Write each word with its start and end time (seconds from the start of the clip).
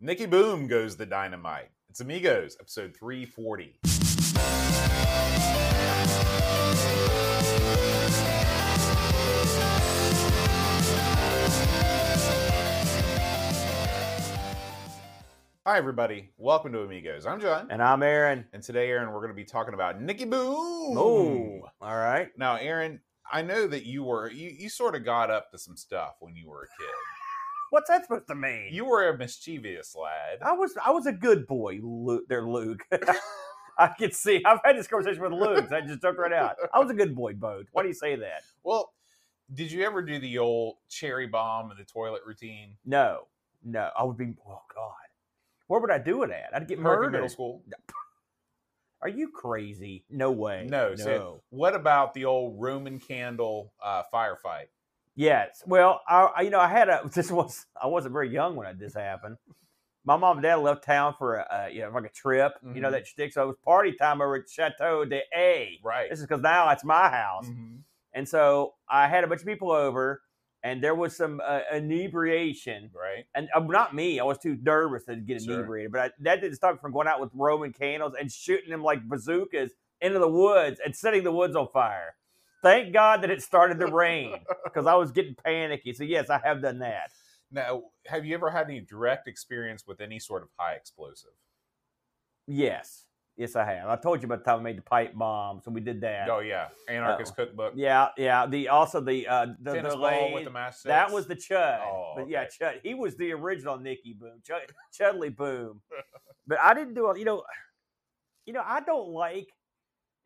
Nicky 0.00 0.26
Boom 0.26 0.68
goes 0.68 0.94
the 0.94 1.06
dynamite. 1.06 1.70
It's 1.90 1.98
Amigos, 1.98 2.56
episode 2.60 2.96
340. 2.96 3.80
Hi, 15.66 15.76
everybody. 15.76 16.30
Welcome 16.36 16.72
to 16.74 16.82
Amigos. 16.82 17.26
I'm 17.26 17.40
John. 17.40 17.66
And 17.68 17.82
I'm 17.82 18.04
Aaron. 18.04 18.44
And 18.52 18.62
today, 18.62 18.90
Aaron, 18.90 19.08
we're 19.08 19.18
going 19.18 19.30
to 19.30 19.34
be 19.34 19.44
talking 19.44 19.74
about 19.74 20.00
Nicky 20.00 20.26
Boom. 20.26 20.96
Oh, 20.96 21.62
all 21.80 21.96
right. 21.96 22.28
Now, 22.38 22.54
Aaron, 22.54 23.00
I 23.32 23.42
know 23.42 23.66
that 23.66 23.84
you 23.84 24.04
were, 24.04 24.30
you, 24.30 24.54
you 24.56 24.68
sort 24.68 24.94
of 24.94 25.04
got 25.04 25.32
up 25.32 25.50
to 25.50 25.58
some 25.58 25.76
stuff 25.76 26.14
when 26.20 26.36
you 26.36 26.48
were 26.48 26.62
a 26.62 26.68
kid. 26.80 26.94
What's 27.70 27.88
that 27.90 28.04
supposed 28.04 28.26
to 28.28 28.34
mean? 28.34 28.68
You 28.70 28.86
were 28.86 29.08
a 29.08 29.16
mischievous 29.16 29.94
lad. 29.94 30.38
I 30.42 30.52
was 30.52 30.74
I 30.84 30.90
was 30.90 31.06
a 31.06 31.12
good 31.12 31.46
boy, 31.46 31.80
Luke. 31.82 32.24
There, 32.28 32.46
Luke. 32.48 32.86
I 33.78 33.88
can 33.88 34.10
see. 34.10 34.42
I've 34.44 34.58
had 34.64 34.76
this 34.76 34.88
conversation 34.88 35.22
with 35.22 35.32
Luke. 35.32 35.70
I 35.70 35.80
just 35.82 36.02
jumped 36.02 36.18
right 36.18 36.32
out. 36.32 36.56
I 36.74 36.80
was 36.80 36.90
a 36.90 36.94
good 36.94 37.14
boy, 37.14 37.34
Bode. 37.34 37.68
Why 37.72 37.82
do 37.82 37.88
you 37.88 37.94
say 37.94 38.16
that? 38.16 38.42
Well, 38.64 38.92
did 39.54 39.70
you 39.70 39.84
ever 39.84 40.02
do 40.02 40.18
the 40.18 40.38
old 40.38 40.76
cherry 40.88 41.26
bomb 41.26 41.70
and 41.70 41.78
the 41.78 41.84
toilet 41.84 42.22
routine? 42.26 42.76
No, 42.84 43.28
no. 43.64 43.90
I 43.96 44.02
would 44.02 44.16
be. 44.16 44.34
Oh 44.46 44.62
God, 44.74 44.92
where 45.68 45.80
would 45.80 45.90
I 45.90 45.98
do 45.98 46.22
it 46.22 46.30
at? 46.30 46.54
I'd 46.54 46.66
get 46.66 46.78
Perkin 46.78 46.82
murdered. 46.82 47.12
Middle 47.12 47.28
School? 47.28 47.62
Are 49.00 49.08
you 49.08 49.28
crazy? 49.28 50.04
No 50.10 50.32
way. 50.32 50.66
No. 50.68 50.90
no. 50.90 50.96
So 50.96 51.42
what 51.50 51.74
about 51.74 52.14
the 52.14 52.24
old 52.24 52.60
Roman 52.60 52.98
candle 52.98 53.72
uh, 53.82 54.02
firefight? 54.12 54.66
Yes. 55.18 55.64
Well, 55.66 56.00
I, 56.08 56.42
you 56.42 56.50
know 56.50 56.60
I 56.60 56.68
had 56.68 56.88
a 56.88 57.00
this 57.12 57.30
was 57.32 57.66
I 57.80 57.88
wasn't 57.88 58.12
very 58.12 58.30
young 58.32 58.54
when 58.54 58.78
this 58.78 58.94
happened. 58.94 59.36
My 60.04 60.16
mom 60.16 60.36
and 60.38 60.44
dad 60.44 60.56
left 60.60 60.84
town 60.84 61.14
for 61.18 61.34
a, 61.34 61.68
you 61.72 61.80
know 61.82 61.90
like 61.90 62.04
a 62.04 62.08
trip. 62.08 62.52
You 62.62 62.80
know 62.80 62.88
Mhm. 62.88 62.92
that 62.92 63.06
shtick. 63.08 63.32
So 63.32 63.42
it 63.42 63.46
was 63.48 63.56
party 63.64 63.92
time 63.92 64.20
over 64.22 64.36
at 64.36 64.48
Chateau 64.48 65.04
de 65.04 65.20
A. 65.36 65.80
Right. 65.84 66.08
This 66.08 66.20
is 66.20 66.24
because 66.26 66.40
now 66.40 66.70
it's 66.70 66.84
my 66.84 67.08
house, 67.10 67.48
Mhm. 67.48 67.80
and 68.12 68.28
so 68.28 68.74
I 68.88 69.08
had 69.08 69.24
a 69.24 69.26
bunch 69.26 69.40
of 69.40 69.46
people 69.48 69.72
over, 69.72 70.22
and 70.62 70.80
there 70.82 70.94
was 70.94 71.16
some 71.16 71.40
uh, 71.44 71.62
inebriation. 71.74 72.88
Right. 72.94 73.24
And 73.34 73.48
uh, 73.52 73.58
not 73.58 73.96
me, 73.96 74.20
I 74.20 74.24
was 74.24 74.38
too 74.38 74.56
nervous 74.62 75.04
to 75.06 75.16
get 75.16 75.42
Sure. 75.42 75.54
inebriated. 75.54 75.90
But 75.90 76.00
I, 76.00 76.10
that 76.20 76.40
didn't 76.40 76.54
stop 76.56 76.74
me 76.74 76.78
from 76.80 76.92
going 76.92 77.08
out 77.08 77.20
with 77.20 77.30
Roman 77.34 77.72
candles 77.72 78.14
and 78.18 78.30
shooting 78.30 78.70
them 78.70 78.84
like 78.84 79.02
bazookas 79.08 79.72
into 80.00 80.20
the 80.20 80.28
woods 80.28 80.80
and 80.84 80.94
setting 80.94 81.24
the 81.24 81.32
woods 81.32 81.56
on 81.56 81.66
fire. 81.72 82.14
Thank 82.62 82.92
God 82.92 83.22
that 83.22 83.30
it 83.30 83.42
started 83.42 83.78
to 83.80 83.86
rain 83.92 84.34
because 84.64 84.86
I 84.86 84.94
was 84.94 85.12
getting 85.12 85.34
panicky. 85.34 85.92
So 85.92 86.04
yes, 86.04 86.30
I 86.30 86.40
have 86.44 86.62
done 86.62 86.80
that. 86.80 87.10
Now, 87.50 87.84
have 88.06 88.26
you 88.26 88.34
ever 88.34 88.50
had 88.50 88.66
any 88.66 88.80
direct 88.80 89.26
experience 89.26 89.86
with 89.86 90.00
any 90.00 90.18
sort 90.18 90.42
of 90.42 90.48
high 90.58 90.74
explosive? 90.74 91.30
Yes, 92.46 93.04
yes, 93.36 93.56
I 93.56 93.64
have. 93.64 93.88
I 93.88 93.96
told 93.96 94.22
you 94.22 94.26
about 94.26 94.44
the 94.44 94.50
time 94.50 94.60
I 94.60 94.62
made 94.62 94.78
the 94.78 94.82
pipe 94.82 95.14
bomb, 95.14 95.60
so 95.62 95.70
we 95.70 95.80
did 95.80 96.00
that. 96.02 96.28
Oh 96.28 96.40
yeah, 96.40 96.68
Anarchist 96.88 97.36
Cookbook. 97.36 97.74
Yeah, 97.76 98.08
yeah. 98.16 98.46
The 98.46 98.68
also 98.68 99.00
the 99.00 99.26
uh 99.26 99.46
the, 99.60 99.74
Tennis 99.74 99.94
the 99.94 100.30
with 100.34 100.44
the 100.44 100.50
match. 100.50 100.82
that 100.84 101.10
was 101.10 101.26
the 101.26 101.36
Chud. 101.36 101.80
Oh, 101.80 102.14
but 102.16 102.28
yeah, 102.28 102.42
okay. 102.42 102.50
Chud. 102.60 102.80
He 102.82 102.94
was 102.94 103.16
the 103.16 103.32
original 103.32 103.78
Nicky 103.78 104.14
Boom, 104.18 104.42
Chud, 104.46 104.60
Chudley 104.92 105.34
Boom. 105.34 105.80
but 106.46 106.58
I 106.60 106.74
didn't 106.74 106.94
do 106.94 107.10
it. 107.10 107.18
You 107.18 107.24
know, 107.24 107.44
you 108.44 108.52
know, 108.52 108.62
I 108.64 108.80
don't 108.80 109.08
like 109.08 109.48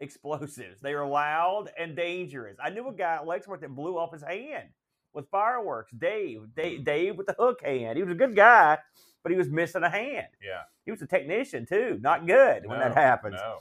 explosives. 0.03 0.81
They 0.81 0.93
are 0.93 1.07
loud 1.07 1.71
and 1.79 1.97
dangerous. 1.97 2.57
I 2.63 2.71
knew 2.71 2.89
a 2.89 2.93
guy 2.93 3.15
at 3.17 3.27
Lexington 3.27 3.61
that 3.61 3.75
blew 3.75 3.97
off 3.99 4.13
his 4.13 4.23
hand 4.23 4.69
with 5.15 5.29
fireworks. 5.31 5.93
Dave, 5.93 6.55
Dave, 6.55 6.85
Dave 6.85 7.17
with 7.17 7.27
the 7.27 7.37
hook 7.39 7.61
hand. 7.65 7.97
He 7.97 8.03
was 8.03 8.13
a 8.13 8.17
good 8.17 8.37
guy, 8.37 8.79
but 9.23 9.33
he 9.33 9.39
was 9.39 9.49
missing 9.49 9.83
a 9.83 9.91
hand. 9.91 10.27
Yeah. 10.43 10.63
He 10.85 10.91
was 10.91 11.01
a 11.03 11.07
technician 11.07 11.65
too. 11.67 11.99
Not 12.03 12.27
good 12.27 12.67
when 12.67 12.79
that 12.81 12.95
happens. 12.95 13.37
No. 13.37 13.59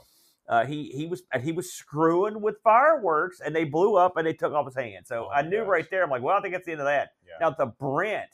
Uh, 0.48 0.66
he 0.66 0.90
he 0.90 1.06
was 1.06 1.22
he 1.40 1.52
was 1.52 1.72
screwing 1.72 2.42
with 2.42 2.56
fireworks 2.64 3.40
and 3.40 3.54
they 3.54 3.64
blew 3.64 3.94
up 3.96 4.16
and 4.16 4.26
they 4.26 4.32
took 4.32 4.52
off 4.52 4.66
his 4.66 4.74
hand. 4.74 5.06
So 5.06 5.28
Oh 5.30 5.32
I 5.32 5.42
knew 5.42 5.60
gosh. 5.60 5.68
right 5.68 5.90
there. 5.90 6.02
I'm 6.02 6.10
like, 6.10 6.22
well, 6.22 6.36
I 6.36 6.40
think 6.42 6.52
that's 6.52 6.66
the 6.66 6.72
end 6.72 6.80
of 6.80 6.86
that. 6.86 7.10
Yeah. 7.24 7.34
Now 7.40 7.50
the 7.56 7.66
Brent, 7.66 8.28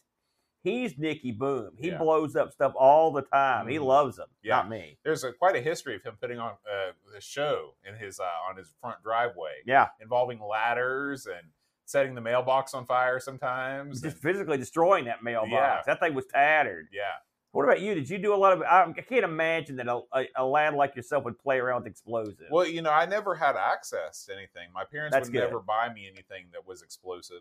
he's 0.71 0.99
Nicky 0.99 1.33
Boom. 1.33 1.73
He 1.79 1.89
Yeah. 1.89 1.99
blows 1.99 2.37
up 2.37 2.53
stuff 2.53 2.73
all 2.77 3.13
the 3.13 3.23
time. 3.23 3.69
He 3.69 3.77
Mhm. 3.77 3.85
loves 3.85 4.17
them. 4.17 4.29
Yeah. 4.43 4.57
Not 4.57 4.69
me. 4.69 4.99
There's 5.05 5.25
a, 5.25 5.33
quite 5.33 5.57
a 5.57 5.61
history 5.61 5.95
of 5.97 6.03
him 6.03 6.17
putting 6.21 6.39
on 6.39 6.53
uh, 6.71 6.93
a 7.17 7.21
show 7.21 7.75
in 7.85 7.95
his 7.95 8.21
uh, 8.21 8.25
on 8.49 8.57
his 8.57 8.73
front 8.81 9.03
driveway, 9.03 9.63
Yeah, 9.67 9.89
involving 10.01 10.41
ladders 10.41 11.27
and 11.27 11.53
setting 11.85 12.15
the 12.15 12.21
mailbox 12.21 12.75
on 12.75 12.85
fire 12.87 13.19
sometimes. 13.19 14.03
just 14.03 14.15
and- 14.17 14.23
physically 14.23 14.59
destroying 14.59 15.07
that 15.07 15.23
mailbox. 15.23 15.51
Yeah. 15.53 15.83
That 15.87 16.01
thing 16.01 16.15
was 16.15 16.27
tattered. 16.27 16.89
yeah. 16.93 17.15
What 17.53 17.65
about 17.65 17.81
you? 17.81 17.95
Did 17.95 18.11
you 18.11 18.19
do 18.19 18.35
a 18.35 18.37
lot 18.37 18.53
of? 18.53 18.61
I, 18.63 18.83
I 18.85 18.93
can't 19.01 19.25
imagine 19.25 19.77
that 19.77 19.89
a, 19.89 20.03
a, 20.13 20.27
a 20.37 20.45
lad 20.45 20.75
like 20.75 20.95
yourself 20.95 21.25
would 21.25 21.39
play 21.39 21.59
around 21.59 21.83
with 21.85 21.91
explosives. 21.91 22.43
Well, 22.51 22.67
you 22.67 22.83
know, 22.83 22.91
I 22.91 23.07
never 23.07 23.35
had 23.35 23.57
access 23.57 24.27
to 24.27 24.35
anything. 24.35 24.69
My 24.75 24.85
parents 24.85 25.15
That's 25.15 25.29
would 25.29 25.33
good. 25.33 25.41
never 25.45 25.59
buy 25.61 25.89
me 25.93 26.07
anything 26.07 26.49
that 26.53 26.67
was 26.67 26.83
explosive. 26.83 27.41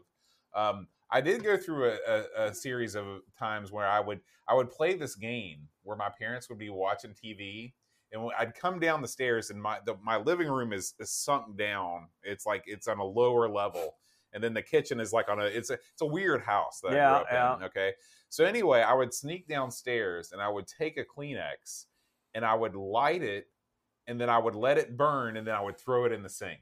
Um, 0.57 0.87
I 1.09 1.21
did 1.21 1.43
go 1.43 1.55
through 1.57 1.91
a, 1.91 1.97
a, 2.07 2.45
a 2.47 2.53
series 2.53 2.95
of 2.95 3.05
times 3.39 3.71
where 3.71 3.87
I 3.87 3.99
would 4.01 4.19
I 4.49 4.55
would 4.55 4.71
play 4.71 4.95
this 4.95 5.15
game 5.15 5.69
where 5.83 5.97
my 5.97 6.09
parents 6.09 6.49
would 6.49 6.57
be 6.59 6.69
watching 6.69 7.13
TV, 7.13 7.73
and 8.11 8.29
I'd 8.37 8.55
come 8.55 8.79
down 8.79 9.01
the 9.01 9.07
stairs, 9.07 9.49
and 9.49 9.61
my 9.61 9.79
the, 9.85 9.95
my 10.03 10.17
living 10.17 10.49
room 10.49 10.73
is, 10.73 10.95
is 10.99 11.11
sunk 11.11 11.57
down. 11.57 12.09
It's 12.23 12.45
like 12.45 12.63
it's 12.65 12.87
on 12.87 12.99
a 12.99 13.05
lower 13.05 13.47
level, 13.49 13.95
and 14.33 14.43
then 14.43 14.53
the 14.53 14.61
kitchen 14.63 14.99
is 14.99 15.13
like 15.13 15.29
on 15.29 15.39
a 15.39 15.45
it's 15.45 15.69
a 15.69 15.75
it's 15.75 16.01
a 16.01 16.05
weird 16.05 16.41
house 16.41 16.81
that 16.81 16.89
I 16.89 16.95
Yeah, 16.95 17.09
grew 17.09 17.21
up 17.21 17.27
yeah. 17.31 17.55
in. 17.57 17.63
Okay, 17.63 17.93
so 18.29 18.45
anyway, 18.45 18.81
I 18.81 18.93
would 18.93 19.13
sneak 19.13 19.47
downstairs 19.47 20.31
and 20.31 20.41
I 20.41 20.49
would 20.49 20.67
take 20.67 20.97
a 20.97 21.05
Kleenex 21.05 21.85
and 22.33 22.45
I 22.45 22.55
would 22.55 22.75
light 22.75 23.23
it 23.23 23.47
and 24.07 24.19
then 24.19 24.29
I 24.29 24.37
would 24.37 24.55
let 24.55 24.77
it 24.77 24.97
burn 24.97 25.37
and 25.37 25.47
then 25.47 25.55
I 25.55 25.61
would 25.61 25.77
throw 25.77 26.05
it 26.05 26.11
in 26.11 26.23
the 26.23 26.29
sink. 26.29 26.59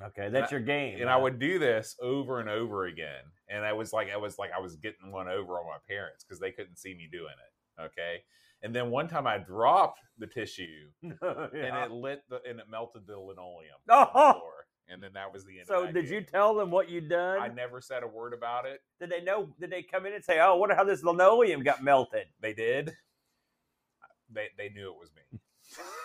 Okay, 0.00 0.28
that's 0.28 0.50
your 0.50 0.60
game. 0.60 1.00
And 1.00 1.10
I 1.10 1.16
would 1.16 1.38
do 1.38 1.58
this 1.58 1.96
over 2.00 2.40
and 2.40 2.48
over 2.48 2.86
again. 2.86 3.22
And 3.48 3.64
I 3.64 3.72
was 3.72 3.92
like 3.92 4.10
I 4.10 4.16
was 4.16 4.38
like 4.38 4.50
I 4.56 4.60
was 4.60 4.76
getting 4.76 5.12
one 5.12 5.28
over 5.28 5.54
on 5.54 5.66
my 5.66 5.78
parents 5.88 6.24
because 6.24 6.40
they 6.40 6.50
couldn't 6.52 6.78
see 6.78 6.94
me 6.94 7.08
doing 7.10 7.26
it. 7.26 7.82
Okay. 7.82 8.22
And 8.62 8.74
then 8.74 8.90
one 8.90 9.08
time 9.08 9.26
I 9.26 9.38
dropped 9.38 10.00
the 10.18 10.26
tissue 10.26 10.88
oh, 11.22 11.48
and 11.52 11.76
it 11.76 11.90
lit 11.90 12.22
the 12.28 12.40
and 12.48 12.60
it 12.60 12.66
melted 12.70 13.06
the 13.06 13.18
linoleum 13.18 13.76
oh, 13.88 13.98
on 13.98 14.08
Oh! 14.14 14.26
the 14.28 14.38
floor. 14.38 14.52
And 14.88 15.02
then 15.02 15.12
that 15.14 15.32
was 15.32 15.44
the 15.44 15.58
end. 15.58 15.68
So 15.68 15.90
did 15.90 16.08
you 16.08 16.20
tell 16.20 16.54
them 16.54 16.70
what 16.70 16.90
you'd 16.90 17.08
done? 17.08 17.38
I 17.40 17.48
never 17.48 17.80
said 17.80 18.02
a 18.02 18.06
word 18.08 18.34
about 18.34 18.66
it. 18.66 18.80
Did 19.00 19.10
they 19.10 19.22
know? 19.22 19.48
Did 19.58 19.70
they 19.70 19.82
come 19.82 20.06
in 20.06 20.12
and 20.12 20.24
say, 20.24 20.38
"Oh, 20.40 20.56
wonder 20.56 20.74
how 20.74 20.84
this 20.84 21.02
linoleum 21.04 21.62
got 21.62 21.82
melted"? 21.82 22.26
They 22.40 22.52
did. 22.52 22.92
They 24.30 24.48
they 24.58 24.68
knew 24.70 24.90
it 24.90 24.98
was 24.98 25.10
me. 25.14 25.38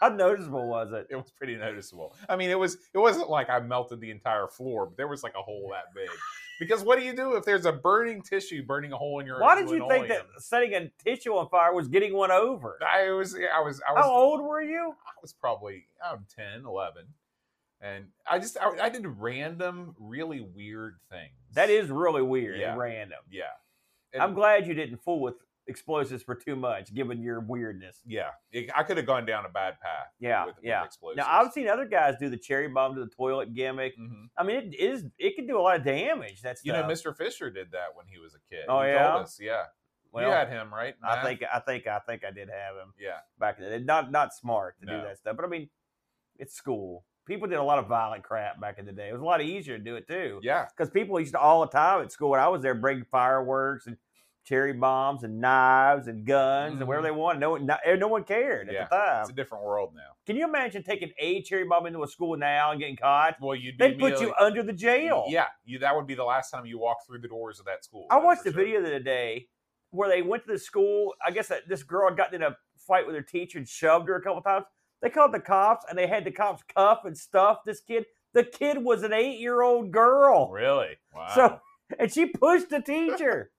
How 0.00 0.08
noticeable 0.08 0.68
was 0.68 0.92
it? 0.92 1.06
it 1.10 1.16
was 1.16 1.30
pretty 1.36 1.56
noticeable. 1.56 2.14
I 2.28 2.36
mean, 2.36 2.50
it 2.50 2.58
was 2.58 2.76
it 2.94 2.98
wasn't 2.98 3.30
like 3.30 3.50
I 3.50 3.58
melted 3.60 4.00
the 4.00 4.10
entire 4.10 4.46
floor, 4.48 4.86
but 4.86 4.96
there 4.96 5.08
was 5.08 5.22
like 5.22 5.34
a 5.38 5.42
hole 5.42 5.70
that 5.72 5.94
big. 5.94 6.08
Because 6.60 6.82
what 6.82 6.98
do 6.98 7.04
you 7.04 7.14
do 7.14 7.36
if 7.36 7.44
there's 7.44 7.66
a 7.66 7.72
burning 7.72 8.20
tissue 8.20 8.64
burning 8.64 8.92
a 8.92 8.96
hole 8.96 9.20
in 9.20 9.26
your? 9.26 9.40
Why 9.40 9.54
did 9.54 9.70
you 9.70 9.86
think 9.88 10.08
that 10.08 10.26
setting 10.38 10.74
a 10.74 10.90
tissue 11.04 11.32
on 11.34 11.48
fire 11.48 11.72
was 11.72 11.86
getting 11.88 12.14
one 12.14 12.32
over? 12.32 12.78
I 12.84 13.10
was 13.12 13.34
I 13.34 13.60
was 13.60 13.80
I 13.88 13.92
was 13.92 14.04
How 14.04 14.10
old 14.12 14.40
were 14.40 14.60
you? 14.62 14.92
I 15.06 15.12
was 15.22 15.32
probably 15.32 15.86
I'm 16.04 16.26
10, 16.36 16.64
11. 16.66 17.04
and 17.80 18.06
I 18.28 18.38
just 18.40 18.56
I, 18.60 18.70
I 18.82 18.88
did 18.88 19.06
random, 19.06 19.94
really 20.00 20.40
weird 20.40 20.96
things. 21.10 21.30
That 21.54 21.70
is 21.70 21.90
really 21.90 22.22
weird 22.22 22.58
Yeah. 22.58 22.70
and 22.72 22.78
random. 22.80 23.18
yeah. 23.30 23.42
And- 24.12 24.22
I'm 24.22 24.34
glad 24.34 24.66
you 24.66 24.74
didn't 24.74 24.98
fool 25.04 25.20
with 25.20 25.34
explosives 25.68 26.22
for 26.22 26.34
too 26.34 26.56
much, 26.56 26.92
given 26.94 27.22
your 27.22 27.40
weirdness. 27.40 28.00
Yeah, 28.06 28.30
It- 28.52 28.70
I 28.74 28.82
could 28.82 28.96
have 28.96 29.06
gone 29.06 29.26
down 29.26 29.44
a 29.44 29.48
bad 29.48 29.78
path. 29.80 30.08
Yeah, 30.18 30.46
with, 30.46 30.56
with 30.56 30.64
yeah. 30.64 30.84
explosives. 30.84 31.18
Now 31.18 31.26
I've 31.30 31.52
seen 31.52 31.68
other 31.68 31.84
guys 31.84 32.16
do 32.18 32.28
the 32.28 32.36
cherry 32.38 32.68
bomb 32.68 32.94
to 32.96 33.04
the 33.04 33.10
toilet 33.10 33.54
gimmick. 33.54 33.96
Mhm. 33.98 34.30
I 34.36 34.42
mean, 34.42 34.56
it 34.72 34.74
is 34.80 35.04
it 35.18 35.36
can 35.36 35.46
do 35.46 35.58
a 35.58 35.62
lot 35.62 35.76
of 35.76 35.84
damage. 35.84 36.42
That's 36.42 36.64
You 36.64 36.72
know, 36.72 36.82
Mr. 36.84 37.16
Fisher 37.16 37.50
did 37.50 37.70
that 37.72 37.94
when 37.94 38.06
he 38.06 38.18
was 38.18 38.34
a 38.34 38.40
kid. 38.50 38.64
Oh, 38.68 38.82
He 38.82 38.88
yeah? 38.88 39.08
told 39.10 39.22
us, 39.24 39.38
yeah. 39.40 39.64
Well, 40.10 40.24
you 40.26 40.32
had 40.32 40.48
him 40.48 40.72
right. 40.72 40.94
I 41.02 41.22
think 41.22 41.42
I 41.52 41.60
think 41.60 41.86
I 41.86 41.98
think 42.00 42.24
I 42.24 42.30
did 42.30 42.48
have 42.48 42.76
him 42.76 42.94
Yeah. 42.98 43.18
back 43.38 43.58
in 43.58 43.64
the 43.64 43.70
day. 43.78 43.84
Not 43.84 44.10
not 44.10 44.32
smart 44.34 44.78
to 44.80 44.86
No. 44.86 44.96
do 45.00 45.06
that 45.06 45.18
stuff, 45.18 45.36
but 45.36 45.44
I 45.44 45.48
mean, 45.48 45.68
it's 46.38 46.54
school. 46.54 47.04
People 47.26 47.46
did 47.46 47.58
a 47.58 47.62
lot 47.62 47.78
of 47.78 47.88
violent 47.88 48.24
crap 48.24 48.58
back 48.58 48.78
in 48.78 48.86
the 48.86 48.92
day. 48.92 49.10
It 49.10 49.12
was 49.12 49.20
a 49.20 49.24
lot 49.24 49.42
easier 49.42 49.76
to 49.76 49.84
do 49.84 49.96
it 49.96 50.06
too. 50.08 50.40
Yeah. 50.42 50.64
because 50.74 50.88
people 50.88 51.20
used 51.20 51.32
to 51.34 51.38
all 51.38 51.60
the 51.60 51.66
time 51.70 52.00
at 52.00 52.10
school 52.10 52.30
when 52.30 52.40
I 52.40 52.48
was 52.48 52.62
there 52.62 52.74
bring 52.74 53.04
fireworks 53.04 53.86
and 53.86 53.98
cherry 54.48 54.72
bombs 54.72 55.24
and 55.24 55.40
knives 55.40 56.06
and 56.06 56.24
guns 56.24 56.78
and 56.78 56.88
whatever 56.88 57.06
they 57.06 57.10
want. 57.10 57.38
No 57.38 57.50
one, 57.50 57.66
no, 57.66 57.76
no 57.96 58.08
one 58.08 58.24
cared 58.24 58.68
at 58.68 58.74
Mm-hmm. 58.74 58.84
The 58.84 58.96
time. 58.96 59.20
It's 59.22 59.30
a 59.30 59.34
different 59.34 59.64
world 59.64 59.92
now. 59.94 60.14
Can 60.26 60.36
you 60.36 60.44
imagine 60.44 60.82
taking 60.82 61.10
a 61.18 61.42
cherry 61.42 61.64
bomb 61.64 61.86
into 61.86 62.02
a 62.02 62.08
school 62.08 62.36
now 62.36 62.70
and 62.70 62.80
getting 62.80 62.96
caught? 62.96 63.36
Well, 63.40 63.54
you'd 63.54 63.76
be 63.76 63.88
They'd 63.88 63.98
put 63.98 64.20
you 64.20 64.32
under 64.40 64.62
the 64.62 64.72
jail. 64.72 65.26
Yeah, 65.28 65.46
you, 65.64 65.78
that 65.80 65.94
would 65.94 66.06
be 66.06 66.14
the 66.14 66.24
last 66.24 66.50
time 66.50 66.64
you 66.66 66.78
walk 66.78 66.98
through 67.06 67.20
the 67.20 67.28
doors 67.28 67.58
of 67.58 67.66
that 67.66 67.84
school. 67.84 68.06
I 68.10 68.18
watched 68.18 68.42
a 68.42 68.52
sure. 68.52 68.64
video 68.64 68.80
the 68.80 68.88
other 68.88 69.00
day 69.00 69.48
where 69.90 70.08
they 70.08 70.22
went 70.22 70.44
to 70.46 70.52
the 70.52 70.58
school. 70.58 71.14
I 71.26 71.30
guess 71.30 71.48
that 71.48 71.68
this 71.68 71.82
girl 71.82 72.08
had 72.08 72.16
gotten 72.16 72.36
in 72.36 72.42
a 72.42 72.56
fight 72.76 73.06
with 73.06 73.14
her 73.16 73.22
teacher 73.22 73.58
and 73.58 73.68
shoved 73.68 74.08
her 74.08 74.16
a 74.16 74.22
couple 74.22 74.42
times. 74.42 74.64
They 75.02 75.10
called 75.10 75.32
the 75.32 75.40
cops 75.40 75.84
and 75.88 75.98
they 75.98 76.06
had 76.06 76.24
the 76.24 76.32
cops 76.32 76.62
cuff 76.74 77.00
and 77.04 77.16
stuff 77.16 77.58
this 77.64 77.80
kid. 77.80 78.04
The 78.34 78.44
kid 78.44 78.78
was 78.82 79.02
an 79.02 79.12
eight 79.12 79.38
year 79.38 79.62
old 79.62 79.90
girl. 79.92 80.50
Really? 80.50 80.96
Wow. 81.14 81.28
So 81.34 81.60
and 81.98 82.12
she 82.12 82.26
pushed 82.26 82.70
the 82.70 82.80
teacher. 82.80 83.50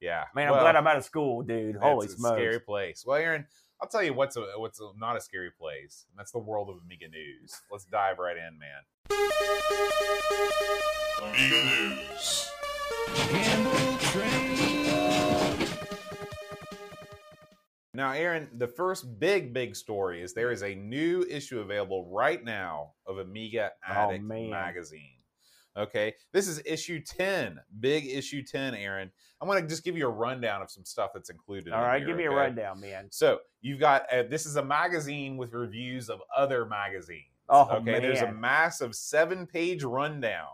Yeah, 0.00 0.24
Man, 0.34 0.46
I'm 0.48 0.52
Well, 0.52 0.62
glad 0.62 0.76
I'm 0.76 0.86
out 0.86 0.96
of 0.96 1.04
school, 1.04 1.42
dude. 1.42 1.76
Holy 1.76 2.06
it's 2.06 2.14
a 2.14 2.18
smokes. 2.18 2.36
scary 2.36 2.60
place. 2.60 3.04
Well, 3.06 3.18
Aaron, 3.18 3.46
I'll 3.82 3.88
tell 3.88 4.02
you 4.02 4.14
what's 4.14 4.36
a, 4.36 4.44
what's 4.56 4.80
a, 4.80 4.90
not 4.98 5.16
a 5.16 5.20
scary 5.20 5.50
place. 5.50 6.06
And 6.10 6.18
that's 6.18 6.32
the 6.32 6.38
world 6.38 6.70
of 6.70 6.76
Amiga 6.84 7.08
news. 7.08 7.54
Let's 7.70 7.84
dive 7.84 8.18
right 8.18 8.36
in, 8.36 8.58
man. 8.58 8.80
Amiga 11.22 11.64
News. 11.64 12.50
Now, 17.92 18.12
Aaron, 18.12 18.48
the 18.56 18.68
first 18.68 19.18
big, 19.18 19.52
big 19.52 19.74
story 19.74 20.22
is 20.22 20.32
there 20.32 20.52
is 20.52 20.62
a 20.62 20.74
new 20.74 21.26
issue 21.28 21.60
available 21.60 22.08
right 22.10 22.42
now 22.42 22.92
of 23.06 23.18
Amiga 23.18 23.72
oh, 23.88 23.92
Addict 23.92 24.24
Oh, 24.24 24.26
magazine. 24.48 25.19
Okay, 25.76 26.14
this 26.32 26.48
is 26.48 26.60
issue 26.66 27.00
10, 27.00 27.60
big 27.78 28.06
issue 28.06 28.42
10, 28.42 28.74
Aaron. 28.74 29.10
I'm 29.40 29.48
going 29.48 29.62
to 29.62 29.68
just 29.68 29.84
give 29.84 29.96
you 29.96 30.06
a 30.06 30.10
rundown 30.10 30.62
of 30.62 30.70
some 30.70 30.84
stuff 30.84 31.10
that's 31.14 31.30
included. 31.30 31.72
All 31.72 31.80
in 31.80 31.86
right, 31.86 31.98
here, 31.98 32.08
give 32.08 32.16
me 32.16 32.24
a 32.24 32.30
rundown, 32.30 32.80
man. 32.80 33.06
So 33.10 33.38
you've 33.60 33.78
got 33.78 34.12
uh, 34.12 34.24
this 34.24 34.46
is 34.46 34.56
a 34.56 34.64
magazine 34.64 35.36
with 35.36 35.52
reviews 35.52 36.10
of 36.10 36.20
other 36.36 36.66
magazines. 36.66 37.24
Oh, 37.48 37.68
okay. 37.76 38.00
There's 38.00 38.20
a 38.20 38.32
massive 38.32 38.94
seven-page 38.94 39.82
rundown 39.84 40.46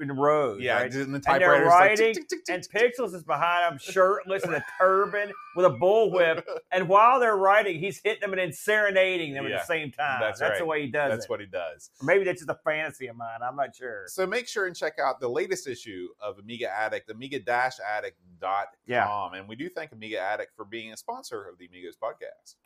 in 0.00 0.12
rows. 0.12 0.60
Yeah, 0.60 0.74
right? 0.82 0.92
and 0.92 1.14
the 1.14 1.18
they're 1.18 1.38
typewriter's 1.38 1.66
like 1.68 1.80
writing, 1.80 2.14
tick, 2.14 2.28
tick, 2.28 2.44
tick, 2.44 2.54
And 2.54 2.68
Pixels 2.68 3.14
is 3.14 3.22
behind 3.24 3.72
them, 3.72 3.78
shirtless 3.78 4.44
in 4.44 4.54
a 4.54 4.64
turban 4.78 5.32
with 5.56 5.66
a 5.66 5.70
bullwhip. 5.70 6.42
And 6.72 6.88
while 6.88 7.20
they're 7.20 7.36
writing, 7.36 7.78
he's 7.78 8.00
hitting 8.02 8.20
them 8.20 8.32
and 8.32 8.40
then 8.40 8.52
serenading 8.52 9.32
them 9.34 9.46
at 9.46 9.52
the 9.52 9.64
same 9.64 9.92
time. 9.92 10.20
that's 10.20 10.40
That's, 10.40 10.50
right. 10.52 10.58
the 10.58 10.64
way 10.66 10.82
he 10.82 10.88
does 10.90 11.10
That's 11.10 11.24
it. 11.26 11.30
what 11.30 11.38
he 11.40 11.46
does. 11.46 11.90
Or 12.00 12.06
maybe 12.06 12.24
that's 12.24 12.40
just 12.40 12.50
a 12.50 12.58
fantasy 12.64 13.06
of 13.06 13.14
mine. 13.16 13.38
I'm 13.48 13.54
not 13.54 13.76
sure. 13.76 14.04
So 14.08 14.26
make 14.26 14.48
sure 14.48 14.66
and 14.66 14.74
check 14.74 14.94
out 14.98 15.20
the 15.20 15.28
latest 15.28 15.68
issue 15.68 16.08
of 16.20 16.38
Amiga 16.40 16.68
Addict, 16.68 17.08
amiga-addict.com. 17.10 18.66
Yeah. 18.86 19.28
And 19.38 19.48
we 19.48 19.54
do 19.56 19.68
thank 19.68 19.92
Amiga 19.92 20.18
Addict 20.18 20.52
for 20.56 20.64
being 20.64 20.92
a 20.92 20.96
sponsor 20.96 21.44
of 21.44 21.58
the 21.58 21.66
Amigos 21.66 21.96
podcast. 22.02 22.56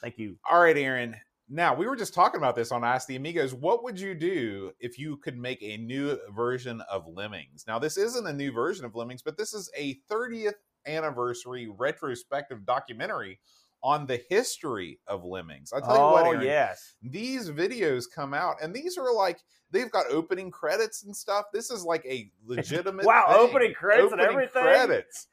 Thank 0.00 0.18
you. 0.18 0.36
All 0.50 0.60
right, 0.60 0.76
Aaron. 0.76 1.14
Now, 1.48 1.74
we 1.74 1.86
were 1.86 1.96
just 1.96 2.14
talking 2.14 2.38
about 2.38 2.56
this 2.56 2.72
on 2.72 2.84
Ask 2.84 3.06
the 3.06 3.16
Amigos. 3.16 3.52
What 3.52 3.84
would 3.84 4.00
you 4.00 4.14
do 4.14 4.72
if 4.80 4.98
you 4.98 5.18
could 5.18 5.36
make 5.36 5.62
a 5.62 5.76
new 5.76 6.18
version 6.34 6.80
of 6.90 7.06
Lemmings? 7.06 7.64
Now, 7.66 7.78
this 7.78 7.98
isn't 7.98 8.26
a 8.26 8.32
new 8.32 8.50
version 8.50 8.86
of 8.86 8.94
Lemmings, 8.94 9.22
but 9.22 9.36
this 9.36 9.52
is 9.52 9.70
a 9.76 9.98
30th 10.10 10.54
anniversary 10.86 11.68
retrospective 11.68 12.64
documentary 12.64 13.40
on 13.82 14.06
the 14.06 14.22
history 14.30 14.98
of 15.06 15.24
Lemmings. 15.24 15.70
I 15.70 15.80
tell 15.80 15.94
you 15.94 16.00
oh, 16.00 16.12
what, 16.12 16.26
Aaron, 16.26 16.42
yes. 16.42 16.94
these 17.02 17.50
videos 17.50 18.04
come 18.12 18.32
out, 18.32 18.56
and 18.62 18.74
these 18.74 18.96
are 18.96 19.12
like 19.12 19.40
they've 19.70 19.90
got 19.90 20.06
opening 20.10 20.50
credits 20.50 21.04
and 21.04 21.14
stuff. 21.14 21.44
This 21.52 21.70
is 21.70 21.84
like 21.84 22.04
a 22.06 22.30
legitimate 22.46 23.04
Wow, 23.04 23.26
thing. 23.28 23.36
opening 23.36 23.74
credits 23.74 24.12
and 24.12 24.20
Opening 24.22 24.48
everything? 24.48 24.62
Credits. 24.62 25.26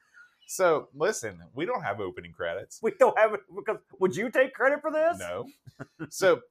So 0.52 0.90
listen, 0.94 1.40
we 1.54 1.66
don't 1.66 1.82
have 1.82 2.02
opening 2.02 2.34
credits. 2.34 2.82
We 2.84 2.92
don't 3.00 3.18
have 3.18 3.34
it 3.34 3.40
because 3.56 3.78
would 4.02 4.14
you 4.18 4.30
take 4.30 4.54
credit 4.54 4.82
for 4.82 4.92
this? 4.92 5.18
No. 5.18 5.48
so, 6.10 6.42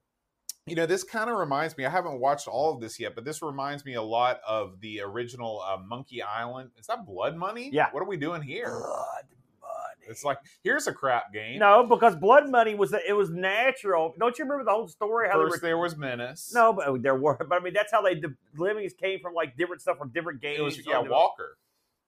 you 0.67 0.75
know, 0.75 0.87
this 0.87 1.05
kind 1.05 1.29
of 1.29 1.37
reminds 1.37 1.77
me. 1.77 1.85
I 1.85 1.91
haven't 1.91 2.19
watched 2.19 2.49
all 2.49 2.73
of 2.73 2.81
this 2.81 2.99
yet, 2.99 3.15
but 3.15 3.27
this 3.27 3.43
reminds 3.43 3.85
me 3.85 3.95
a 3.95 4.03
lot 4.03 4.41
of 4.49 4.81
the 4.81 5.03
original 5.03 5.61
uh, 5.61 5.77
Monkey 5.87 6.23
Island. 6.23 6.71
Is 6.79 6.87
that 6.87 7.05
Blood 7.05 7.37
Money? 7.37 7.69
Yeah. 7.71 7.89
What 7.91 8.01
are 8.01 8.07
we 8.07 8.17
doing 8.17 8.41
here? 8.41 8.71
Blood 8.71 9.27
money. 9.61 10.09
It's 10.09 10.25
like 10.25 10.39
here's 10.65 10.87
a 10.87 10.95
crap 10.95 11.31
game. 11.31 11.59
no, 11.59 11.85
because 11.85 12.17
blood 12.17 12.49
money 12.49 12.75
was 12.75 12.95
it 13.07 13.15
was 13.15 13.29
natural. 13.29 14.15
Don't 14.19 14.39
you 14.39 14.47
remember 14.47 14.65
the 14.65 14.71
whole 14.71 14.89
story? 14.89 15.29
How 15.29 15.35
First 15.35 15.61
they 15.61 15.69
there 15.69 15.77
was 15.77 15.99
Menace. 15.99 16.53
no, 16.55 16.73
but 16.73 16.89
oh, 16.89 16.97
there 16.97 17.17
were. 17.17 17.37
But 17.37 17.61
I 17.61 17.63
mean, 17.63 17.75
that's 17.75 17.93
how 17.93 18.01
they 18.01 18.15
the 18.15 18.35
lemmings 18.57 18.95
came 18.95 19.21
from 19.21 19.35
like 19.35 19.59
different 19.59 19.83
stuff 19.83 19.99
from 19.99 20.09
different 20.09 20.41
games. 20.41 20.59
it 20.59 20.63
was 20.63 20.87
yeah 20.87 21.03
the- 21.03 21.11
Walker. 21.11 21.59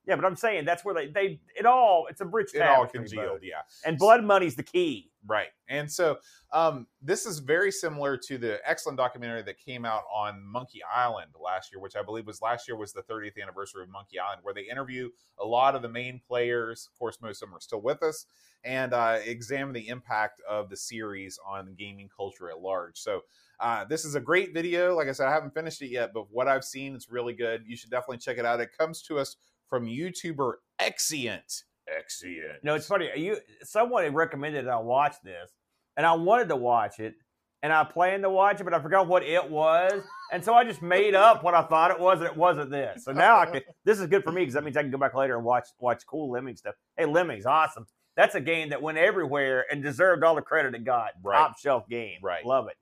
Yeah. 0.06 0.16
But 0.16 0.24
I'm 0.24 0.36
saying 0.36 0.64
that's 0.64 0.84
where 0.84 0.94
they 0.94 1.08
they 1.08 1.40
it 1.56 1.66
all 1.66 2.06
it's 2.10 2.20
a 2.20 2.24
bridge. 2.24 2.48
It 2.54 2.62
all 2.62 2.86
congealed. 2.86 3.40
Yeah. 3.42 3.62
and 3.84 3.98
blood 3.98 4.24
money's 4.24 4.56
the 4.56 4.62
key. 4.62 5.12
Right. 5.24 5.48
And 5.68 5.90
so 5.90 6.18
um, 6.52 6.86
this 7.00 7.26
is 7.26 7.38
very 7.38 7.70
similar 7.70 8.16
to 8.16 8.38
the 8.38 8.58
excellent 8.68 8.98
documentary 8.98 9.42
that 9.42 9.58
came 9.58 9.84
out 9.84 10.02
on 10.12 10.44
Monkey 10.44 10.80
Island 10.92 11.30
last 11.40 11.72
year, 11.72 11.80
which 11.80 11.94
I 11.94 12.02
believe 12.02 12.26
was 12.26 12.42
last 12.42 12.66
year 12.66 12.76
was 12.76 12.92
the 12.92 13.02
30th 13.02 13.40
anniversary 13.40 13.84
of 13.84 13.88
Monkey 13.88 14.18
Island, 14.18 14.40
where 14.42 14.52
they 14.52 14.62
interview 14.62 15.10
a 15.38 15.46
lot 15.46 15.76
of 15.76 15.82
the 15.82 15.88
main 15.88 16.20
players. 16.26 16.88
Of 16.92 16.98
course, 16.98 17.18
most 17.22 17.42
of 17.42 17.48
them 17.48 17.56
are 17.56 17.60
still 17.60 17.80
with 17.80 18.02
us, 18.02 18.26
and 18.64 18.92
uh, 18.92 19.18
examine 19.24 19.74
the 19.74 19.88
impact 19.88 20.40
of 20.48 20.68
the 20.70 20.76
series 20.76 21.38
on 21.46 21.74
gaming 21.78 22.08
culture 22.14 22.50
at 22.50 22.60
large. 22.60 22.98
So 22.98 23.20
uh, 23.60 23.84
this 23.84 24.04
is 24.04 24.16
a 24.16 24.20
great 24.20 24.52
video. 24.52 24.96
Like 24.96 25.06
I 25.06 25.12
said, 25.12 25.28
I 25.28 25.32
haven't 25.32 25.54
finished 25.54 25.82
it 25.82 25.88
yet, 25.88 26.10
but 26.12 26.26
what 26.32 26.48
I've 26.48 26.64
seen, 26.64 26.96
it's 26.96 27.08
really 27.08 27.32
good. 27.32 27.62
You 27.64 27.76
should 27.76 27.90
definitely 27.90 28.18
check 28.18 28.38
it 28.38 28.44
out. 28.44 28.60
It 28.60 28.76
comes 28.76 29.02
to 29.02 29.20
us 29.20 29.36
from 29.72 29.86
YouTuber 29.86 30.52
Exient. 30.78 31.62
Exient. 31.88 32.26
You 32.26 32.58
know, 32.62 32.74
it's 32.74 32.86
funny. 32.86 33.08
You 33.16 33.38
someone 33.62 34.12
recommended 34.14 34.66
that 34.66 34.70
I 34.70 34.76
watch 34.76 35.14
this, 35.24 35.50
and 35.96 36.04
I 36.04 36.12
wanted 36.12 36.50
to 36.50 36.56
watch 36.56 37.00
it, 37.00 37.14
and 37.62 37.72
I 37.72 37.82
planned 37.82 38.22
to 38.24 38.28
watch 38.28 38.60
it, 38.60 38.64
but 38.64 38.74
I 38.74 38.82
forgot 38.82 39.08
what 39.08 39.22
it 39.22 39.50
was, 39.50 40.02
and 40.30 40.44
so 40.44 40.52
I 40.52 40.64
just 40.64 40.82
made 40.82 41.14
up 41.14 41.42
what 41.42 41.54
I 41.54 41.62
thought 41.62 41.90
it 41.90 41.98
was, 41.98 42.18
and 42.18 42.26
it 42.26 42.36
wasn't 42.36 42.70
this. 42.70 43.02
So 43.02 43.12
now 43.12 43.38
I 43.38 43.46
can. 43.46 43.62
This 43.86 43.98
is 43.98 44.08
good 44.08 44.22
for 44.24 44.30
me 44.30 44.42
because 44.42 44.52
that 44.52 44.62
means 44.62 44.76
I 44.76 44.82
can 44.82 44.90
go 44.90 44.98
back 44.98 45.14
later 45.14 45.36
and 45.36 45.44
watch 45.44 45.68
watch 45.78 46.02
cool 46.06 46.30
Lemming 46.30 46.56
stuff. 46.56 46.74
Hey, 46.98 47.06
Lemmings, 47.06 47.46
awesome. 47.46 47.86
That's 48.14 48.34
a 48.34 48.42
game 48.42 48.68
that 48.68 48.82
went 48.82 48.98
everywhere 48.98 49.64
and 49.70 49.82
deserved 49.82 50.22
all 50.22 50.34
the 50.34 50.42
credit 50.42 50.74
it 50.74 50.84
got. 50.84 51.12
Right. 51.22 51.38
Top 51.38 51.58
shelf 51.58 51.88
game. 51.88 52.18
Right. 52.22 52.44
Love 52.44 52.66
it. 52.68 52.76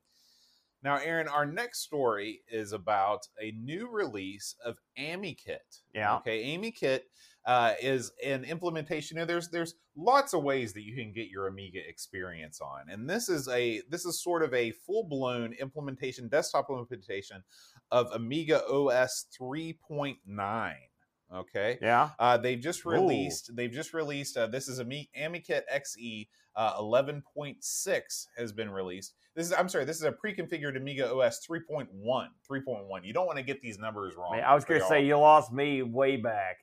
Now, 0.82 0.96
Aaron, 0.96 1.28
our 1.28 1.44
next 1.44 1.80
story 1.80 2.40
is 2.50 2.72
about 2.72 3.26
a 3.40 3.52
new 3.52 3.88
release 3.90 4.54
of 4.64 4.76
AmiKit. 4.98 5.82
Yeah. 5.94 6.16
Okay, 6.16 6.56
AmiKit 6.56 7.00
uh, 7.46 7.74
is 7.82 8.12
an 8.24 8.44
implementation. 8.44 9.16
You 9.16 9.22
know, 9.22 9.26
there's 9.26 9.50
there's 9.50 9.74
lots 9.96 10.32
of 10.32 10.42
ways 10.42 10.72
that 10.72 10.82
you 10.82 10.94
can 10.94 11.12
get 11.12 11.28
your 11.28 11.48
Amiga 11.48 11.80
experience 11.86 12.60
on, 12.60 12.88
and 12.88 13.08
this 13.08 13.28
is 13.28 13.48
a 13.48 13.82
this 13.90 14.04
is 14.04 14.22
sort 14.22 14.42
of 14.42 14.54
a 14.54 14.72
full 14.86 15.04
blown 15.04 15.52
implementation, 15.60 16.28
desktop 16.28 16.68
implementation 16.70 17.42
of 17.90 18.10
Amiga 18.12 18.62
OS 18.66 19.26
3.9. 19.38 20.74
Okay. 21.32 21.78
Yeah. 21.80 22.10
Uh, 22.18 22.36
they've 22.36 22.60
just 22.60 22.84
Ooh. 22.84 22.90
released. 22.90 23.54
They've 23.54 23.70
just 23.70 23.94
released. 23.94 24.36
Uh, 24.36 24.48
this 24.48 24.68
is 24.68 24.80
a 24.80 24.84
Mi- 24.84 25.10
AmiKit 25.18 25.62
XE 25.72 26.28
uh, 26.56 26.80
11.6 26.80 28.26
has 28.36 28.52
been 28.52 28.70
released. 28.70 29.14
This 29.36 29.46
is. 29.46 29.52
I'm 29.52 29.68
sorry. 29.68 29.84
This 29.84 29.96
is 29.96 30.02
a 30.02 30.12
pre-configured 30.12 30.76
Amiga 30.76 31.12
OS 31.12 31.46
3.1. 31.46 31.86
3.1. 32.04 33.04
You 33.04 33.12
don't 33.12 33.26
want 33.26 33.38
to 33.38 33.44
get 33.44 33.62
these 33.62 33.78
numbers 33.78 34.16
wrong. 34.16 34.36
Man, 34.36 34.44
I 34.44 34.54
was 34.54 34.64
gonna 34.64 34.86
say 34.86 35.04
you 35.04 35.16
lost 35.16 35.52
me 35.52 35.82
way 35.82 36.16
back. 36.16 36.58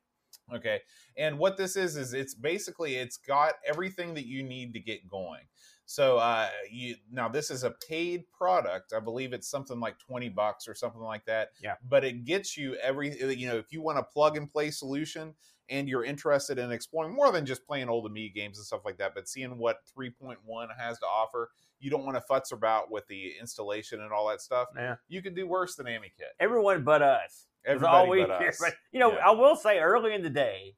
Okay. 0.54 0.82
And 1.18 1.40
what 1.40 1.58
this 1.58 1.76
is 1.76 1.98
is 1.98 2.14
it's 2.14 2.34
basically 2.34 2.96
it's 2.96 3.18
got 3.18 3.56
everything 3.66 4.14
that 4.14 4.26
you 4.26 4.44
need 4.44 4.74
to 4.74 4.80
get 4.80 5.08
going. 5.08 5.42
So 5.90 6.18
uh 6.18 6.50
you 6.70 6.96
now 7.10 7.30
this 7.30 7.50
is 7.50 7.64
a 7.64 7.72
paid 7.72 8.30
product. 8.32 8.94
I 8.94 9.00
believe 9.00 9.32
it's 9.32 9.48
something 9.48 9.80
like 9.80 9.98
20 10.00 10.30
bucks 10.30 10.68
or 10.68 10.76
something 10.76 11.02
like 11.02 11.26
that. 11.26 11.52
Yeah. 11.64 11.76
But 11.88 12.04
it 12.04 12.26
gets 12.26 12.58
you 12.58 12.76
every 12.76 13.18
you 13.34 13.48
know, 13.48 13.56
if 13.58 13.72
you 13.72 13.82
want 13.82 13.98
a 13.98 14.04
plug 14.04 14.36
and 14.36 14.52
play 14.52 14.70
solution 14.70 15.34
and 15.70 15.88
you're 15.88 16.04
interested 16.04 16.60
in 16.60 16.72
exploring 16.72 17.14
more 17.16 17.32
than 17.32 17.46
just 17.46 17.66
playing 17.66 17.88
old 17.90 18.06
Amiga 18.06 18.34
games 18.34 18.58
and 18.58 18.66
stuff 18.66 18.82
like 18.84 18.98
that, 18.98 19.14
but 19.16 19.28
seeing 19.28 19.58
what 19.58 19.80
3.1 19.98 20.36
has 20.78 21.00
to 21.00 21.06
offer, 21.06 21.52
you 21.80 21.90
don't 21.90 22.06
want 22.06 22.18
to 22.18 22.24
futz 22.30 22.52
about 22.52 22.92
with 22.92 23.08
the 23.08 23.34
installation 23.40 24.02
and 24.02 24.12
all 24.12 24.28
that 24.28 24.42
stuff. 24.42 24.68
Yeah. 24.76 24.96
You 25.08 25.22
can 25.22 25.34
do 25.34 25.48
worse 25.48 25.76
than 25.76 25.86
AmiKit. 25.86 26.34
Everyone 26.40 26.84
but 26.84 27.02
us. 27.02 27.48
Everybody 27.66 27.96
all 27.96 28.10
we 28.10 28.22
but 28.22 28.32
us. 28.48 28.62
You 28.92 29.00
know, 29.00 29.14
Yeah. 29.14 29.28
I 29.28 29.32
will 29.32 29.56
say 29.56 29.80
early 29.80 30.14
in 30.14 30.22
the 30.22 30.30
day, 30.30 30.76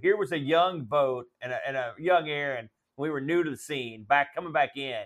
here 0.00 0.16
was 0.16 0.32
a 0.32 0.38
young 0.38 0.84
boat 0.84 1.26
and 1.40 1.52
a, 1.52 1.58
and 1.66 1.76
a 1.76 1.94
young 1.98 2.28
Aaron. 2.28 2.68
We 2.96 3.10
were 3.10 3.20
new 3.20 3.42
to 3.44 3.50
the 3.50 3.56
scene, 3.56 4.04
back 4.04 4.34
coming 4.34 4.52
back 4.52 4.76
in. 4.76 5.04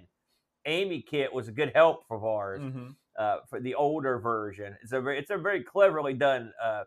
AmiKit 0.67 1.33
was 1.33 1.49
a 1.49 1.53
good 1.53 1.73
help 1.75 2.07
for 2.07 2.25
ours 2.27 2.61
Mhm. 2.61 2.95
uh, 3.19 3.39
for 3.49 3.61
the 3.61 3.75
older 3.75 4.19
version. 4.19 4.77
It's 4.83 4.93
a 4.93 5.01
very, 5.01 5.19
it's 5.19 5.31
a 5.31 5.39
very 5.39 5.63
cleverly 5.65 6.15
done. 6.15 6.53
Uh, 6.63 6.85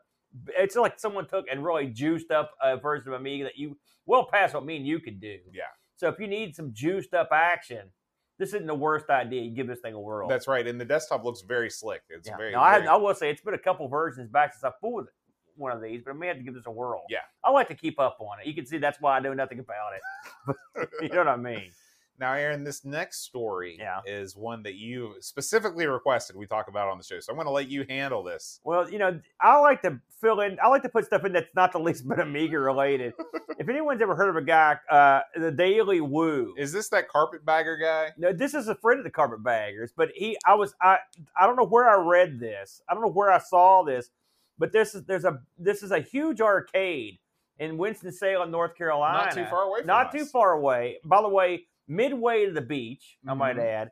it's 0.58 0.76
like 0.76 1.00
someone 1.00 1.28
took 1.28 1.46
and 1.52 1.64
really 1.66 1.88
juiced 1.88 2.32
up 2.32 2.52
a 2.62 2.78
version 2.78 3.10
of 3.10 3.16
Amiga 3.20 3.44
that 3.46 3.58
you 3.58 3.78
well 4.06 4.26
past 4.32 4.54
what 4.54 4.66
me 4.66 4.78
and 4.78 4.88
you 4.88 5.00
could 5.00 5.20
do. 5.20 5.40
Yeah. 5.52 5.64
So 5.96 6.08
if 6.08 6.20
you 6.20 6.28
need 6.28 6.56
some 6.56 6.72
juiced 6.74 7.14
up 7.14 7.30
action, 7.32 7.92
this 8.40 8.50
isn't 8.50 8.66
the 8.68 8.74
worst 8.76 9.10
idea. 9.10 9.42
You 9.42 9.52
give 9.52 9.68
this 9.68 9.80
thing 9.82 9.94
a 9.94 10.00
whirl. 10.00 10.28
That's 10.28 10.48
right. 10.48 10.66
And 10.66 10.80
the 10.80 10.86
desktop 10.86 11.24
looks 11.24 11.42
very 11.42 11.70
slick. 11.70 12.02
It's 12.10 12.28
Yeah. 12.28 12.38
very, 12.38 12.52
Now, 12.52 12.62
I, 12.62 12.80
I 12.86 12.96
will 12.96 13.14
say 13.14 13.30
it's 13.30 13.42
been 13.42 13.54
a 13.54 13.60
couple 13.60 13.88
versions 13.88 14.30
back 14.30 14.54
since 14.54 14.64
I 14.64 14.72
pulled 14.82 15.08
one 15.56 15.72
of 15.72 15.82
these, 15.82 16.02
but 16.04 16.12
I 16.12 16.14
may 16.14 16.28
have 16.28 16.38
to 16.38 16.44
give 16.44 16.54
this 16.56 16.66
a 16.66 16.72
whirl. 16.72 17.04
Yeah. 17.10 17.20
I 17.44 17.52
like 17.52 17.68
to 17.70 17.76
keep 17.76 18.00
up 18.00 18.18
on 18.20 18.40
it. 18.40 18.48
You 18.48 18.54
can 18.54 18.66
see 18.66 18.78
that's 18.78 19.00
why 19.02 19.18
I 19.18 19.20
know 19.20 19.34
nothing 19.34 19.60
about 19.60 19.94
it. 19.94 20.88
you 21.02 21.10
know 21.10 21.18
what 21.20 21.28
I 21.28 21.36
mean? 21.38 21.72
Now, 22.20 22.34
Aaron, 22.34 22.64
this 22.64 22.86
next 22.86 23.24
story 23.24 23.76
Yeah. 23.80 24.02
is 24.06 24.36
one 24.38 24.62
that 24.64 24.76
you 24.76 25.16
specifically 25.20 25.88
requested 25.88 26.36
we 26.36 26.46
talk 26.46 26.68
about 26.68 26.88
on 26.88 27.00
the 27.00 27.04
show. 27.04 27.20
So 27.20 27.32
I'm 27.32 27.38
going 27.38 27.48
to 27.48 27.52
let 27.52 27.70
you 27.70 27.86
handle 27.90 28.24
this. 28.24 28.60
Well, 28.64 28.88
you 28.90 29.00
know, 29.00 29.20
I 29.42 29.58
like 29.60 29.82
to 29.82 30.00
fill 30.22 30.42
in. 30.42 30.58
I 30.64 30.68
like 30.68 30.84
to 30.84 30.90
put 30.90 31.06
stuff 31.06 31.26
in 31.26 31.34
that's 31.34 31.50
not 31.56 31.72
the 31.72 31.80
least 31.80 32.08
bit 32.08 32.20
Amiga 32.20 32.60
related. 32.60 33.14
if 33.58 33.68
anyone's 33.68 34.02
ever 34.02 34.16
heard 34.16 34.30
of 34.30 34.36
a 34.36 34.44
guy, 34.44 34.78
uh, 34.92 35.22
the 35.36 35.52
Daily 35.52 36.02
Woo. 36.02 36.54
Is 36.56 36.72
this 36.72 36.88
that 36.90 37.10
carpetbagger 37.10 37.78
guy? 37.78 38.12
No, 38.16 38.32
this 38.32 38.54
is 38.54 38.68
a 38.68 38.76
friend 38.76 39.00
of 39.00 39.04
the 39.04 39.12
Carpetbaggers, 39.12 39.92
but 39.98 40.10
he, 40.14 40.38
I 40.46 40.54
was, 40.54 40.76
I, 40.82 41.00
I 41.38 41.48
don't 41.48 41.56
know 41.56 41.66
where 41.66 41.90
I 41.90 41.96
read 41.96 42.40
this. 42.40 42.84
I 42.88 42.94
don't 42.94 43.02
know 43.02 43.12
where 43.12 43.32
I 43.32 43.40
saw 43.40 43.84
this, 43.84 44.12
but 44.58 44.72
this 44.72 44.96
is 44.96 45.04
there's 45.06 45.26
a 45.26 45.40
this 45.58 45.84
is 45.84 45.92
a 45.92 46.00
huge 46.00 46.42
arcade 46.42 47.20
in 47.60 47.78
Winston 47.78 48.12
Salem, 48.12 48.52
North 48.52 48.76
Carolina. 48.76 49.26
Not 49.26 49.32
too 49.34 49.46
far 49.46 49.64
away 49.64 49.80
from 49.82 49.88
Not 49.88 50.08
us. 50.08 50.14
too 50.14 50.26
far 50.26 50.52
away. 50.54 50.98
By 51.06 51.22
the 51.22 51.30
way, 51.30 51.66
midway 51.88 52.46
to 52.46 52.52
the 52.52 52.62
beach, 52.62 53.18
I 53.28 53.34
might 53.34 53.58
Mhm. 53.58 53.66
add. 53.66 53.92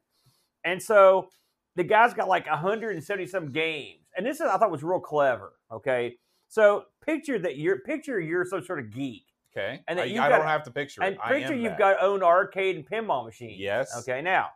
And 0.63 0.81
so 0.81 1.29
the 1.75 1.83
guy's 1.83 2.13
got 2.13 2.27
like 2.27 2.47
170 2.47 3.25
some 3.27 3.49
games, 3.49 4.05
and 4.17 4.25
this 4.25 4.37
is 4.41 4.47
I 4.47 4.57
thought 4.57 4.71
was 4.71 4.83
real 4.83 4.99
clever. 4.99 5.53
Okay, 5.71 6.17
so 6.47 6.85
picture 7.05 7.39
that 7.39 7.57
you're 7.57 7.79
picture 7.79 8.19
you're 8.19 8.45
some 8.45 8.63
sort 8.63 8.79
of 8.79 8.91
geek, 8.91 9.25
Okay. 9.55 9.83
And 9.87 9.99
that 9.99 10.03
I, 10.03 10.05
you've 10.05 10.23
I 10.23 10.29
got- 10.29 10.37
don't 10.39 10.47
have 10.47 10.63
to 10.63 10.71
picture 10.71 11.03
and 11.03 11.15
it. 11.15 11.21
I 11.23 11.33
picture 11.33 11.53
you've 11.55 11.71
that. 11.73 11.77
got 11.79 12.01
own 12.03 12.23
arcade 12.23 12.75
and 12.77 12.89
pinball 12.89 13.25
machine. 13.25 13.55
Yes. 13.59 13.95
Okay, 14.01 14.21
now 14.21 14.49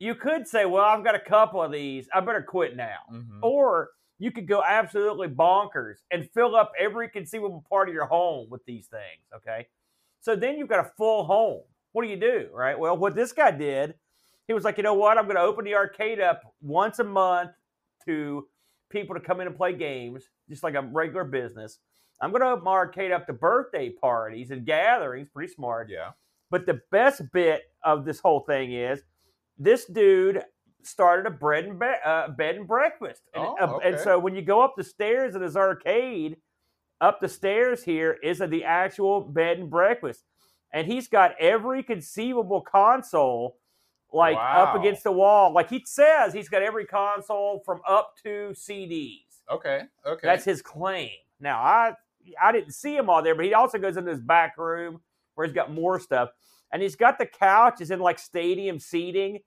you 0.00 0.14
could 0.14 0.46
say, 0.46 0.64
well, 0.64 0.84
I've 0.84 1.02
got 1.04 1.14
a 1.16 1.20
couple 1.20 1.62
of 1.62 1.72
these. 1.72 2.08
I 2.14 2.20
better 2.20 2.42
quit 2.42 2.76
now. 2.76 2.98
Mhm. 3.12 3.40
Or 3.42 3.90
you 4.18 4.30
could 4.30 4.48
go 4.48 4.62
absolutely 4.66 5.28
bonkers 5.28 5.98
and 6.10 6.28
fill 6.30 6.56
up 6.56 6.72
every 6.78 7.08
conceivable 7.08 7.64
part 7.68 7.88
of 7.88 7.94
your 7.94 8.06
home 8.06 8.48
with 8.50 8.64
these 8.64 8.86
things. 8.86 9.22
Okay. 9.34 9.66
So 10.20 10.34
then 10.34 10.58
you've 10.58 10.68
got 10.68 10.84
a 10.84 10.90
full 10.96 11.24
home. 11.24 11.62
What 11.92 12.02
do 12.02 12.08
you 12.08 12.16
do? 12.16 12.48
Right. 12.52 12.78
Well, 12.78 12.96
what 12.96 13.14
this 13.14 13.32
guy 13.32 13.50
did, 13.50 13.94
he 14.46 14.54
was 14.54 14.64
like, 14.64 14.76
you 14.76 14.82
know 14.82 14.94
what? 14.94 15.18
I'm 15.18 15.24
going 15.24 15.36
to 15.36 15.42
open 15.42 15.64
the 15.64 15.74
arcade 15.74 16.20
up 16.20 16.42
once 16.60 16.98
a 16.98 17.04
month 17.04 17.50
to 18.06 18.46
people 18.90 19.14
to 19.14 19.20
come 19.20 19.40
in 19.40 19.46
and 19.46 19.56
play 19.56 19.72
games, 19.74 20.24
just 20.48 20.62
like 20.62 20.74
a 20.74 20.82
regular 20.82 21.24
business. 21.24 21.78
I'm 22.20 22.30
going 22.30 22.42
to 22.42 22.48
open 22.48 22.64
my 22.64 22.72
arcade 22.72 23.12
up 23.12 23.26
to 23.26 23.32
birthday 23.32 23.90
parties 23.90 24.50
and 24.50 24.66
gatherings. 24.66 25.28
Pretty 25.32 25.52
smart. 25.52 25.88
Yeah. 25.88 26.10
But 26.50 26.66
the 26.66 26.80
best 26.90 27.22
bit 27.32 27.70
of 27.84 28.04
this 28.04 28.18
whole 28.18 28.40
thing 28.40 28.72
is 28.72 29.02
this 29.58 29.84
dude 29.84 30.42
started 30.82 31.26
a 31.26 31.30
bread 31.30 31.64
and 31.64 31.78
be- 31.78 31.94
uh, 32.04 32.28
bed 32.28 32.56
and 32.56 32.66
breakfast. 32.66 33.22
And, 33.34 33.44
Oh, 33.44 33.56
uh, 33.56 33.78
and 33.84 33.94
so 34.04 34.18
when 34.18 34.34
you 34.34 34.42
go 34.42 34.60
up 34.62 34.74
the 34.76 34.84
stairs 34.84 35.34
in 35.34 35.42
his 35.42 35.56
arcade, 35.56 36.36
up 37.00 37.20
the 37.20 37.28
stairs 37.28 37.84
here 37.84 38.18
is 38.22 38.38
the 38.38 38.64
actual 38.64 39.20
bed 39.20 39.58
and 39.58 39.70
breakfast. 39.70 40.24
And 40.72 40.86
he's 40.86 41.08
got 41.08 41.34
every 41.40 41.82
conceivable 41.82 42.60
console 42.60 43.58
like 44.12 44.36
up 44.58 44.74
against 44.74 45.04
the 45.04 45.12
wall. 45.12 45.52
Like 45.52 45.68
he 45.70 45.82
says 45.86 46.32
he's 46.32 46.48
got 46.48 46.62
every 46.62 46.86
console 46.86 47.60
from 47.64 47.80
up 47.86 48.14
to 48.24 48.50
CDs. 48.54 49.42
Okay. 49.50 49.82
Okay. 50.06 50.26
That's 50.26 50.44
his 50.44 50.62
claim. 50.62 51.10
Now 51.40 51.60
I 51.62 51.94
I 52.42 52.52
didn't 52.52 52.72
see 52.72 52.96
him 52.96 53.08
all 53.08 53.22
there, 53.22 53.34
but 53.34 53.44
he 53.44 53.54
also 53.54 53.78
goes 53.78 53.96
into 53.96 54.10
his 54.10 54.20
back 54.20 54.58
room 54.58 55.00
where 55.34 55.46
he's 55.46 55.54
got 55.54 55.72
more 55.72 56.00
stuff, 56.00 56.30
and 56.72 56.82
he's 56.82 56.96
got 56.96 57.18
the 57.18 57.26
couches 57.26 57.90
in 57.90 58.00
like 58.00 58.18
stadium 58.18 58.78
seating, 58.78 59.38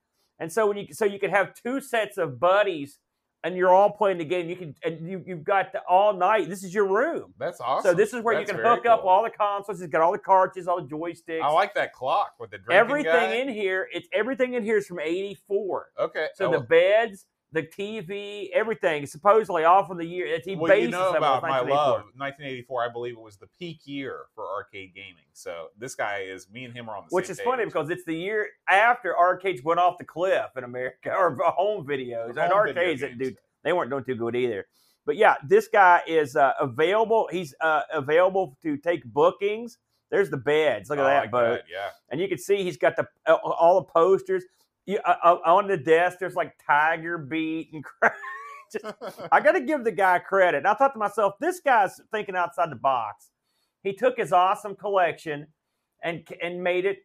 and 0.41 0.51
so 0.51 0.67
when 0.67 0.77
you 0.77 0.87
so 0.91 1.05
you 1.05 1.19
can 1.19 1.29
have 1.29 1.53
two 1.53 1.79
sets 1.79 2.17
of 2.17 2.39
buddies, 2.39 2.97
and 3.43 3.55
you're 3.55 3.73
all 3.73 3.91
playing 3.91 4.17
the 4.17 4.25
game. 4.25 4.49
You 4.49 4.55
can 4.55 4.75
and 4.83 5.07
you 5.07 5.23
you've 5.25 5.43
got 5.43 5.71
the, 5.71 5.81
all 5.87 6.13
night. 6.13 6.49
This 6.49 6.63
is 6.63 6.73
your 6.73 6.87
room. 6.87 7.33
That's 7.39 7.59
awesome. 7.59 7.91
So 7.91 7.95
this 7.95 8.13
is 8.13 8.23
where 8.23 8.35
That's 8.35 8.51
you 8.51 8.57
can 8.57 8.65
hook 8.65 8.85
up 8.85 9.03
all 9.03 9.23
the 9.23 9.29
consoles. 9.29 9.79
He's 9.79 9.89
got 9.89 10.01
all 10.01 10.11
the 10.11 10.17
cartridges, 10.17 10.67
all 10.67 10.81
the 10.81 10.87
joysticks. 10.87 11.41
I 11.41 11.51
like 11.51 11.73
that 11.75 11.93
clock 11.93 12.33
with 12.39 12.51
the 12.51 12.57
drinking 12.57 12.79
everything 12.79 13.11
guy. 13.13 13.35
in 13.35 13.49
here. 13.49 13.87
It's 13.93 14.07
everything 14.13 14.53
in 14.53 14.63
here 14.63 14.77
is 14.77 14.87
from 14.87 14.99
'84. 14.99 15.87
Okay. 15.99 16.27
So 16.35 16.47
oh, 16.47 16.51
the 16.51 16.59
beds, 16.61 17.25
the 17.53 17.63
TV, 17.63 18.49
everything 18.53 19.05
supposedly 19.05 19.63
all 19.65 19.83
from 19.85 19.97
the 19.97 20.05
year. 20.05 20.25
It's 20.25 20.45
he 20.45 20.55
well, 20.55 20.75
you 20.75 20.89
know 20.89 21.09
about 21.09 21.41
my 21.41 21.61
1984. 21.61 21.75
love, 21.75 22.01
1984. 22.15 22.83
I 22.83 22.89
believe 22.89 23.13
it 23.13 23.21
was 23.21 23.37
the 23.37 23.47
peak 23.59 23.79
year 23.85 24.21
for 24.33 24.45
arcade 24.47 24.93
gaming. 24.95 25.25
So 25.33 25.67
this 25.77 25.95
guy 25.95 26.19
is 26.19 26.49
me 26.49 26.63
and 26.65 26.73
him 26.73 26.89
are 26.89 26.95
on 26.95 27.03
the 27.09 27.13
Which 27.13 27.29
is 27.29 27.41
funny 27.41 27.65
because 27.65 27.89
it's 27.89 28.05
the 28.05 28.15
year 28.15 28.47
after 28.69 29.17
arcades 29.17 29.63
went 29.63 29.79
off 29.79 29.97
the 29.97 30.05
cliff 30.05 30.45
in 30.55 30.63
America, 30.63 31.13
or 31.17 31.35
home 31.55 31.85
videos 31.85 32.29
and 32.29 32.37
Home 32.39 32.65
video 32.65 32.81
arcades 32.83 33.01
that 33.01 33.17
games. 33.19 33.31
do 33.31 33.35
they 33.63 33.73
weren't 33.73 33.91
doing 33.91 34.03
too 34.03 34.15
good 34.15 34.35
either. 34.35 34.65
But 35.05 35.17
yeah, 35.17 35.35
this 35.47 35.67
guy 35.67 36.01
is 36.07 36.35
uh, 36.35 36.53
available. 36.59 37.27
He's 37.31 37.53
uh, 37.59 37.81
available 37.91 38.57
to 38.63 38.77
take 38.77 39.03
bookings. 39.03 39.77
There's 40.09 40.29
the 40.29 40.37
beds. 40.37 40.89
Look 40.89 40.99
at 40.99 41.05
I 41.05 41.21
that 41.21 41.31
boat, 41.31 41.61
Yeah. 41.71 41.89
and 42.09 42.19
you 42.19 42.27
can 42.27 42.37
see 42.37 42.63
he's 42.63 42.77
got 42.77 42.95
the 42.95 43.07
uh, 43.25 43.33
all 43.35 43.79
the 43.81 43.85
posters. 43.85 44.43
You, 44.91 44.99
uh, 45.05 45.15
uh, 45.23 45.37
on 45.45 45.67
the 45.67 45.77
desk, 45.77 46.17
there's 46.19 46.35
like 46.35 46.53
Tiger 46.65 47.17
Beat 47.17 47.69
and 47.73 47.83
crap. 47.99 48.15
I 49.31 49.39
got 49.41 49.51
to 49.53 49.61
give 49.61 49.83
the 49.83 49.91
guy 49.91 50.19
credit. 50.19 50.59
And 50.59 50.67
I 50.67 50.73
thought 50.73 50.93
to 50.93 50.99
myself, 50.99 51.33
this 51.39 51.59
guy's 51.59 51.99
thinking 52.11 52.35
outside 52.35 52.71
the 52.71 52.75
box. 52.77 53.29
He 53.83 53.93
took 53.93 54.17
his 54.17 54.31
awesome 54.31 54.75
collection 54.75 55.47
and 56.03 56.27
and 56.41 56.63
made 56.63 56.85
it. 56.85 56.99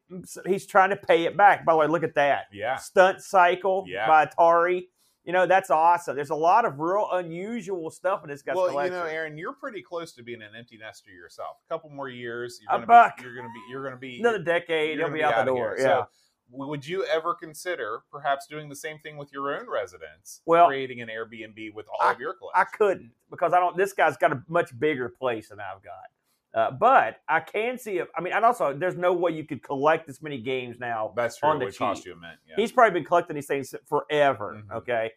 He's 0.47 0.67
trying 0.67 0.91
to 0.91 0.97
pay 0.97 1.25
it 1.25 1.37
back. 1.37 1.65
By 1.65 1.73
the 1.73 1.79
way, 1.79 1.87
look 1.87 2.03
at 2.03 2.15
that 2.15 2.45
yeah. 2.53 2.77
stunt 2.77 3.21
cycle 3.21 3.85
Yeah. 3.89 4.07
by 4.07 4.27
Atari. 4.27 4.85
You 5.25 5.33
know 5.33 5.45
that's 5.45 5.71
awesome. 5.71 6.15
There's 6.15 6.31
a 6.31 6.37
lot 6.37 6.65
of 6.65 6.79
real 6.79 7.09
unusual 7.13 7.91
stuff 7.91 8.23
in 8.23 8.31
this 8.31 8.43
guy's 8.43 8.55
Well, 8.55 8.69
collection. 8.69 8.95
you 8.95 9.01
know, 9.01 9.07
Aaron, 9.07 9.37
you're 9.37 9.55
pretty 9.55 9.83
close 9.83 10.13
to 10.13 10.23
being 10.23 10.41
an 10.41 10.51
empty 10.57 10.79
nester 10.79 11.11
yourself. 11.11 11.57
A 11.69 11.75
couple 11.75 11.91
more 11.91 12.09
years, 12.09 12.61
A 12.61 12.63
you're 12.63 12.79
gonna 12.79 12.87
buck. 12.87 13.17
be, 13.17 13.23
you're 13.25 13.35
gonna 13.35 13.49
be, 13.49 13.61
you're 13.71 13.83
gonna 13.85 13.97
be 13.97 14.21
Another 14.21 14.39
decade, 14.39 14.99
he'll 14.99 15.09
gonna 15.09 15.15
be 15.19 15.25
out 15.25 15.31
the 15.33 15.39
outta 15.41 15.51
door. 15.51 15.75
here. 15.77 15.85
Yeah. 15.89 15.95
So, 16.05 16.09
would 16.51 16.87
you 16.87 17.05
ever 17.05 17.35
consider 17.35 18.01
perhaps 18.11 18.47
doing 18.47 18.69
the 18.69 18.77
same 18.77 18.99
thing 19.01 19.17
with 19.17 19.33
your 19.33 19.57
own 19.59 19.69
residence? 19.69 20.43
Well, 20.47 20.67
creating 20.67 21.01
an 21.01 21.09
Airbnb 21.09 21.75
with 21.75 21.87
all 21.89 22.09
of 22.09 22.21
your 22.21 22.35
I 22.55 22.65
couldn't 22.65 23.13
because 23.31 23.53
I 23.53 23.61
don't. 23.61 23.77
This 23.77 23.93
guy's 23.93 24.17
got 24.17 24.33
a 24.33 24.43
much 24.49 24.79
bigger 24.79 25.09
place 25.09 25.49
than 25.49 25.59
I've 25.61 25.83
got. 25.83 26.05
Uh, 26.55 26.71
but 26.71 27.21
I 27.29 27.41
can 27.41 27.77
see 27.79 27.99
if 27.99 28.09
I 28.17 28.21
mean, 28.23 28.33
and 28.33 28.45
also 28.45 28.73
there's 28.73 28.97
no 28.97 29.13
way 29.13 29.33
you 29.33 29.45
could 29.45 29.63
collect 29.63 30.07
this 30.07 30.23
many 30.23 30.39
games 30.41 30.79
now. 30.79 31.13
That's 31.15 31.37
true. 31.37 31.51
on 31.51 31.57
It 31.57 31.59
the 31.59 31.65
would 31.67 31.77
cost 31.79 32.07
you 32.07 32.13
a 32.15 32.17
mint. 32.17 32.39
Yeah. 32.49 32.55
He's 32.57 32.73
probably 32.73 32.99
been 32.99 33.05
collecting 33.07 33.35
these 33.35 33.47
things 33.47 33.75
forever. 33.87 34.63
Mhm. 34.65 34.77
Okay. 34.77 35.13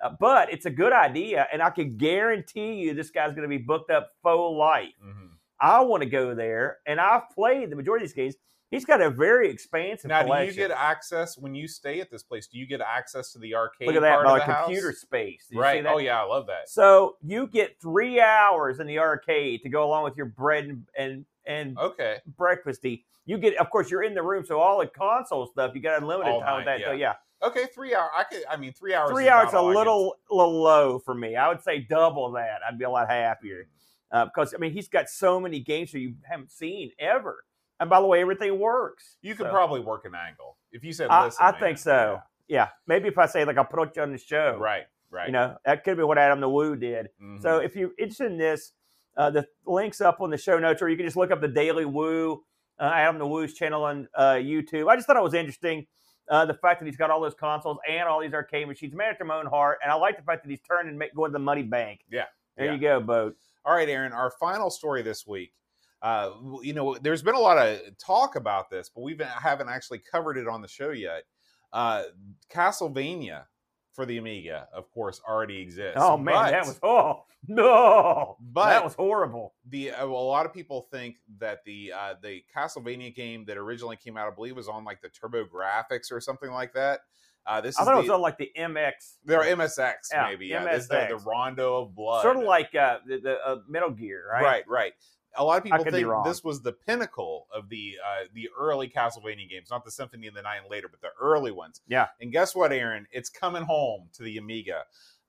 Uh, 0.00 0.10
but 0.18 0.50
it's 0.52 0.64
a 0.64 0.70
good 0.70 0.92
idea, 0.92 1.46
and 1.52 1.60
I 1.60 1.70
can 1.70 1.96
guarantee 1.96 2.74
you 2.74 2.94
this 2.94 3.10
guy's 3.10 3.30
going 3.34 3.42
to 3.42 3.48
be 3.48 3.58
booked 3.58 3.90
up 3.90 4.12
full 4.22 4.56
life. 4.56 4.94
Mhm. 5.04 5.30
I 5.60 5.80
want 5.80 6.04
to 6.04 6.08
go 6.08 6.34
there, 6.36 6.78
and 6.86 7.00
I've 7.00 7.28
played 7.30 7.68
the 7.68 7.76
majority 7.76 8.04
of 8.04 8.10
these 8.10 8.14
games. 8.14 8.36
He's 8.70 8.84
got 8.84 9.00
a 9.00 9.08
very 9.08 9.48
expansive 9.50 10.08
Now, 10.10 10.22
do 10.22 10.44
you 10.46 10.52
get 10.52 10.70
access 10.70 11.38
when 11.38 11.54
you 11.54 11.66
stay 11.66 12.00
at 12.00 12.10
this 12.10 12.22
place? 12.22 12.46
Do 12.46 12.58
you 12.58 12.66
get 12.66 12.82
access 12.82 13.32
to 13.32 13.38
the 13.38 13.54
arcade? 13.54 13.86
Look 13.88 13.96
at 13.96 14.02
that, 14.02 14.14
part 14.14 14.26
by 14.26 14.40
of 14.40 14.46
the 14.46 14.54
computer 14.54 14.88
house? 14.90 14.98
space. 14.98 15.46
Did 15.48 15.54
you 15.56 15.60
see 15.62 15.62
Right. 15.62 15.82
that? 15.84 15.94
Oh 15.94 15.98
yeah, 15.98 16.20
I 16.20 16.24
love 16.24 16.46
that. 16.48 16.68
So 16.68 17.16
you 17.24 17.46
get 17.46 17.80
three 17.80 18.20
hours 18.20 18.78
in 18.78 18.86
the 18.86 18.98
arcade 18.98 19.62
to 19.62 19.70
go 19.70 19.84
along 19.84 20.04
with 20.04 20.16
your 20.16 20.26
bread 20.26 20.64
and 20.64 20.86
and, 20.98 21.24
and 21.46 21.78
Okay. 21.78 22.18
breakfasty. 22.38 23.04
You 23.24 23.38
get, 23.38 23.56
of 23.56 23.70
course, 23.70 23.90
you're 23.90 24.02
in 24.02 24.14
the 24.14 24.22
room, 24.22 24.44
so 24.44 24.58
all 24.58 24.78
the 24.80 24.86
console 24.86 25.46
stuff 25.46 25.74
you 25.74 25.80
got 25.82 26.00
unlimited 26.00 26.32
All 26.32 26.40
time 26.40 26.56
with 26.56 26.66
night, 26.66 26.78
that. 26.80 26.86
So 26.88 26.92
yeah, 26.92 27.14
Okay, 27.42 27.66
three 27.74 27.94
hours. 27.94 28.10
I 28.16 28.24
could. 28.24 28.42
I 28.50 28.56
mean, 28.56 28.72
three 28.74 28.94
hours. 28.94 29.10
three 29.10 29.24
is 29.26 29.30
hours 29.30 29.52
a 29.54 29.62
little 29.62 30.16
little 30.30 30.60
low 30.60 30.98
for 30.98 31.14
me. 31.14 31.36
I 31.36 31.48
would 31.48 31.62
say 31.62 31.80
double 31.80 32.30
that. 32.32 32.60
I'd 32.68 32.78
be 32.78 32.84
a 32.84 32.90
lot 32.90 33.08
happier 33.08 33.68
uh, 34.10 34.26
because 34.26 34.52
I 34.54 34.58
mean 34.58 34.72
he's 34.72 34.88
got 34.88 35.08
so 35.08 35.38
many 35.40 35.60
games 35.60 35.92
that 35.92 36.00
you 36.00 36.16
haven't 36.24 36.50
seen 36.50 36.90
ever. 36.98 37.44
And 37.80 37.88
by 37.88 38.00
the 38.00 38.06
way, 38.06 38.20
everything 38.20 38.58
works. 38.58 39.16
You 39.22 39.34
could 39.34 39.46
So, 39.46 39.52
probably 39.52 39.80
work 39.80 40.04
an 40.04 40.12
angle 40.14 40.56
if 40.72 40.82
you 40.84 40.92
said. 40.92 41.08
I, 41.10 41.26
Listen, 41.26 41.44
I 41.46 41.50
man." 41.52 41.60
think 41.60 41.78
so. 41.78 42.20
Yeah, 42.48 42.68
maybe 42.86 43.08
if 43.08 43.18
I 43.18 43.26
say 43.26 43.44
like 43.44 43.56
I'll 43.58 43.64
put 43.64 43.94
you 43.96 44.02
on 44.02 44.12
the 44.12 44.18
show, 44.18 44.56
Right. 44.58 44.84
Right. 45.10 45.26
You 45.26 45.32
know, 45.32 45.56
that 45.64 45.84
could 45.84 45.96
be 45.96 46.02
what 46.02 46.18
Adam 46.18 46.40
the 46.40 46.48
Woo 46.50 46.76
did. 46.76 47.08
Mhm. 47.22 47.40
So 47.40 47.58
if 47.58 47.74
you're 47.76 47.92
interested 47.98 48.26
in 48.30 48.36
this, 48.36 48.72
uh, 49.16 49.30
the 49.30 49.46
links 49.66 50.00
up 50.02 50.20
on 50.20 50.28
the 50.30 50.36
show 50.36 50.58
notes, 50.58 50.82
or 50.82 50.88
you 50.90 50.96
can 50.98 51.06
just 51.06 51.16
look 51.16 51.30
up 51.30 51.40
the 51.40 51.48
Daily 51.48 51.84
Woo, 51.86 52.44
uh, 52.78 52.90
Adam 52.94 53.18
the 53.18 53.26
Woo's 53.26 53.54
channel 53.54 53.84
on 53.84 54.06
uh, 54.14 54.32
YouTube. 54.34 54.88
I 54.90 54.96
just 54.96 55.06
thought 55.06 55.16
it 55.16 55.22
was 55.22 55.32
interesting. 55.34 55.86
Uh, 56.28 56.44
the 56.44 56.52
fact 56.52 56.80
that 56.80 56.86
he's 56.86 56.96
got 56.98 57.10
all 57.10 57.22
those 57.22 57.34
consoles 57.34 57.78
and 57.88 58.06
all 58.06 58.20
these 58.20 58.34
arcade 58.34 58.68
machines, 58.68 58.94
man 58.94 59.08
after 59.10 59.24
my 59.24 59.36
own 59.36 59.46
heart, 59.46 59.78
and 59.82 59.90
I 59.90 59.94
like 59.94 60.18
the 60.18 60.22
fact 60.22 60.42
that 60.44 60.50
he's 60.50 60.60
turning 60.60 60.90
and 60.90 60.98
make, 60.98 61.14
going 61.14 61.30
to 61.30 61.32
the 61.32 61.38
money 61.38 61.62
bank. 61.62 62.00
Yeah. 62.10 62.24
there 62.56 62.66
Yeah. 62.66 62.72
you 62.72 62.78
go, 62.78 63.00
boat. 63.00 63.36
All 63.64 63.74
right, 63.74 63.88
Aaron. 63.88 64.12
Our 64.12 64.30
final 64.32 64.68
story 64.68 65.00
this 65.02 65.26
week. 65.26 65.54
Uh, 66.00 66.30
you 66.62 66.72
know, 66.74 66.96
there's 67.00 67.22
been 67.22 67.34
a 67.34 67.40
lot 67.40 67.58
of 67.58 67.80
talk 67.98 68.36
about 68.36 68.70
this, 68.70 68.88
but 68.94 69.02
we 69.02 69.16
haven't 69.42 69.68
actually 69.68 69.98
covered 69.98 70.36
it 70.36 70.46
on 70.48 70.62
the 70.62 70.68
show 70.68 70.90
yet. 70.90 71.24
Uh, 71.72 72.04
Castlevania 72.52 73.44
for 73.92 74.06
the 74.06 74.18
Amiga, 74.18 74.68
of 74.72 74.90
course, 74.92 75.20
already 75.28 75.60
exists. 75.60 75.96
Oh 75.96 76.16
man, 76.16 76.34
but 76.34 76.50
that 76.52 76.66
was 76.66 76.78
oh 76.82 77.24
no, 77.46 78.36
But- 78.40 78.70
that 78.70 78.84
was 78.84 78.94
horrible. 78.94 79.54
the 79.68 79.90
uh, 79.90 80.04
a 80.04 80.06
lot 80.06 80.46
of 80.46 80.52
people 80.54 80.86
think 80.92 81.16
that 81.38 81.64
the 81.64 81.92
uh, 81.92 82.14
the 82.22 82.42
Castlevania 82.56 83.14
game 83.14 83.44
that 83.46 83.56
originally 83.56 83.96
came 83.96 84.16
out, 84.16 84.30
I 84.30 84.34
believe, 84.34 84.56
was 84.56 84.68
on 84.68 84.84
like 84.84 85.00
the 85.02 85.08
TurboGrafx 85.10 86.12
or 86.12 86.20
something 86.20 86.50
like 86.50 86.74
that. 86.74 87.00
Uh, 87.46 87.60
this 87.62 87.78
I 87.78 87.82
is 87.82 87.86
thought 87.86 87.92
the, 87.94 87.98
it 88.00 88.02
was 88.02 88.10
on 88.10 88.20
like 88.20 88.36
the 88.36 88.50
MX, 88.58 88.92
They're 89.24 89.40
MSX, 89.40 89.94
Yeah, 90.12 90.26
maybe. 90.28 90.46
Yeah, 90.48 90.64
this 90.64 90.82
is 90.82 90.88
the, 90.88 91.06
the 91.08 91.16
Rondo 91.16 91.82
of 91.82 91.94
Blood. 91.94 92.22
sort 92.22 92.36
of 92.36 92.42
like 92.42 92.74
uh, 92.74 92.98
the, 93.06 93.18
the 93.20 93.38
uh, 93.44 93.56
Metal 93.66 93.90
Gear, 93.90 94.22
right? 94.30 94.42
right, 94.42 94.64
right. 94.68 94.92
A 95.38 95.44
lot 95.44 95.58
of 95.58 95.64
people 95.64 95.84
think 95.84 96.06
this 96.24 96.42
was 96.44 96.60
the 96.62 96.72
pinnacle 96.72 97.46
of 97.54 97.68
the 97.68 97.94
uh, 98.04 98.24
the 98.34 98.48
early 98.58 98.88
Castlevania 98.88 99.48
games, 99.48 99.68
not 99.70 99.84
the 99.84 99.90
Symphony 99.90 100.26
of 100.26 100.34
the 100.34 100.42
Night 100.42 100.58
and 100.62 100.70
later, 100.70 100.88
but 100.90 101.00
the 101.00 101.08
early 101.20 101.52
ones. 101.52 101.80
Yeah. 101.88 102.08
And 102.20 102.30
guess 102.32 102.54
what, 102.54 102.72
Aaron? 102.72 103.06
It's 103.12 103.30
coming 103.30 103.62
home 103.62 104.08
to 104.14 104.22
the 104.22 104.36
Amiga. 104.38 104.82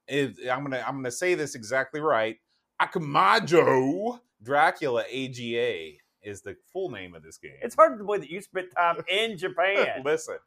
It- 0.07 0.49
I'm 0.51 0.63
gonna 0.63 0.83
I'm 0.85 0.95
gonna 0.95 1.11
say 1.11 1.35
this 1.35 1.55
exactly 1.55 2.01
right. 2.01 2.37
Akamajo 2.81 4.19
Dracula 4.41 5.01
AGA 5.03 5.97
is 6.23 6.41
the 6.41 6.55
full 6.71 6.89
name 6.89 7.15
of 7.15 7.23
this 7.23 7.37
game. 7.37 7.53
It's 7.61 7.75
hard 7.75 7.97
to 7.97 8.03
believe 8.03 8.21
that 8.21 8.29
you 8.29 8.41
spent 8.41 8.67
time 8.75 8.97
in 9.07 9.37
Japan. 9.37 10.01
Listen, 10.03 10.37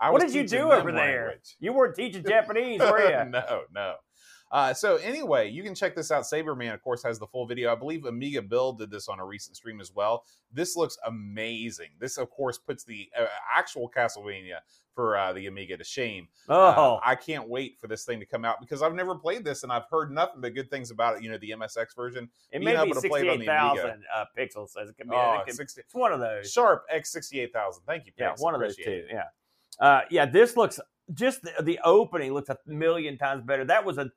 I 0.00 0.10
what 0.10 0.20
did 0.20 0.34
you 0.34 0.46
do 0.46 0.72
over 0.72 0.90
there? 0.92 1.26
language. 1.26 1.56
You 1.60 1.72
weren't 1.72 1.94
teaching 1.96 2.24
Japanese, 2.26 2.80
were 2.80 2.98
you? 3.24 3.30
no, 3.30 3.62
no. 3.74 3.94
Uh, 4.52 4.74
so 4.74 4.96
anyway, 4.96 5.48
you 5.50 5.62
can 5.62 5.74
check 5.74 5.96
this 5.96 6.10
out. 6.10 6.24
Saberman, 6.24 6.74
of 6.74 6.82
course, 6.82 7.02
has 7.02 7.18
the 7.18 7.26
full 7.26 7.46
video. 7.46 7.72
I 7.72 7.74
believe 7.74 8.04
Amiga 8.04 8.42
Bill 8.42 8.74
did 8.74 8.90
this 8.90 9.08
on 9.08 9.18
a 9.18 9.24
recent 9.24 9.56
stream 9.56 9.80
as 9.80 9.90
well. 9.94 10.24
This 10.52 10.76
looks 10.76 10.98
amazing. 11.06 11.88
This, 11.98 12.18
of 12.18 12.28
course, 12.30 12.58
puts 12.58 12.84
the 12.84 13.08
uh, 13.18 13.24
actual 13.56 13.90
Castlevania 13.90 14.58
for 14.94 15.16
uh, 15.16 15.32
the 15.32 15.46
Amiga 15.46 15.78
to 15.78 15.84
shame. 15.84 16.28
Uh, 16.50 16.74
Oh, 16.76 17.00
I 17.02 17.14
can't 17.14 17.48
wait 17.48 17.78
for 17.80 17.86
this 17.86 18.04
thing 18.04 18.20
to 18.20 18.26
come 18.26 18.44
out 18.44 18.60
because 18.60 18.82
I've 18.82 18.94
never 18.94 19.14
played 19.14 19.42
this 19.42 19.62
and 19.62 19.72
I've 19.72 19.86
heard 19.90 20.10
nothing 20.12 20.42
but 20.42 20.54
good 20.54 20.68
things 20.70 20.90
about 20.90 21.16
it. 21.16 21.22
You 21.22 21.30
know, 21.30 21.38
the 21.38 21.50
MSX 21.52 21.96
version. 21.96 22.28
it 22.50 22.58
being 22.58 22.64
may 22.64 22.72
be 22.84 22.90
able 22.90 23.00
to 23.00 23.08
play 23.08 23.22
it 23.22 23.28
on 23.30 23.38
the 23.38 23.46
Amiga. 23.46 23.80
68,000 23.82 24.04
uh, 24.14 24.24
pixels. 24.38 24.68
Says 24.68 24.90
it 24.90 24.96
can 24.98 25.08
be. 25.08 25.16
Oh, 25.16 25.38
it 25.40 25.46
could- 25.46 25.54
60 25.56 25.80
it's 25.80 25.94
one 25.94 26.12
of 26.12 26.20
those. 26.20 26.52
Sharp 26.52 26.84
X68000. 26.94 27.52
Thank 27.86 28.04
you, 28.06 28.12
Yeah, 28.18 28.34
one 28.38 28.54
of 28.54 28.60
those 28.60 28.76
two. 28.76 28.82
it. 28.86 29.06
Yeah. 29.10 29.22
Uh, 29.80 30.02
yeah, 30.10 30.26
this 30.26 30.58
looks 30.58 30.78
just 31.14 31.42
the, 31.42 31.52
the 31.62 31.80
opening 31.84 32.32
looks 32.34 32.50
a 32.50 32.58
million 32.66 33.16
times 33.16 33.42
better. 33.44 33.64
That 33.64 33.84
was 33.84 33.96
a 33.98 34.10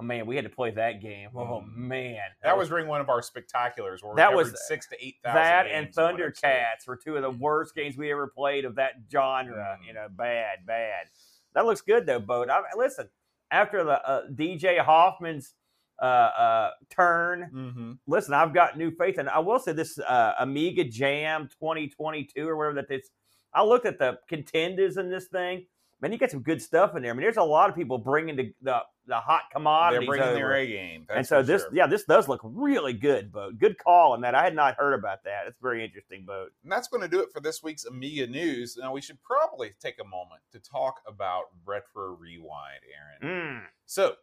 oh 0.00 0.02
man, 0.02 0.26
we 0.26 0.34
had 0.34 0.44
to 0.44 0.50
play 0.50 0.70
that 0.70 1.00
game. 1.02 1.28
Oh 1.34 1.62
Mm. 1.62 1.76
man, 1.76 2.20
That 2.42 2.56
was 2.56 2.68
during 2.70 2.86
one 2.88 3.00
of 3.00 3.08
our 3.10 3.20
spectaculars 3.20 4.02
where 4.02 4.14
That 4.16 4.32
was- 4.34 4.66
six 4.66 4.86
to 4.88 4.96
eight 5.04 5.16
thousand. 5.22 5.42
that 5.42 5.66
and 5.66 5.88
Thundercats 5.94 6.86
were 6.86 6.96
two 6.96 7.16
of 7.16 7.22
the 7.22 7.30
worst 7.30 7.74
games 7.74 7.96
we 7.96 8.10
ever 8.10 8.26
played 8.28 8.64
of 8.64 8.76
that 8.76 8.92
genre. 9.12 9.78
Mm. 9.82 9.86
You 9.86 9.92
know, 9.94 10.08
bad, 10.10 10.64
bad. 10.66 11.06
That 11.54 11.66
looks 11.66 11.80
good 11.82 12.06
though, 12.06 12.20
Boat. 12.20 12.48
I, 12.50 12.62
listen, 12.76 13.08
after 13.50 13.84
the 13.84 14.02
uh, 14.08 14.26
DJ 14.32 14.78
Hoffman's 14.78 15.54
uh, 16.00 16.04
uh, 16.04 16.70
turn, 16.88 17.50
Mm-hmm. 17.52 17.92
listen, 18.06 18.32
I've 18.32 18.54
got 18.54 18.78
new 18.78 18.90
faith, 18.90 19.18
and 19.18 19.28
I 19.28 19.40
will 19.40 19.58
say 19.58 19.72
this 19.72 19.98
uh, 19.98 20.32
Amiga 20.38 20.84
Jam 20.84 21.46
2022 21.60 22.48
or 22.48 22.56
whatever 22.56 22.76
that 22.76 22.88
this. 22.88 23.10
I 23.52 23.64
looked 23.64 23.84
at 23.84 23.98
the 23.98 24.18
contenders 24.28 24.96
in 24.96 25.10
this 25.10 25.26
thing. 25.26 25.66
Man, 26.00 26.12
you 26.12 26.18
got 26.18 26.30
some 26.30 26.42
good 26.42 26.62
stuff 26.62 26.96
in 26.96 27.02
there. 27.02 27.10
I 27.10 27.14
mean, 27.14 27.22
there's 27.22 27.36
a 27.36 27.42
lot 27.42 27.68
of 27.68 27.76
people 27.76 27.98
bringing 27.98 28.36
the 28.36 28.52
the, 28.62 28.78
the 29.06 29.16
hot 29.16 29.42
They're 29.52 30.06
bringing 30.06 30.26
over. 30.26 30.34
their 30.34 30.54
A 30.54 30.66
game. 30.66 31.06
and 31.10 31.26
so 31.26 31.42
this, 31.42 31.62
sure. 31.62 31.70
yeah, 31.74 31.86
this 31.86 32.04
does 32.04 32.26
look 32.28 32.40
really 32.42 32.92
good, 32.94 33.30
Boat. 33.32 33.58
Good 33.58 33.76
call 33.78 34.12
on 34.12 34.20
that. 34.22 34.34
I 34.34 34.42
had 34.42 34.54
not 34.54 34.76
heard 34.76 34.94
about 34.94 35.24
that. 35.24 35.42
It's 35.46 35.58
very 35.60 35.84
interesting, 35.84 36.24
Boat. 36.24 36.52
And 36.62 36.72
that's 36.72 36.88
going 36.88 37.02
to 37.02 37.08
do 37.08 37.20
it 37.20 37.28
for 37.32 37.40
this 37.40 37.62
week's 37.62 37.84
Amiga 37.84 38.26
news. 38.26 38.76
Now 38.80 38.92
we 38.92 39.00
should 39.00 39.22
probably 39.22 39.72
take 39.80 39.96
a 40.00 40.04
moment 40.04 40.40
to 40.52 40.58
talk 40.58 41.00
about 41.06 41.44
Retro 41.66 42.16
Rewind, 42.18 42.80
Aaron. 43.22 43.60
Mm. 43.60 43.62
So 43.86 44.14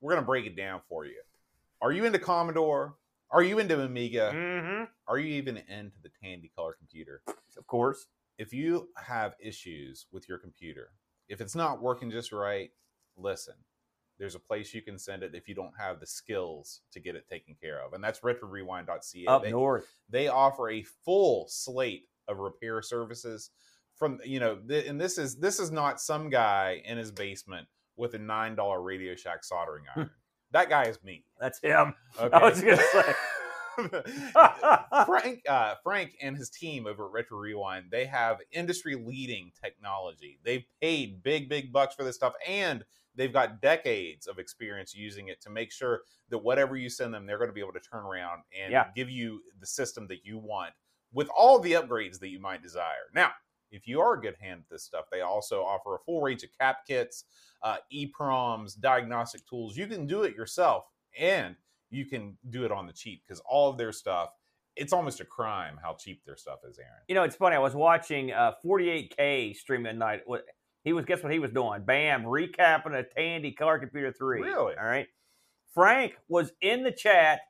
we're 0.00 0.12
going 0.12 0.22
to 0.22 0.26
break 0.26 0.46
it 0.46 0.56
down 0.56 0.80
for 0.88 1.04
you. 1.04 1.20
Are 1.80 1.92
you 1.92 2.04
into 2.06 2.18
Commodore? 2.18 2.94
Are 3.30 3.42
you 3.42 3.58
into 3.58 3.80
Amiga? 3.80 4.30
hmm 4.32 4.84
Are 5.06 5.18
you 5.18 5.34
even 5.34 5.56
into 5.58 5.96
the 6.02 6.10
Tandy 6.22 6.50
Color 6.56 6.74
computer? 6.78 7.20
Of 7.56 7.66
course. 7.66 8.06
If 8.38 8.52
you 8.52 8.88
have 8.96 9.34
issues 9.40 10.06
with 10.12 10.28
your 10.28 10.38
computer, 10.38 10.90
if 11.28 11.40
it's 11.40 11.54
not 11.54 11.82
working 11.82 12.10
just 12.10 12.32
right, 12.32 12.70
listen. 13.16 13.54
There's 14.18 14.36
a 14.36 14.40
place 14.40 14.72
you 14.72 14.80
can 14.82 14.96
send 14.98 15.24
it 15.24 15.34
if 15.34 15.48
you 15.48 15.56
don't 15.56 15.74
have 15.76 15.98
the 15.98 16.06
skills 16.06 16.82
to 16.92 17.00
get 17.00 17.16
it 17.16 17.28
taken 17.28 17.56
care 17.60 17.82
of, 17.82 17.94
and 17.94 18.04
that's 18.04 18.20
retrorewind.ca. 18.20 19.26
Up 19.26 19.42
They- 19.42 19.50
north. 19.50 19.86
they 20.08 20.28
offer 20.28 20.70
a 20.70 20.82
full 20.82 21.48
slate 21.48 22.08
of 22.28 22.38
repair 22.38 22.80
services 22.80 23.50
from 23.96 24.18
you 24.24 24.40
know 24.40 24.56
th- 24.56 24.86
and 24.86 25.00
this 25.00 25.18
is 25.18 25.36
this 25.36 25.58
is 25.60 25.70
not 25.70 26.00
some 26.00 26.28
guy 26.30 26.82
in 26.84 26.98
his 26.98 27.10
basement 27.10 27.68
with 27.96 28.14
a 28.14 28.18
nine 28.18 28.54
dollar 28.54 28.80
radio 28.82 29.14
shack 29.14 29.44
soldering 29.44 29.84
hmm. 29.92 30.00
iron 30.00 30.10
that 30.52 30.68
guy 30.68 30.84
is 30.84 31.02
me 31.02 31.24
That's 31.40 31.60
him. 31.60 31.94
okay 32.20 32.34
I 32.34 32.48
was 32.48 32.60
gonna 32.60 32.76
say. 32.76 33.14
frank 35.06 35.42
uh, 35.48 35.74
frank 35.82 36.16
and 36.20 36.36
his 36.36 36.50
team 36.50 36.86
over 36.86 37.06
at 37.06 37.12
retro 37.12 37.38
rewind 37.38 37.86
they 37.90 38.04
have 38.06 38.38
industry 38.52 38.94
leading 38.94 39.50
technology. 39.62 40.38
They've 40.44 40.64
paid 40.80 41.22
big 41.22 41.48
big 41.48 41.72
bucks 41.72 41.94
for 41.94 42.04
this 42.04 42.16
stuff 42.16 42.34
and 42.46 42.84
they've 43.16 43.32
got 43.32 43.60
decades 43.62 44.26
of 44.26 44.38
experience 44.38 44.94
using 44.94 45.28
it 45.28 45.40
to 45.42 45.50
make 45.50 45.70
sure 45.72 46.00
that 46.30 46.38
whatever 46.38 46.76
you 46.76 46.88
send 46.88 47.14
them 47.14 47.26
they're 47.26 47.38
going 47.38 47.50
to 47.50 47.54
be 47.54 47.60
able 47.60 47.72
to 47.72 47.80
turn 47.80 48.04
around 48.04 48.42
and 48.58 48.72
Yeah. 48.72 48.86
give 48.94 49.10
you 49.10 49.40
the 49.60 49.66
system 49.66 50.06
that 50.08 50.24
you 50.24 50.38
want 50.38 50.72
with 51.12 51.28
all 51.36 51.58
the 51.58 51.72
upgrades 51.72 52.18
that 52.20 52.28
you 52.28 52.40
might 52.40 52.62
desire. 52.62 53.08
Now 53.14 53.30
if 53.70 53.86
you 53.86 54.00
are 54.00 54.14
a 54.14 54.20
good 54.20 54.36
hand 54.40 54.60
at 54.64 54.68
this 54.70 54.84
stuff 54.84 55.06
they 55.10 55.20
also 55.20 55.62
offer 55.62 55.94
a 55.96 55.98
full 56.00 56.20
range 56.22 56.42
of 56.42 56.50
cap 56.58 56.78
kits 56.86 57.24
uh, 57.62 57.76
eproms 57.92 58.74
diagnostic 58.74 59.46
tools. 59.48 59.76
You 59.76 59.86
can 59.86 60.06
do 60.06 60.22
it 60.24 60.34
yourself 60.36 60.84
and 61.18 61.56
you 61.94 62.04
can 62.04 62.36
do 62.50 62.64
it 62.64 62.72
on 62.72 62.86
the 62.86 62.92
cheap 62.92 63.22
because 63.26 63.40
all 63.48 63.70
of 63.70 63.78
their 63.78 63.92
stuff 63.92 64.30
it's 64.76 64.92
almost 64.92 65.20
a 65.20 65.24
crime 65.24 65.78
how 65.82 65.94
cheap 65.94 66.22
their 66.24 66.36
stuff 66.36 66.58
is 66.68 66.78
aaron 66.78 67.02
You 67.08 67.14
know, 67.14 67.22
it's 67.22 67.36
funny. 67.36 67.56
I 67.56 67.60
was 67.60 67.74
watching 67.74 68.32
uh, 68.32 68.52
48K 68.64 69.54
stream 69.56 69.86
at 69.86 69.96
night. 69.96 70.22
He 70.84 70.92
was, 70.92 71.04
guess 71.06 71.22
what 71.22 71.32
he 71.32 71.38
was 71.38 71.50
doing? 71.50 71.82
Bam, 71.84 72.24
recapping 72.24 72.94
a 72.94 73.02
Tandy 73.02 73.52
Color 73.52 73.78
Computer 73.78 74.12
3. 74.12 74.42
Really? 74.42 74.74
All 74.76 74.84
right. 74.84 75.06
Frank 75.72 76.14
was 76.28 76.52
in 76.60 76.82
the 76.82 76.92
chat 76.92 77.40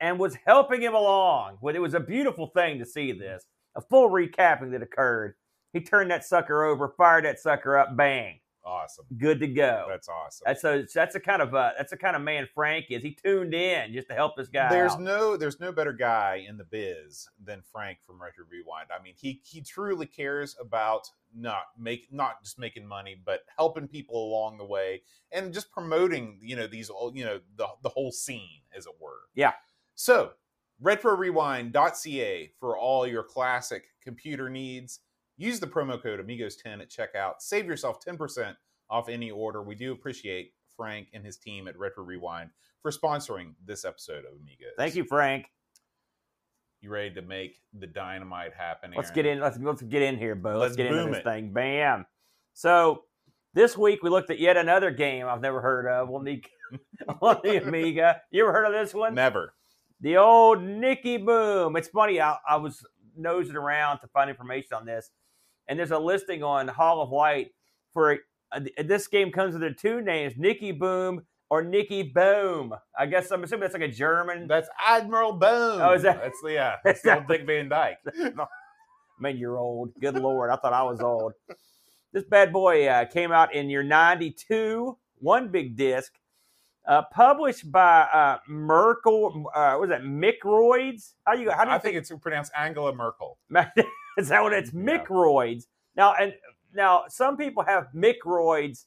and 0.00 0.18
was 0.18 0.36
helping 0.44 0.82
him 0.82 0.94
along. 0.94 1.58
Well, 1.62 1.74
it 1.74 1.80
was 1.80 1.94
a 1.94 2.00
beautiful 2.00 2.48
thing 2.48 2.78
to 2.80 2.86
see 2.86 3.12
this. 3.12 3.46
A 3.76 3.80
full 3.80 4.10
recapping 4.10 4.72
that 4.72 4.82
occurred. 4.82 5.34
He 5.72 5.80
turned 5.80 6.10
that 6.10 6.24
sucker 6.24 6.64
over, 6.64 6.92
fired 6.98 7.24
that 7.24 7.40
sucker 7.40 7.78
up, 7.78 7.96
bang, 7.96 8.40
awesome 8.64 9.04
good 9.18 9.40
to 9.40 9.46
go. 9.48 9.86
that's 9.88 10.08
awesome 10.08 10.44
That's 10.46 10.64
a 10.64 10.84
that's 10.94 11.14
a 11.14 11.20
kind 11.20 11.42
of 11.42 11.54
uh 11.54 11.70
that's 11.76 11.90
the 11.90 11.96
kind 11.96 12.14
of 12.16 12.22
man 12.22 12.46
Frank 12.54 12.86
is. 12.90 13.02
He 13.02 13.12
tuned 13.12 13.54
in 13.54 13.92
just 13.92 14.08
to 14.08 14.14
help 14.14 14.36
this 14.36 14.48
guy. 14.48 14.68
there's 14.70 14.92
out. 14.92 15.00
no 15.00 15.36
there's 15.36 15.58
no 15.60 15.72
better 15.72 15.92
guy 15.92 16.44
in 16.48 16.56
the 16.56 16.64
biz 16.64 17.28
than 17.44 17.62
frank 17.72 17.98
from 18.06 18.22
retro 18.22 18.44
rewind 18.50 18.88
i 18.96 19.02
mean 19.02 19.14
he 19.16 19.40
he 19.44 19.60
truly 19.60 20.06
cares 20.06 20.56
about 20.60 21.08
not 21.34 21.62
make 21.78 22.06
not 22.12 22.42
just 22.42 22.58
making 22.58 22.86
money 22.86 23.16
but 23.24 23.40
helping 23.56 23.88
people 23.88 24.28
along 24.28 24.58
the 24.58 24.64
way 24.64 25.02
and 25.32 25.52
just 25.52 25.70
promoting 25.72 26.38
you 26.42 26.54
know 26.56 26.66
these 26.66 26.88
old 26.90 27.16
you 27.16 27.24
know 27.24 27.40
the, 27.56 27.66
the 27.82 27.88
whole 27.88 28.12
scene 28.12 28.60
as 28.76 28.86
it 28.86 28.92
were 29.00 29.20
Yeah. 29.34 29.52
so 29.94 30.32
RetroRewind.ca 30.82 32.52
for 32.58 32.76
all 32.76 33.06
your 33.06 33.22
classic 33.22 33.84
computer 34.02 34.48
needs. 34.50 35.00
Use 35.42 35.58
the 35.58 35.66
promo 35.66 36.00
code 36.00 36.24
Amigos10 36.24 36.80
at 36.82 36.88
checkout. 36.88 37.40
Save 37.40 37.66
yourself 37.66 37.98
10% 38.00 38.54
off 38.88 39.08
any 39.08 39.32
order. 39.32 39.60
We 39.60 39.74
do 39.74 39.90
appreciate 39.90 40.52
Frank 40.76 41.08
and 41.12 41.24
his 41.24 41.36
team 41.36 41.66
at 41.66 41.76
Retro 41.76 42.04
Rewind 42.04 42.50
for 42.80 42.92
sponsoring 42.92 43.54
this 43.66 43.84
episode 43.84 44.24
of 44.24 44.40
Amigos. 44.40 44.74
Thank 44.76 44.94
you, 44.94 45.02
Frank. 45.04 45.46
You 46.80 46.90
ready 46.90 47.12
to 47.14 47.22
make 47.22 47.56
the 47.76 47.88
dynamite 47.88 48.54
happen? 48.54 48.92
Let's 48.96 49.10
get 49.10 49.26
in. 49.26 49.40
Let's 49.40 49.58
let's 49.58 49.82
get 49.82 50.02
in 50.02 50.16
here, 50.16 50.36
Bo. 50.36 50.50
Let's, 50.50 50.60
Let's 50.60 50.76
get 50.76 50.86
into 50.86 51.10
this 51.10 51.18
it. 51.18 51.24
thing. 51.24 51.52
Bam. 51.52 52.06
So 52.54 53.02
this 53.52 53.76
week 53.76 54.04
we 54.04 54.10
looked 54.10 54.30
at 54.30 54.38
yet 54.38 54.56
another 54.56 54.92
game 54.92 55.26
I've 55.26 55.40
never 55.40 55.60
heard 55.60 55.88
of 55.88 56.08
on 56.08 56.22
the 56.22 56.40
on 57.20 57.40
the 57.42 57.66
Amiga. 57.66 58.20
You 58.30 58.44
ever 58.44 58.52
heard 58.52 58.66
of 58.66 58.72
this 58.72 58.94
one? 58.94 59.14
Never. 59.16 59.54
The 60.00 60.18
old 60.18 60.62
Nicky 60.62 61.16
Boom. 61.16 61.74
It's 61.74 61.88
funny. 61.88 62.20
I, 62.20 62.36
I 62.48 62.56
was 62.56 62.84
nosing 63.16 63.56
around 63.56 63.98
to 64.00 64.06
find 64.08 64.30
information 64.30 64.74
on 64.74 64.86
this, 64.86 65.10
and 65.72 65.78
there's 65.78 65.90
a 65.90 65.98
listing 65.98 66.42
on 66.42 66.68
Hall 66.68 67.00
of 67.00 67.10
Light 67.10 67.52
for 67.94 68.18
uh, 68.52 68.60
this 68.84 69.06
game 69.08 69.32
comes 69.32 69.54
with 69.54 69.62
the 69.62 69.70
two 69.70 70.02
names: 70.02 70.34
Nicky 70.36 70.70
Boom 70.70 71.22
or 71.48 71.62
Nicky 71.64 72.02
Boom. 72.02 72.74
I 72.98 73.06
guess 73.06 73.30
I'm 73.30 73.42
assuming 73.42 73.62
that's 73.62 73.72
like 73.72 73.82
a 73.82 73.88
German. 73.88 74.48
That's 74.48 74.68
Admiral 74.86 75.32
Boom. 75.32 75.80
Oh, 75.80 75.94
is 75.94 76.02
that- 76.02 76.20
That's 76.20 76.40
the 76.44 76.52
yeah. 76.52 76.76
That's 76.84 77.04
old 77.06 77.26
Dick 77.26 77.46
Van 77.46 77.70
Dyke. 77.70 77.96
Man, 79.18 79.38
you're 79.38 79.56
old. 79.56 79.92
Good 79.98 80.16
lord, 80.16 80.50
I 80.50 80.56
thought 80.56 80.74
I 80.74 80.82
was 80.82 81.00
old. 81.00 81.32
This 82.12 82.24
bad 82.24 82.52
boy 82.52 82.86
uh, 82.86 83.06
came 83.06 83.32
out 83.32 83.54
in 83.54 83.70
year 83.70 83.82
'92, 83.82 84.98
one 85.20 85.48
big 85.48 85.76
disc, 85.76 86.12
uh, 86.86 87.02
published 87.10 87.72
by 87.72 88.02
uh, 88.02 88.38
Merkel. 88.46 89.50
Uh, 89.54 89.76
what 89.76 89.80
was 89.80 89.90
that 89.90 90.02
Microids? 90.02 91.12
How 91.24 91.32
you? 91.32 91.50
How 91.50 91.64
do 91.64 91.70
you 91.70 91.76
I 91.76 91.78
think 91.78 91.96
it's 91.96 92.12
pronounced 92.20 92.52
Angela 92.54 92.94
Merkel. 92.94 93.38
Is 94.18 94.28
that 94.28 94.42
what 94.42 94.52
it's? 94.52 94.70
Microids. 94.70 95.64
Now 95.96 96.14
and 96.14 96.34
now, 96.74 97.04
some 97.08 97.36
people 97.36 97.64
have 97.64 97.88
Microids 97.94 98.84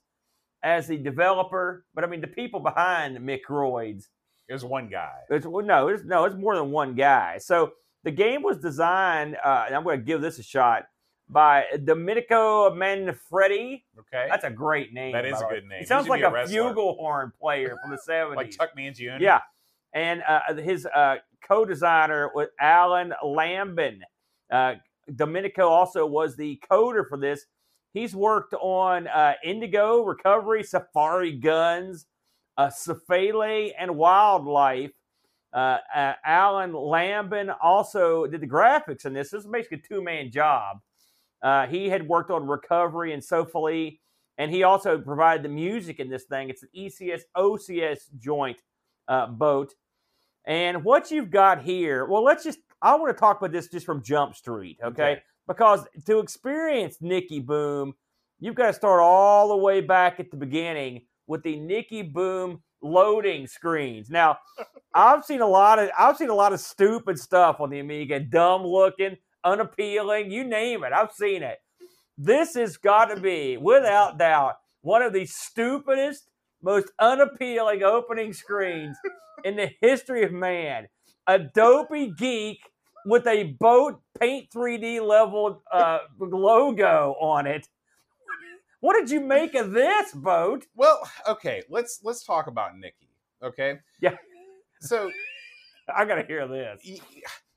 as 0.64 0.88
the 0.88 0.98
developer, 0.98 1.86
but 1.94 2.04
I 2.04 2.08
mean 2.08 2.22
the 2.22 2.28
people 2.28 2.60
behind 2.60 3.18
Microids. 3.18 4.06
There's 4.48 4.64
one 4.64 4.90
guy. 4.90 5.14
It's 5.30 5.46
well, 5.46 5.66
no, 5.66 5.88
it's 5.88 6.04
no, 6.04 6.26
it's 6.26 6.36
more 6.36 6.56
than 6.56 6.72
one 6.72 6.96
guy. 6.96 7.38
So 7.40 7.74
the 8.04 8.12
game 8.12 8.44
was 8.44 8.58
designed, 8.58 9.38
uh, 9.44 9.64
and 9.66 9.76
I'm 9.76 9.84
going 9.84 10.00
to 10.00 10.06
give 10.06 10.22
this 10.22 10.38
a 10.38 10.44
shot 10.44 10.86
by 11.28 11.66
Domenico 11.84 12.74
Manfredi. 12.74 13.84
Okay. 14.00 14.28
That's 14.30 14.44
a 14.44 14.52
great 14.52 14.94
name. 14.94 15.14
That 15.14 15.26
is 15.26 15.42
a 15.42 15.48
good 15.50 15.66
name. 15.66 15.80
He 15.80 15.86
sounds 15.86 16.08
like 16.08 16.22
a 16.22 16.28
a, 16.28 16.32
wrestler. 16.32 16.74
flugelhorn 16.74 17.32
player 17.40 17.76
from 17.82 17.92
the 17.92 18.00
'70s. 18.10 18.36
like 18.36 18.52
Chuck 18.52 18.72
Mangione. 18.78 19.20
Yeah. 19.20 19.42
And 19.94 20.22
uh, 20.28 20.56
his 20.56 20.86
uh, 20.86 21.16
co-designer 21.48 22.30
was 22.36 22.50
Alan 22.60 23.14
Lambin. 23.24 24.00
Domenico 25.14 25.68
also 25.68 26.06
was 26.06 26.36
the 26.36 26.62
coder 26.70 27.08
for 27.08 27.18
this. 27.18 27.46
He's 27.94 28.16
worked 28.16 28.54
on 28.56 29.08
uh, 29.08 29.34
Indigo, 29.44 30.04
Recovery, 30.04 30.64
Safari 30.64 31.34
Guns, 31.34 32.08
uh, 32.58 32.70
and 33.10 33.96
Wildlife. 33.96 34.92
Uh, 35.54 35.78
uh, 35.96 36.14
Alan 36.26 36.74
Lambin 36.74 37.50
also 37.62 38.28
did 38.28 38.42
the 38.42 38.48
graphics 38.48 39.06
in 39.06 39.14
this. 39.14 39.30
This 39.30 39.46
is 39.46 39.50
basically 39.50 39.82
a 39.86 39.88
two-man 39.88 40.32
job. 40.32 40.80
Uh, 41.42 41.68
he 41.68 41.88
had 41.90 42.08
worked 42.08 42.32
on 42.32 42.46
Recovery 42.46 43.14
and 43.14 43.24
Cephale, 43.24 43.98
and 44.38 44.52
he 44.52 44.64
also 44.64 45.00
provided 45.00 45.44
the 45.44 45.50
music 45.50 46.00
in 46.00 46.10
this 46.10 46.24
thing. 46.26 46.50
It's 46.50 46.64
an 46.64 46.70
ECS 46.76 47.22
OCS 47.38 48.00
joint 48.18 48.58
uh, 49.08 49.28
boat. 49.28 49.74
And 50.46 50.84
what 50.84 51.10
you've 51.12 51.32
got 51.32 51.64
here, 51.64 52.06
well, 52.06 52.24
let's 52.24 52.44
just, 52.44 52.60
I 52.82 52.96
want 52.96 53.16
to 53.16 53.20
talk 53.20 53.40
about 53.40 53.52
this 53.52 53.68
just 53.68 53.86
from 53.86 54.04
Jump 54.04 54.36
Street, 54.36 54.78
okay? 54.84 55.04
Okay. 55.04 55.22
Because 55.48 55.86
to 56.06 56.20
experience 56.20 56.98
Nicky 57.02 57.40
Boom, 57.40 57.94
you've 58.40 58.56
got 58.56 58.68
to 58.68 58.74
start 58.74 59.00
all 59.00 59.50
the 59.50 59.58
way 59.58 59.82
back 59.82 60.20
at 60.20 60.32
the 60.32 60.38
beginning 60.38 61.02
with 61.28 61.44
the 61.44 61.60
Nicky 61.60 62.02
Boom 62.02 62.62
loading 62.82 63.48
screens. 63.48 64.10
Now, 64.10 64.38
I've 64.94 65.26
seen 65.26 65.42
a 65.42 65.48
lot 65.48 65.80
of 65.80 65.90
I've 65.98 66.18
seen 66.18 66.30
a 66.30 66.36
lot 66.36 66.54
of 66.54 66.60
stupid 66.60 67.20
stuff 67.20 67.60
on 67.60 67.70
the 67.70 67.80
Amiga, 67.80 68.20
dumb 68.20 68.64
looking, 68.64 69.18
unappealing, 69.44 70.32
you 70.32 70.44
name 70.44 70.84
it. 70.84 70.94
I've 70.94 71.12
seen 71.12 71.44
it. 71.44 71.58
This 72.18 72.56
has 72.56 72.78
got 72.78 73.06
to 73.06 73.20
be, 73.20 73.58
without 73.58 74.18
doubt, 74.18 74.56
one 74.82 75.02
of 75.02 75.12
the 75.12 75.26
stupidest, 75.26 76.28
most 76.66 76.92
unappealing 77.00 77.84
opening 77.84 78.34
screens 78.34 78.98
in 79.46 79.56
the 79.56 79.70
history 79.80 80.24
of 80.24 80.32
man. 80.32 80.88
A 81.28 81.40
dopey 81.40 82.12
geek 82.18 82.60
with 83.06 83.26
a 83.28 83.56
boat 83.60 84.02
paint 84.20 84.50
3D 84.54 85.00
level 85.08 85.64
uh, 85.72 86.00
logo 86.20 87.16
on 87.22 87.46
it. 87.48 87.68
What 88.82 89.00
did 89.00 89.10
you 89.10 89.20
make 89.22 89.56
of 89.56 89.72
this 89.72 90.12
boat? 90.14 90.66
Well, 90.76 91.00
okay. 91.28 91.64
Let's 91.70 92.02
let's 92.04 92.24
talk 92.24 92.48
about 92.48 92.78
Nicky. 92.78 93.10
Okay. 93.44 93.80
Yeah. 94.02 94.16
So 94.82 95.10
I 95.96 96.06
gotta 96.06 96.24
hear 96.24 96.48
this. 96.48 97.00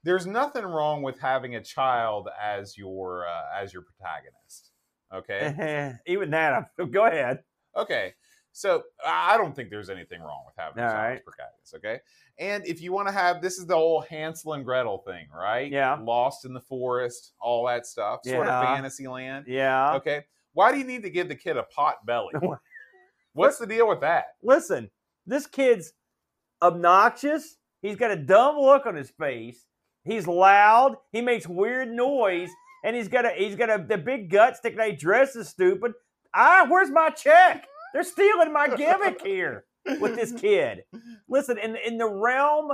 there's 0.04 0.26
nothing 0.26 0.64
wrong 0.64 1.02
with 1.02 1.18
having 1.18 1.56
a 1.56 1.62
child 1.62 2.28
as 2.40 2.76
your 2.78 3.26
uh, 3.26 3.60
as 3.62 3.72
your 3.72 3.82
protagonist. 3.82 4.70
Okay. 5.12 5.94
Even 6.06 6.30
that, 6.30 6.68
I'm, 6.78 6.90
go 6.90 7.06
ahead. 7.06 7.40
Okay. 7.76 8.14
So 8.58 8.82
I 9.06 9.34
I 9.34 9.36
don't 9.36 9.54
think 9.54 9.70
there's 9.70 9.88
anything 9.90 10.20
wrong 10.20 10.42
with 10.44 10.54
having 10.56 10.82
a 10.82 10.86
All 10.86 10.94
right. 10.94 11.22
protagonist. 11.24 11.74
Okay. 11.76 12.00
And 12.40 12.66
if 12.66 12.80
you 12.80 12.92
want 12.92 13.06
to 13.06 13.14
have 13.14 13.40
this 13.40 13.56
is 13.58 13.66
the 13.66 13.74
old 13.74 14.06
Hansel 14.06 14.54
and 14.54 14.64
Gretel 14.64 14.98
thing, 14.98 15.28
right? 15.32 15.70
Yeah. 15.70 15.96
Lost 16.02 16.44
in 16.44 16.54
the 16.54 16.60
forest, 16.60 17.34
all 17.40 17.66
that 17.66 17.86
stuff, 17.86 18.20
sort 18.24 18.48
of 18.48 18.64
fantasy 18.64 19.06
land. 19.06 19.44
Yeah. 19.46 19.94
Okay. 19.96 20.24
Why 20.54 20.72
do 20.72 20.78
you 20.78 20.84
need 20.84 21.02
to 21.02 21.10
give 21.10 21.28
the 21.28 21.36
kid 21.36 21.56
a 21.56 21.62
pot 21.62 22.04
belly? 22.04 22.34
What's 23.32 23.58
the 23.58 23.66
deal 23.66 23.86
with 23.86 24.00
that? 24.00 24.24
Listen, 24.42 24.90
this 25.24 25.46
kid's 25.46 25.92
obnoxious. 26.60 27.58
He's 27.80 27.94
got 27.96 28.10
a 28.10 28.16
dumb 28.16 28.56
look 28.58 28.86
on 28.86 28.96
his 28.96 29.10
face. 29.10 29.66
He's 30.04 30.26
loud. 30.26 30.96
He 31.12 31.20
makes 31.20 31.46
weird 31.46 31.92
noise, 31.92 32.50
and 32.82 32.96
he's 32.96 33.06
got 33.06 33.24
a 33.24 33.30
he's 33.30 33.54
got 33.54 33.70
a 33.70 33.84
the 33.86 33.98
big 33.98 34.30
gut 34.30 34.56
sticking 34.56 34.80
out. 34.80 34.88
He 34.90 34.96
dresses 34.96 35.48
stupid. 35.48 35.92
Ah, 36.34 36.66
where's 36.68 36.90
my 36.90 37.10
check? 37.10 37.66
They're 37.92 38.02
stealing 38.04 38.52
my 38.52 38.68
gimmick 38.76 39.22
here 39.24 39.64
with 40.00 40.16
this 40.16 40.32
kid. 40.32 40.84
Listen, 41.28 41.58
in 41.58 41.76
in 41.76 41.98
the 41.98 42.08
realm, 42.08 42.70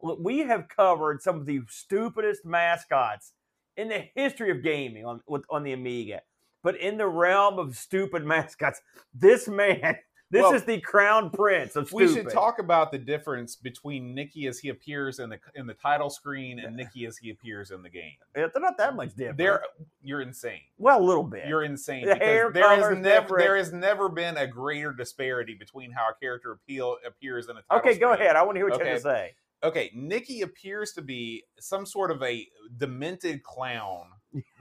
we 0.00 0.40
have 0.40 0.68
covered 0.68 1.22
some 1.22 1.36
of 1.36 1.46
the 1.46 1.60
stupidest 1.68 2.44
mascots 2.44 3.32
in 3.76 3.88
the 3.88 4.04
history 4.14 4.50
of 4.50 4.62
gaming 4.62 5.04
on 5.04 5.20
with, 5.26 5.42
on 5.50 5.62
the 5.62 5.72
Amiga. 5.72 6.22
But 6.62 6.76
in 6.76 6.98
the 6.98 7.08
realm 7.08 7.58
of 7.58 7.76
stupid 7.76 8.24
mascots, 8.26 8.80
this 9.14 9.48
man, 9.48 9.96
this 10.30 10.42
Well, 10.42 10.54
is 10.54 10.64
the 10.64 10.80
crown 10.80 11.30
prince 11.30 11.74
of 11.76 11.92
We 11.92 12.06
should 12.12 12.30
talk 12.30 12.58
about 12.58 12.92
the 12.92 12.98
difference 12.98 13.56
between 13.56 14.14
Nicky 14.14 14.46
as 14.46 14.58
he 14.60 14.68
appears 14.68 15.18
in 15.18 15.28
the 15.30 15.38
in 15.54 15.66
the 15.66 15.74
title 15.74 16.08
screen 16.10 16.58
and 16.60 16.76
Nicky 16.76 17.04
as 17.06 17.16
he 17.18 17.30
appears 17.30 17.70
in 17.70 17.82
the 17.82 17.88
game. 17.90 18.12
Yeah, 18.36 18.46
They're 18.52 18.62
not 18.62 18.78
that 18.78 18.94
much 18.94 19.14
different. 19.16 19.38
There, 19.38 19.62
you're 20.02 20.20
insane. 20.20 20.60
well, 20.78 21.00
a 21.00 21.04
little 21.04 21.24
bit. 21.24 21.48
You're 21.48 21.64
insane. 21.64 22.06
The 22.06 22.14
hair 22.14 22.50
there 22.52 22.72
is 22.74 22.78
color's 22.80 22.98
never 22.98 23.20
different. 23.22 23.44
there 23.44 23.56
has 23.56 23.72
never 23.72 24.08
been 24.08 24.36
a 24.36 24.46
greater 24.46 24.92
disparity 24.92 25.54
between 25.54 25.90
how 25.90 26.08
a 26.10 26.14
character 26.20 26.52
appeal 26.52 26.96
appears 27.06 27.48
in 27.48 27.56
a 27.56 27.62
title 27.62 27.78
okay, 27.88 27.98
go 27.98 28.12
ahead. 28.12 28.36
I 28.36 28.42
want 28.42 28.54
to 28.56 28.60
hear 28.60 28.68
what 28.70 28.74
you 28.76 28.80
Okay. 28.82 28.90
have 28.90 28.98
to 28.98 29.02
say. 29.02 29.34
Okay, 29.62 29.90
Nicky 29.94 30.40
appears 30.40 30.92
to 30.92 31.02
be 31.02 31.44
some 31.58 31.84
sort 31.84 32.10
of 32.10 32.22
a 32.22 32.46
demented 32.78 33.42
clown 33.42 34.06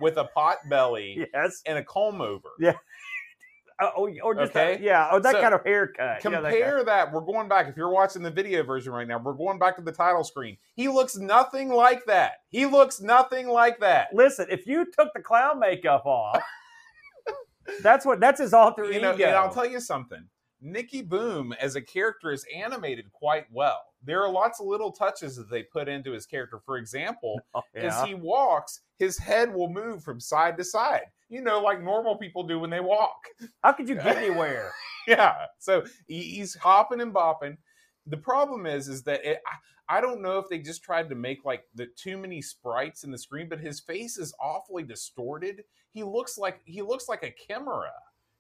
with 0.01 0.17
a 0.17 0.25
pot 0.25 0.58
belly 0.69 1.25
Yes. 1.34 1.62
and 1.65 1.77
a 1.77 1.84
comb 1.84 2.19
over. 2.21 2.49
Yeah. 2.60 2.73
Uh, 3.79 3.91
oh, 3.95 4.09
or 4.23 4.35
just 4.35 4.51
that- 4.53 4.73
Okay. 4.73 4.83
yeah, 4.83 5.07
oh, 5.11 5.19
that 5.19 5.31
So, 5.35 5.41
kind 5.41 5.53
of 5.53 5.63
haircut. 5.63 6.21
You 6.23 6.31
know, 6.31 6.41
that 6.41 6.51
Compare 6.51 6.83
that. 6.83 7.13
We're 7.13 7.21
going 7.21 7.47
back. 7.47 7.67
If 7.69 7.77
you're 7.77 7.89
watching 7.89 8.21
the 8.21 8.31
video 8.31 8.61
version 8.63 8.91
right 8.91 9.07
now, 9.07 9.19
we're 9.19 9.33
going 9.33 9.57
back 9.57 9.77
to 9.77 9.81
the 9.81 9.91
title 9.93 10.23
screen. 10.25 10.57
He 10.75 10.89
looks 10.89 11.15
nothing 11.15 11.69
like 11.69 12.05
that. 12.05 12.39
He 12.49 12.65
looks 12.65 12.99
nothing 12.99 13.47
like 13.47 13.79
that. 13.79 14.09
Listen, 14.13 14.47
if 14.49 14.67
you 14.67 14.85
took 14.97 15.13
the 15.13 15.21
clown 15.21 15.59
makeup 15.59 16.05
off, 16.05 16.43
that's 17.81 18.05
what 18.05 18.19
that's 18.19 18.39
his 18.39 18.53
alter 18.53 18.85
You 18.91 18.99
know, 19.01 19.13
ego. 19.13 19.25
and 19.27 19.35
I'll 19.35 19.53
tell 19.53 19.65
you 19.67 19.79
something. 19.79 20.25
Nicky 20.61 21.01
Boom 21.01 21.53
as 21.53 21.75
a 21.77 21.81
character 21.81 22.31
is 22.33 22.45
animated 22.53 23.11
quite 23.13 23.45
well. 23.51 23.81
There 24.03 24.21
are 24.23 24.29
lots 24.29 24.59
of 24.59 24.65
little 24.65 24.91
touches 24.91 25.37
that 25.37 25.49
they 25.49 25.63
put 25.63 25.87
into 25.87 26.11
his 26.11 26.25
character. 26.25 26.59
For 26.65 26.77
example, 26.77 27.39
Oh, 27.53 27.61
as 27.75 28.01
he 28.03 28.13
walks, 28.13 28.81
his 28.97 29.17
head 29.17 29.53
will 29.53 29.69
move 29.69 30.03
from 30.03 30.19
side 30.19 30.57
to 30.57 30.63
side. 30.65 31.05
You 31.29 31.41
know, 31.41 31.61
like 31.61 31.81
normal 31.83 32.17
people 32.17 32.43
do 32.43 32.59
when 32.59 32.69
they 32.71 32.79
walk. 32.79 33.23
How 33.63 33.73
could 33.73 33.87
you 33.89 33.95
get 33.95 34.17
anywhere? 34.23 34.71
yeah. 35.07 35.45
So 35.59 35.83
he's 36.07 36.55
hopping 36.55 37.01
and 37.01 37.13
bopping. 37.13 37.57
The 38.07 38.17
problem 38.17 38.65
is, 38.65 38.87
is 38.87 39.03
that 39.03 39.23
it, 39.25 39.41
I, 39.89 39.97
I 39.97 40.01
don't 40.01 40.21
know 40.21 40.39
if 40.39 40.49
they 40.49 40.59
just 40.59 40.83
tried 40.83 41.09
to 41.09 41.15
make 41.15 41.45
like 41.45 41.63
the 41.75 41.87
too 41.95 42.17
many 42.17 42.41
sprites 42.41 43.03
in 43.03 43.11
the 43.11 43.17
screen, 43.17 43.49
but 43.49 43.59
his 43.59 43.79
face 43.79 44.17
is 44.17 44.33
awfully 44.41 44.83
distorted. 44.83 45.63
He 45.91 46.03
looks 46.03 46.37
like 46.37 46.61
he 46.65 46.81
looks 46.81 47.07
like 47.09 47.23
a 47.23 47.33
chimera, 47.47 47.91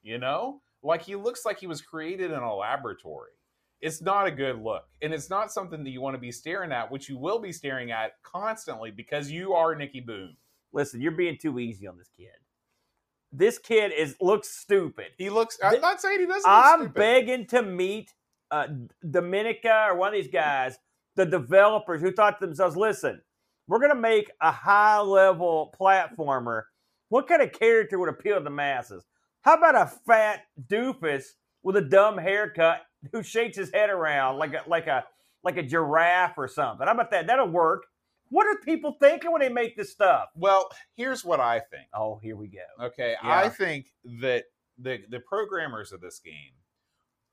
you 0.03 0.17
know, 0.19 0.61
like 0.83 1.01
he 1.03 1.15
looks 1.15 1.45
like 1.45 1.59
he 1.59 1.67
was 1.67 1.81
created 1.81 2.31
in 2.31 2.39
a 2.39 2.55
laboratory. 2.55 3.31
it's 3.81 4.01
not 4.01 4.27
a 4.27 4.31
good 4.31 4.59
look. 4.61 4.83
And 5.01 5.13
it's 5.13 5.29
not 5.29 5.51
something 5.51 5.83
that 5.83 5.89
you 5.91 6.01
want 6.01 6.15
to 6.15 6.19
be 6.21 6.31
staring 6.31 6.71
at, 6.71 6.91
which 6.91 7.09
you 7.09 7.17
will 7.17 7.39
be 7.39 7.51
staring 7.53 7.91
at 7.91 8.13
constantly 8.23 8.91
because 8.91 9.31
you 9.31 9.53
are 9.53 9.75
Nicky 9.75 10.01
Boom. 10.01 10.35
Listen, 10.73 11.01
you're 11.01 11.11
being 11.13 11.37
too 11.37 11.59
easy 11.59 11.87
on 11.87 11.97
this 11.97 12.09
kid. 12.17 12.29
This 13.31 13.59
kid 13.59 13.91
is 13.95 14.15
looks 14.19 14.49
stupid. 14.49 15.07
He 15.17 15.29
looks. 15.29 15.57
I'm 15.63 15.81
not 15.81 16.01
saying 16.01 16.19
he 16.21 16.25
doesn't. 16.25 16.49
I'm 16.49 16.79
stupid. 16.79 16.93
begging 16.95 17.45
to 17.47 17.61
meet 17.61 18.11
uh, 18.51 18.67
Dominica 19.09 19.87
or 19.89 19.95
one 19.95 20.09
of 20.09 20.13
these 20.13 20.31
guys, 20.31 20.77
the 21.15 21.25
developers 21.25 22.01
who 22.01 22.11
thought 22.11 22.39
to 22.39 22.45
themselves, 22.45 22.75
listen, 22.75 23.21
we're 23.67 23.79
going 23.79 23.93
to 23.93 23.99
make 23.99 24.31
a 24.41 24.51
high 24.51 24.99
level 24.99 25.73
platformer. 25.79 26.63
What 27.09 27.27
kind 27.27 27.41
of 27.41 27.51
character 27.51 27.99
would 27.99 28.09
appeal 28.09 28.37
to 28.37 28.43
the 28.43 28.49
masses? 28.49 29.05
How 29.41 29.55
about 29.55 29.75
a 29.75 29.91
fat 30.07 30.41
doofus 30.67 31.23
with 31.63 31.75
a 31.75 31.81
dumb 31.81 32.17
haircut 32.17 32.81
who 33.11 33.23
shakes 33.23 33.57
his 33.57 33.71
head 33.71 33.89
around 33.89 34.37
like 34.37 34.53
a, 34.53 34.63
like 34.67 34.87
a, 34.87 35.05
like 35.43 35.57
a 35.57 35.63
giraffe 35.63 36.37
or 36.37 36.47
something? 36.47 36.85
How 36.85 36.93
about 36.93 37.11
that? 37.11 37.27
That'll 37.27 37.47
work. 37.47 37.85
What 38.29 38.47
are 38.47 38.59
people 38.63 38.95
thinking 38.99 39.31
when 39.31 39.41
they 39.41 39.49
make 39.49 39.75
this 39.75 39.91
stuff? 39.91 40.29
Well, 40.35 40.69
here's 40.95 41.25
what 41.25 41.39
I 41.39 41.59
think. 41.59 41.87
Oh, 41.93 42.19
here 42.21 42.35
we 42.35 42.47
go. 42.47 42.85
Okay, 42.85 43.15
Yeah. 43.23 43.37
I 43.37 43.49
think 43.49 43.87
that 44.21 44.45
the 44.77 44.99
the 45.09 45.19
programmers 45.19 45.91
of 45.91 46.01
this 46.01 46.19
game 46.19 46.53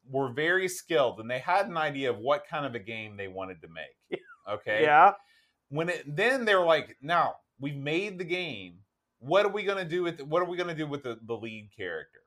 were 0.08 0.32
very 0.32 0.68
skilled 0.68 1.20
and 1.20 1.30
they 1.30 1.38
had 1.38 1.66
an 1.66 1.76
idea 1.76 2.10
of 2.10 2.18
what 2.18 2.46
kind 2.48 2.64
of 2.64 2.74
a 2.74 2.78
game 2.78 3.16
they 3.16 3.28
wanted 3.28 3.60
to 3.62 3.68
make. 3.68 4.20
Okay. 4.48 4.82
Yeah. 4.82 5.14
When 5.70 5.88
it 5.88 6.04
then 6.06 6.44
they're 6.44 6.64
like, 6.64 6.96
now 7.02 7.34
we've 7.58 7.76
made 7.76 8.16
the 8.16 8.24
game. 8.24 8.78
What 9.18 9.44
are 9.44 9.48
we 9.48 9.64
gonna 9.64 9.84
do 9.84 10.04
with 10.04 10.20
what 10.20 10.40
are 10.40 10.44
we 10.48 10.56
gonna 10.56 10.72
do 10.72 10.86
with 10.86 11.02
the, 11.02 11.18
the 11.26 11.34
lead 11.34 11.70
character? 11.76 12.20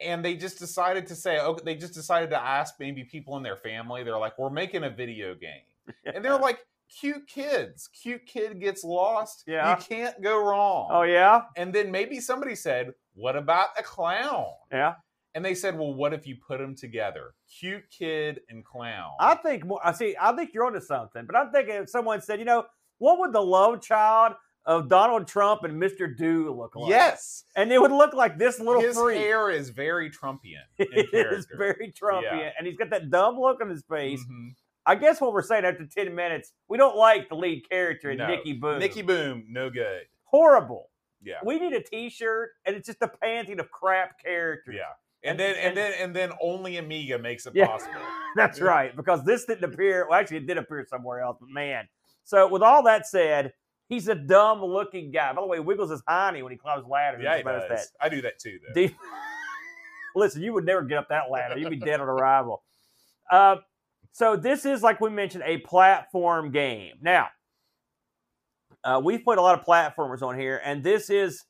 And 0.00 0.24
they 0.24 0.34
just 0.34 0.58
decided 0.58 1.06
to 1.06 1.14
say, 1.14 1.38
okay, 1.38 1.62
they 1.64 1.76
just 1.76 1.94
decided 1.94 2.30
to 2.30 2.42
ask 2.42 2.74
maybe 2.80 3.04
people 3.04 3.36
in 3.36 3.44
their 3.44 3.56
family. 3.56 4.02
They're 4.02 4.18
like, 4.18 4.36
we're 4.36 4.50
making 4.50 4.82
a 4.82 4.90
video 4.90 5.36
game. 5.36 5.62
And 6.12 6.24
they're 6.24 6.36
like, 6.36 6.58
cute 7.00 7.26
kids. 7.26 7.88
Cute 7.88 8.26
kid 8.26 8.60
gets 8.60 8.84
lost. 8.84 9.44
Yeah. 9.46 9.76
You 9.78 9.84
can't 9.84 10.22
go 10.22 10.38
wrong. 10.44 10.88
Oh, 10.90 11.02
yeah. 11.02 11.42
And 11.56 11.72
then 11.74 11.90
maybe 11.90 12.20
somebody 12.20 12.54
said, 12.54 12.92
What 13.14 13.36
about 13.36 13.68
a 13.78 13.82
clown? 13.82 14.46
Yeah. 14.72 14.94
And 15.34 15.44
they 15.44 15.54
said, 15.54 15.76
Well, 15.78 15.94
what 15.94 16.12
if 16.14 16.26
you 16.26 16.36
put 16.46 16.58
them 16.58 16.74
together? 16.76 17.34
Cute 17.58 17.84
kid 17.90 18.40
and 18.48 18.64
clown. 18.64 19.10
I 19.20 19.34
think 19.34 19.64
more. 19.66 19.80
I 19.84 19.92
see. 19.92 20.14
I 20.20 20.32
think 20.36 20.54
you're 20.54 20.64
onto 20.66 20.80
something. 20.80 21.24
But 21.26 21.36
I'm 21.36 21.50
thinking 21.50 21.74
if 21.74 21.90
someone 21.90 22.20
said, 22.20 22.38
you 22.38 22.44
know, 22.44 22.64
what 22.98 23.18
would 23.18 23.32
the 23.32 23.42
love 23.42 23.80
child 23.82 24.34
of 24.66 24.88
Donald 24.88 25.26
Trump 25.26 25.62
and 25.64 25.74
Mr. 25.82 26.16
Do 26.16 26.54
look 26.56 26.74
like? 26.74 26.88
yes. 26.88 27.44
and 27.54 27.70
it 27.70 27.78
would 27.80 27.92
look 27.92 28.14
like 28.14 28.38
this 28.38 28.58
little 28.60 28.80
His 28.80 28.96
freak. 28.96 29.18
hair 29.18 29.50
is 29.50 29.68
very 29.68 30.08
Trumpian 30.10 30.62
in 30.78 30.86
It 30.92 31.10
character. 31.10 31.36
is 31.36 31.46
very 31.58 31.92
Trumpian, 32.00 32.22
Yeah. 32.40 32.50
and 32.56 32.66
he's 32.66 32.76
got 32.76 32.88
that 32.90 33.10
dumb 33.10 33.38
look 33.38 33.60
on 33.60 33.68
his 33.68 33.82
face. 33.90 34.24
Mhm. 34.24 34.54
I 34.86 34.94
guess 34.96 35.20
what 35.20 35.32
we're 35.32 35.42
saying 35.42 35.64
after 35.64 35.86
ten 35.86 36.14
minutes, 36.14 36.52
we 36.68 36.76
don't 36.78 36.96
like 36.96 37.28
the 37.28 37.34
lead 37.36 37.68
character 37.68 38.10
in 38.10 38.18
No. 38.18 38.26
Nicky 38.26 38.52
Boom. 38.52 38.78
Nicky 38.78 39.02
Boom, 39.02 39.44
no 39.48 39.70
good. 39.70 40.02
horrible. 40.24 40.90
Yeah. 41.22 41.36
We 41.44 41.58
need 41.58 41.72
a 41.72 41.82
T-shirt, 41.82 42.50
and 42.66 42.76
it's 42.76 42.86
just 42.86 43.00
a 43.00 43.08
pantheon 43.08 43.58
of 43.60 43.70
crap 43.70 44.22
characters. 44.22 44.74
Yeah. 44.76 44.82
And 45.22 45.32
And- 45.32 45.40
then 45.40 45.56
and 45.56 45.66
and- 45.68 45.76
then 45.76 45.92
and 46.00 46.14
then 46.16 46.32
only 46.42 46.76
Amiga 46.76 47.18
makes 47.18 47.46
it 47.46 47.54
Yeah. 47.54 47.66
possible. 47.68 47.94
That's 48.36 48.60
right, 48.60 48.94
because 48.94 49.24
this 49.24 49.46
didn't 49.46 49.64
appear. 49.64 50.06
Well, 50.08 50.18
actually, 50.20 50.38
it 50.38 50.46
did 50.46 50.58
appear 50.58 50.84
somewhere 50.86 51.20
else, 51.20 51.38
but 51.40 51.48
man. 51.48 51.88
So, 52.24 52.46
with 52.48 52.62
all 52.62 52.82
that 52.82 53.06
said, 53.06 53.54
he's 53.88 54.08
a 54.08 54.14
dumb 54.14 54.62
looking 54.62 55.10
guy. 55.12 55.32
By 55.32 55.40
the 55.40 55.46
way, 55.46 55.56
he 55.58 55.60
wiggles 55.62 55.90
his 55.90 56.02
hiney 56.02 56.42
when 56.42 56.52
he 56.52 56.58
climbs 56.58 56.86
ladders. 56.86 57.22
Yeah, 57.22 57.36
he 57.38 57.42
does. 57.42 57.92
I 58.00 58.08
do 58.10 58.20
that 58.22 58.38
too, 58.38 58.58
though. 58.66 58.74
that. 58.82 58.88
De- 58.88 58.96
Listen, 60.16 60.42
you 60.42 60.52
would 60.52 60.64
never 60.64 60.82
get 60.82 60.98
up 60.98 61.08
that 61.08 61.30
ladder. 61.30 61.58
You'd 61.58 61.70
be 61.70 61.76
dead 61.76 62.00
on 62.00 62.08
arrival. 62.08 62.62
Uh, 63.30 63.56
so, 64.14 64.36
this 64.36 64.64
is, 64.64 64.80
like 64.80 65.00
we 65.00 65.10
mentioned, 65.10 65.42
a 65.44 65.58
platform 65.58 66.52
game. 66.52 66.94
Now, 67.02 67.30
uh, 68.84 69.00
we've 69.02 69.24
put 69.24 69.38
a 69.38 69.42
lot 69.42 69.58
of 69.58 69.66
platformers 69.66 70.22
on 70.22 70.38
here, 70.38 70.62
and 70.64 70.84
this 70.84 71.10
is, 71.10 71.42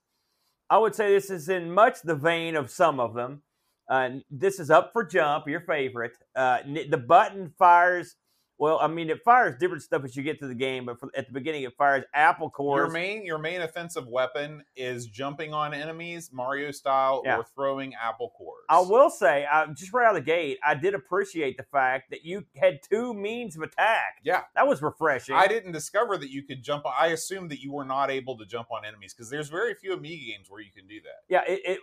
I 0.71 0.79
would 0.79 0.95
say, 0.95 1.13
this 1.13 1.29
is 1.29 1.51
in 1.51 1.71
much 1.71 2.01
the 2.03 2.15
vein 2.15 2.57
of 2.57 2.71
some 2.71 3.01
of 3.01 3.13
them. 3.13 3.43
Uh, 3.87 4.09
this 4.31 4.59
is 4.59 4.71
up 4.71 4.95
for 4.95 5.05
jump, 5.05 5.47
your 5.47 5.61
favorite. 5.61 6.13
Uh, 6.35 6.61
the 6.89 6.97
button 6.97 7.53
fires. 7.59 8.17
Well, 8.65 8.79
I 8.81 8.87
mean, 8.87 9.11
it 9.11 9.23
fires 9.23 9.57
different 9.61 9.83
stuff 9.83 10.05
as 10.05 10.17
you 10.17 10.23
get 10.23 10.39
to 10.41 10.47
the 10.49 10.55
game, 10.55 10.87
but 10.87 10.99
for, 10.99 11.11
at 11.15 11.27
the 11.27 11.35
beginning, 11.35 11.65
it 11.65 11.75
fires 11.77 12.03
apple 12.15 12.49
cores. 12.49 12.79
Your 12.79 12.89
main 12.91 13.27
your 13.27 13.37
main 13.37 13.61
offensive 13.61 14.07
weapon 14.09 14.65
is 14.75 15.05
jumping 15.07 15.53
on 15.53 15.75
enemies, 15.75 16.31
Mario 16.33 16.71
style, 16.71 17.21
Yeah. 17.27 17.37
or 17.37 17.45
throwing 17.55 17.93
apple 17.95 18.33
cores. 18.39 18.65
I 18.71 18.81
will 18.81 19.11
say, 19.11 19.45
I, 19.45 19.67
just 19.67 19.93
right 19.93 20.07
out 20.07 20.17
of 20.17 20.25
the 20.25 20.31
gate, 20.31 20.61
I 20.67 20.75
did 20.77 20.95
appreciate 20.95 21.59
the 21.59 21.65
fact 21.65 22.09
that 22.09 22.25
you 22.25 22.47
had 22.57 22.81
two 22.91 23.13
means 23.13 23.55
of 23.55 23.61
attack. 23.61 24.21
Yeah. 24.25 24.45
that 24.55 24.67
was 24.67 24.81
refreshing. 24.81 25.35
I 25.35 25.47
didn't 25.47 25.73
discover 25.73 26.17
that 26.17 26.31
you 26.31 26.43
could 26.43 26.63
jump. 26.63 26.85
I 26.87 27.09
assumed 27.09 27.51
that 27.51 27.61
you 27.61 27.71
were 27.71 27.85
not 27.85 28.11
able 28.11 28.39
to 28.39 28.47
jump 28.47 28.69
on 28.73 28.87
enemies 28.87 29.13
because 29.13 29.29
there's 29.29 29.51
very 29.51 29.75
few 29.75 29.93
Amiga 29.93 30.25
games 30.33 30.49
where 30.49 30.63
you 30.63 30.73
can 30.75 30.87
do 30.89 31.03
that. 31.03 31.25
Yeah, 31.29 31.43
it, 31.47 31.61
it 31.67 31.81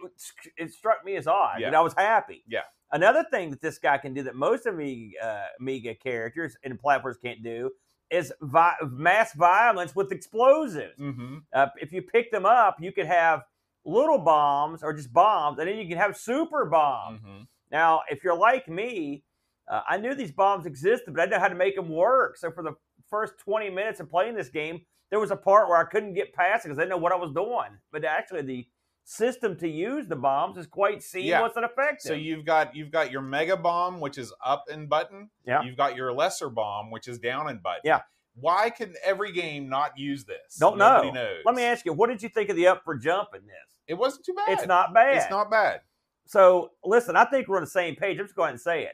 it 0.58 0.74
struck 0.74 1.06
me 1.06 1.15
as 1.15 1.28
odd, 1.28 1.60
Yeah. 1.60 1.70
but 1.70 1.78
I 1.78 1.82
was 1.82 1.94
happy. 1.94 2.44
Yeah. 2.48 2.62
Another 2.93 3.25
thing 3.32 3.49
that 3.51 3.62
this 3.62 3.77
guy 3.77 3.97
can 3.97 4.13
do 4.13 4.23
that 4.23 4.36
most 4.36 4.65
Amiga, 4.65 5.17
uh, 5.23 5.45
Amiga 5.60 5.95
characters 5.95 6.58
and 6.63 6.80
platformers 6.82 7.15
can't 7.23 7.41
do 7.43 7.71
is 8.10 8.34
vi- 8.41 8.75
mass 8.89 9.34
violence 9.34 9.95
with 9.95 10.12
explosives. 10.12 10.99
Mm-hmm. 10.99 11.38
Uh, 11.54 11.67
if 11.80 11.93
you 11.93 12.01
pick 12.01 12.32
them 12.32 12.45
up, 12.45 12.75
you 12.82 12.91
could 12.91 13.06
have 13.06 13.43
little 13.86 14.17
bombs 14.17 14.84
or 14.84 14.93
just 14.93 15.13
bombs, 15.13 15.60
and 15.60 15.67
then 15.67 15.77
you 15.77 15.88
can 15.88 15.97
have 15.97 16.17
super 16.17 16.65
bombs. 16.65 17.21
Mm-hmm. 17.21 17.43
Now, 17.71 18.01
if 18.10 18.23
you're 18.23 18.38
like 18.38 18.67
me, 18.67 19.23
uh, 19.69 19.82
I 19.88 19.97
knew 19.97 20.13
these 20.13 20.34
bombs 20.34 20.65
existed, 20.65 21.13
but 21.13 21.21
I 21.21 21.25
didn't 21.25 21.38
know 21.38 21.39
how 21.39 21.47
to 21.47 21.56
make 21.56 21.77
them 21.77 21.89
work. 21.89 22.36
So 22.36 22.51
for 22.51 22.63
the 22.63 22.73
first 23.10 23.38
20 23.39 23.69
minutes 23.69 24.01
of 24.01 24.10
playing 24.10 24.36
this 24.36 24.49
game, 24.49 24.82
there 25.10 25.19
was 25.19 25.32
a 25.32 25.36
part 25.36 25.69
where 25.69 25.77
I 25.77 25.86
couldn't 25.86 26.13
get 26.13 26.34
past 26.34 26.65
it 26.65 26.69
because 26.69 26.80
I 26.80 26.82
didn't 26.82 26.91
know 26.91 26.97
what 26.97 27.13
I 27.13 27.17
was 27.17 27.32
doing. 27.32 27.77
But 27.91 28.04
actually, 28.04 28.41
the 28.41 28.67
system 29.04 29.58
to 29.58 29.68
use 29.68 30.08
the 30.08 30.16
bombs 30.16 30.58
is 30.58 30.68
quite 30.68 31.04
seamless 31.04 31.54
and 31.56 31.66
effective. 31.66 32.10
So 32.10 32.14
you've 32.14 32.46
got 32.46 32.76
you've 32.76 32.92
got 32.92 33.12
your 33.12 33.22
mega 33.22 33.58
bomb, 33.58 34.00
which 34.00 34.18
is 34.18 34.34
up 34.44 34.66
and 34.72 34.90
button. 34.90 35.30
Yeah. 35.46 35.64
You've 35.64 35.78
got 35.78 35.96
your 35.96 36.14
lesser 36.14 36.50
bomb, 36.50 36.92
which 36.92 37.08
is 37.08 37.20
down 37.20 37.50
and 37.50 37.62
button. 37.62 37.82
Yeah. 37.84 38.02
Why 38.36 38.70
can 38.70 38.94
every 39.04 39.34
game 39.34 39.68
not 39.68 39.98
use 39.98 40.24
this? 40.24 40.56
Don't 40.58 40.78
Nobody 40.78 41.12
know. 41.12 41.24
knows. 41.24 41.44
Let 41.46 41.56
me 41.56 41.64
ask 41.64 41.86
you, 41.86 41.94
what 41.94 42.10
did 42.10 42.24
you 42.24 42.30
think 42.30 42.50
of 42.50 42.56
the 42.56 42.68
up 42.68 42.84
for 42.86 42.96
jump 42.96 43.30
in 43.36 43.42
this? 43.46 43.76
It 43.88 43.96
wasn't 43.96 44.26
too 44.26 44.34
bad. 44.34 44.58
It's 44.58 44.68
not 44.68 44.94
bad. 44.94 45.18
It's 45.18 45.30
not 45.30 45.52
bad. 45.52 45.82
So 46.26 46.72
listen, 46.84 47.16
I 47.16 47.26
think 47.26 47.48
we're 47.48 47.58
on 47.58 47.64
the 47.64 47.70
same 47.70 47.96
page. 47.96 48.20
I'm 48.20 48.26
just 48.26 48.36
going 48.36 48.54
to 48.54 48.60
say 48.60 48.84
it. 48.84 48.94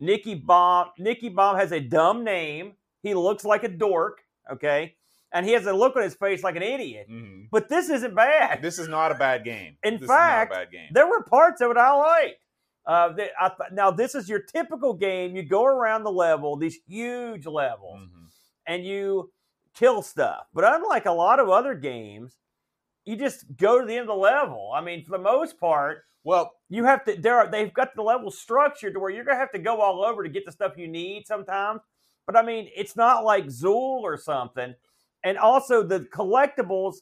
Nicky 0.00 0.34
Bomb. 0.34 0.88
Nicky 0.98 1.28
Bomb 1.28 1.56
has 1.56 1.72
a 1.72 1.80
dumb 1.80 2.24
name. 2.24 2.72
He 3.02 3.14
looks 3.14 3.44
like 3.44 3.64
a 3.64 3.68
dork. 3.68 4.22
Okay, 4.52 4.96
and 5.32 5.44
he 5.46 5.52
has 5.52 5.66
a 5.66 5.72
look 5.72 5.94
on 5.96 6.02
his 6.02 6.14
face 6.14 6.42
like 6.42 6.56
an 6.56 6.62
idiot. 6.62 7.08
Mhm. 7.10 7.48
But 7.50 7.68
this 7.68 7.88
isn't 7.90 8.14
bad. 8.14 8.62
This 8.62 8.78
is 8.78 8.88
not 8.88 9.12
a 9.12 9.14
bad 9.14 9.44
game. 9.44 9.76
In 9.82 9.98
this 9.98 10.08
fact, 10.08 10.52
is 10.52 10.56
not 10.56 10.62
a 10.62 10.64
bad 10.66 10.72
game. 10.72 10.88
There 10.92 11.06
were 11.08 11.22
parts 11.22 11.60
of 11.60 11.70
it 11.70 11.76
I 11.76 11.92
liked. 11.92 12.40
Uh, 12.86 13.12
that 13.12 13.30
I, 13.38 13.48
th- 13.50 13.72
now 13.72 13.90
this 13.90 14.14
is 14.14 14.28
your 14.30 14.40
typical 14.40 14.94
game. 14.94 15.36
You 15.36 15.42
go 15.42 15.64
around 15.66 16.04
the 16.04 16.10
level, 16.12 16.56
these 16.56 16.78
huge 16.86 17.44
levels, 17.46 18.00
Mhm. 18.00 18.26
and 18.66 18.84
you 18.86 19.30
kill 19.74 20.00
stuff. 20.00 20.46
But 20.54 20.64
unlike 20.64 21.04
a 21.04 21.12
lot 21.12 21.38
of 21.38 21.50
other 21.50 21.74
games, 21.74 22.38
you 23.04 23.16
just 23.16 23.56
go 23.56 23.78
to 23.80 23.86
the 23.86 23.92
end 23.92 24.02
of 24.02 24.06
the 24.08 24.14
level. 24.14 24.72
I 24.74 24.80
mean, 24.80 25.04
for 25.04 25.10
the 25.12 25.18
most 25.18 25.58
part, 25.60 26.04
Well, 26.24 26.52
you 26.68 26.84
have 26.84 27.04
to. 27.04 27.14
There, 27.16 27.38
are, 27.38 27.46
they've 27.50 27.72
got 27.72 27.94
the 27.94 28.02
level 28.02 28.30
structured 28.30 28.92
to 28.94 29.00
where 29.00 29.08
you're 29.08 29.24
gonna 29.24 29.38
have 29.38 29.52
to 29.52 29.58
go 29.58 29.80
all 29.80 30.04
over 30.04 30.22
to 30.24 30.28
get 30.28 30.44
the 30.44 30.52
stuff 30.52 30.76
you 30.76 30.86
need 30.88 31.26
sometimes. 31.26 31.80
But 32.26 32.36
I 32.36 32.42
mean, 32.42 32.68
it's 32.74 32.96
not 32.96 33.24
like 33.24 33.46
Zool 33.46 34.02
or 34.02 34.16
something. 34.18 34.74
And 35.24 35.36
also, 35.38 35.82
the 35.82 36.00
collectibles 36.00 36.96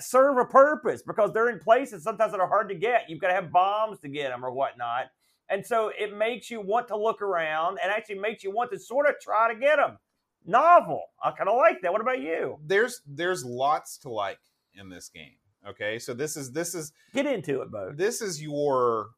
serve 0.00 0.38
a 0.38 0.44
purpose 0.44 1.02
because 1.06 1.32
they're 1.32 1.50
in 1.50 1.58
places 1.58 2.02
sometimes 2.02 2.32
that 2.32 2.40
are 2.40 2.48
hard 2.48 2.68
to 2.70 2.74
get. 2.74 3.02
You've 3.08 3.20
got 3.20 3.28
to 3.28 3.34
have 3.34 3.52
bombs 3.52 3.98
to 4.00 4.08
get 4.08 4.30
them 4.30 4.44
or 4.44 4.50
whatnot. 4.50 5.06
And 5.50 5.64
so 5.64 5.90
it 5.98 6.16
makes 6.16 6.50
you 6.50 6.60
want 6.62 6.88
to 6.88 6.96
look 6.96 7.20
around 7.20 7.78
and 7.82 7.92
actually 7.92 8.18
makes 8.18 8.42
you 8.42 8.50
want 8.50 8.70
to 8.72 8.78
sort 8.78 9.06
of 9.06 9.16
try 9.20 9.52
to 9.52 9.58
get 9.60 9.76
them. 9.76 9.98
Novel. 10.46 11.02
I 11.22 11.32
kind 11.32 11.48
of 11.50 11.56
like 11.56 11.82
that. 11.82 11.92
What 11.92 12.00
about 12.00 12.20
you? 12.20 12.58
there's 12.64 13.00
there's 13.06 13.44
lots 13.44 13.98
to 13.98 14.08
like 14.10 14.38
in 14.74 14.88
this 14.88 15.08
game. 15.08 15.36
Okay, 15.66 15.98
so 15.98 16.12
this 16.14 16.36
is 16.36 16.52
this 16.52 16.74
is 16.74 16.92
Get 17.14 17.26
into 17.26 17.60
it, 17.62 17.70
Bo. 17.70 17.92
this 17.94 18.20
is 18.20 18.42
your 18.42 19.08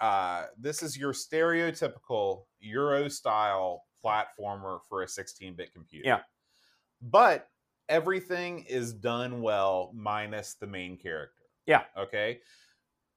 uh 0.00 0.44
this 0.58 0.82
is 0.82 0.96
your 0.96 1.12
stereotypical 1.12 2.44
Euro 2.60 3.08
style 3.08 3.82
platformer 4.04 4.78
for 4.88 5.02
a 5.02 5.06
16-bit 5.06 5.72
computer. 5.72 6.08
Yeah. 6.08 6.18
But 7.00 7.48
everything 7.88 8.64
is 8.68 8.92
done 8.92 9.42
well 9.42 9.92
minus 9.94 10.54
the 10.54 10.66
main 10.66 10.96
character. 10.96 11.44
Yeah. 11.66 11.84
Okay. 11.96 12.40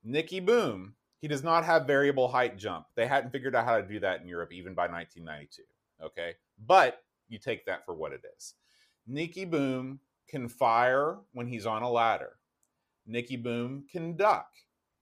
Nicky 0.04 0.39
Boom, 0.39 0.96
he 1.20 1.28
does 1.28 1.44
not 1.44 1.63
have 1.63 1.86
variable 1.86 2.28
height 2.28 2.58
jump. 2.58 2.86
They 2.96 3.08
hadn't 3.08 3.32
figured 3.32 3.56
out 3.56 3.65
how 3.65 3.78
to 3.78 3.88
do 3.88 4.00
that 4.00 4.22
in 4.22 4.28
Europe 4.28 4.52
even 4.52 4.74
by 4.74 4.88
1992. 4.88 5.63
Okay. 6.04 6.36
But 6.65 7.04
you 7.30 7.38
take 7.38 7.65
that 7.65 7.86
for 7.86 7.94
what 7.94 8.13
it 8.13 8.22
is. 8.38 8.56
Nicky 9.08 9.46
Boom 9.46 10.00
can 10.28 10.48
fire 10.48 11.17
when 11.34 11.48
he's 11.48 11.65
on 11.65 11.84
a 11.84 11.89
ladder. 11.89 12.38
Nicky 13.06 13.36
Boom 13.36 13.86
can 13.91 14.15
duck. 14.15 14.48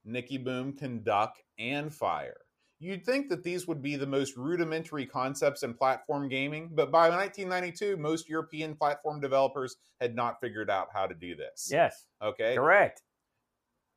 Nicky 0.05 0.37
Boom 0.37 0.73
can 0.73 1.03
duck 1.03 1.35
and 1.57 1.93
fire. 1.93 2.37
You'd 2.79 3.05
think 3.05 3.29
that 3.29 3.43
these 3.43 3.67
would 3.67 3.81
be 3.81 3.95
the 3.95 4.07
most 4.07 4.37
rudimentary 4.37 5.05
concepts 5.05 5.63
in 5.63 5.73
platform 5.73 6.29
gaming, 6.29 6.69
but 6.73 6.91
by 6.91 7.09
1992, 7.09 7.97
most 7.97 8.29
European 8.29 8.75
platform 8.75 9.19
developers 9.19 9.75
had 9.99 10.15
not 10.15 10.39
figured 10.39 10.69
out 10.69 10.87
how 10.93 11.05
to 11.05 11.13
do 11.15 11.35
this. 11.35 11.69
Yes, 11.71 12.05
Okay. 12.21 12.55
correct. 12.55 13.01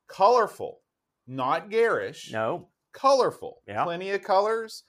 Colorful, 0.09 0.81
not 1.27 1.71
garish. 1.71 2.31
No, 2.33 2.69
Colorful. 2.93 3.63
Yeah. 3.67 3.85
Plenty 3.85 4.11
of 4.11 4.23
colors. 4.23 4.85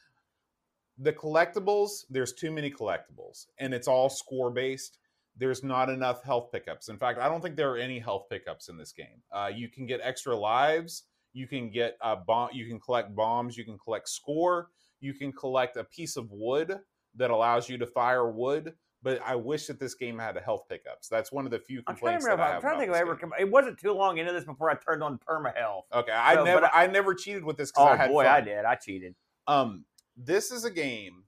The 0.98 1.14
collectibles, 1.14 2.04
there's 2.10 2.34
too 2.34 2.52
many 2.52 2.70
collectibles, 2.70 3.46
and 3.60 3.74
it's 3.74 3.88
all 3.88 4.10
score 4.10 4.52
based. 4.52 4.98
There's 5.38 5.64
not 5.64 5.90
enough 5.90 6.24
health 6.24 6.52
pickups. 6.52 6.90
In 6.90 6.98
fact, 6.98 7.18
I 7.20 7.28
don't 7.28 7.42
think 7.42 7.56
there 7.56 7.72
are 7.72 7.78
any 7.78 7.98
health 8.00 8.26
pickups 8.30 8.68
in 8.70 8.78
this 8.78 8.92
game. 8.92 9.24
Uh, 9.32 9.50
you 9.56 9.70
can 9.70 9.86
get 9.88 10.02
extra 10.04 10.36
lives. 10.36 11.04
You 11.34 11.48
can 11.48 11.70
get 11.72 11.98
a 12.02 12.16
bomb. 12.16 12.50
You 12.54 12.66
can 12.68 12.80
collect 12.80 13.16
bombs. 13.16 13.58
You 13.58 13.66
can 13.66 13.78
collect 13.78 14.08
score. 14.10 14.70
You 15.00 15.14
can 15.14 15.32
collect 15.32 15.78
a 15.78 15.84
piece 15.84 16.16
of 16.16 16.32
wood 16.32 16.80
that 17.16 17.32
allows 17.32 17.68
you 17.70 17.78
to 17.80 17.86
fire 17.88 18.30
wood. 18.32 18.74
But 19.02 19.20
I 19.26 19.36
wish 19.36 19.68
that 19.68 19.80
this 19.82 19.96
game 19.96 20.18
had 20.18 20.38
a 20.38 20.40
health 20.40 20.64
pickups. 20.70 21.10
That's 21.10 21.30
one 21.30 21.44
of 21.46 21.52
the 21.52 21.60
few 21.60 21.84
complaints 21.84 22.24
I'm 22.26 22.38
trying 22.38 22.38
to 22.38 22.44
remember. 22.44 22.44
I 22.44 22.46
I'm 22.48 22.54
have. 22.54 22.62
trying 22.62 22.74
to 22.76 22.80
think 22.80 22.90
if 22.92 22.96
I 22.96 23.00
ever. 23.02 23.16
Com- 23.18 23.34
it 23.38 23.52
wasn't 23.52 23.78
too 23.78 23.92
long 23.92 24.18
into 24.18 24.32
this 24.32 24.46
before 24.46 24.70
I 24.70 24.76
turned 24.76 25.04
on 25.04 25.20
perma 25.28 25.54
health. 25.58 25.86
Okay, 25.94 26.12
I 26.14 26.36
So, 26.36 26.44
never, 26.46 26.66
I- 26.68 26.84
I, 26.84 26.88
never 26.88 27.14
cheated 27.14 27.44
with 27.44 27.58
this 27.58 27.70
because 27.72 27.88
Oh 27.90 27.92
I 27.92 27.98
had 27.98 28.10
boy, 28.12 28.24
fun. 28.24 28.32
I 28.34 28.40
did. 28.42 28.64
I 28.64 28.76
cheated. 28.76 29.16
Um, 29.46 29.84
this 30.16 30.52
is 30.52 30.64
a 30.64 30.72
game. 30.72 31.24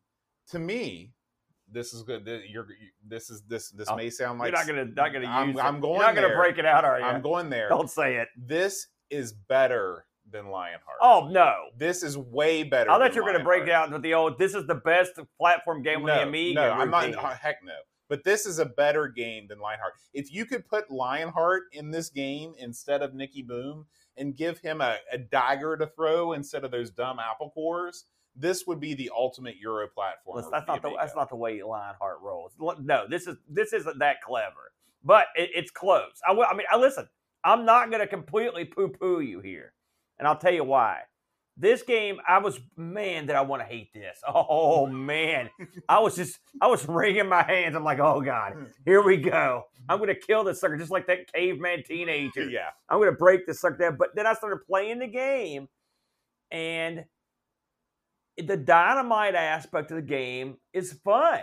To 0.51 0.59
me, 0.59 1.11
this 1.69 1.93
is 1.93 2.03
good. 2.03 2.23
Th- 2.25 2.49
You're, 2.49 2.67
this 3.05 3.29
is 3.29 3.41
this. 3.41 3.71
This 3.71 3.89
Oh, 3.89 3.97
may 3.97 4.09
sound 4.09 4.39
like 4.39 4.51
You're 4.53 4.59
not 4.59 4.67
gonna 4.67 4.85
not 4.85 5.11
gonna 5.11 5.27
I'm- 5.27 5.49
use. 5.49 5.59
I'm 5.59 5.81
going 5.81 5.95
You're 5.95 6.03
not 6.03 6.15
gonna 6.15 6.35
break 6.35 6.57
it 6.57 6.65
out, 6.65 6.85
are 6.85 6.99
you? 6.99 7.05
I'm 7.05 7.21
going 7.21 7.49
there. 7.49 7.67
Don't 7.67 7.89
say 7.89 8.17
it. 8.17 8.29
This 8.37 8.87
is 9.09 9.33
better 9.33 10.05
than 10.31 10.47
Lionheart. 10.47 10.97
Oh 11.01 11.29
no. 11.31 11.53
this 11.77 12.03
is 12.03 12.17
way 12.17 12.63
better. 12.63 12.89
I 12.89 12.97
thought 12.97 13.15
you 13.15 13.21
were 13.23 13.29
going 13.29 13.39
to 13.39 13.45
break 13.45 13.65
down 13.65 13.91
with 13.91 14.01
the 14.01 14.13
old. 14.13 14.39
This 14.39 14.55
is 14.55 14.65
the 14.67 14.75
best 14.75 15.13
platform 15.37 15.83
game 15.83 15.99
on 16.01 16.05
the 16.07 16.23
Amiga. 16.23 16.55
No, 16.61 16.71
I'm 16.71 16.89
not. 16.89 17.05
routine." 17.05 17.19
uh, 17.19 17.35
Heck 17.35 17.63
no. 17.63 17.73
But 18.07 18.23
this 18.23 18.45
is 18.45 18.59
a 18.59 18.65
better 18.65 19.07
game 19.07 19.47
than 19.47 19.59
Lionheart. 19.59 19.93
If 20.13 20.31
you 20.31 20.45
could 20.45 20.67
put 20.67 20.91
Lionheart 20.91 21.63
in 21.71 21.89
this 21.91 22.09
game 22.09 22.53
instead 22.59 23.01
of 23.01 23.13
Nicky 23.15 23.41
Boom 23.41 23.87
and 24.15 24.35
give 24.35 24.59
him 24.59 24.79
a, 24.79 24.97
a 25.11 25.17
dagger 25.17 25.75
to 25.77 25.87
throw 25.87 26.33
instead 26.33 26.63
of 26.63 26.71
those 26.71 26.91
dumb 26.91 27.17
apple 27.19 27.49
cores, 27.49 28.05
this 28.35 28.65
would 28.67 28.79
be 28.79 28.93
the 28.93 29.09
ultimate 29.15 29.55
Euro 29.57 29.87
platform. 29.87 30.37
That's 30.51 30.67
not 30.67 30.81
the 30.81 30.91
that's 30.99 31.15
not 31.15 31.29
the 31.29 31.35
way 31.35 31.61
Lionheart 31.63 32.19
rolls. 32.21 32.53
No, 32.79 33.05
this 33.09 33.27
is 33.27 33.37
this 33.49 33.73
isn't 33.73 33.99
that 33.99 34.21
clever, 34.21 34.71
but 35.03 35.27
it, 35.35 35.49
it's 35.55 35.71
close. 35.71 36.19
I 36.27 36.33
will. 36.33 36.45
I 36.49 36.53
mean, 36.55 36.67
I 36.71 36.77
listen. 36.77 37.07
I'm 37.45 37.63
not 37.63 37.91
going 37.91 38.01
to 38.01 38.07
completely 38.07 38.65
poo 38.65 38.89
poo 38.89 39.21
you 39.21 39.39
here, 39.39 39.71
and 40.19 40.27
I'll 40.27 40.37
tell 40.37 40.53
you 40.53 40.63
why. 40.63 41.01
This 41.57 41.83
game, 41.83 42.17
I 42.27 42.39
was 42.39 42.59
man, 42.75 43.27
did 43.27 43.37
I 43.37 43.41
want 43.41 43.61
to 43.61 43.67
hate 43.67 43.93
this? 43.93 44.19
Oh 44.27 44.87
man, 44.87 45.49
I 45.87 45.99
was 45.99 46.15
just 46.15 46.39
I 46.59 46.67
was 46.67 46.85
wringing 46.87 47.29
my 47.29 47.43
hands. 47.43 47.75
I'm 47.75 47.83
like, 47.83 47.99
oh 47.99 48.19
god, 48.21 48.53
here 48.83 49.01
we 49.03 49.17
go. 49.17 49.63
I'm 49.87 49.99
going 49.99 50.09
to 50.09 50.19
kill 50.19 50.43
this 50.43 50.59
sucker 50.59 50.77
just 50.77 50.91
like 50.91 51.07
that 51.07 51.31
caveman 51.31 51.83
teenager. 51.83 52.49
Yeah. 52.49 52.69
I'm 52.89 52.97
going 52.97 53.11
to 53.11 53.17
break 53.17 53.45
this 53.45 53.61
sucker 53.61 53.77
down. 53.77 53.97
But 53.97 54.09
then 54.15 54.25
I 54.25 54.33
started 54.33 54.65
playing 54.67 54.99
the 54.99 55.07
game, 55.07 55.67
and 56.51 57.05
the 58.37 58.57
dynamite 58.57 59.35
aspect 59.35 59.91
of 59.91 59.97
the 59.97 60.01
game 60.01 60.57
is 60.73 60.93
fun. 61.03 61.41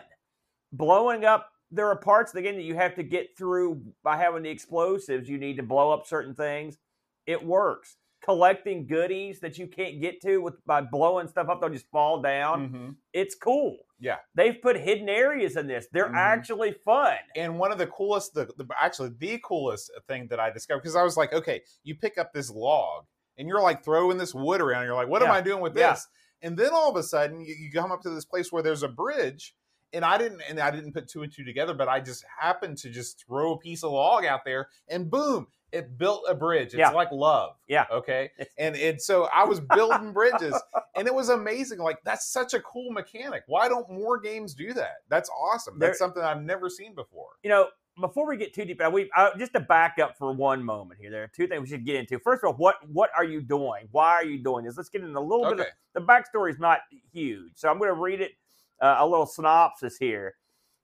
Blowing 0.73 1.25
up, 1.25 1.52
there 1.73 1.89
are 1.89 1.97
parts 1.97 2.31
of 2.31 2.37
the 2.37 2.43
game 2.43 2.55
that 2.57 2.63
you 2.63 2.75
have 2.77 2.95
to 2.97 3.03
get 3.03 3.37
through 3.37 3.83
by 4.05 4.17
having 4.17 4.43
the 4.43 4.51
explosives. 4.51 5.29
You 5.29 5.39
need 5.39 5.57
to 5.57 5.63
blow 5.63 5.91
up 5.91 6.07
certain 6.07 6.35
things. 6.35 6.79
It 7.27 7.45
works. 7.45 7.97
Collecting 8.23 8.87
goodies 8.87 9.41
that 9.41 9.59
you 9.59 9.67
can't 9.67 10.01
get 10.01 10.21
to 10.23 10.39
with 10.39 10.65
by 10.65 10.81
blowing 10.81 11.27
stuff 11.27 11.49
up, 11.49 11.61
they'll 11.61 11.71
just 11.71 11.91
fall 11.91 12.23
down. 12.23 12.69
Mhm. 12.69 12.97
It's 13.13 13.35
cool. 13.35 13.79
Yeah. 13.99 14.19
They've 14.37 14.61
put 14.63 14.77
hidden 14.77 15.09
areas 15.09 15.57
in 15.57 15.67
this. 15.67 15.89
They're 15.93 16.09
Mhm. 16.09 16.15
actually 16.17 16.73
fun. 16.85 17.17
And 17.35 17.59
one 17.59 17.73
of 17.73 17.79
the 17.79 17.87
coolest, 17.89 18.35
the, 18.35 18.47
the 18.57 18.67
actually 18.79 19.11
the 19.19 19.39
coolest 19.45 19.91
thing 20.07 20.29
that 20.29 20.39
I 20.39 20.51
discovered 20.51 20.83
because 20.83 20.95
I 20.97 21.03
was 21.03 21.17
like, 21.17 21.33
okay, 21.33 21.63
you 21.83 21.97
pick 21.97 22.17
up 22.19 22.33
this 22.33 22.49
log 22.51 23.07
and 23.39 23.49
you're 23.49 23.61
like 23.63 23.83
throwing 23.85 24.19
this 24.19 24.35
wood 24.35 24.61
around. 24.61 24.85
You're 24.85 24.95
like, 24.95 25.09
what 25.09 25.23
am 25.23 25.31
I 25.33 25.41
doing 25.41 25.61
with 25.61 25.77
Yeah. 25.77 25.93
this? 25.93 26.07
And 26.43 26.57
then 26.57 26.71
all 26.73 26.91
of 26.91 26.97
a 26.97 27.03
sudden, 27.03 27.41
you, 27.41 27.55
you 27.55 27.73
come 27.73 27.91
up 27.93 28.03
to 28.03 28.11
this 28.11 28.25
place 28.25 28.53
where 28.53 28.63
there's 28.63 28.83
a 28.83 28.89
bridge, 28.89 29.55
and 29.93 30.05
I 30.05 30.19
didn't, 30.19 30.43
and 30.49 30.59
I 30.61 30.71
didn't 30.71 30.93
put 30.93 31.09
two 31.09 31.23
and 31.23 31.33
two 31.33 31.45
together, 31.45 31.75
but 31.75 31.89
I 31.89 32.01
just 32.01 32.25
happened 32.41 32.79
to 32.79 32.91
just 32.91 33.25
throw 33.27 33.53
a 33.53 33.59
piece 33.59 33.83
of 33.85 33.93
log 33.93 34.25
out 34.25 34.45
there, 34.45 34.69
and 34.89 35.11
boom, 35.11 35.47
it 35.73 35.97
built 35.99 36.25
a 36.29 36.35
bridge. 36.35 36.67
It's 36.69 36.75
Yeah. 36.75 36.91
like 36.91 37.11
love. 37.13 37.57
Yeah. 37.69 37.87
Okay. 37.91 38.31
And 38.59 38.77
and 38.77 39.01
so 39.01 39.29
I 39.35 39.45
was 39.45 39.61
building 39.61 40.13
bridges, 40.13 40.55
and 40.95 41.07
it 41.07 41.15
was 41.15 41.29
amazing. 41.31 41.79
Like 41.79 41.99
that's 42.05 42.27
such 42.31 42.55
a 42.55 42.61
cool 42.61 42.91
mechanic. 42.93 43.43
Why 43.47 43.69
don't 43.69 43.91
more 43.91 44.21
games 44.21 44.55
do 44.55 44.73
that? 44.75 44.97
That's 45.09 45.31
awesome. 45.31 45.79
That's 45.79 45.99
There- 45.99 46.07
something 46.07 46.23
I've 46.23 46.43
never 46.43 46.69
seen 46.69 46.95
before. 46.95 47.31
you 47.43 47.51
know, 47.51 47.69
before 48.01 48.27
we 48.27 48.39
get 48.39 48.55
too 48.55 48.65
deep, 48.65 48.81
we 48.91 49.11
uh, 49.15 49.37
just 49.37 49.53
to 49.53 49.61
back 49.61 49.99
up 49.99 50.17
for 50.17 50.33
one 50.33 50.65
moment 50.65 50.99
here. 50.99 51.11
There 51.11 51.23
are 51.25 51.31
two 51.35 51.47
things 51.47 51.61
we 51.61 51.67
should 51.69 51.85
get 51.85 51.97
into. 51.97 52.19
First 52.19 52.43
of 52.43 52.49
all, 52.49 52.55
what 52.55 52.77
what 52.89 53.11
are 53.17 53.25
you 53.25 53.43
doing? 53.43 53.89
Why 53.91 54.13
are 54.13 54.25
you 54.25 54.43
doing 54.43 54.65
this? 54.65 54.77
Let's 54.79 54.89
get 54.89 55.03
into 55.03 55.19
a 55.19 55.21
little 55.21 55.51
bit. 55.51 55.61
Of, 55.61 55.67
the 55.95 56.01
backstory 56.01 56.51
is 56.51 56.59
not 56.59 56.81
huge, 57.13 57.53
so 57.55 57.69
I'm 57.69 57.79
going 57.79 57.89
to 57.95 58.01
read 58.01 58.21
it 58.23 58.33
uh, 58.83 58.97
a 58.99 59.07
little 59.07 59.27
synopsis 59.27 59.97
here. 59.97 60.35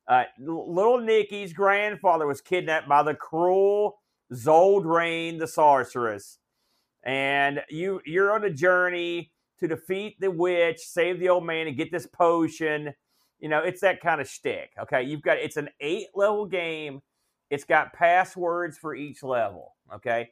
Uh, 0.07 0.25
little 0.39 1.01
Nicky's 1.01 1.53
grandfather 1.53 2.27
was 2.27 2.41
kidnapped 2.41 2.89
by 2.89 3.03
the 3.03 3.15
cruel 3.15 3.99
Zoldrain 4.33 5.39
the 5.39 5.47
sorceress, 5.47 6.39
and 7.03 7.63
you 7.69 8.01
you're 8.07 8.33
on 8.33 8.45
a 8.45 8.51
journey 8.51 9.33
to 9.59 9.69
defeat 9.69 10.17
the 10.21 10.31
witch, 10.31 10.79
save 10.81 11.19
the 11.19 11.29
old 11.29 11.45
man, 11.45 11.67
and 11.67 11.77
get 11.77 11.91
this 11.91 12.07
potion. 12.07 12.95
You 13.39 13.49
know, 13.49 13.61
it's 13.61 13.81
that 13.83 14.01
kind 14.01 14.21
of 14.21 14.29
shtick. 14.29 14.71
Okay, 14.81 15.03
you've 15.03 15.23
got 15.23 15.39
it's 15.39 15.57
an 15.57 15.69
eight 15.81 16.09
level 16.15 16.47
game. 16.47 17.01
It's 17.51 17.65
got 17.65 17.93
passwords 17.93 18.79
for 18.79 18.95
each 18.95 19.23
level. 19.23 19.75
Okay, 19.95 20.31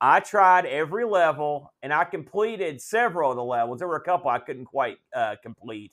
I 0.00 0.20
tried 0.20 0.66
every 0.66 1.04
level 1.06 1.72
and 1.82 1.92
I 1.92 2.04
completed 2.04 2.80
several 2.80 3.30
of 3.30 3.36
the 3.36 3.44
levels. 3.44 3.78
There 3.78 3.88
were 3.88 3.96
a 3.96 4.04
couple 4.04 4.30
I 4.30 4.38
couldn't 4.38 4.66
quite 4.66 4.98
uh, 5.14 5.36
complete, 5.42 5.92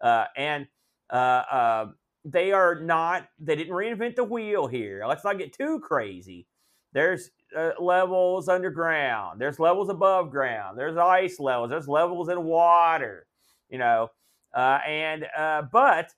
uh, 0.00 0.26
and 0.36 0.66
uh, 1.10 1.42
uh, 1.50 1.86
they 2.24 2.52
are 2.52 2.80
not. 2.80 3.28
They 3.38 3.56
didn't 3.56 3.74
reinvent 3.74 4.16
the 4.16 4.24
wheel 4.24 4.66
here. 4.66 5.04
Let's 5.06 5.24
not 5.24 5.38
get 5.38 5.52
too 5.52 5.80
crazy. 5.80 6.46
There's 6.92 7.30
uh, 7.56 7.72
levels 7.80 8.48
underground. 8.48 9.40
There's 9.40 9.58
levels 9.58 9.88
above 9.88 10.30
ground. 10.30 10.78
There's 10.78 10.96
ice 10.96 11.38
levels. 11.38 11.70
There's 11.70 11.88
levels 11.88 12.28
in 12.28 12.44
water. 12.44 13.26
You 13.68 13.78
know, 13.78 14.10
uh, 14.54 14.78
and 14.86 15.26
uh, 15.36 15.62
but 15.72 16.10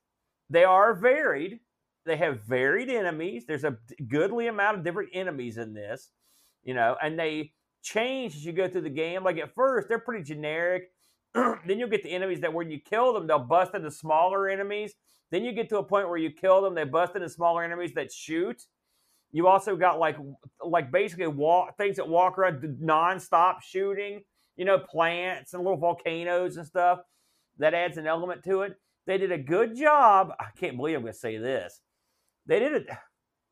they 0.51 0.65
are 0.65 0.95
varied. 0.95 1.61
They 2.05 2.17
have 2.17 2.43
varied 2.43 2.89
enemies. 2.89 3.45
There's 3.47 3.65
a 3.65 3.77
goodly 4.07 4.47
amount 4.47 4.79
of 4.79 4.85
different 4.85 5.11
enemies 5.13 5.59
in 5.59 5.75
this. 5.75 6.11
You 6.63 6.75
know, 6.75 6.97
and 7.03 7.19
they 7.19 7.53
change 7.83 8.35
as 8.37 8.45
you 8.45 8.53
go 8.53 8.69
through 8.69 8.83
the 8.83 8.91
game. 8.91 9.25
Like 9.25 9.39
at 9.39 9.55
first, 9.55 9.89
they're 9.89 9.99
pretty 9.99 10.25
generic. 10.25 10.91
then 11.67 11.79
you'll 11.79 11.89
get 11.89 12.03
the 12.03 12.11
enemies 12.11 12.41
that 12.41 12.53
when 12.53 12.71
you 12.71 12.81
kill 12.81 13.13
them, 13.13 13.27
they'll 13.27 13.39
bust 13.39 13.75
into 13.75 13.91
smaller 13.91 14.49
enemies. 14.49 14.95
Then 15.31 15.45
you 15.45 15.53
get 15.53 15.69
to 15.71 15.79
a 15.79 15.85
point 15.85 16.09
where 16.09 16.19
you 16.19 16.31
kill 16.31 16.63
them, 16.63 16.75
they 16.75 16.85
bust 16.85 17.15
into 17.15 17.29
smaller 17.29 17.65
enemies 17.65 17.93
that 17.95 18.13
shoot. 18.13 18.63
You 19.33 19.49
also 19.49 19.77
got 19.77 19.99
like 19.99 20.17
like 20.65 20.91
basically 20.91 21.27
walk 21.27 21.77
things 21.77 21.97
that 21.97 22.09
walk 22.09 22.39
around 22.39 22.63
nonstop 22.83 23.61
shooting. 23.61 24.23
You 24.57 24.65
know, 24.65 24.79
plants 24.79 25.53
and 25.53 25.63
little 25.63 25.79
volcanoes 25.79 26.57
and 26.57 26.67
stuff. 26.67 27.01
That 27.59 27.75
adds 27.75 27.99
an 27.99 28.07
element 28.07 28.43
to 28.45 28.63
it. 28.63 28.77
They 29.07 29.19
did 29.19 29.31
a 29.31 29.39
good 29.39 29.77
job. 29.77 30.31
I 30.41 30.47
can't 30.59 30.77
believe 30.77 30.97
I'm 30.97 31.03
going 31.03 31.13
to 31.13 31.19
say 31.19 31.37
this. 31.37 31.81
They 32.47 32.59
did 32.59 32.73
it. 32.73 32.87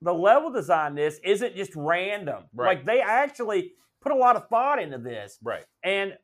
The 0.00 0.14
level 0.14 0.50
design 0.50 0.94
this 0.94 1.20
isn't 1.22 1.56
just 1.56 1.72
random. 1.76 2.44
Right. 2.54 2.78
Like 2.78 2.86
they 2.86 3.00
actually 3.00 3.72
put 4.00 4.12
a 4.12 4.16
lot 4.16 4.36
of 4.36 4.48
thought 4.48 4.80
into 4.80 4.98
this. 4.98 5.38
Right. 5.42 5.64
And 5.82 6.14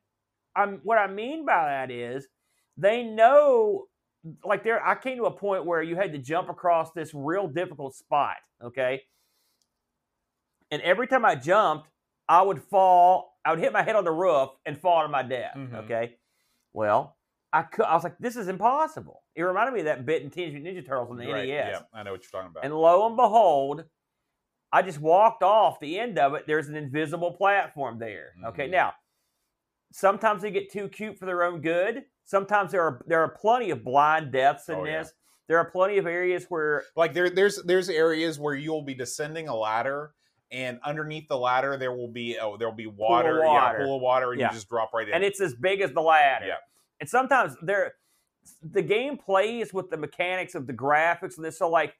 I'm 0.55 0.79
what 0.83 0.97
I 0.97 1.07
mean 1.07 1.45
by 1.45 1.65
that 1.65 1.91
is 1.91 2.27
they 2.77 3.03
know 3.03 3.87
like 4.43 4.63
there 4.63 4.85
I 4.85 4.95
came 4.95 5.17
to 5.17 5.25
a 5.25 5.31
point 5.31 5.65
where 5.65 5.81
you 5.81 5.95
had 5.95 6.11
to 6.13 6.17
jump 6.19 6.49
across 6.49 6.91
this 6.91 7.13
real 7.13 7.47
difficult 7.47 7.95
spot, 7.95 8.37
okay? 8.61 9.01
And 10.71 10.81
every 10.83 11.07
time 11.07 11.25
I 11.25 11.35
jumped, 11.35 11.89
I 12.29 12.41
would 12.41 12.61
fall, 12.63 13.37
I 13.43 13.51
would 13.51 13.59
hit 13.59 13.73
my 13.73 13.81
head 13.83 13.95
on 13.95 14.03
the 14.05 14.11
roof 14.11 14.49
and 14.65 14.77
fall 14.79 15.01
to 15.01 15.07
my 15.09 15.23
death, 15.23 15.55
Mhm. 15.55 15.73
okay? 15.85 16.17
Well, 16.73 17.17
I 17.53 17.63
could 17.63 17.85
I 17.85 17.93
was 17.95 18.03
like 18.05 18.17
this 18.19 18.37
is 18.37 18.47
impossible. 18.47 19.23
It 19.35 19.43
reminded 19.43 19.73
me 19.73 19.79
of 19.81 19.85
that 19.87 20.05
bit 20.05 20.21
in 20.21 20.29
Teenage 20.29 20.53
Mutant 20.53 20.77
Ninja 20.77 20.85
Turtles 20.87 21.09
on 21.09 21.17
the 21.17 21.27
Right. 21.27 21.47
NES. 21.49 21.79
Yeah, 21.81 21.81
I 21.93 22.03
know 22.03 22.11
what 22.13 22.21
you're 22.23 22.31
talking 22.31 22.51
about. 22.51 22.63
And 22.63 22.73
lo 22.73 23.05
and 23.07 23.17
behold, 23.17 23.85
I 24.71 24.81
just 24.83 24.99
walked 25.01 25.43
off 25.43 25.81
the 25.81 25.99
end 25.99 26.17
of 26.17 26.33
it. 26.33 26.47
There's 26.47 26.69
an 26.69 26.75
invisible 26.77 27.33
platform 27.33 27.99
there. 27.99 28.33
Okay, 28.45 28.67
Mhm. 28.67 28.71
now 28.71 28.93
sometimes 29.91 30.41
they 30.41 30.51
get 30.51 30.71
too 30.71 30.87
cute 30.89 31.17
for 31.17 31.25
their 31.25 31.43
own 31.43 31.61
good. 31.61 32.03
Sometimes 32.25 32.71
there 32.71 32.81
are 32.81 33.03
there 33.07 33.21
are 33.21 33.29
plenty 33.29 33.69
of 33.71 33.83
blind 33.83 34.31
deaths 34.31 34.69
in 34.69 34.75
Oh, 34.75 34.83
yeah. 34.85 34.99
this. 35.03 35.13
There 35.47 35.57
are 35.57 35.69
plenty 35.69 35.97
of 35.97 36.07
areas 36.07 36.45
where 36.49 36.83
like 36.95 37.13
there 37.13 37.29
there's 37.29 37.61
there's 37.63 37.89
areas 37.89 38.39
where 38.39 38.55
you'll 38.55 38.83
be 38.83 38.93
descending 38.93 39.47
a 39.49 39.55
ladder 39.55 40.11
and 40.51 40.79
underneath 40.83 41.27
the 41.27 41.37
ladder 41.37 41.77
there 41.77 41.93
will 41.93 42.07
be 42.07 42.37
oh 42.41 42.55
there'll 42.57 42.73
be 42.73 42.87
water, 42.87 43.41
water. 43.43 43.77
yeah 43.79 43.85
pool 43.85 43.95
of 43.97 44.01
water 44.01 44.31
and 44.31 44.39
Yeah. 44.39 44.47
you 44.49 44.53
just 44.55 44.69
drop 44.69 44.93
right 44.93 45.07
in 45.07 45.13
and 45.13 45.23
it's 45.23 45.41
as 45.41 45.53
big 45.55 45.81
as 45.81 45.91
the 45.91 46.01
ladder. 46.01 46.45
Yeah. 46.47 46.55
and 47.01 47.09
sometimes 47.09 47.55
they're 47.61 47.93
the 48.63 48.81
game 48.81 49.17
plays 49.17 49.73
with 49.73 49.89
the 49.89 49.97
mechanics 49.97 50.55
of 50.55 50.67
the 50.67 50.73
graphics 50.73 51.35
and 51.35 51.45
this. 51.45 51.57
So 51.59 51.69
like 51.69 51.93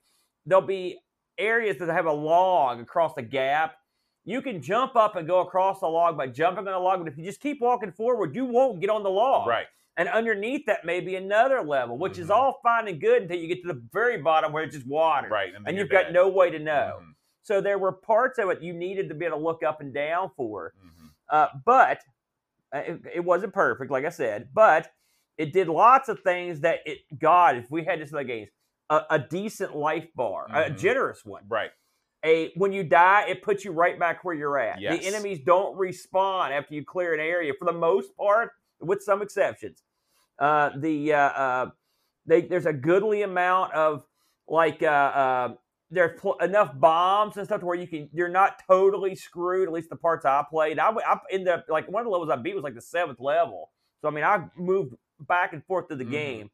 there'll 0.46 0.66
be 0.66 1.00
areas 1.38 1.78
that 1.80 1.90
have 1.90 2.06
a 2.06 2.12
log 2.14 2.80
across 2.80 3.14
the 3.16 3.22
gap. 3.22 3.76
You 4.24 4.42
can 4.42 4.62
jump 4.62 4.96
up 4.96 5.16
and 5.16 5.28
go 5.28 5.40
across 5.40 5.80
the 5.80 5.88
log 5.88 6.16
by 6.18 6.28
jumping 6.28 6.68
on 6.68 6.74
the 6.74 6.80
log, 6.80 7.00
but 7.00 7.08
if 7.12 7.18
you 7.18 7.24
just 7.24 7.40
keep 7.42 7.60
walking 7.60 7.92
forward, 7.92 8.36
you 8.36 8.46
won't 8.46 8.80
get 8.80 8.90
on 8.90 9.02
the 9.04 9.10
log. 9.10 9.48
Right. 9.48 9.66
And 9.98 10.08
underneath 10.08 10.66
that 10.68 10.86
may 10.86 11.00
be 11.02 11.16
another 11.16 11.62
level, 11.64 11.98
which 11.98 12.18
is 12.18 12.28
Mhm. 12.28 12.36
all 12.36 12.60
fine 12.64 12.88
and 12.88 13.02
good 13.02 13.24
until 13.24 13.38
you 13.38 13.48
get 13.48 13.62
to 13.64 13.68
the 13.74 13.82
very 13.92 14.18
bottom 14.22 14.54
where 14.54 14.64
it's 14.64 14.76
just 14.76 14.88
water. 14.88 15.28
Right. 15.28 15.54
And 15.54 15.66
you're 15.76 15.86
you've 15.86 15.90
got 15.92 16.12
no 16.12 16.30
way 16.30 16.50
to 16.52 16.60
know. 16.60 17.00
Mhm, 17.02 17.16
So 17.44 17.60
there 17.62 17.78
were 17.80 17.92
parts 17.92 18.38
of 18.40 18.50
it 18.52 18.62
you 18.62 18.74
needed 18.74 19.10
to 19.10 19.16
be 19.16 19.26
able 19.26 19.38
to 19.40 19.44
look 19.44 19.64
up 19.64 19.82
and 19.82 19.94
down 19.94 20.30
for. 20.38 20.74
mhm. 20.80 21.10
Uh, 21.30 21.48
but 21.66 22.00
uh, 22.74 22.78
it, 22.86 23.02
it 23.16 23.20
wasn't 23.20 23.54
perfect, 23.54 23.92
like 23.92 24.06
I 24.06 24.10
said. 24.10 24.50
But 24.54 24.92
it 25.38 25.52
did 25.52 25.68
lots 25.68 26.08
of 26.10 26.20
things 26.22 26.62
that 26.62 26.80
it. 26.86 27.00
God, 27.20 27.58
if 27.58 27.70
we 27.72 27.84
had 27.84 28.00
this 28.00 28.12
in 28.12 28.18
the 28.18 28.24
games, 28.24 28.50
a, 28.90 29.04
a 29.10 29.20
decent 29.20 29.76
life 29.76 30.08
bar, 30.16 30.46
a 30.50 30.70
Mhm. 30.70 30.78
generous 30.78 31.26
one. 31.26 31.44
Right. 31.50 31.72
A 32.24 32.52
when 32.56 32.72
you 32.72 32.84
die, 32.84 33.26
it 33.28 33.42
puts 33.42 33.66
you 33.66 33.72
right 33.72 33.98
back 34.00 34.24
where 34.24 34.36
you're 34.36 34.60
at. 34.60 34.80
Yes. 34.80 35.00
The 35.00 35.08
enemies 35.08 35.40
don't 35.46 35.78
respawn 35.78 36.52
after 36.52 36.74
you 36.76 36.86
clear 36.86 37.14
an 37.14 37.20
area 37.20 37.54
for 37.58 37.66
the 37.66 37.74
most 37.74 38.16
part, 38.16 38.52
with 38.80 39.02
some 39.02 39.22
exceptions. 39.22 39.84
Uh, 40.40 40.72
the 40.78 41.14
uh, 41.14 41.18
uh, 41.18 41.70
they, 42.26 42.42
there's 42.42 42.66
a 42.68 42.74
goodly 42.74 43.24
amount 43.24 43.74
of 43.74 44.04
like 44.48 44.84
uh, 44.84 44.86
uh, 44.86 45.54
there's 45.90 46.20
pl- 46.20 46.38
enough 46.42 46.72
bombs 46.80 47.38
and 47.38 47.46
stuff 47.46 47.60
to 47.62 47.66
where 47.66 47.76
you 47.78 47.88
can 47.88 48.10
you're 48.14 48.30
not 48.30 48.62
totally 48.68 49.16
screwed. 49.16 49.68
At 49.68 49.74
least 49.74 49.90
the 49.90 49.96
parts 49.96 50.26
I 50.26 50.44
played, 50.50 50.78
I, 50.80 50.90
I 50.92 51.18
in 51.32 51.44
the 51.44 51.64
like 51.70 51.90
one 51.90 52.02
of 52.02 52.06
the 52.06 52.12
levels 52.12 52.30
I 52.30 52.36
beat 52.36 52.56
was 52.56 52.64
like 52.64 52.76
the 52.76 52.82
seventh 52.82 53.20
level. 53.20 53.72
So 54.02 54.08
I 54.08 54.12
mean, 54.12 54.24
I 54.24 54.46
moved 54.56 54.96
back 55.28 55.54
and 55.54 55.64
forth 55.66 55.88
through 55.88 55.98
the 55.98 56.06
Mhm. 56.06 56.12
game. 56.12 56.52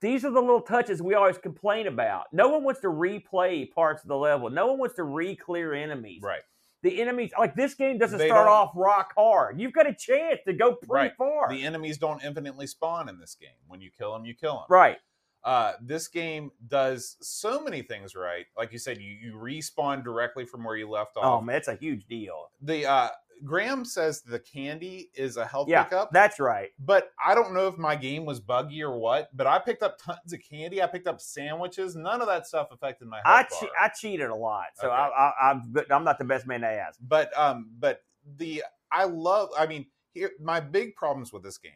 These 0.00 0.24
are 0.24 0.30
the 0.30 0.40
little 0.40 0.60
touches 0.60 1.02
we 1.02 1.14
always 1.14 1.38
complain 1.38 1.86
about. 1.88 2.26
No 2.32 2.48
one 2.48 2.62
wants 2.64 2.80
to 2.82 2.88
replay 2.88 3.70
parts 3.72 4.02
of 4.02 4.08
the 4.08 4.16
level. 4.16 4.48
No 4.50 4.68
one 4.68 4.78
wants 4.78 4.94
to 4.96 5.02
re-clear 5.02 5.74
enemies. 5.74 6.22
Right. 6.22 6.42
The 6.82 7.00
enemies 7.02 7.32
like 7.36 7.56
this 7.56 7.74
game 7.74 7.98
doesn't 7.98 8.18
They 8.18 8.28
start 8.28 8.46
don't- 8.46 8.54
off 8.54 8.70
rock 8.76 9.12
hard. 9.16 9.60
You've 9.60 9.72
got 9.72 9.88
a 9.88 9.94
chance 9.94 10.38
to 10.46 10.52
go 10.52 10.74
pretty 10.76 11.08
Right. 11.08 11.16
far. 11.16 11.48
The 11.50 11.64
enemies 11.64 11.98
don't 11.98 12.22
infinitely 12.22 12.68
spawn 12.68 13.08
in 13.08 13.18
this 13.18 13.34
game. 13.34 13.50
When 13.66 13.80
you 13.80 13.90
kill 13.90 14.12
them, 14.12 14.24
you 14.24 14.34
kill 14.34 14.54
them. 14.58 14.64
right. 14.68 14.98
Uh, 15.44 15.74
this 15.80 16.08
game 16.08 16.50
does 16.66 17.16
so 17.20 17.60
many 17.62 17.80
things 17.80 18.14
right. 18.16 18.46
Like 18.56 18.72
you 18.72 18.78
said, 18.78 18.98
you, 19.00 19.10
you 19.12 19.34
respawn 19.34 20.02
directly 20.04 20.44
from 20.44 20.64
where 20.64 20.76
you 20.76 20.88
left 20.90 21.16
off. 21.16 21.24
Oh 21.24 21.40
man, 21.40 21.56
it's 21.56 21.68
a 21.68 21.76
huge 21.76 22.06
deal. 22.06 22.50
The 22.60 22.86
uh, 22.86 23.08
Graham 23.44 23.84
says 23.84 24.22
the 24.22 24.38
candy 24.38 25.10
is 25.14 25.36
a 25.36 25.44
health 25.46 25.68
Yeah, 25.68 25.84
pickup. 25.84 26.10
that's 26.12 26.38
right. 26.40 26.70
but 26.78 27.10
I 27.24 27.34
don't 27.34 27.54
know 27.54 27.66
if 27.68 27.78
my 27.78 27.96
game 27.96 28.24
was 28.24 28.40
buggy 28.40 28.82
or 28.82 28.98
what. 28.98 29.28
But 29.36 29.46
I 29.46 29.58
picked 29.58 29.82
up 29.82 29.98
tons 29.98 30.32
of 30.32 30.40
candy. 30.48 30.82
I 30.82 30.86
picked 30.86 31.06
up 31.06 31.20
sandwiches. 31.20 31.94
None 31.96 32.20
of 32.20 32.26
that 32.28 32.46
stuff 32.46 32.68
affected 32.70 33.08
my 33.08 33.20
health 33.24 33.46
I 33.50 33.64
che- 33.66 33.72
I 33.80 33.88
cheated 33.88 34.30
a 34.30 34.34
lot, 34.34 34.66
so 34.74 34.88
Okay. 34.88 34.96
I, 34.96 35.08
I, 35.08 35.50
I'm 35.50 35.62
but 35.68 35.90
I'm 35.92 36.04
not 36.04 36.18
the 36.18 36.24
best 36.24 36.46
man 36.46 36.60
to 36.62 36.66
ask. 36.68 36.98
but 37.00 37.30
um, 37.38 37.70
but 37.78 38.02
the 38.36 38.62
I 38.90 39.04
love. 39.04 39.50
I 39.58 39.66
mean, 39.66 39.86
here 40.12 40.30
my 40.40 40.60
big 40.60 40.96
problems 40.96 41.32
with 41.32 41.42
this 41.42 41.58
game 41.58 41.72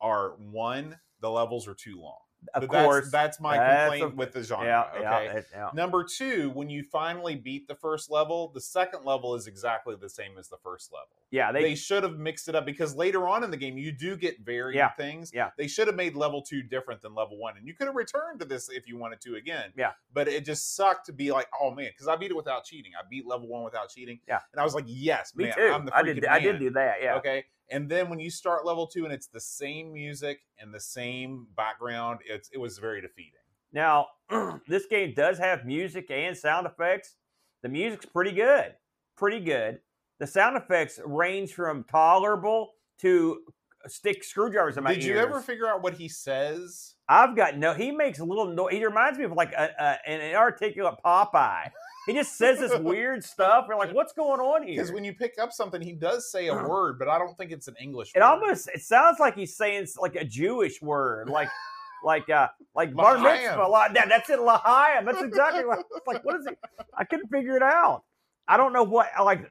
are 0.00 0.30
one, 0.38 0.98
the 1.20 1.30
levels 1.30 1.66
are 1.68 1.74
too 1.74 2.00
long. 2.00 2.18
Of 2.54 2.62
But 2.62 2.70
course, 2.70 3.04
that's, 3.04 3.10
that's 3.12 3.40
my 3.40 3.56
That's 3.56 3.90
complaint 3.92 4.14
a- 4.14 4.16
with 4.16 4.32
the 4.32 4.42
genre. 4.42 4.66
yeah, 4.66 4.84
okay. 4.94 5.02
yeah, 5.02 5.32
it- 5.38 5.46
yeah. 5.52 5.70
Number 5.74 6.04
two, 6.04 6.50
when 6.50 6.68
you 6.68 6.82
finally 6.82 7.36
beat 7.36 7.68
the 7.68 7.74
first 7.76 8.10
level, 8.10 8.48
the 8.48 8.60
second 8.60 9.04
level 9.04 9.34
is 9.34 9.46
exactly 9.46 9.94
the 9.94 10.08
same 10.08 10.32
as 10.38 10.48
the 10.48 10.56
first 10.58 10.92
level. 10.92 11.21
Yeah. 11.32 11.50
They, 11.50 11.62
They, 11.62 11.74
should 11.74 12.04
have 12.04 12.18
mixed 12.18 12.48
it 12.48 12.54
up 12.54 12.64
because 12.64 12.94
later 12.94 13.26
on 13.26 13.42
in 13.42 13.50
the 13.50 13.56
game, 13.56 13.76
you 13.76 13.90
do 13.90 14.16
get 14.16 14.44
varied 14.44 14.76
Yeah, 14.76 14.90
things. 14.90 15.32
yeah. 15.34 15.50
They 15.58 15.66
should 15.66 15.88
have 15.88 15.96
made 15.96 16.14
level 16.14 16.42
two 16.42 16.62
different 16.62 17.02
than 17.02 17.14
level 17.14 17.38
one. 17.38 17.56
And 17.56 17.66
you 17.66 17.74
could 17.74 17.86
have 17.88 17.96
returned 17.96 18.38
to 18.40 18.46
this 18.46 18.68
if 18.68 18.86
you 18.86 18.96
wanted 18.96 19.20
to 19.22 19.34
again. 19.34 19.72
Yeah. 19.76 19.92
But 20.12 20.28
it 20.28 20.44
just 20.44 20.76
sucked 20.76 21.06
to 21.06 21.12
be 21.12 21.32
like, 21.32 21.48
oh 21.60 21.72
man, 21.72 21.88
because 21.92 22.06
I 22.06 22.14
beat 22.16 22.30
it 22.30 22.36
without 22.36 22.64
cheating. 22.64 22.92
I 22.96 23.02
beat 23.10 23.26
level 23.26 23.48
one 23.48 23.64
without 23.64 23.88
cheating. 23.88 24.20
Yeah. 24.28 24.40
And 24.52 24.60
I 24.60 24.64
was 24.64 24.74
like, 24.74 24.84
yes, 24.86 25.34
me 25.34 25.44
man, 25.44 25.54
too. 25.56 25.72
I'm 25.74 25.86
the 25.86 25.96
I 25.96 26.02
freaking 26.02 26.14
did. 26.16 26.26
I 26.26 26.38
did 26.38 26.58
do 26.60 26.70
that. 26.70 26.96
Yeah. 27.02 27.16
Okay. 27.16 27.44
And 27.70 27.88
then 27.88 28.10
when 28.10 28.20
you 28.20 28.30
start 28.30 28.66
level 28.66 28.86
two 28.86 29.04
and 29.04 29.12
it's 29.14 29.28
the 29.28 29.40
same 29.40 29.92
music 29.94 30.40
and 30.58 30.74
the 30.74 30.80
same 30.80 31.46
background, 31.56 32.20
it's 32.26 32.50
it 32.52 32.58
was 32.58 32.76
very 32.78 33.00
defeating. 33.00 33.32
Now, 33.72 34.08
this 34.68 34.84
game 34.86 35.14
does 35.16 35.38
have 35.38 35.64
music 35.64 36.10
and 36.10 36.36
sound 36.36 36.66
effects. 36.66 37.16
The 37.62 37.70
music's 37.70 38.04
pretty 38.04 38.32
good. 38.32 38.74
Pretty 39.16 39.40
good. 39.40 39.80
The 40.22 40.28
sound 40.28 40.56
effects 40.56 41.00
range 41.04 41.52
from 41.52 41.82
tolerable 41.82 42.74
to 43.00 43.40
stick 43.88 44.22
screwdrivers 44.22 44.76
in 44.76 44.84
my 44.84 44.94
Did 44.94 45.02
you 45.02 45.18
ever 45.18 45.40
figure 45.40 45.66
out 45.66 45.82
what 45.82 45.94
he 45.94 46.08
says? 46.08 46.94
I've 47.08 47.34
got 47.34 47.58
no. 47.58 47.74
He 47.74 47.90
makes 47.90 48.20
a 48.20 48.24
little 48.24 48.46
noise. 48.46 48.72
He 48.72 48.84
reminds 48.84 49.18
me 49.18 49.24
of 49.24 49.32
like 49.32 49.52
a, 49.52 49.70
a, 49.76 50.08
an 50.08 50.20
inarticulate 50.20 50.94
Popeye. 51.04 51.72
He 52.06 52.12
just 52.12 52.38
says 52.38 52.60
this 52.60 52.78
weird 52.78 53.24
stuff. 53.24 53.64
You're 53.66 53.76
like, 53.76 53.92
what's 53.92 54.12
going 54.12 54.38
on 54.38 54.62
here? 54.62 54.76
Because 54.76 54.92
when 54.92 55.02
you 55.02 55.12
pick 55.12 55.34
up 55.40 55.52
something, 55.52 55.82
he 55.82 55.92
does 55.92 56.30
say 56.30 56.46
a 56.46 56.54
word, 56.68 57.00
but 57.00 57.08
I 57.08 57.18
don't 57.18 57.36
think 57.36 57.50
it's 57.50 57.66
an 57.66 57.74
English. 57.80 58.12
Word. 58.14 58.20
It 58.20 58.24
word. 58.24 58.44
almost 58.44 58.70
it 58.72 58.82
sounds 58.82 59.18
like 59.18 59.34
he's 59.34 59.56
saying 59.56 59.88
like 59.98 60.14
a 60.14 60.24
Jewish 60.24 60.80
word, 60.80 61.30
like 61.30 61.48
like 62.04 62.30
uh 62.30 62.46
like 62.76 62.94
bar 62.94 63.18
mitzvah. 63.18 63.66
Like, 63.66 63.94
that, 63.94 64.08
that's 64.08 64.30
it, 64.30 64.38
lahayim. 64.38 65.04
That's 65.04 65.20
exactly 65.20 65.64
what. 65.64 65.80
It's 65.80 66.06
like 66.06 66.24
what 66.24 66.36
is 66.38 66.46
it? 66.46 66.56
I 66.96 67.02
couldn't 67.02 67.26
figure 67.26 67.56
it 67.56 67.62
out. 67.64 68.04
I 68.46 68.56
don't 68.56 68.72
know 68.72 68.84
what 68.84 69.08
like 69.20 69.50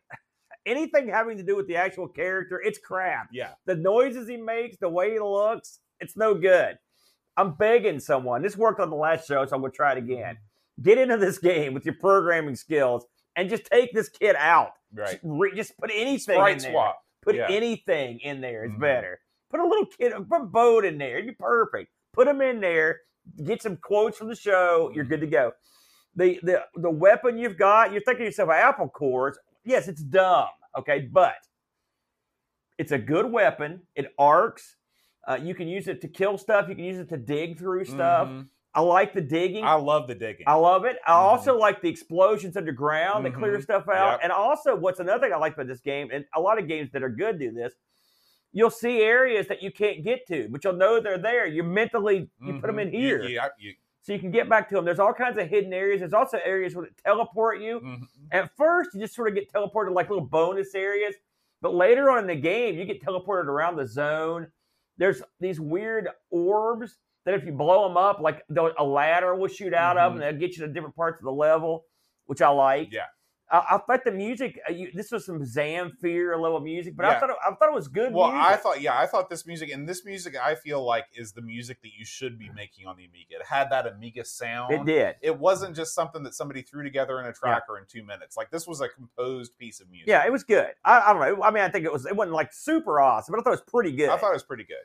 anything 0.66 1.08
having 1.08 1.38
to 1.38 1.44
do 1.44 1.56
with 1.56 1.68
the 1.68 1.76
actual 1.76 2.08
character. 2.08 2.62
It's 2.62 2.80
crap. 2.80 3.30
Yeah. 3.32 3.52
The 3.66 3.76
noises 3.76 4.28
he 4.28 4.38
makes, 4.38 4.78
the 4.78 4.90
way 4.90 5.12
he 5.14 5.20
looks, 5.20 5.80
it's 6.00 6.16
no 6.18 6.34
good. 6.34 6.78
I'm 7.38 7.54
begging 7.54 8.00
someone. 8.00 8.42
This 8.42 8.58
worked 8.58 8.80
on 8.80 8.90
the 8.90 8.96
last 8.96 9.28
show, 9.28 9.46
so 9.46 9.56
I'm 9.56 9.62
gonna 9.62 9.72
try 9.74 9.94
it 9.94 9.98
again. 9.98 10.38
Get 10.82 10.98
into 10.98 11.18
this 11.18 11.38
game 11.38 11.74
with 11.74 11.86
your 11.86 11.96
programming 11.96 12.56
skills 12.56 13.06
and 13.36 13.50
just 13.50 13.66
take 13.66 13.94
this 13.94 14.10
kid 14.10 14.36
out. 14.38 14.74
Right. 14.94 15.12
Just, 15.12 15.20
re- 15.24 15.56
just 15.56 15.78
put 15.78 15.90
anything 15.94 16.20
Sprite 16.36 16.58
in 16.58 16.64
there. 16.64 16.72
swap. 16.72 17.02
Put 17.22 17.36
Yeah. 17.36 17.48
anything 17.50 18.20
in 18.20 18.42
there. 18.42 18.66
It's 18.66 18.74
Mhm. 18.76 18.80
better. 18.80 19.20
Put 19.50 19.60
a 19.60 19.66
little 19.68 19.86
kid, 19.86 20.14
put 20.30 20.42
a 20.42 20.46
boat 20.46 20.86
in 20.86 20.98
there. 20.98 21.18
It'd 21.18 21.28
be 21.28 21.34
perfect. 21.36 21.92
Put 22.14 22.26
them 22.26 22.42
in 22.42 22.60
there. 22.60 23.02
Get 23.44 23.62
some 23.62 23.78
quotes 23.78 24.18
from 24.18 24.28
the 24.28 24.36
show. 24.36 24.92
You're 24.94 25.06
good 25.06 25.22
to 25.22 25.28
go. 25.28 25.54
The 26.16 26.40
the 26.44 26.66
the 26.76 26.90
weapon 26.90 27.38
you've 27.38 27.58
got, 27.58 27.92
you're 27.94 28.02
thinking 28.02 28.24
to 28.24 28.26
yourself, 28.26 28.50
apple 28.50 28.90
cores. 28.90 29.38
Yes, 29.64 29.88
it's 29.88 30.02
dumb. 30.02 30.48
Okay, 30.78 31.02
but 31.12 31.36
it's 32.78 32.92
a 32.92 32.98
good 32.98 33.32
weapon. 33.32 33.82
It 33.96 34.14
arcs. 34.18 34.76
Uh, 35.28 35.38
you 35.42 35.54
can 35.54 35.68
use 35.68 35.88
it 35.88 36.02
to 36.02 36.08
kill 36.08 36.38
stuff. 36.38 36.68
You 36.68 36.76
can 36.76 36.84
use 36.86 36.98
it 36.98 37.10
to 37.10 37.18
dig 37.18 37.58
through 37.60 37.86
stuff. 37.86 38.28
Mhm. 38.28 38.48
I 38.74 38.82
like 38.82 39.14
the 39.14 39.22
digging. 39.22 39.64
I 39.66 39.74
love 39.74 40.08
the 40.08 40.16
digging. 40.16 40.46
I 40.48 40.54
love 40.56 40.86
it. 40.86 40.98
I 41.06 41.12
Mhm. 41.12 41.16
also 41.16 41.58
like 41.58 41.82
the 41.82 41.90
explosions 41.90 42.56
underground 42.58 43.26
that 43.26 43.34
clear 43.34 43.58
Mhm. 43.58 43.64
stuff 43.64 43.88
out. 43.90 44.14
Yep. 44.14 44.20
And 44.24 44.32
also, 44.32 44.76
what's 44.76 45.00
another 45.00 45.20
thing 45.28 45.34
I 45.34 45.38
like 45.38 45.54
about 45.54 45.68
this 45.68 45.82
game, 45.82 46.10
and 46.12 46.26
a 46.34 46.40
lot 46.42 46.58
of 46.58 46.68
games 46.68 46.90
that 46.94 47.04
are 47.04 47.10
good 47.10 47.38
do 47.38 47.52
this, 47.52 47.76
you'll 48.54 48.70
see 48.70 49.02
areas 49.02 49.48
that 49.48 49.62
you 49.62 49.72
can't 49.72 50.04
get 50.04 50.26
to, 50.28 50.48
but 50.50 50.64
you'll 50.64 50.74
know 50.74 51.00
they're 51.02 51.18
there. 51.18 51.46
You 51.46 51.64
mentally 51.64 52.30
you 52.40 52.54
put 52.60 52.68
them 52.68 52.80
in. 52.80 52.92
You- 52.94 53.00
here, 53.00 53.24
Yeah. 53.24 53.50
You, 53.60 53.76
so 54.02 54.14
you 54.14 54.20
can 54.20 54.32
get 54.32 54.50
back 54.50 54.68
to 54.70 54.76
them. 54.76 54.86
There's 54.86 55.00
all 55.00 55.14
kinds 55.14 55.38
of 55.38 55.48
hidden 55.48 55.74
areas. 55.74 56.00
There's 56.00 56.14
also 56.14 56.40
areas 56.44 56.76
where 56.76 56.86
it 56.86 56.98
teleport 57.04 57.60
you. 57.62 57.80
mhm. 57.80 58.08
At 58.32 58.56
first, 58.58 58.94
you 58.94 59.00
just 59.02 59.14
sort 59.16 59.28
of 59.30 59.36
get 59.36 59.52
teleported 59.52 59.88
to 59.90 59.94
like 59.94 60.10
little 60.10 60.26
bonus 60.26 60.74
areas, 60.76 61.16
but 61.62 61.74
later 61.74 62.10
on 62.10 62.20
in 62.20 62.28
the 62.28 62.36
game, 62.36 62.78
you 62.78 62.86
get 62.86 63.02
teleported 63.04 63.46
around 63.46 63.76
the 63.76 63.86
zone. 63.86 64.48
There's 64.98 65.22
these 65.40 65.60
weird 65.60 66.10
orbs 66.30 66.98
that 67.26 67.36
if 67.36 67.46
you 67.46 67.52
blow 67.52 67.88
them 67.88 67.98
up, 67.98 68.20
like 68.20 68.44
the- 68.50 68.74
a 68.82 68.84
ladder 68.84 69.36
will 69.36 69.48
shoot 69.48 69.74
out 69.74 69.98
of, 69.98 70.12
Mhm. 70.12 70.16
and 70.16 70.22
they'll 70.24 70.40
get 70.40 70.58
you 70.58 70.66
to 70.66 70.72
different 70.72 70.96
parts 70.96 71.20
of 71.20 71.26
the 71.26 71.32
level, 71.32 71.86
which 72.26 72.42
I 72.42 72.50
like. 72.50 72.92
Yeah. 72.92 73.06
I, 73.52 73.76
I 73.76 73.78
thought 73.80 74.04
the 74.06 74.12
music. 74.12 74.60
Uh, 74.68 74.72
you, 74.72 74.92
this 74.94 75.12
was 75.12 75.26
some 75.26 75.42
Zamfir 75.42 76.40
level 76.40 76.60
music, 76.62 76.96
but 76.96 77.06
I 77.06 77.20
thought 77.20 77.30
it, 77.32 77.36
I 77.46 77.54
thought 77.54 77.70
it 77.70 77.74
was 77.74 77.88
good. 77.88 78.14
Well, 78.14 78.32
music. 78.32 78.48
I 78.52 78.56
thought, 78.56 78.82
yeah, 78.82 78.98
I 78.98 79.06
thought 79.06 79.30
this 79.30 79.46
music, 79.46 79.72
and 79.72 79.88
this 79.88 80.06
music, 80.06 80.36
I 80.42 80.56
feel 80.56 80.84
like 80.84 81.06
is 81.14 81.34
the 81.34 81.42
music 81.42 81.82
that 81.82 81.92
you 81.98 82.06
should 82.06 82.40
be 82.40 82.50
making 82.56 82.88
on 82.88 82.96
the 82.96 83.06
Amiga. 83.06 83.36
It 83.36 83.46
had 83.46 83.70
that 83.72 83.86
Amiga 83.88 84.24
sound. 84.24 84.74
it 84.74 84.86
did. 84.86 85.16
It 85.22 85.38
wasn't 85.38 85.76
just 85.76 85.94
something 85.94 86.24
that 86.24 86.34
somebody 86.34 86.62
threw 86.62 86.84
together 86.84 87.20
in 87.20 87.26
a 87.26 87.34
tracker 87.34 87.78
in 87.78 87.86
two 87.88 88.04
minutes. 88.04 88.38
Like 88.38 88.52
this 88.52 88.66
was 88.68 88.80
a 88.82 88.88
composed 88.88 89.58
piece 89.58 89.82
of 89.82 89.90
music. 89.92 90.08
Yeah, 90.08 90.26
it 90.26 90.32
was 90.32 90.44
good. 90.44 90.70
I, 90.86 91.02
I 91.02 91.14
don't 91.14 91.40
know. 91.40 91.44
I 91.44 91.52
mean, 91.52 91.64
I 91.64 91.70
think 91.70 91.86
it 91.86 91.92
was. 91.92 92.06
It 92.06 92.16
wasn't 92.16 92.36
like 92.36 92.54
super 92.54 93.02
awesome, 93.02 93.34
but 93.34 93.40
I 93.40 93.44
thought 93.44 93.50
it 93.52 93.64
was 93.64 93.70
pretty 93.70 93.92
good. 93.92 94.10
I 94.10 94.18
thought 94.18 94.32
it 94.32 94.34
was 94.36 94.44
pretty 94.44 94.64
good. 94.64 94.78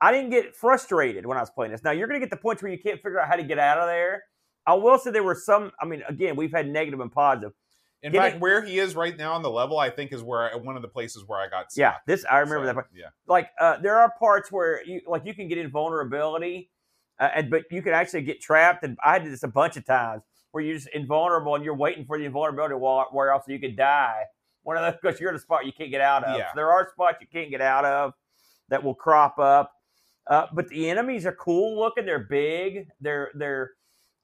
I 0.00 0.12
didn't 0.12 0.30
get 0.30 0.54
frustrated 0.54 1.24
when 1.26 1.38
I 1.38 1.40
was 1.40 1.50
playing 1.50 1.72
this. 1.72 1.82
Now 1.82 1.90
you're 1.90 2.06
going 2.06 2.20
to 2.20 2.24
get 2.24 2.30
the 2.30 2.36
points 2.40 2.62
where 2.62 2.70
you 2.70 2.78
can't 2.78 3.00
figure 3.02 3.18
out 3.18 3.28
how 3.28 3.36
to 3.36 3.42
get 3.42 3.58
out 3.58 3.78
of 3.78 3.86
there. 3.86 4.24
I 4.66 4.74
will 4.74 4.98
say 4.98 5.10
there 5.10 5.22
were 5.22 5.34
some. 5.34 5.72
I 5.80 5.86
mean, 5.86 6.02
again, 6.08 6.36
we've 6.36 6.52
had 6.52 6.68
negative 6.68 7.00
and 7.00 7.10
positive. 7.10 7.52
In 8.06 8.12
fact, 8.12 8.40
where 8.40 8.62
he 8.64 8.78
is 8.78 8.94
right 8.94 9.16
now 9.16 9.32
on 9.34 9.42
the 9.42 9.50
level, 9.50 9.78
I 9.78 9.90
think 9.90 10.12
is 10.12 10.22
where 10.22 10.52
I, 10.52 10.56
one 10.56 10.76
of 10.76 10.82
the 10.82 10.88
places 10.88 11.24
where 11.26 11.40
I 11.40 11.48
got 11.48 11.72
stuck. 11.72 11.80
Yeah, 11.80 11.94
this 12.06 12.24
I 12.24 12.38
remember 12.38 12.62
So, 12.62 12.66
that. 12.66 12.74
Part. 12.74 12.90
Yeah. 12.94 13.06
Like, 13.26 13.50
uh, 13.60 13.78
there 13.78 13.96
are 13.96 14.12
parts 14.18 14.50
where 14.52 14.84
you 14.84 15.00
like 15.06 15.24
you 15.24 15.34
can 15.34 15.48
get 15.48 15.58
invulnerability, 15.58 16.70
uh, 17.18 17.30
and 17.34 17.50
but 17.50 17.64
you 17.70 17.82
can 17.82 17.92
actually 17.92 18.22
get 18.22 18.40
trapped. 18.40 18.84
And 18.84 18.96
I 19.04 19.18
did 19.18 19.32
this 19.32 19.42
a 19.42 19.48
bunch 19.48 19.76
of 19.76 19.84
times 19.84 20.22
where 20.52 20.62
you're 20.64 20.76
just 20.76 20.88
invulnerable 20.94 21.54
and 21.54 21.64
you're 21.64 21.76
waiting 21.76 22.04
for 22.06 22.18
the 22.18 22.24
invulnerability 22.24 22.72
to 22.72 22.78
wa- 22.78 23.06
wear 23.12 23.32
off 23.32 23.44
so 23.44 23.52
you 23.52 23.58
could 23.58 23.76
die. 23.76 24.22
One 24.62 24.76
of 24.76 24.82
those 24.82 25.00
because 25.00 25.20
you're 25.20 25.30
in 25.30 25.36
a 25.36 25.40
spot 25.40 25.66
you 25.66 25.72
can't 25.72 25.90
get 25.90 26.00
out 26.00 26.24
of. 26.24 26.38
Yeah. 26.38 26.46
So 26.46 26.52
there 26.56 26.70
are 26.70 26.88
spots 26.92 27.18
you 27.20 27.26
can't 27.32 27.50
get 27.50 27.60
out 27.60 27.84
of 27.84 28.12
that 28.68 28.82
will 28.82 28.94
crop 28.94 29.38
up. 29.38 29.72
Uh, 30.28 30.46
but 30.52 30.66
the 30.68 30.90
enemies 30.90 31.24
are 31.24 31.34
cool 31.36 31.78
looking. 31.78 32.04
They're 32.04 32.18
big. 32.18 32.88
They're 33.00 33.30
they're 33.34 33.70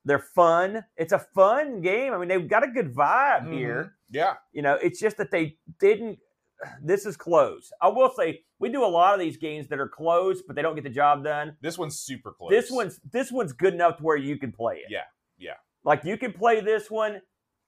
they're 0.05 0.19
fun. 0.19 0.85
It's 0.97 1.13
a 1.13 1.19
fun 1.19 1.81
game. 1.81 2.13
I 2.13 2.19
mean, 2.19 2.29
they've 2.29 2.49
got 2.49 2.65
a 2.65 2.69
good 2.69 2.95
vibe 2.95 3.47
Mhm. 3.47 3.53
here. 3.53 3.97
Yeah. 4.11 4.35
You 4.53 4.63
know, 4.63 4.75
it's 4.75 4.99
just 5.01 5.17
that 5.19 5.31
they 5.31 5.57
didn't. 5.81 6.19
This 6.81 7.07
is 7.07 7.17
close. 7.17 7.73
I 7.81 7.89
will 7.89 8.11
say 8.17 8.45
we 8.61 8.69
do 8.69 8.85
a 8.85 8.87
lot 8.87 9.15
of 9.15 9.21
these 9.21 9.37
games 9.37 9.67
that 9.69 9.81
are 9.81 9.89
close, 9.89 10.43
but 10.43 10.55
they 10.55 10.63
don't 10.63 10.77
get 10.77 10.85
the 10.85 10.91
job 10.91 11.25
done. 11.25 11.57
This 11.61 11.77
one's 11.77 11.99
super 11.99 12.31
close. 12.33 12.51
This 12.51 12.71
one's 12.71 13.01
this 13.11 13.33
one's 13.33 13.53
good 13.53 13.75
enough 13.75 13.97
to 13.97 14.03
where 14.05 14.17
you 14.17 14.37
can 14.39 14.53
play 14.53 14.77
it. 14.77 14.87
Yeah, 14.89 15.05
yeah. 15.39 15.55
Like 15.85 16.05
you 16.05 16.17
can 16.17 16.33
play 16.33 16.61
this 16.61 16.89
one 16.89 17.21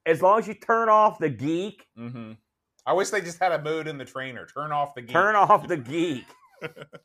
as 0.06 0.22
long 0.22 0.38
as 0.38 0.46
you 0.46 0.54
turn 0.54 0.88
off 0.88 1.18
the 1.18 1.28
geek. 1.28 1.86
hmm 1.96 2.32
I 2.86 2.92
wish 2.92 3.08
they 3.10 3.20
just 3.22 3.38
had 3.40 3.50
a 3.50 3.60
mode 3.62 3.88
in 3.88 3.96
the 3.98 4.04
trainer. 4.04 4.46
Turn 4.46 4.70
off 4.70 4.94
the 4.94 5.00
geek. 5.02 5.10
Turn 5.10 5.34
off 5.34 5.66
the 5.66 5.76
geek. 5.78 6.26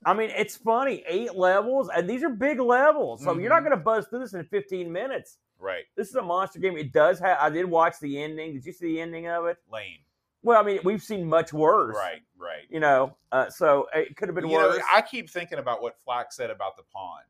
I 0.06 0.14
mean, 0.14 0.30
it's 0.36 0.56
funny. 0.58 1.04
Eight 1.08 1.36
levels, 1.36 1.90
and 1.96 2.10
these 2.10 2.24
are 2.24 2.30
big 2.30 2.60
levels, 2.60 3.24
so 3.24 3.38
you're 3.38 3.50
not 3.50 3.62
Mhm. 3.62 3.66
going 3.68 3.78
to 3.78 3.84
buzz 3.84 4.08
through 4.08 4.20
this 4.20 4.34
in 4.34 4.44
15 4.46 4.92
minutes. 4.92 5.38
Right. 5.58 5.86
This 5.96 6.10
is 6.10 6.16
a 6.16 6.22
monster 6.22 6.60
game. 6.60 6.78
It 6.78 6.92
does 6.94 7.20
have. 7.20 7.38
I 7.40 7.50
did 7.50 7.66
watch 7.66 8.00
the 8.00 8.22
ending. 8.22 8.54
Did 8.54 8.66
you 8.66 8.72
see 8.72 8.86
the 8.94 9.02
ending 9.02 9.28
of 9.28 9.46
it? 9.46 9.58
Lame. 9.72 10.00
Well, 10.42 10.60
I 10.60 10.64
mean, 10.64 10.80
we've 10.86 11.04
seen 11.04 11.28
much 11.28 11.52
worse. 11.52 11.96
Right. 11.98 12.22
Right. 12.38 12.64
You 12.70 12.80
know, 12.80 13.18
uh, 13.34 13.50
so 13.50 13.88
it 13.94 14.16
could 14.16 14.30
have 14.30 14.36
been 14.36 14.48
You 14.48 14.58
know, 14.58 14.70
worse. 14.70 14.84
I 14.94 15.02
keep 15.02 15.30
thinking 15.30 15.60
about 15.60 15.82
what 15.82 16.00
Flack 16.00 16.32
said 16.32 16.50
about 16.50 16.78
the 16.78 16.84
pawn, 16.84 17.22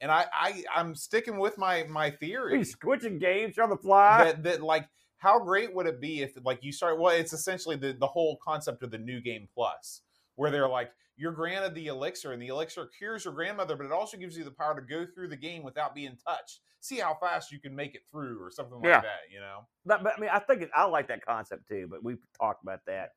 and 0.00 0.10
I, 0.10 0.24
I 0.32 0.64
I'm 0.74 0.94
sticking 0.94 1.38
with 1.38 1.58
my 1.58 1.82
my 1.84 2.10
theory 2.10 2.56
He's 2.56 2.72
switching 2.72 3.18
games 3.18 3.58
on 3.58 3.68
the 3.68 3.76
fly. 3.76 4.24
that 4.24 4.42
that 4.44 4.62
like 4.62 4.88
how 5.18 5.38
great 5.40 5.74
would 5.74 5.86
it 5.86 6.00
be 6.00 6.22
if 6.22 6.32
like 6.44 6.62
you 6.64 6.72
start 6.72 6.98
well 6.98 7.14
it's 7.14 7.32
essentially 7.34 7.76
the 7.76 7.92
the 7.92 8.06
whole 8.06 8.36
concept 8.42 8.82
of 8.84 8.90
the 8.92 8.98
new 8.98 9.20
game 9.20 9.46
plus 9.52 10.00
where 10.36 10.50
they're 10.50 10.68
like 10.68 10.92
you're 11.18 11.32
granted 11.32 11.74
the 11.74 11.88
elixir 11.88 12.32
and 12.32 12.40
the 12.40 12.46
elixir 12.48 12.86
cures 12.96 13.24
your 13.24 13.34
grandmother 13.34 13.76
but 13.76 13.84
it 13.84 13.92
also 13.92 14.16
gives 14.16 14.36
you 14.38 14.44
the 14.44 14.50
power 14.50 14.74
to 14.74 14.80
go 14.80 15.04
through 15.14 15.28
the 15.28 15.36
game 15.36 15.62
without 15.62 15.94
being 15.94 16.16
touched 16.26 16.60
see 16.80 16.98
how 16.98 17.14
fast 17.20 17.50
you 17.52 17.58
can 17.58 17.74
make 17.74 17.94
it 17.94 18.02
through 18.10 18.40
or 18.42 18.50
something 18.50 18.76
like 18.76 18.84
Yeah. 18.84 19.00
that 19.00 19.20
you 19.30 19.40
know 19.40 19.66
But, 19.84 20.02
but 20.04 20.14
I 20.16 20.20
mean, 20.20 20.30
I 20.32 20.38
think 20.38 20.62
it, 20.62 20.70
I 20.74 20.84
like 20.84 21.08
that 21.08 21.24
concept 21.26 21.66
too. 21.68 21.88
But 21.90 22.04
we've 22.04 22.22
talked 22.40 22.62
about 22.62 22.80
that. 22.86 23.10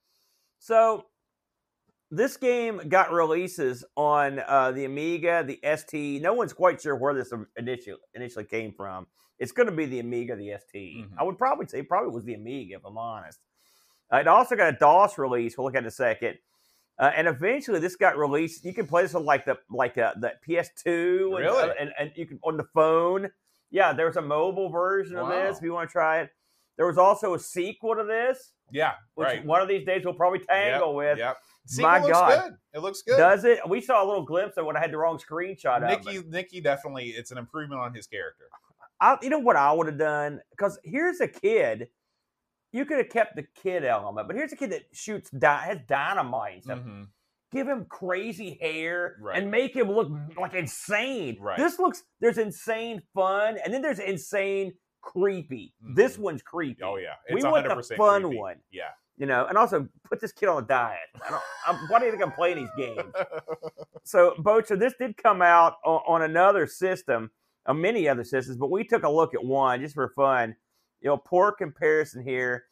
So 0.60 1.06
this 2.10 2.36
game 2.38 2.82
got 2.90 3.12
releases 3.12 3.86
on 3.96 4.40
uh, 4.48 4.72
the 4.72 4.86
Amiga, 4.86 5.44
the 5.48 5.60
ST. 5.78 6.22
No 6.22 6.34
one's 6.34 6.54
quite 6.54 6.82
sure 6.82 6.96
where 6.96 7.14
this 7.14 7.32
initially 7.58 7.98
initially 8.16 8.44
came 8.46 8.74
from. 8.74 9.08
It's 9.40 9.52
going 9.52 9.70
to 9.70 9.76
be 9.76 9.86
the 9.86 10.00
Amiga, 10.00 10.36
the 10.36 10.52
ST. 10.60 11.06
Mhm. 11.06 11.12
I 11.18 11.24
would 11.24 11.38
probably 11.38 11.68
say 11.68 11.80
it 11.80 11.88
probably 11.88 12.12
was 12.12 12.26
the 12.26 12.34
Amiga, 12.34 12.76
if 12.76 12.86
I'm 12.86 12.98
honest. 12.98 13.40
Uh, 14.14 14.18
it 14.18 14.28
also 14.28 14.56
got 14.56 14.74
a 14.74 14.78
DOS 14.78 15.18
release. 15.18 15.58
We'll 15.58 15.66
look 15.66 15.76
at 15.76 15.84
in 15.84 15.88
a 15.88 15.92
second. 15.92 16.38
Uh, 17.00 17.12
and 17.16 17.28
eventually, 17.28 17.80
this 17.80 17.96
got 17.96 18.18
released. 18.18 18.64
You 18.64 18.74
can 18.74 18.86
play 18.86 19.02
this 19.02 19.16
on 19.16 19.26
like 19.26 19.46
the 19.46 19.58
like 19.70 19.98
uh, 19.98 20.14
the 20.20 20.34
PS2, 20.48 21.26
and, 21.26 21.34
Really? 21.34 21.70
and 21.80 21.92
and 21.98 22.12
you 22.16 22.26
can 22.26 22.40
on 22.44 22.58
the 22.58 22.66
phone. 22.76 23.30
Yeah, 23.72 23.94
there 23.94 24.06
was 24.06 24.18
a 24.18 24.22
mobile 24.22 24.70
version 24.70 25.18
of 25.18 25.30
this 25.30 25.58
if 25.58 25.64
you 25.64 25.74
want 25.74 25.90
to 25.90 25.92
try 25.92 26.22
it. 26.22 26.30
There 26.78 26.86
was 26.86 26.98
also 26.98 27.34
a 27.34 27.40
sequel 27.40 27.96
to 27.96 28.04
this, 28.04 28.54
yeah 28.72 28.94
which 29.16 29.28
right 29.28 29.46
one 29.46 29.62
of 29.62 29.68
these 29.68 29.86
days 29.86 30.04
we'll 30.06 30.14
probably 30.14 30.40
tangle 30.40 30.96
with. 30.96 31.18
yep 31.18 31.38
My 31.80 32.00
Sequel 32.00 32.08
looks 32.08 32.20
God. 32.20 32.42
good 32.44 32.58
it 32.74 32.80
looks 32.80 33.02
good 33.04 33.18
Does 33.18 33.44
it? 33.46 33.60
We 33.68 33.82
saw 33.82 34.04
a 34.04 34.08
little 34.08 34.24
glimpse 34.26 34.58
of 34.58 34.66
when 34.66 34.76
I 34.76 34.80
had 34.80 34.92
the 34.92 34.98
wrong 34.98 35.20
screenshot 35.20 35.84
of 35.84 35.90
Nicky 36.06 36.18
it. 36.18 36.30
Nicky 36.30 36.62
definitely 36.62 37.10
it's 37.10 37.32
an 37.32 37.38
improvement 37.38 37.82
on 37.82 37.94
his 37.94 38.08
character 38.08 38.46
I, 39.00 39.18
you 39.22 39.30
know 39.30 39.40
what 39.40 39.56
I 39.56 39.72
would 39.72 39.88
have 39.88 39.98
done? 39.98 40.42
Because 40.52 40.78
here's 40.84 41.20
a 41.22 41.28
kid. 41.28 41.88
You 42.72 42.86
could 42.86 42.98
have 42.98 43.10
kept 43.10 43.36
the 43.36 43.44
kid 43.44 43.84
element, 43.84 44.28
but 44.28 44.36
here's 44.36 44.54
a 44.54 44.56
kid 44.56 44.72
that 44.72 44.84
shoots, 44.94 45.30
di- 45.32 45.64
has 45.66 45.80
dynamite 45.88 46.54
and 46.56 46.64
stuff. 46.64 46.80
Mhm. 46.80 47.08
Give 47.52 47.68
him 47.68 47.86
crazy 47.90 48.58
hair 48.62 49.18
Right. 49.20 49.38
and 49.38 49.52
make 49.52 49.76
him 49.76 49.92
look 49.92 50.10
like 50.38 50.54
insane. 50.54 51.38
Right. 51.42 51.58
This 51.58 51.80
looks, 51.80 52.04
there's 52.22 52.38
insane 52.38 53.02
fun, 53.14 53.58
and 53.64 53.74
then 53.74 53.82
there's 53.82 54.00
insane 54.00 54.74
creepy. 55.02 55.74
This 55.82 56.16
Mhm. 56.16 56.20
one's 56.22 56.42
creepy. 56.44 56.82
oh 56.84 56.96
yeah 56.96 57.16
We 57.30 57.38
it's 57.38 57.46
want 57.46 57.66
the 57.68 57.96
fun 57.96 58.22
creepy. 58.22 58.38
one. 58.38 58.62
yeah 58.72 58.92
You 59.18 59.26
know, 59.28 59.46
and 59.48 59.58
also 59.58 59.88
put 60.06 60.22
this 60.22 60.32
kid 60.32 60.48
on 60.48 60.64
a 60.64 60.66
diet. 60.66 61.00
I 61.26 61.30
don't, 61.30 61.44
I'm, 61.68 61.76
why 61.90 62.00
do 62.00 62.06
you 62.06 62.12
think 62.12 62.24
I'm 62.24 62.32
playing 62.32 62.58
these 62.58 62.70
games? 62.78 63.14
so 64.04 64.32
Bocher, 64.40 64.80
this 64.80 64.94
did 64.98 65.18
come 65.18 65.42
out 65.42 65.76
on, 65.86 66.02
on 66.08 66.22
another 66.22 66.66
system, 66.68 67.32
uh, 67.66 67.74
many 67.74 68.08
other 68.08 68.24
systems, 68.24 68.58
but 68.58 68.72
we 68.72 68.84
took 68.86 69.04
a 69.04 69.10
look 69.10 69.34
at 69.36 69.44
one 69.44 69.82
just 69.82 69.94
for 69.96 70.10
fun. 70.10 70.56
You 71.02 71.10
know, 71.10 71.18
poor 71.18 71.52
comparison 71.52 72.24
here 72.24 72.66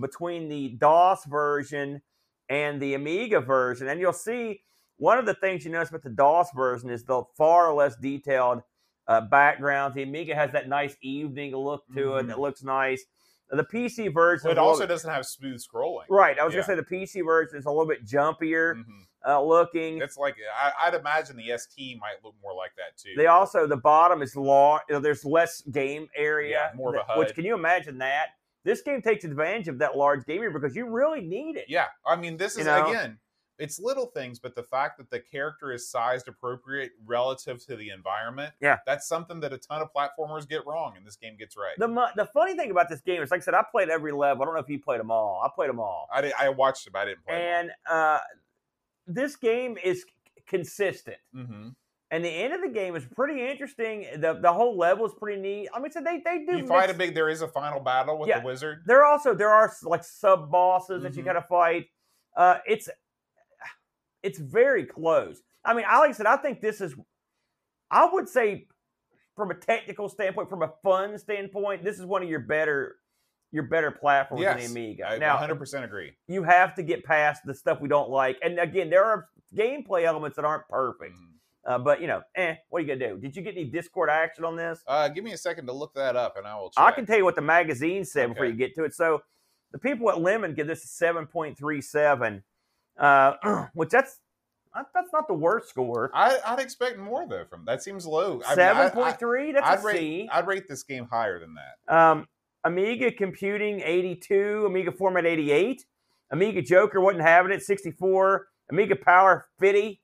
between 0.00 0.48
the 0.48 0.70
DOS 0.78 1.24
version 1.26 2.02
and 2.48 2.80
the 2.82 2.94
Amiga 2.94 3.40
version, 3.40 3.88
and 3.88 4.00
you'll 4.00 4.12
see 4.12 4.60
one 4.98 5.18
of 5.18 5.26
the 5.26 5.34
things 5.34 5.64
you 5.64 5.70
notice 5.70 5.90
about 5.90 6.02
the 6.02 6.10
DOS 6.10 6.48
version 6.54 6.90
is 6.90 7.04
the 7.04 7.22
far 7.36 7.72
less 7.74 7.96
detailed 7.96 8.62
uh, 9.08 9.20
backgrounds. 9.20 9.94
The 9.94 10.02
Amiga 10.02 10.34
has 10.34 10.50
that 10.52 10.68
nice 10.68 10.96
evening 11.00 11.54
look 11.54 11.84
to 11.94 12.16
it 12.16 12.24
Mhm. 12.24 12.28
that 12.28 12.40
looks 12.40 12.62
nice. 12.64 13.04
The 13.50 13.62
PC 13.62 14.08
version, 14.12 14.48
But 14.48 14.52
it 14.52 14.58
a 14.58 14.60
little 14.62 14.68
also 14.70 14.86
doesn't 14.86 15.08
have 15.08 15.24
smooth 15.24 15.60
scrolling. 15.62 16.06
right. 16.10 16.36
I 16.36 16.44
was 16.44 16.52
Yeah. 16.52 16.62
gonna 16.62 16.66
say 16.66 16.74
the 16.74 16.82
PC 16.82 17.20
version 17.24 17.56
is 17.56 17.66
a 17.66 17.70
little 17.70 17.86
bit 17.86 18.04
jumpier 18.04 18.74
Mhm. 18.74 19.06
Uh, 19.26 19.42
looking. 19.42 19.98
It's 20.00 20.16
like 20.16 20.36
I, 20.56 20.72
I'd 20.86 20.94
imagine 20.94 21.36
the 21.36 21.56
ST 21.58 21.98
might 22.00 22.16
look 22.24 22.34
more 22.42 22.54
like 22.54 22.72
that 22.76 22.96
too. 22.96 23.14
They 23.16 23.26
also 23.26 23.66
the 23.66 23.76
bottom 23.76 24.22
is 24.22 24.36
long. 24.36 24.80
You 24.88 24.94
know, 24.96 25.00
there's 25.00 25.24
less 25.24 25.62
game 25.62 26.08
area. 26.16 26.50
Yeah, 26.72 26.76
more 26.76 26.94
of 26.94 27.02
a 27.02 27.04
that- 27.08 27.18
Which 27.18 27.34
can 27.34 27.44
you 27.44 27.54
imagine 27.54 27.98
that? 27.98 28.28
This 28.64 28.82
game 28.82 29.00
takes 29.00 29.24
advantage 29.24 29.68
of 29.68 29.78
that 29.78 29.96
large 29.96 30.24
game 30.26 30.38
area 30.42 30.50
because 30.52 30.74
you 30.74 30.88
really 30.88 31.20
need 31.20 31.56
it. 31.56 31.66
yeah, 31.68 31.86
I 32.04 32.16
mean, 32.16 32.36
this 32.36 32.56
You 32.56 32.62
is 32.62 32.66
know? 32.66 32.88
again, 32.88 33.18
it's 33.58 33.78
little 33.78 34.06
things, 34.06 34.38
but 34.40 34.54
the 34.56 34.62
fact 34.64 34.98
that 34.98 35.08
the 35.08 35.20
character 35.20 35.72
is 35.72 35.88
sized 35.88 36.26
appropriate 36.28 36.90
relative 37.06 37.64
to 37.66 37.76
the 37.76 37.90
environment, 37.90 38.52
Yeah. 38.60 38.78
that's 38.84 39.06
something 39.08 39.38
that 39.40 39.52
a 39.52 39.58
ton 39.58 39.82
of 39.82 39.88
platformers 39.94 40.48
get 40.48 40.66
wrong, 40.66 40.94
and 40.96 41.06
this 41.06 41.14
game 41.16 41.36
gets 41.38 41.56
right. 41.56 41.74
The 41.78 41.86
the 42.16 42.26
funny 42.26 42.54
thing 42.56 42.70
about 42.72 42.88
this 42.88 43.00
game 43.02 43.22
is, 43.22 43.30
like 43.30 43.40
I 43.40 43.44
said, 43.44 43.54
I 43.54 43.64
played 43.70 43.88
every 43.88 44.10
level. 44.12 44.42
I 44.42 44.46
don't 44.46 44.54
know 44.54 44.60
if 44.60 44.68
you 44.68 44.80
played 44.80 44.98
them 45.00 45.10
all. 45.12 45.40
I 45.44 45.48
played 45.54 45.70
them 45.70 45.78
all, 45.80 46.08
I 46.12 46.20
did, 46.20 46.32
I 46.38 46.48
watched 46.48 46.90
but 46.92 46.98
I 46.98 47.04
didn't 47.04 47.24
play. 47.24 47.34
Them 47.36 47.60
and 47.60 47.70
uh, 47.88 48.18
this 49.06 49.36
game 49.36 49.76
is 49.82 50.04
consistent. 50.46 51.16
hmm 51.32 51.68
And 52.10 52.24
the 52.24 52.28
end 52.30 52.52
of 52.54 52.60
the 52.62 52.68
game 52.68 52.94
is 52.96 53.04
pretty 53.04 53.46
interesting. 53.46 54.06
the 54.18 54.34
The 54.40 54.52
whole 54.52 54.76
level 54.76 55.06
is 55.06 55.12
pretty 55.14 55.40
neat. 55.40 55.68
I 55.74 55.80
mean, 55.80 55.90
so 55.90 56.00
they 56.00 56.20
they 56.24 56.44
do 56.44 56.58
You 56.58 56.66
fight 56.66 56.90
a 56.90 56.94
big. 56.94 57.14
There 57.14 57.28
is 57.28 57.42
a 57.42 57.48
final 57.48 57.80
battle 57.80 58.18
with 58.18 58.28
Yeah. 58.28 58.40
the 58.40 58.46
wizard. 58.46 58.82
There 58.86 59.00
are 59.04 59.12
also 59.12 59.34
there 59.34 59.50
are 59.50 59.72
like 59.82 60.04
sub 60.04 60.50
bosses 60.50 61.02
that 61.02 61.16
you 61.16 61.22
Mhm. 61.22 61.26
got 61.26 61.32
to 61.34 61.42
fight. 61.42 61.86
Uh, 62.36 62.58
it's 62.66 62.88
it's 64.22 64.38
very 64.38 64.84
close. 64.84 65.42
I 65.64 65.74
mean, 65.74 65.84
I 65.88 65.98
like 65.98 66.10
I 66.10 66.12
said, 66.12 66.26
I 66.26 66.36
think 66.36 66.60
this 66.60 66.80
is. 66.80 66.94
I 67.90 68.04
would 68.12 68.28
say, 68.28 68.66
from 69.36 69.50
a 69.50 69.54
technical 69.54 70.08
standpoint, 70.08 70.48
from 70.48 70.62
a 70.62 70.72
fun 70.82 71.18
standpoint, 71.18 71.84
this 71.84 71.98
is 71.98 72.04
one 72.04 72.22
of 72.22 72.28
your 72.28 72.40
better 72.40 72.98
your 73.52 73.64
better 73.64 73.90
platforms 73.90 74.42
in 74.42 74.58
Yes, 74.58 74.66
the 74.66 74.70
Amiga. 74.72 75.08
I 75.08 75.18
now, 75.18 75.34
100 75.34 75.56
percent 75.56 75.84
agree. 75.84 76.12
you 76.28 76.42
have 76.42 76.74
to 76.76 76.82
get 76.82 77.04
past 77.04 77.42
the 77.44 77.54
stuff 77.54 77.80
we 77.80 77.88
don't 77.88 78.10
like, 78.10 78.38
and 78.42 78.58
again, 78.58 78.90
there 78.90 79.04
are 79.04 79.28
gameplay 79.54 80.04
elements 80.04 80.36
that 80.36 80.44
aren't 80.44 80.68
perfect. 80.68 81.14
Mhm. 81.16 81.32
Uh, 81.64 81.78
but 81.78 82.00
you 82.00 82.06
know, 82.06 82.22
eh, 82.36 82.54
what 82.68 82.78
are 82.78 82.82
you 82.82 82.86
gonna 82.86 83.08
do? 83.14 83.18
Did 83.18 83.34
you 83.34 83.42
get 83.42 83.54
any 83.54 83.64
Discord 83.64 84.08
action 84.08 84.44
on 84.44 84.54
this? 84.56 84.82
Uh, 84.86 85.08
give 85.08 85.24
me 85.24 85.32
a 85.32 85.36
second 85.36 85.66
to 85.66 85.72
look 85.72 85.94
that 85.94 86.14
up, 86.14 86.36
and 86.36 86.46
I 86.46 86.56
will. 86.56 86.70
Check. 86.70 86.84
I 86.84 86.92
can 86.92 87.06
tell 87.06 87.16
you 87.16 87.24
what 87.24 87.34
the 87.34 87.40
magazine 87.42 88.04
said 88.04 88.28
before 88.28 88.46
you 88.46 88.52
get 88.52 88.74
to 88.76 88.84
it. 88.84 88.94
So 88.94 89.22
the 89.72 89.78
people 89.78 90.08
at 90.10 90.20
Lemon 90.20 90.54
give 90.54 90.66
this 90.68 90.84
a 90.84 90.88
seven 90.88 91.26
point 91.26 91.58
three 91.58 91.80
seven, 91.80 92.44
uh, 92.98 93.66
which 93.74 93.90
that's 93.90 94.20
that's 94.94 95.12
not 95.12 95.26
the 95.26 95.34
worst 95.34 95.68
score. 95.70 96.10
I, 96.14 96.38
I'd 96.46 96.58
expect 96.60 96.98
more 96.98 97.26
though. 97.26 97.44
From 97.50 97.64
that 97.64 97.82
seems 97.82 98.06
low. 98.06 98.40
Seven 98.54 98.90
point 98.90 99.18
three. 99.18 99.50
That's 99.52 99.66
I'd 99.66 99.78
a 99.80 99.82
rate, 99.82 99.96
C. 99.96 100.28
I'd 100.30 100.46
rate 100.46 100.68
this 100.68 100.82
game 100.84 101.06
higher 101.10 101.40
than 101.40 101.54
that. 101.54 101.94
Um, 101.94 102.28
Amiga 102.66 103.12
Computing 103.12 103.80
eighty 103.80 104.16
two, 104.16 104.64
Amiga 104.66 104.90
Format 104.92 105.24
eighty 105.24 105.52
eight, 105.52 105.84
Amiga 106.32 106.60
Joker 106.62 107.00
wasn't 107.00 107.22
having 107.22 107.52
it 107.52 107.62
sixty 107.62 107.92
four, 107.92 108.48
Amiga 108.70 108.96
Power 108.96 109.46
fifty, 109.60 110.00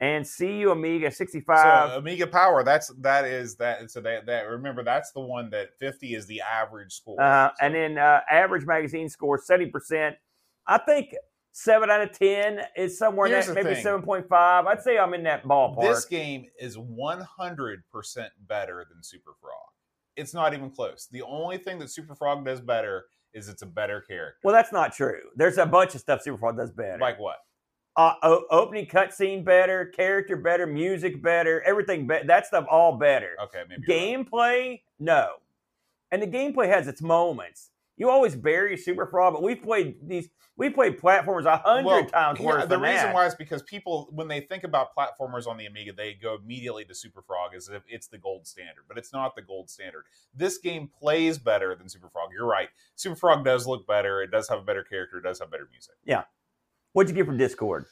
and 0.00 0.26
CU 0.26 0.70
Amiga 0.70 1.10
sixty 1.10 1.40
five. 1.40 1.90
So 1.90 1.98
Amiga 1.98 2.26
Power, 2.26 2.64
that's 2.64 2.88
that 3.00 3.24
is 3.26 3.56
that. 3.56 3.90
So 3.90 4.00
that 4.00 4.26
that 4.26 4.48
remember 4.48 4.82
that's 4.82 5.12
the 5.12 5.20
one 5.20 5.50
that 5.50 5.78
fifty 5.78 6.14
is 6.14 6.26
the 6.26 6.40
average 6.40 6.92
score. 6.94 7.20
Uh, 7.20 7.50
So- 7.50 7.54
and 7.66 7.74
then 7.74 7.98
uh, 7.98 8.20
average 8.30 8.64
magazine 8.66 9.08
score 9.08 9.38
seventy 9.38 9.70
percent. 9.70 10.16
I 10.66 10.78
think 10.78 11.14
seven 11.52 11.90
out 11.90 12.00
of 12.00 12.18
ten 12.18 12.60
is 12.76 12.96
somewhere 12.96 13.28
Here's 13.28 13.48
in 13.48 13.54
that, 13.56 13.64
maybe 13.64 13.80
seven 13.82 14.02
point 14.02 14.26
five. 14.28 14.64
I'd 14.66 14.80
say 14.80 14.96
I'm 14.96 15.12
in 15.12 15.24
that 15.24 15.44
ballpark. 15.44 15.82
this 15.82 16.06
game 16.06 16.46
is 16.58 16.78
one 16.78 17.20
hundred 17.20 17.82
percent 17.92 18.32
better 18.48 18.86
than 18.90 19.02
Super 19.02 19.32
Frog. 19.40 19.52
It's 20.16 20.34
not 20.34 20.54
even 20.54 20.70
close. 20.70 21.08
The 21.10 21.22
only 21.22 21.58
thing 21.58 21.78
that 21.78 21.90
Super 21.90 22.14
Frog 22.14 22.44
does 22.44 22.60
better 22.60 23.06
is 23.34 23.48
it's 23.48 23.62
a 23.62 23.66
better 23.66 24.00
character. 24.02 24.38
well, 24.44 24.54
that's 24.54 24.72
not 24.72 24.92
true. 24.92 25.20
There's 25.36 25.56
a 25.58 25.64
bunch 25.66 25.94
of 25.94 26.00
stuff 26.02 26.22
Superfrog 26.24 26.56
does 26.58 26.70
better. 26.70 26.98
Like 27.00 27.18
what? 27.18 27.36
uh, 27.96 28.14
o- 28.22 28.44
opening 28.50 28.86
cutscene 28.86 29.44
better, 29.44 29.86
character 29.86 30.36
better, 30.36 30.66
music 30.66 31.22
better, 31.22 31.62
everything. 31.62 32.06
Be- 32.06 32.22
that 32.26 32.46
stuff 32.46 32.64
all 32.70 32.96
better. 32.96 33.30
Okay, 33.44 33.62
maybe 33.68 33.82
you're 33.86 33.96
right. 33.98 34.26
Gameplay, 34.30 34.80
no. 34.98 35.28
And 36.10 36.22
the 36.22 36.26
gameplay 36.26 36.68
has 36.68 36.88
its 36.88 37.00
moments. 37.02 37.70
You 38.02 38.10
always 38.10 38.34
bury 38.34 38.76
Super 38.76 39.06
Frog, 39.06 39.32
but 39.34 39.44
we've 39.44 39.62
played 39.62 39.94
these. 40.04 40.28
We 40.56 40.70
played 40.70 40.98
platformers 40.98 41.44
a 41.44 41.58
hundred 41.58 41.86
Well, 41.86 42.04
times 42.06 42.40
yeah, 42.40 42.46
worse 42.46 42.66
the 42.66 42.76
reason 42.76 42.96
that. 43.06 43.14
why 43.14 43.26
is 43.26 43.36
because 43.36 43.62
people, 43.62 44.08
when 44.10 44.26
they 44.26 44.40
think 44.40 44.64
about 44.64 44.88
platformers 44.92 45.46
on 45.46 45.56
the 45.56 45.66
Amiga, 45.66 45.92
they 45.92 46.14
go 46.14 46.34
immediately 46.34 46.84
to 46.86 46.96
Super 46.96 47.22
Frog 47.22 47.54
as 47.56 47.68
if 47.68 47.84
it's 47.86 48.08
the 48.08 48.18
gold 48.18 48.44
standard, 48.48 48.86
but 48.88 48.98
it's 48.98 49.12
not 49.12 49.36
the 49.36 49.42
gold 49.42 49.70
standard. 49.70 50.02
This 50.34 50.58
game 50.58 50.90
plays 50.98 51.38
better 51.38 51.76
than 51.76 51.88
Super 51.88 52.08
Frog. 52.08 52.30
You're 52.36 52.44
right. 52.44 52.70
Super 52.96 53.14
Frog 53.14 53.44
does 53.44 53.68
look 53.68 53.86
better. 53.86 54.20
It 54.20 54.32
does 54.32 54.48
have 54.48 54.58
a 54.58 54.62
better 54.62 54.82
character. 54.82 55.18
It 55.18 55.22
does 55.22 55.38
have 55.38 55.52
better 55.52 55.68
music. 55.70 55.94
Yeah. 56.04 56.24
What'd 56.94 57.08
you 57.08 57.14
get 57.14 57.26
from 57.26 57.36
Discord? 57.38 57.84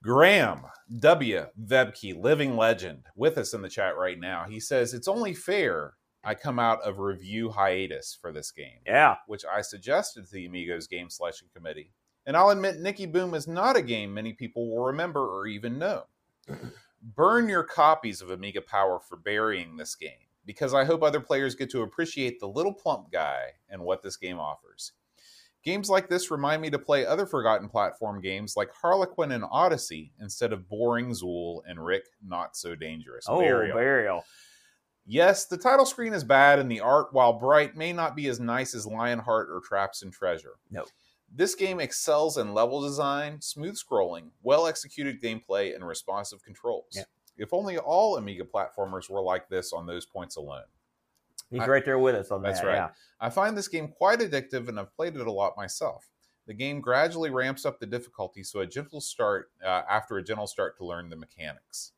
Graham 0.00 0.62
W. 0.96 1.46
Vebke, 1.60 2.16
living 2.22 2.56
legend, 2.56 3.06
with 3.16 3.36
us 3.36 3.52
in 3.52 3.62
the 3.62 3.68
chat 3.68 3.96
right 3.96 4.20
now. 4.20 4.44
He 4.48 4.60
says, 4.60 4.94
It's 4.94 5.08
only 5.08 5.34
fair 5.34 5.94
I 6.24 6.34
come 6.34 6.58
out 6.58 6.82
of 6.82 6.98
review 6.98 7.50
hiatus 7.50 8.16
for 8.20 8.32
this 8.32 8.50
game, 8.50 8.80
Yeah, 8.86 9.16
which 9.26 9.44
I 9.44 9.60
suggested 9.60 10.26
to 10.26 10.32
the 10.32 10.46
Amigos 10.46 10.86
Game 10.88 11.08
Selection 11.08 11.48
Committee. 11.54 11.92
And 12.26 12.36
I'll 12.36 12.50
admit, 12.50 12.80
Nicky 12.80 13.06
Boom 13.06 13.34
is 13.34 13.46
not 13.46 13.76
a 13.76 13.82
game 13.82 14.12
many 14.12 14.32
people 14.32 14.68
will 14.68 14.84
remember 14.84 15.24
or 15.24 15.46
even 15.46 15.78
know. 15.78 16.04
Burn 17.02 17.48
your 17.48 17.62
copies 17.62 18.20
of 18.20 18.30
Amiga 18.30 18.60
Power 18.60 18.98
for 18.98 19.16
burying 19.16 19.76
this 19.76 19.94
game, 19.94 20.26
because 20.44 20.74
I 20.74 20.84
hope 20.84 21.02
other 21.02 21.20
players 21.20 21.54
get 21.54 21.70
to 21.70 21.82
appreciate 21.82 22.40
the 22.40 22.48
little 22.48 22.72
plump 22.74 23.12
guy 23.12 23.50
and 23.68 23.82
what 23.82 24.02
this 24.02 24.16
game 24.16 24.40
offers. 24.40 24.92
Games 25.62 25.90
like 25.90 26.08
this 26.08 26.30
remind 26.30 26.62
me 26.62 26.70
to 26.70 26.78
play 26.78 27.04
other 27.04 27.26
forgotten 27.26 27.68
platform 27.68 28.20
games 28.20 28.54
like 28.56 28.70
Harlequin 28.72 29.32
and 29.32 29.44
Odyssey 29.50 30.12
instead 30.20 30.52
of 30.52 30.68
boring 30.68 31.10
Zool 31.10 31.62
and 31.66 31.84
Rick 31.84 32.04
Not 32.24 32.56
So 32.56 32.74
Dangerous. 32.76 33.26
oh 33.28 33.40
Burial. 33.40 33.76
burial. 33.76 34.24
Yes, 35.06 35.46
the 35.46 35.56
title 35.56 35.86
screen 35.86 36.12
is 36.12 36.24
bad 36.24 36.58
and 36.58 36.70
the 36.70 36.80
art, 36.80 37.12
while 37.12 37.32
bright, 37.32 37.76
may 37.76 37.92
not 37.92 38.16
be 38.16 38.26
as 38.26 38.40
nice 38.40 38.74
as 38.74 38.86
Lionheart 38.86 39.48
or 39.50 39.60
Traps 39.60 40.02
and 40.02 40.12
Treasure. 40.12 40.54
No. 40.70 40.84
This 41.32 41.54
game 41.54 41.80
excels 41.80 42.38
in 42.38 42.54
level 42.54 42.80
design, 42.80 43.40
smooth 43.40 43.76
scrolling, 43.76 44.30
well 44.42 44.66
executed 44.66 45.22
gameplay, 45.22 45.74
and 45.74 45.86
responsive 45.86 46.42
controls. 46.42 46.86
Yeah. 46.92 47.04
If 47.36 47.52
only 47.52 47.78
all 47.78 48.16
Amiga 48.16 48.44
platformers 48.44 49.08
were 49.10 49.20
like 49.20 49.48
this 49.48 49.72
on 49.72 49.86
those 49.86 50.06
points 50.06 50.36
alone. 50.36 50.64
He's 51.50 51.60
I- 51.60 51.66
right 51.66 51.84
there 51.84 51.98
with 51.98 52.14
us 52.16 52.30
on 52.30 52.42
That's 52.42 52.60
that. 52.60 52.66
right. 52.66 52.74
Yeah. 52.74 52.88
I 53.20 53.30
find 53.30 53.56
this 53.56 53.68
game 53.68 53.88
quite 53.88 54.18
addictive 54.20 54.68
and 54.68 54.78
I've 54.80 54.94
played 54.94 55.16
it 55.16 55.26
a 55.26 55.32
lot 55.32 55.56
myself. 55.56 56.08
The 56.46 56.54
game 56.54 56.80
gradually 56.80 57.30
ramps 57.30 57.64
up 57.66 57.80
the 57.80 57.86
difficulty, 57.86 58.44
so 58.44 58.60
a 58.60 58.66
gentle 58.66 59.00
start 59.00 59.50
uh, 59.64 59.82
after 59.90 60.16
a 60.16 60.22
gentle 60.22 60.46
start 60.46 60.76
to 60.78 60.84
learn 60.84 61.10
the 61.10 61.16
mechanics. 61.16 61.92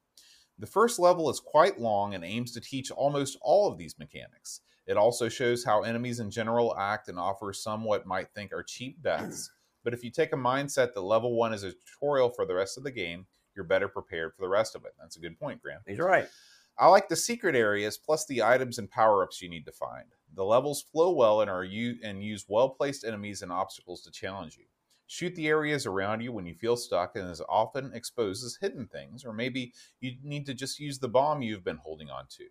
The 0.59 0.67
first 0.67 0.99
level 0.99 1.31
is 1.31 1.41
quite 1.41 1.81
long 1.81 2.15
and 2.15 2.25
aims 2.25 2.53
to 2.53 2.61
teach 2.61 2.91
almost 2.91 3.39
all 3.41 3.71
of 3.71 3.79
these 3.79 3.99
mechanics. 3.99 4.61
It 4.87 4.97
also 4.97 5.29
shows 5.29 5.65
how 5.65 5.83
enemies 5.83 6.19
in 6.19 6.31
general 6.31 6.77
act 6.77 7.09
and 7.09 7.19
offers 7.19 7.63
some 7.63 7.85
what 7.85 8.07
might 8.07 8.31
think 8.35 8.53
are 8.53 8.63
cheap 8.63 9.03
deaths. 9.03 9.51
But 9.85 9.95
if 9.95 10.05
you 10.05 10.11
take 10.11 10.33
a 10.35 10.37
mindset 10.37 10.93
that 10.93 11.01
level 11.01 11.35
one 11.35 11.55
is 11.55 11.63
a 11.63 11.73
tutorial 11.73 12.29
for 12.31 12.45
the 12.45 12.53
rest 12.53 12.77
of 12.77 12.85
the 12.85 12.91
game, 12.91 13.27
you're 13.55 13.65
better 13.65 13.89
prepared 13.89 14.35
for 14.35 14.43
the 14.43 14.49
rest 14.49 14.75
of 14.75 14.85
it. 14.85 14.93
That's 15.01 15.17
a 15.17 15.21
good 15.21 15.39
point, 15.39 15.63
Graham. 15.63 15.81
He's 15.87 15.99
right. 15.99 16.29
I 16.77 16.89
like 16.89 17.09
the 17.09 17.17
secret 17.17 17.55
areas 17.55 17.97
plus 17.97 18.27
the 18.27 18.43
items 18.43 18.79
and 18.79 18.91
power 18.91 19.23
ups 19.23 19.41
you 19.41 19.49
need 19.49 19.65
to 19.67 19.73
find. 19.73 20.07
The 20.35 20.45
levels 20.45 20.83
flow 20.83 21.13
well 21.13 21.41
and 21.41 21.49
are 21.49 21.65
you 21.65 21.97
and 22.03 22.23
use 22.23 22.45
well 22.49 22.69
placed 22.69 23.05
enemies 23.05 23.41
and 23.41 23.51
obstacles 23.51 24.03
to 24.03 24.11
challenge 24.11 24.59
you. 24.59 24.65
Shoot 25.09 25.35
the 25.35 25.49
areas 25.49 25.87
around 25.87 26.21
you 26.21 26.33
when 26.33 26.45
you 26.45 26.55
feel 26.55 26.77
stuck 26.77 27.17
and 27.17 27.31
as 27.31 27.41
often 27.49 27.93
exposes 27.95 28.59
hidden 28.61 28.87
things, 28.87 29.25
or 29.25 29.33
maybe 29.33 29.73
you 30.01 30.13
need 30.23 30.45
to 30.47 30.55
just 30.55 30.79
use 30.79 30.99
the 30.99 31.09
bomb 31.09 31.41
you've 31.41 31.65
been 31.65 31.79
holding 31.79 32.11
on 32.11 32.27
to. 32.37 32.45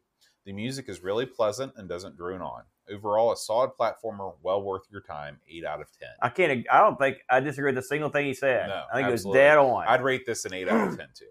The 0.43 0.53
music 0.53 0.89
is 0.89 1.03
really 1.03 1.27
pleasant 1.27 1.73
and 1.75 1.87
doesn't 1.87 2.17
drone 2.17 2.41
on. 2.41 2.63
Overall, 2.89 3.31
a 3.31 3.37
solid 3.37 3.71
platformer, 3.79 4.33
well 4.41 4.63
worth 4.63 4.83
your 4.89 5.01
time. 5.01 5.39
Eight 5.47 5.65
out 5.65 5.81
of 5.81 5.87
ten. 5.99 6.09
I 6.21 6.29
can't. 6.29 6.65
I 6.71 6.79
don't 6.79 6.97
think 6.97 7.17
I 7.29 7.41
disagree 7.41 7.71
with 7.71 7.83
a 7.83 7.87
single 7.87 8.09
thing 8.09 8.25
he 8.25 8.33
said. 8.33 8.69
No, 8.69 8.83
I 8.91 8.95
think 8.95 9.09
absolutely. 9.09 9.41
it 9.41 9.43
was 9.43 9.51
dead 9.51 9.57
on. 9.57 9.87
I'd 9.87 10.01
rate 10.01 10.25
this 10.25 10.45
an 10.45 10.53
8 10.53 10.69
out 10.69 10.87
of 10.87 10.97
10 10.97 11.07
too. 11.13 11.25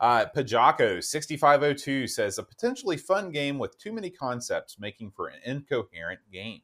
Uh, 0.00 0.24
Pajako 0.34 1.04
6502 1.04 2.08
says 2.08 2.38
a 2.38 2.42
potentially 2.42 2.96
fun 2.96 3.30
game 3.30 3.58
with 3.58 3.78
too 3.78 3.92
many 3.92 4.10
concepts 4.10 4.78
making 4.78 5.12
for 5.12 5.28
an 5.28 5.38
incoherent 5.44 6.20
game. 6.32 6.62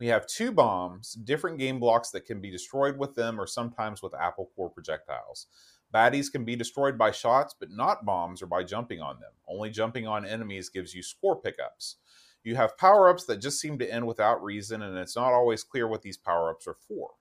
We 0.00 0.08
have 0.08 0.26
two 0.26 0.50
bombs, 0.52 1.12
different 1.12 1.58
game 1.58 1.78
blocks 1.78 2.10
that 2.10 2.26
can 2.26 2.40
be 2.40 2.50
destroyed 2.50 2.98
with 2.98 3.14
them 3.14 3.40
or 3.40 3.46
sometimes 3.46 4.02
with 4.02 4.14
apple 4.14 4.50
core 4.56 4.70
projectiles. 4.70 5.46
Baddies 5.94 6.32
can 6.32 6.44
be 6.44 6.56
destroyed 6.56 6.98
by 6.98 7.12
shots, 7.12 7.54
but 7.58 7.70
not 7.70 8.04
bombs 8.04 8.42
or 8.42 8.46
by 8.46 8.64
jumping 8.64 9.00
on 9.00 9.20
them. 9.20 9.30
Only 9.48 9.70
jumping 9.70 10.08
on 10.08 10.26
enemies 10.26 10.68
gives 10.68 10.92
you 10.94 11.02
score 11.02 11.40
pickups. 11.40 11.96
You 12.42 12.56
have 12.56 12.76
power 12.76 13.08
ups 13.08 13.24
that 13.26 13.38
just 13.38 13.60
seem 13.60 13.78
to 13.78 13.90
end 13.90 14.06
without 14.06 14.42
reason, 14.42 14.82
and 14.82 14.98
it's 14.98 15.16
not 15.16 15.32
always 15.32 15.62
clear 15.62 15.86
what 15.86 16.02
these 16.02 16.16
power 16.16 16.50
ups 16.50 16.66
are 16.66 16.76
for. 16.88 17.12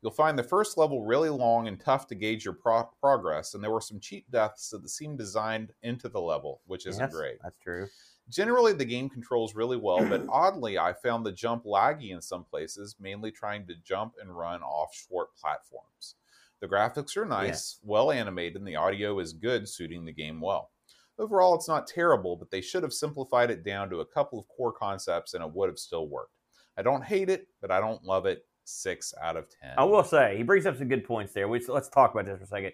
You'll 0.00 0.12
find 0.12 0.38
the 0.38 0.42
first 0.42 0.78
level 0.78 1.04
really 1.04 1.28
long 1.28 1.68
and 1.68 1.78
tough 1.78 2.06
to 2.08 2.14
gauge 2.14 2.44
your 2.44 2.54
pro- 2.54 2.90
progress, 3.00 3.54
and 3.54 3.62
there 3.62 3.70
were 3.70 3.80
some 3.80 4.00
cheap 4.00 4.30
deaths 4.30 4.70
that 4.70 4.88
seemed 4.88 5.18
designed 5.18 5.72
into 5.82 6.08
the 6.08 6.20
level, 6.20 6.60
which 6.66 6.86
isn't 6.86 7.02
Yes, 7.02 7.12
great. 7.12 7.36
That's 7.42 7.58
true. 7.58 7.88
Generally, 8.32 8.72
the 8.74 8.84
game 8.84 9.10
controls 9.10 9.54
really 9.54 9.76
well, 9.76 10.04
but 10.08 10.24
oddly, 10.28 10.78
I 10.78 10.94
found 10.94 11.24
the 11.26 11.32
jump 11.32 11.64
laggy 11.64 12.10
in 12.10 12.22
some 12.22 12.44
places, 12.44 12.96
mainly 12.98 13.30
trying 13.30 13.66
to 13.66 13.74
jump 13.84 14.14
and 14.20 14.34
run 14.36 14.62
off 14.62 14.94
short 14.94 15.36
platforms. 15.36 16.14
The 16.60 16.68
graphics 16.68 17.16
are 17.16 17.26
nice, 17.26 17.48
Yes. 17.48 17.78
well 17.82 18.10
animated, 18.10 18.56
and 18.56 18.66
the 18.66 18.76
audio 18.76 19.18
is 19.18 19.32
good, 19.32 19.68
suiting 19.68 20.04
the 20.04 20.12
game 20.12 20.40
well. 20.40 20.70
Overall, 21.18 21.54
it's 21.54 21.68
not 21.68 21.86
terrible, 21.86 22.36
but 22.36 22.50
they 22.50 22.62
should 22.62 22.82
have 22.82 22.92
simplified 22.92 23.50
it 23.50 23.62
down 23.64 23.90
to 23.90 24.00
a 24.00 24.06
couple 24.06 24.38
of 24.38 24.48
core 24.48 24.72
concepts 24.72 25.34
and 25.34 25.44
it 25.44 25.52
would 25.52 25.68
have 25.68 25.78
still 25.78 26.08
worked. 26.08 26.32
I 26.76 26.82
don't 26.82 27.04
hate 27.04 27.28
it, 27.28 27.48
but 27.60 27.70
I 27.70 27.80
don't 27.80 28.02
love 28.02 28.24
it. 28.26 28.46
Six 28.64 29.12
out 29.20 29.36
of 29.36 29.46
ten. 29.50 29.74
I 29.76 29.84
will 29.84 30.04
say 30.04 30.36
he 30.36 30.42
brings 30.44 30.64
up 30.66 30.78
some 30.78 30.88
good 30.88 31.04
points 31.04 31.32
there. 31.34 31.48
We, 31.48 31.60
let's 31.68 31.88
talk 31.88 32.12
about 32.12 32.24
this 32.26 32.38
for 32.38 32.44
a 32.44 32.46
second. 32.46 32.72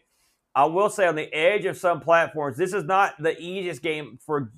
I 0.55 0.67
will 0.67 0.91
say 0.91 1.07
on 1.07 1.15
the 1.17 1.33
edge 1.35 1.65
of 1.65 1.77
some 1.79 2.01
platforms, 2.01 2.57
this 2.59 2.73
is 2.75 2.85
not 2.85 3.15
the 3.21 3.37
easiest 3.41 3.81
game 3.83 4.19
for 4.25 4.53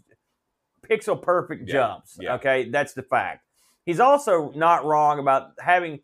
pixel 0.89 1.21
perfect 1.21 1.69
Yeah, 1.69 1.73
jumps. 1.73 2.19
yeah. 2.21 2.35
Okay, 2.35 2.69
that's 2.71 2.93
the 2.95 3.03
fact. 3.03 3.47
He's 3.85 4.01
also 4.01 4.53
not 4.55 4.85
wrong 4.85 5.19
about 5.19 5.53
having. 5.59 6.01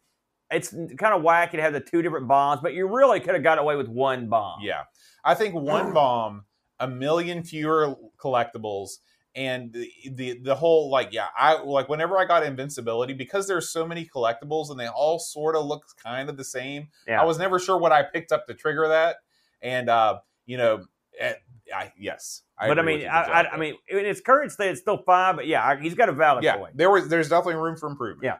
It's 0.50 0.70
kind 0.70 1.12
of 1.14 1.22
wacky 1.22 1.52
to 1.52 1.62
have 1.62 1.72
the 1.72 1.80
two 1.80 2.02
different 2.02 2.28
bombs, 2.28 2.60
but 2.62 2.72
you 2.72 2.86
really 2.86 3.18
could 3.20 3.34
have 3.34 3.42
got 3.42 3.58
away 3.58 3.74
with 3.76 3.88
one 3.88 4.28
bomb. 4.28 4.60
Yeah. 4.62 4.82
I 5.24 5.34
think 5.34 5.54
one 5.54 5.92
bomb, 5.92 6.44
a 6.78 6.86
million 6.86 7.42
fewer 7.42 7.96
collectibles, 8.16 8.90
and 9.34 9.72
the, 9.72 9.90
the 10.12 10.38
the 10.38 10.54
whole 10.54 10.88
like 10.88 11.08
yeah, 11.12 11.26
I 11.36 11.60
like 11.62 11.88
whenever 11.88 12.16
I 12.16 12.24
got 12.26 12.44
invincibility 12.44 13.12
because 13.12 13.48
there's 13.48 13.70
so 13.70 13.84
many 13.86 14.06
collectibles 14.06 14.70
and 14.70 14.78
they 14.78 14.86
all 14.86 15.18
sort 15.18 15.56
of 15.56 15.66
look 15.66 15.84
kind 16.02 16.28
of 16.30 16.36
the 16.36 16.44
same. 16.44 16.88
Yeah. 17.08 17.20
I 17.20 17.24
was 17.24 17.38
never 17.38 17.58
sure 17.58 17.76
what 17.76 17.90
I 17.92 18.04
picked 18.04 18.30
up 18.32 18.46
to 18.46 18.54
trigger 18.54 18.86
that, 18.88 19.16
and 19.60 19.88
uh, 19.90 20.20
you 20.46 20.56
know, 20.58 20.84
eh, 21.18 21.34
I, 21.74 21.92
yes, 21.98 22.42
I 22.58 22.68
but 22.68 22.78
I 22.78 22.82
mean, 22.82 23.06
I, 23.06 23.22
I, 23.22 23.50
I 23.52 23.56
mean, 23.56 23.74
in 23.88 23.98
its 24.06 24.20
current 24.20 24.52
state, 24.52 24.70
it's 24.70 24.80
still 24.80 24.98
fine. 24.98 25.36
But 25.36 25.46
yeah, 25.46 25.80
he's 25.80 25.94
got 25.94 26.08
a 26.08 26.12
valid 26.12 26.44
yeah, 26.44 26.56
point. 26.56 26.76
there 26.76 26.90
was 26.90 27.08
there's 27.08 27.28
definitely 27.28 27.60
room 27.60 27.76
for 27.76 27.88
improvement. 27.88 28.24
Yeah. 28.24 28.38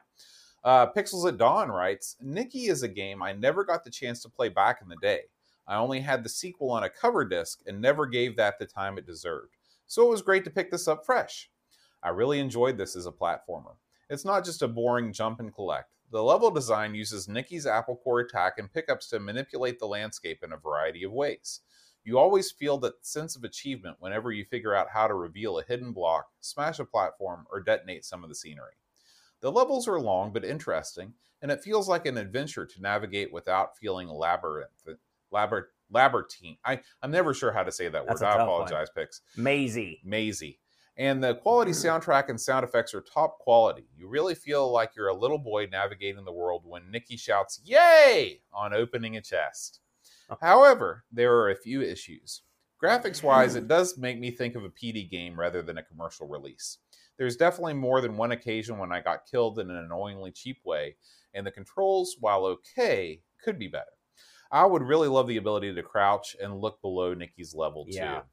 Uh, 0.64 0.90
Pixels 0.92 1.28
at 1.28 1.38
Dawn 1.38 1.68
writes, 1.68 2.16
Nicky 2.20 2.66
is 2.66 2.82
a 2.82 2.88
game 2.88 3.22
I 3.22 3.32
never 3.32 3.64
got 3.64 3.84
the 3.84 3.90
chance 3.90 4.20
to 4.22 4.28
play 4.28 4.48
back 4.48 4.80
in 4.82 4.88
the 4.88 4.96
day. 4.96 5.20
I 5.68 5.76
only 5.76 6.00
had 6.00 6.24
the 6.24 6.28
sequel 6.28 6.72
on 6.72 6.82
a 6.82 6.90
cover 6.90 7.24
disc 7.24 7.60
and 7.66 7.80
never 7.80 8.04
gave 8.04 8.36
that 8.36 8.58
the 8.58 8.66
time 8.66 8.98
it 8.98 9.06
deserved. 9.06 9.54
So 9.86 10.04
it 10.04 10.10
was 10.10 10.22
great 10.22 10.42
to 10.44 10.50
pick 10.50 10.72
this 10.72 10.88
up 10.88 11.06
fresh. 11.06 11.50
I 12.02 12.08
really 12.08 12.40
enjoyed 12.40 12.78
this 12.78 12.96
as 12.96 13.06
a 13.06 13.12
platformer. 13.12 13.76
It's 14.10 14.24
not 14.24 14.44
just 14.44 14.62
a 14.62 14.68
boring 14.68 15.12
jump 15.12 15.38
and 15.38 15.54
collect. 15.54 15.90
The 16.12 16.22
level 16.22 16.50
design 16.50 16.94
uses 16.94 17.28
Nicky's 17.28 17.66
Apple 17.66 17.96
Core 17.96 18.20
attack 18.20 18.54
and 18.58 18.72
pickups 18.72 19.08
to 19.08 19.18
manipulate 19.18 19.78
the 19.78 19.86
landscape 19.86 20.44
in 20.44 20.52
a 20.52 20.56
variety 20.56 21.02
of 21.04 21.12
ways. 21.12 21.60
You 22.06 22.20
always 22.20 22.52
feel 22.52 22.78
that 22.78 23.04
sense 23.04 23.34
of 23.34 23.42
achievement 23.42 23.96
whenever 23.98 24.30
you 24.30 24.44
figure 24.44 24.76
out 24.76 24.90
how 24.92 25.08
to 25.08 25.14
reveal 25.14 25.58
a 25.58 25.64
hidden 25.64 25.90
block, 25.92 26.28
smash 26.40 26.78
a 26.78 26.84
platform, 26.84 27.46
or 27.50 27.58
detonate 27.58 28.04
some 28.04 28.22
of 28.22 28.28
the 28.28 28.34
scenery. 28.36 28.74
The 29.40 29.50
levels 29.50 29.88
are 29.88 29.98
long 29.98 30.32
but 30.32 30.44
interesting, 30.44 31.14
and 31.42 31.50
it 31.50 31.64
feels 31.64 31.88
like 31.88 32.06
an 32.06 32.16
adventure 32.16 32.64
to 32.64 32.80
navigate 32.80 33.32
without 33.32 33.76
feeling 33.76 34.08
labyrinth, 34.08 34.70
labyrinth, 35.32 35.66
labyrinthine. 35.90 36.58
I, 36.64 36.80
I'm 37.02 37.10
never 37.10 37.34
sure 37.34 37.50
how 37.50 37.64
to 37.64 37.72
say 37.72 37.88
that 37.88 38.06
That's 38.06 38.20
word. 38.20 38.28
I 38.28 38.36
one. 38.36 38.42
apologize, 38.42 38.88
Pix. 38.94 39.22
Maisie. 39.36 40.00
Mazy. 40.04 40.60
And 40.96 41.24
the 41.24 41.34
quality 41.34 41.72
soundtrack 41.72 42.28
and 42.28 42.40
sound 42.40 42.62
effects 42.62 42.94
are 42.94 43.00
top 43.02 43.40
quality. 43.40 43.88
You 43.96 44.06
really 44.06 44.36
feel 44.36 44.70
like 44.70 44.92
you're 44.96 45.08
a 45.08 45.14
little 45.14 45.38
boy 45.38 45.66
navigating 45.70 46.24
the 46.24 46.32
world 46.32 46.62
when 46.64 46.88
Nicky 46.88 47.16
shouts, 47.16 47.60
Yay! 47.64 48.42
on 48.52 48.72
opening 48.72 49.16
a 49.16 49.20
chest. 49.20 49.80
However, 50.40 51.04
there 51.12 51.34
are 51.36 51.50
a 51.50 51.56
few 51.56 51.82
issues. 51.82 52.42
Graphics 52.82 53.22
wise, 53.22 53.54
it 53.54 53.68
does 53.68 53.96
make 53.96 54.18
me 54.18 54.30
think 54.30 54.54
of 54.54 54.64
a 54.64 54.70
PD 54.70 55.08
game 55.10 55.38
rather 55.38 55.62
than 55.62 55.78
a 55.78 55.82
commercial 55.82 56.28
release. 56.28 56.78
There's 57.18 57.36
definitely 57.36 57.74
more 57.74 58.00
than 58.00 58.16
one 58.16 58.32
occasion 58.32 58.78
when 58.78 58.92
I 58.92 59.00
got 59.00 59.26
killed 59.30 59.58
in 59.58 59.70
an 59.70 59.76
annoyingly 59.76 60.32
cheap 60.32 60.58
way, 60.64 60.96
and 61.32 61.46
the 61.46 61.50
controls, 61.50 62.16
while 62.20 62.44
okay, 62.44 63.22
could 63.42 63.58
be 63.58 63.68
better. 63.68 63.84
I 64.52 64.66
would 64.66 64.82
really 64.82 65.08
love 65.08 65.26
the 65.26 65.38
ability 65.38 65.74
to 65.74 65.82
crouch 65.82 66.36
and 66.40 66.60
look 66.60 66.80
below 66.82 67.14
Nicky's 67.14 67.54
level 67.54 67.86
too. 67.86 68.26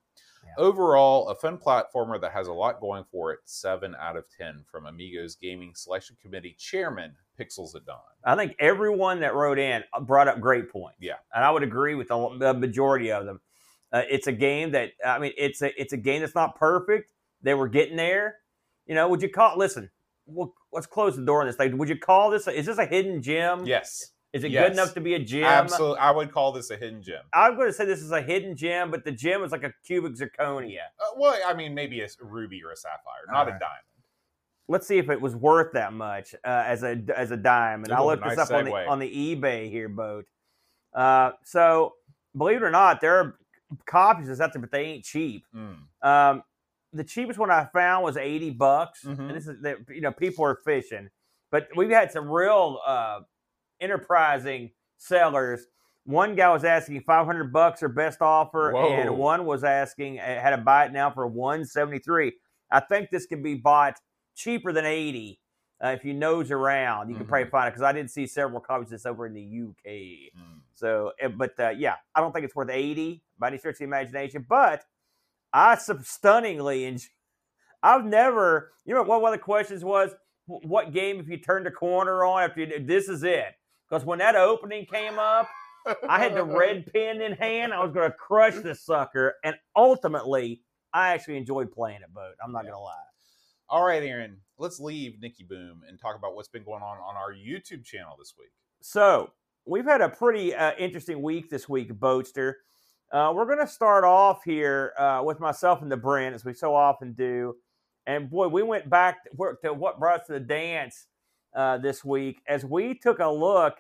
Yeah. 0.45 0.53
Overall, 0.57 1.29
a 1.29 1.35
fun 1.35 1.57
platformer 1.57 2.19
that 2.21 2.31
has 2.31 2.47
a 2.47 2.53
lot 2.53 2.79
going 2.79 3.05
for 3.11 3.31
it. 3.31 3.39
Seven 3.45 3.95
out 3.99 4.17
of 4.17 4.25
ten 4.37 4.63
from 4.69 4.85
Amigos 4.85 5.35
Gaming 5.35 5.73
Selection 5.75 6.15
Committee 6.21 6.55
Chairman 6.59 7.15
Pixels 7.39 7.75
at 7.75 7.85
Dawn. 7.85 7.99
I 8.23 8.35
think 8.35 8.55
everyone 8.59 9.19
that 9.21 9.33
wrote 9.35 9.57
in 9.59 9.83
uh, 9.93 9.99
brought 9.99 10.27
up 10.27 10.39
great 10.39 10.69
points. 10.69 10.97
Yeah. 11.01 11.15
and 11.33 11.43
I 11.43 11.51
would 11.51 11.63
agree 11.63 11.95
with 11.95 12.09
the, 12.09 12.35
the 12.37 12.53
majority 12.53 13.11
of 13.11 13.25
them. 13.25 13.41
Uh, 13.91 14.01
it's 14.09 14.27
a 14.27 14.31
game 14.31 14.71
that 14.71 14.91
I 15.05 15.19
mean, 15.19 15.33
it's 15.37 15.61
a 15.61 15.79
it's 15.79 15.93
a 15.93 15.97
game 15.97 16.21
that's 16.21 16.35
not 16.35 16.55
perfect. 16.55 17.13
They 17.41 17.53
were 17.53 17.67
getting 17.67 17.95
there. 17.95 18.37
You 18.85 18.95
know, 18.95 19.07
would 19.07 19.21
you 19.21 19.29
call? 19.29 19.57
Listen, 19.57 19.89
we'll, 20.25 20.53
let's 20.71 20.87
close 20.87 21.15
the 21.15 21.23
door 21.23 21.41
on 21.41 21.47
this 21.47 21.55
thing. 21.55 21.77
Would 21.77 21.89
you 21.89 21.97
call 21.97 22.31
this? 22.31 22.47
A, 22.47 22.51
is 22.51 22.65
this 22.65 22.77
a 22.77 22.85
hidden 22.85 23.21
gem? 23.21 23.65
Yes, 23.65 24.11
Is 24.33 24.43
it 24.43 24.51
yes. 24.51 24.63
good 24.65 24.73
enough 24.73 24.93
to 24.95 25.01
be 25.01 25.13
a 25.13 25.19
gem? 25.19 25.43
absolutely. 25.43 25.99
I 25.99 26.09
would 26.09 26.31
call 26.31 26.51
this 26.51 26.71
a 26.71 26.75
hidden 26.75 27.03
gem. 27.03 27.21
I'm 27.33 27.55
going 27.55 27.67
to 27.67 27.73
say 27.73 27.85
this 27.85 28.01
is 28.01 28.11
a 28.11 28.21
hidden 28.21 28.57
gem, 28.57 28.89
but 28.89 29.05
the 29.05 29.11
gem 29.11 29.43
is 29.43 29.51
like 29.51 29.63
a 29.63 29.71
cubic 29.85 30.13
zirconia. 30.13 30.77
Uh, 30.99 31.15
well, 31.17 31.39
I 31.45 31.53
mean, 31.53 31.75
maybe 31.75 32.01
a 32.01 32.07
ruby 32.19 32.63
or 32.63 32.71
a 32.71 32.75
sapphire, 32.75 33.25
not 33.31 33.47
a 33.47 33.51
diamond. 33.51 33.61
Let's 34.67 34.87
see 34.87 34.97
if 34.97 35.09
it 35.09 35.21
was 35.21 35.35
worth 35.35 35.73
that 35.73 35.93
much 35.93 36.33
uh, 36.43 36.63
as 36.65 36.83
a 36.83 36.99
as 37.15 37.31
a 37.31 37.37
dime. 37.37 37.83
And 37.83 37.93
I 37.93 38.01
Ooh, 38.01 38.05
looked 38.05 38.23
this 38.23 38.37
nice 38.37 38.49
up 38.49 38.57
on 38.57 38.65
the 38.65 38.73
on 38.73 38.97
the 38.99 39.35
eBay 39.35 39.69
here, 39.69 39.89
boat. 39.89 40.25
Uh, 40.93 41.31
so 41.43 41.93
believe 42.35 42.57
it 42.57 42.63
or 42.63 42.71
not, 42.71 43.01
there 43.01 43.15
are 43.19 43.35
copies 43.85 44.25
of 44.25 44.29
this 44.29 44.39
out 44.39 44.53
there, 44.53 44.61
but 44.61 44.71
they 44.71 44.85
ain't 44.85 45.03
cheap. 45.03 45.45
Mm. 45.55 45.77
Um, 46.01 46.43
the 46.93 47.03
cheapest 47.03 47.37
one 47.37 47.51
I 47.51 47.67
found 47.73 48.03
was 48.03 48.17
eighty 48.17 48.51
bucks, 48.51 49.03
Mhm. 49.03 49.19
and 49.19 49.29
this 49.31 49.47
is 49.47 49.57
you 49.89 50.01
know 50.01 50.11
people 50.11 50.45
are 50.45 50.55
fishing, 50.63 51.09
but 51.51 51.67
we've 51.75 51.89
had 51.89 52.11
some 52.11 52.29
real 52.29 52.79
uh, 52.85 53.19
enterprising 53.83 54.71
sellers. 54.97 55.65
One 56.05 56.35
guy 56.35 56.49
was 56.51 56.63
asking 56.63 57.01
five 57.01 57.25
hundred 57.25 57.53
bucks 57.53 57.83
or 57.83 57.89
best 57.89 58.21
offer, 58.21 58.71
Whoa. 58.73 58.91
and 58.93 59.17
one 59.17 59.45
was 59.45 59.63
asking 59.63 60.19
uh, 60.19 60.23
had 60.23 60.51
to 60.51 60.57
buy 60.57 60.85
it 60.85 60.91
now 60.91 61.11
for 61.11 61.27
one 61.27 61.65
seventy 61.65 61.99
three. 61.99 62.33
I 62.71 62.79
think 62.79 63.09
this 63.09 63.25
can 63.25 63.41
be 63.43 63.55
bought 63.55 63.97
cheaper 64.35 64.71
than 64.73 64.85
eighty. 64.85 65.39
Uh, 65.83 65.89
if 65.89 66.05
you 66.05 66.13
nose 66.13 66.49
around, 66.49 67.09
you 67.09 67.15
can 67.15 67.25
probably 67.25 67.45
Mhm. 67.47 67.51
find 67.51 67.67
it 67.67 67.71
because 67.71 67.81
I 67.83 67.91
did 67.91 68.09
see 68.09 68.25
several 68.25 68.61
copies 68.61 68.87
of 68.87 68.91
this 68.91 69.05
over 69.05 69.25
in 69.25 69.33
the 69.33 69.41
UK. 69.41 70.31
Mm. 70.37 70.61
So, 70.75 71.11
eh, 71.19 71.27
but 71.27 71.59
uh, 71.59 71.69
yeah, 71.71 71.95
I 72.15 72.21
don't 72.21 72.31
think 72.31 72.45
it's 72.45 72.55
worth 72.55 72.69
80 72.69 73.21
by 73.37 73.47
any 73.47 73.57
stretch 73.57 73.73
of 73.75 73.77
the 73.79 73.83
imagination, 73.85 74.45
but 74.47 74.85
I 75.51 75.75
sub- 75.75 76.05
stunningly 76.05 76.85
enjoy. 76.85 77.09
I've 77.81 78.05
never, 78.05 78.71
you 78.85 78.93
know, 78.93 79.03
what 79.03 79.21
one 79.21 79.33
of 79.33 79.39
the 79.39 79.43
questions 79.43 79.83
was, 79.83 80.11
what 80.45 80.93
game 80.93 81.19
if 81.19 81.27
you 81.27 81.37
turned 81.37 81.67
a 81.67 81.71
corner 81.71 82.23
on 82.23 82.43
after 82.43 82.61
you 82.61 82.85
this 82.85 83.09
is 83.09 83.23
it? 83.23 83.53
Because 83.93 84.07
when 84.07 84.17
that 84.17 84.35
opening 84.35 84.87
came 84.87 85.19
up, 85.19 85.47
I 86.09 86.17
had 86.17 86.33
the 86.33 86.43
red 86.43 86.91
pen 86.93 87.21
in 87.21 87.33
hand. 87.33 87.71
I 87.71 87.83
was 87.83 87.93
going 87.93 88.09
to 88.09 88.17
crush 88.17 88.55
this 88.55 88.81
sucker, 88.81 89.35
and 89.43 89.55
ultimately, 89.75 90.63
I 90.95 91.09
actually 91.09 91.37
enjoyed 91.37 91.71
playing 91.71 92.01
it. 92.01 92.11
Boat. 92.11 92.33
I'm 92.43 92.51
not 92.51 92.63
Yeah. 92.63 92.71
going 92.71 92.79
to 92.79 92.83
lie. 92.85 92.95
All 93.69 93.85
right, 93.85 94.01
Aaron. 94.01 94.37
Let's 94.57 94.79
leave 94.79 95.21
Nicky 95.21 95.43
Boom 95.43 95.83
and 95.87 95.99
talk 96.01 96.15
about 96.15 96.33
what's 96.33 96.47
been 96.47 96.63
going 96.63 96.81
on 96.81 96.97
on 96.97 97.15
our 97.15 97.33
YouTube 97.33 97.85
channel 97.85 98.15
this 98.17 98.33
week. 98.35 98.49
So 98.81 99.29
we've 99.67 99.85
had 99.85 100.01
a 100.01 100.09
pretty 100.09 100.55
uh, 100.55 100.71
interesting 100.79 101.21
week 101.21 101.51
this 101.51 101.69
week, 101.69 101.93
Boatster. 101.93 102.53
Uh, 103.11 103.31
we're 103.35 103.45
going 103.45 103.59
to 103.59 103.67
start 103.67 104.03
off 104.05 104.43
here 104.43 104.93
uh, 104.97 105.21
with 105.23 105.39
myself 105.39 105.83
and 105.83 105.91
the 105.91 105.97
Brent, 105.97 106.33
as 106.33 106.43
we 106.43 106.53
so 106.55 106.73
often 106.73 107.13
do. 107.13 107.57
And 108.07 108.27
boy, 108.27 108.47
we 108.47 108.63
went 108.63 108.89
back 108.89 109.23
to, 109.25 109.53
to 109.63 109.71
what 109.71 109.99
brought 109.99 110.21
us 110.21 110.27
to 110.27 110.33
the 110.33 110.39
dance 110.39 111.05
uh, 111.55 111.77
this 111.77 112.03
week 112.03 112.41
as 112.47 112.65
we 112.65 112.93
took 112.95 113.19
a 113.19 113.27
look 113.27 113.77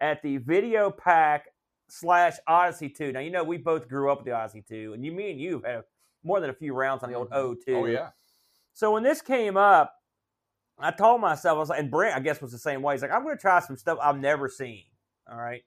at 0.00 0.22
the 0.22 0.36
video 0.38 0.90
pack 0.90 1.46
slash 1.88 2.34
Odyssey 2.46 2.88
2. 2.88 3.12
Now, 3.12 3.20
you 3.20 3.30
know, 3.30 3.44
we 3.44 3.56
both 3.58 3.88
grew 3.88 4.10
up 4.10 4.18
with 4.18 4.26
the 4.26 4.32
Odyssey 4.32 4.62
2, 4.68 4.92
and 4.94 5.04
you, 5.04 5.12
me 5.12 5.30
and 5.30 5.40
you 5.40 5.62
have 5.64 5.84
more 6.24 6.40
than 6.40 6.50
a 6.50 6.54
few 6.54 6.74
rounds 6.74 7.02
on 7.02 7.10
the 7.10 7.16
old 7.16 7.30
Mhm. 7.30 7.56
O2. 7.56 7.74
Oh 7.76 7.86
yeah. 7.86 8.10
So 8.72 8.92
when 8.92 9.02
this 9.02 9.22
came 9.22 9.56
up, 9.56 9.94
I 10.78 10.90
told 10.90 11.20
myself, 11.20 11.56
I 11.56 11.58
was 11.58 11.68
like, 11.70 11.80
and 11.80 11.90
Brent, 11.90 12.14
I 12.16 12.20
guess, 12.20 12.40
was 12.42 12.52
the 12.52 12.58
same 12.58 12.82
way. 12.82 12.94
He's 12.94 13.02
like, 13.02 13.10
I'm 13.12 13.22
going 13.22 13.36
to 13.36 13.40
try 13.40 13.60
some 13.60 13.76
stuff 13.76 13.98
I've 14.02 14.18
never 14.18 14.48
seen. 14.48 14.84
All 15.30 15.38
right. 15.38 15.64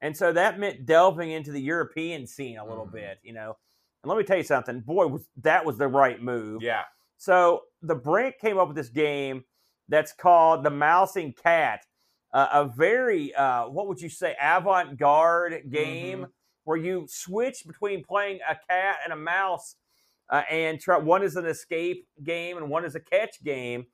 And 0.00 0.16
so 0.16 0.32
that 0.32 0.58
meant 0.58 0.86
delving 0.86 1.30
into 1.30 1.52
the 1.52 1.60
European 1.60 2.26
scene 2.26 2.58
a 2.58 2.64
little 2.66 2.86
Mhm. 2.86 2.92
bit, 2.92 3.18
you 3.22 3.32
know. 3.34 3.56
And 4.02 4.08
let 4.08 4.16
me 4.18 4.24
tell 4.24 4.38
you 4.38 4.42
something, 4.42 4.80
boy, 4.80 5.06
was 5.06 5.28
that 5.36 5.64
was 5.64 5.76
the 5.78 5.86
right 5.86 6.20
move. 6.20 6.62
Yeah. 6.62 6.84
So 7.18 7.64
the 7.82 7.94
Brent 7.94 8.38
came 8.38 8.58
up 8.58 8.66
with 8.68 8.76
this 8.76 8.88
game 8.88 9.44
that's 9.90 10.12
called 10.14 10.64
the 10.64 10.70
Mouse 10.70 11.16
and 11.16 11.36
Cat, 11.36 11.84
uh, 12.32 12.46
a 12.52 12.64
very 12.64 13.34
uh, 13.34 13.68
what 13.68 13.86
would 13.88 14.00
you 14.00 14.08
say 14.08 14.34
avant-garde 14.40 15.64
game 15.70 16.26
where 16.64 16.76
you 16.78 17.06
switch 17.08 17.64
between 17.66 18.02
playing 18.04 18.38
a 18.48 18.56
cat 18.68 18.96
and 19.04 19.12
a 19.12 19.16
mouse, 19.16 19.76
uh, 20.30 20.42
and 20.50 20.80
try. 20.80 20.96
One 20.96 21.22
is 21.22 21.36
an 21.36 21.46
escape 21.46 22.06
game 22.22 22.56
and 22.56 22.70
one 22.70 22.84
is 22.84 22.94
a 22.94 23.00
catch 23.00 23.42
game. 23.42 23.86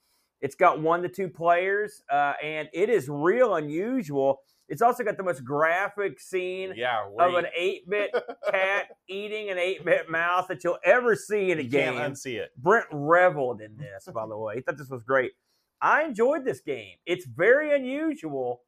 It's 0.43 0.55
got 0.55 0.83
one 0.83 1.03
to 1.03 1.09
two 1.09 1.29
players, 1.31 2.03
uh, 2.11 2.35
and 2.43 2.69
it 2.75 2.91
is 2.91 3.09
real 3.09 3.55
unusual. 3.55 4.41
It's 4.69 4.83
also 4.83 5.03
got 5.05 5.17
the 5.17 5.23
most 5.23 5.45
graphic 5.45 6.21
scene 6.21 6.75
Yeah. 6.77 7.07
of 7.19 7.35
an 7.35 7.47
8-bit 7.59 8.15
cat 8.51 8.89
eating 9.09 9.49
an 9.49 9.57
8-bit 9.57 10.11
mouse 10.11 10.47
that 10.49 10.63
you'll 10.65 10.79
ever 10.85 11.15
see 11.15 11.53
in 11.53 11.59
a 11.61 11.63
you 11.63 11.69
game. 11.69 11.95
can't 11.95 12.13
unsee 12.15 12.35
it. 12.35 12.51
Brent 12.59 12.87
reveled 12.93 13.61
in 13.63 13.77
this, 13.79 14.09
by 14.13 14.27
the 14.27 14.37
way. 14.37 14.57
He 14.57 14.61
thought 14.61 14.77
this 14.77 14.91
was 14.91 15.05
great. 15.05 15.33
I 15.81 16.05
enjoyed 16.05 16.45
this 16.45 16.61
game. 16.61 16.95
It's 17.07 17.27
very 17.27 17.75
unusual, 17.75 18.63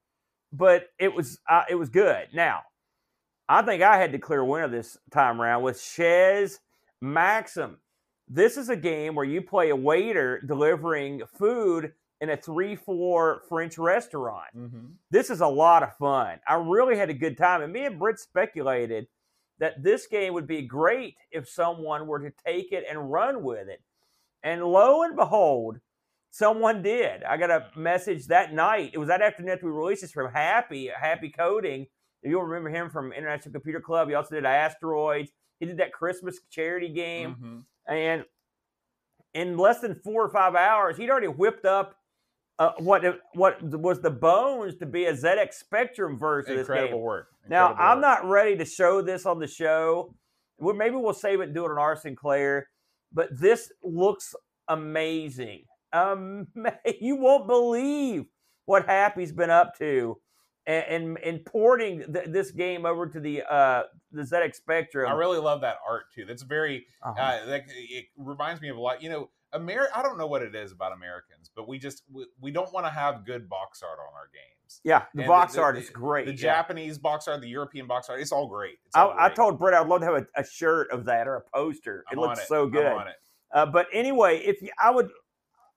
but 0.52 0.88
it 0.98 1.14
was 1.14 1.38
uh, 1.48 1.64
it 1.68 1.74
was 1.76 1.88
good. 1.88 2.28
Now, 2.34 2.62
I 3.48 3.62
think 3.62 3.82
I 3.82 3.98
had 3.98 4.12
the 4.12 4.18
clear 4.18 4.44
winner 4.44 4.68
this 4.68 4.96
time 5.10 5.40
around 5.40 5.62
with 5.62 5.80
Chez 5.80 6.58
Maxim. 7.00 7.78
This 8.28 8.56
is 8.58 8.68
a 8.68 8.76
game 8.76 9.14
where 9.14 9.24
you 9.24 9.40
play 9.40 9.70
a 9.70 9.76
waiter 9.76 10.40
delivering 10.46 11.22
food 11.38 11.92
in 12.20 12.30
a 12.30 12.36
three-four 12.36 13.42
French 13.48 13.78
restaurant 13.78 14.48
Mm-hmm. 14.56 14.86
this 15.10 15.30
is 15.30 15.40
a 15.40 15.46
lot 15.46 15.82
of 15.84 15.96
fun. 15.96 16.40
I 16.48 16.54
really 16.54 16.96
had 16.96 17.10
a 17.10 17.14
good 17.14 17.38
time. 17.38 17.62
And 17.62 17.72
me 17.72 17.84
and 17.86 17.98
Britt 17.98 18.18
speculated 18.18 19.06
that 19.60 19.82
this 19.82 20.06
game 20.06 20.34
would 20.34 20.46
be 20.46 20.62
great 20.62 21.14
if 21.30 21.48
someone 21.48 22.06
were 22.06 22.18
to 22.20 22.32
take 22.44 22.72
it 22.72 22.84
and 22.90 23.10
run 23.10 23.42
with 23.42 23.68
it. 23.68 23.80
And 24.42 24.64
lo 24.64 25.02
and 25.04 25.16
behold, 25.16 25.78
someone 26.38 26.82
did. 26.82 27.24
I 27.24 27.36
got 27.36 27.50
a 27.50 27.66
message 27.76 28.26
that 28.28 28.52
night. 28.54 28.90
It 28.94 28.98
was 28.98 29.08
that 29.08 29.20
afternoon 29.22 29.52
after 29.52 29.66
we 29.66 29.72
released 29.72 30.02
this 30.02 30.12
from 30.12 30.32
Happy, 30.32 30.88
Happy 30.88 31.30
Coding. 31.30 31.86
If 32.22 32.30
you'll 32.30 32.42
remember 32.44 32.70
him 32.70 32.90
from 32.90 33.12
International 33.12 33.52
Computer 33.52 33.80
Club, 33.80 34.08
he 34.08 34.14
also 34.14 34.34
did 34.34 34.44
Asteroids. 34.44 35.30
He 35.60 35.66
did 35.66 35.78
that 35.78 35.92
Christmas 35.92 36.38
charity 36.50 36.88
game. 36.88 37.64
Mhm. 37.88 37.92
And 37.92 38.24
in 39.34 39.56
less 39.58 39.80
than 39.80 39.94
four 39.96 40.24
or 40.24 40.30
five 40.30 40.54
hours, 40.54 40.96
he'd 40.96 41.10
already 41.10 41.28
whipped 41.28 41.64
up 41.64 41.96
uh, 42.60 42.72
what 42.78 43.04
what 43.34 43.62
was 43.62 44.00
the 44.00 44.10
bones 44.10 44.74
to 44.78 44.84
be 44.86 45.04
a 45.04 45.12
ZX 45.12 45.52
Spectrum 45.60 46.18
version 46.18 46.52
of 46.52 46.58
this 46.58 46.66
Incredible 46.68 46.98
game. 46.98 47.04
work. 47.04 47.28
Now, 47.48 47.72
I'm 47.74 47.98
work. 47.98 48.02
not 48.02 48.24
ready 48.28 48.56
to 48.56 48.64
show 48.64 49.00
this 49.00 49.26
on 49.26 49.38
the 49.38 49.46
show. 49.46 50.12
Well, 50.58 50.74
maybe 50.74 50.96
we'll 50.96 51.12
save 51.14 51.40
it 51.40 51.44
and 51.44 51.54
do 51.54 51.64
it 51.66 51.70
on 51.70 51.78
our 51.78 51.94
Sinclair. 51.94 52.68
But 53.12 53.28
this 53.38 53.70
looks 53.84 54.34
amazing. 54.66 55.67
Um, 55.92 56.48
you 57.00 57.16
won't 57.16 57.46
believe 57.46 58.26
what 58.66 58.86
Happy's 58.86 59.32
been 59.32 59.50
up 59.50 59.78
to, 59.78 60.18
and 60.66 60.84
and, 60.88 61.18
and 61.18 61.44
porting 61.44 62.04
th- 62.12 62.26
this 62.28 62.50
game 62.50 62.84
over 62.86 63.06
to 63.06 63.20
the 63.20 63.42
uh, 63.42 63.82
the 64.12 64.22
ZX 64.22 64.56
Spectrum. 64.56 65.10
I 65.10 65.14
really 65.14 65.38
love 65.38 65.62
that 65.62 65.76
art 65.88 66.04
too. 66.14 66.24
That's 66.24 66.42
very. 66.42 66.86
Uh-huh. 67.02 67.20
Uh, 67.20 67.40
like 67.46 67.66
it 67.68 68.06
reminds 68.16 68.60
me 68.60 68.68
of 68.68 68.76
a 68.76 68.80
lot. 68.80 69.02
You 69.02 69.10
know, 69.10 69.30
Amer. 69.54 69.88
I 69.94 70.02
don't 70.02 70.18
know 70.18 70.26
what 70.26 70.42
it 70.42 70.54
is 70.54 70.72
about 70.72 70.92
Americans, 70.92 71.50
but 71.54 71.66
we 71.68 71.78
just 71.78 72.02
we, 72.12 72.26
we 72.40 72.50
don't 72.50 72.72
want 72.72 72.86
to 72.86 72.90
have 72.90 73.24
good 73.24 73.48
box 73.48 73.82
art 73.82 73.98
on 73.98 74.14
our 74.14 74.28
games. 74.32 74.80
yeah, 74.84 75.04
the 75.14 75.22
and 75.22 75.28
box 75.28 75.54
the- 75.54 75.62
art 75.62 75.76
the- 75.76 75.80
is 75.80 75.90
great. 75.90 76.26
The 76.26 76.32
yeah. 76.32 76.36
Japanese 76.54 76.98
box 76.98 77.26
art, 77.28 77.40
the 77.40 77.48
European 77.48 77.86
box 77.86 78.10
art, 78.10 78.20
it's 78.20 78.32
all 78.32 78.46
great. 78.48 78.78
It's 78.86 78.94
all 78.94 79.14
I, 79.18 79.26
I 79.26 79.28
told 79.30 79.58
Brett 79.58 79.74
I'd 79.74 79.86
love 79.88 80.00
to 80.00 80.06
have 80.06 80.16
a, 80.16 80.40
a 80.40 80.44
shirt 80.44 80.90
of 80.90 81.06
that 81.06 81.26
or 81.26 81.36
a 81.36 81.42
poster. 81.54 82.04
I'm 82.10 82.18
it 82.18 82.20
looks 82.20 82.46
so 82.46 82.64
I'm 82.64 82.70
good. 82.70 82.86
it. 82.86 83.14
Uh, 83.52 83.64
but 83.64 83.86
anyway, 83.94 84.38
if 84.44 84.60
you, 84.60 84.68
I 84.78 84.90
would, 84.90 85.08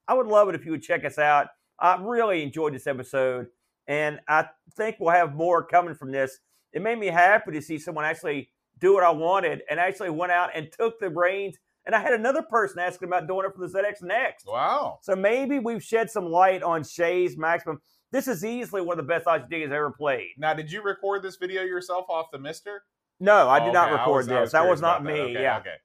I 0.08 0.14
would 0.14 0.28
love 0.28 0.50
it 0.50 0.56
if 0.56 0.66
you 0.66 0.72
would 0.72 0.84
check 0.84 1.06
us 1.06 1.18
out. 1.18 1.48
I 1.80 1.98
really 2.02 2.44
enjoyed 2.44 2.74
this 2.74 2.88
episode, 2.88 3.48
and 3.88 4.20
I 4.28 4.46
think 4.76 4.98
we'll 5.00 5.14
have 5.14 5.34
more 5.34 5.64
coming 5.66 5.96
from 5.96 6.12
this. 6.12 6.40
It 6.74 6.82
made 6.82 7.00
me 7.00 7.08
happy 7.08 7.52
to 7.52 7.62
see 7.62 7.78
someone 7.80 8.06
actually 8.06 8.50
do 8.80 8.94
what 8.94 9.04
I 9.04 9.10
wanted 9.12 9.62
and 9.70 9.80
actually 9.80 10.10
went 10.10 10.32
out 10.32 10.52
and 10.56 10.72
took 10.72 11.00
the 11.00 11.10
reins. 11.10 11.58
And 11.86 11.96
I 11.96 12.00
had 12.00 12.14
another 12.14 12.44
person 12.44 12.80
asking 12.80 13.08
about 13.08 13.28
doing 13.28 13.46
it 13.46 13.54
for 13.56 13.68
the 13.68 13.74
ZX 13.80 14.04
Next. 14.04 14.46
Wow. 14.46 15.00
So 15.02 15.16
maybe 15.16 15.58
we've 15.60 15.84
shed 15.84 16.10
some 16.12 16.26
light 16.26 16.62
on 16.62 16.84
Shay's 16.84 17.38
Maximum. 17.38 17.82
This 18.12 18.28
is 18.28 18.46
easily 18.46 18.82
one 18.82 19.00
of 19.00 19.06
the 19.06 19.10
best 19.10 19.26
IGD 19.26 19.64
has 19.64 19.72
ever 19.72 19.90
played. 19.92 20.30
Now, 20.38 20.54
did 20.54 20.72
you 20.72 20.84
record 20.84 21.24
this 21.24 21.38
video 21.38 21.64
yourself 21.64 22.06
off 22.10 22.28
the 22.32 22.38
MiSTer? 22.38 22.80
No, 23.20 23.50
I 23.50 23.60
did 23.60 23.70
Oh, 23.70 23.74
not 23.74 23.88
okay. 23.92 23.98
record 24.00 24.16
was- 24.18 24.28
this. 24.28 24.52
that 24.52 24.68
was 24.68 24.82
not 24.82 25.04
me. 25.04 25.20
Okay, 25.20 25.34
yeah. 25.42 25.58
Okay. 25.60 25.76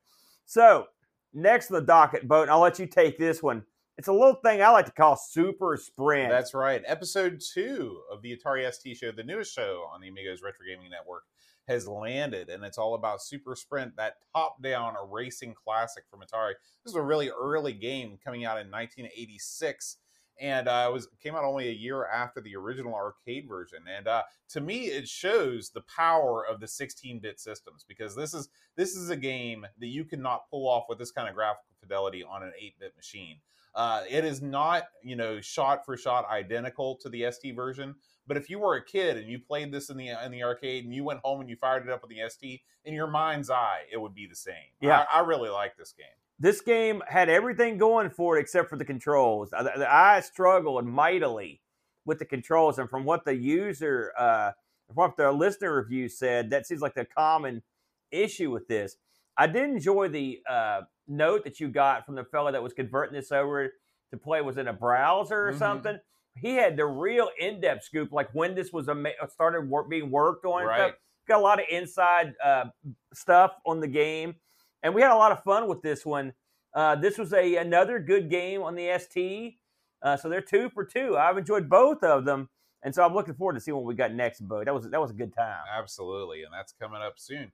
So, 0.44 0.86
next 1.32 1.70
on 1.70 1.80
the 1.80 1.86
docket, 1.86 2.28
boat, 2.28 2.48
I'll 2.48 2.60
let 2.60 2.78
you 2.78 2.86
take 2.86 3.18
this 3.18 3.42
one. 3.42 3.64
It's 3.98 4.08
a 4.08 4.12
little 4.12 4.34
thing 4.34 4.60
I 4.60 4.68
like 4.68 4.84
to 4.86 4.92
call 4.92 5.16
Super 5.16 5.78
Sprint. 5.78 6.28
That's 6.28 6.52
right. 6.52 6.82
Episode 6.86 7.40
two 7.40 8.02
of 8.12 8.20
the 8.20 8.36
Atari 8.36 8.70
ST 8.70 8.94
show, 8.94 9.10
the 9.10 9.24
newest 9.24 9.54
show 9.54 9.88
on 9.90 10.02
the 10.02 10.08
Amigos 10.08 10.42
Retro 10.42 10.66
Gaming 10.68 10.90
Network, 10.90 11.22
has 11.66 11.88
landed, 11.88 12.50
and 12.50 12.62
it's 12.62 12.76
all 12.76 12.94
about 12.94 13.22
Super 13.22 13.56
Sprint, 13.56 13.96
that 13.96 14.16
top-down 14.34 14.96
racing 15.10 15.54
classic 15.54 16.04
from 16.10 16.20
Atari. 16.20 16.52
This 16.84 16.92
is 16.92 16.94
a 16.94 17.00
really 17.00 17.30
early 17.30 17.72
game 17.72 18.18
coming 18.22 18.44
out 18.44 18.60
in 18.60 18.70
1986, 18.70 19.96
and 20.42 20.68
uh, 20.68 20.88
it 20.90 20.92
was 20.92 21.08
came 21.22 21.34
out 21.34 21.44
only 21.44 21.68
a 21.68 21.72
year 21.72 22.04
after 22.04 22.42
the 22.42 22.54
original 22.54 22.94
arcade 22.94 23.48
version. 23.48 23.78
And 23.96 24.06
uh, 24.06 24.24
to 24.50 24.60
me, 24.60 24.88
it 24.88 25.08
shows 25.08 25.70
the 25.70 25.84
power 25.96 26.44
of 26.46 26.60
the 26.60 26.66
16-bit 26.66 27.40
systems 27.40 27.82
because 27.88 28.14
this 28.14 28.34
is 28.34 28.50
this 28.76 28.94
is 28.94 29.08
a 29.08 29.16
game 29.16 29.66
that 29.80 29.86
you 29.86 30.04
cannot 30.04 30.50
pull 30.50 30.68
off 30.68 30.84
with 30.90 30.98
this 30.98 31.10
kind 31.10 31.30
of 31.30 31.34
graphical 31.34 31.76
fidelity 31.80 32.22
on 32.22 32.42
an 32.42 32.52
8-bit 32.62 32.94
machine. 32.94 33.38
Uh, 33.76 34.02
it 34.08 34.24
is 34.24 34.40
not, 34.40 34.84
you 35.04 35.14
know, 35.14 35.38
shot 35.40 35.84
for 35.84 35.96
shot 35.98 36.28
identical 36.30 36.96
to 36.96 37.10
the 37.10 37.30
ST 37.30 37.54
version. 37.54 37.94
But 38.26 38.38
if 38.38 38.48
you 38.48 38.58
were 38.58 38.74
a 38.74 38.84
kid 38.84 39.18
and 39.18 39.28
you 39.28 39.38
played 39.38 39.70
this 39.70 39.90
in 39.90 39.98
the 39.98 40.08
in 40.24 40.32
the 40.32 40.42
arcade 40.42 40.84
and 40.84 40.94
you 40.94 41.04
went 41.04 41.20
home 41.22 41.40
and 41.40 41.48
you 41.48 41.56
fired 41.56 41.86
it 41.86 41.90
up 41.92 42.00
with 42.00 42.10
the 42.10 42.28
ST, 42.28 42.62
in 42.86 42.94
your 42.94 43.06
mind's 43.06 43.50
eye, 43.50 43.80
it 43.92 44.00
would 44.00 44.14
be 44.14 44.26
the 44.26 44.34
same. 44.34 44.54
Yeah. 44.80 45.04
I, 45.12 45.18
I 45.18 45.20
really 45.20 45.50
like 45.50 45.76
this 45.76 45.92
game. 45.92 46.06
This 46.38 46.60
game 46.62 47.02
had 47.06 47.28
everything 47.28 47.76
going 47.76 48.10
for 48.10 48.38
it 48.38 48.40
except 48.40 48.70
for 48.70 48.76
the 48.76 48.84
controls. 48.84 49.52
I, 49.52 49.66
I 49.88 50.20
struggled 50.20 50.86
mightily 50.86 51.60
with 52.06 52.18
the 52.18 52.24
controls, 52.24 52.78
and 52.78 52.88
from 52.88 53.04
what 53.04 53.24
the 53.24 53.34
user, 53.34 54.12
uh, 54.18 54.52
from 54.86 54.96
what 54.96 55.16
the 55.16 55.32
listener 55.32 55.76
review 55.76 56.08
said, 56.08 56.50
that 56.50 56.66
seems 56.66 56.80
like 56.80 56.94
the 56.94 57.04
common 57.04 57.62
issue 58.10 58.50
with 58.50 58.68
this. 58.68 58.96
I 59.38 59.46
did 59.46 59.64
enjoy 59.70 60.08
the 60.08 60.40
uh, 60.48 60.82
note 61.08 61.44
that 61.44 61.60
you 61.60 61.68
got 61.68 62.06
from 62.06 62.14
the 62.14 62.24
fellow 62.24 62.50
that 62.52 62.62
was 62.62 62.72
converting 62.72 63.14
this 63.14 63.30
over 63.32 63.72
to 64.10 64.16
play 64.16 64.40
was 64.40 64.56
in 64.56 64.68
a 64.68 64.72
browser 64.72 65.48
or 65.48 65.52
Mhm. 65.52 65.58
something. 65.58 65.98
He 66.36 66.54
had 66.54 66.76
the 66.76 66.86
real 66.86 67.30
in-depth 67.38 67.84
scoop, 67.84 68.12
like 68.12 68.28
when 68.32 68.54
this 68.54 68.72
was 68.72 68.88
ama- 68.88 69.10
started 69.28 69.68
work, 69.68 69.88
being 69.88 70.10
worked 70.10 70.44
on. 70.44 70.64
Right. 70.64 70.94
Got 71.28 71.38
a 71.38 71.42
lot 71.42 71.58
of 71.58 71.66
inside 71.70 72.34
uh, 72.42 72.66
stuff 73.14 73.52
on 73.66 73.80
the 73.80 73.88
game, 73.88 74.36
and 74.82 74.94
we 74.94 75.02
had 75.02 75.10
a 75.10 75.16
lot 75.16 75.32
of 75.32 75.42
fun 75.42 75.66
with 75.66 75.82
this 75.82 76.04
one. 76.06 76.34
Uh, 76.74 76.94
this 76.94 77.18
was 77.18 77.32
a 77.32 77.56
another 77.56 77.98
good 77.98 78.28
game 78.30 78.62
on 78.62 78.74
the 78.74 78.88
ST, 78.90 79.58
uh, 80.02 80.16
so 80.16 80.28
they're 80.28 80.40
two 80.42 80.68
for 80.70 80.84
two. 80.84 81.16
I've 81.16 81.38
enjoyed 81.38 81.68
both 81.68 82.04
of 82.04 82.24
them, 82.26 82.48
and 82.82 82.94
so 82.94 83.02
I'm 83.04 83.14
looking 83.14 83.34
forward 83.34 83.54
to 83.54 83.60
seeing 83.60 83.74
what 83.76 83.84
we 83.86 83.94
got 83.94 84.12
next. 84.12 84.40
Bo, 84.46 84.62
that 84.62 84.72
was 84.74 84.88
that 84.90 85.00
was 85.00 85.10
a 85.10 85.14
good 85.14 85.34
time. 85.34 85.64
Absolutely, 85.72 86.44
and 86.44 86.52
that's 86.52 86.72
coming 86.74 87.00
up 87.02 87.18
soon. 87.18 87.50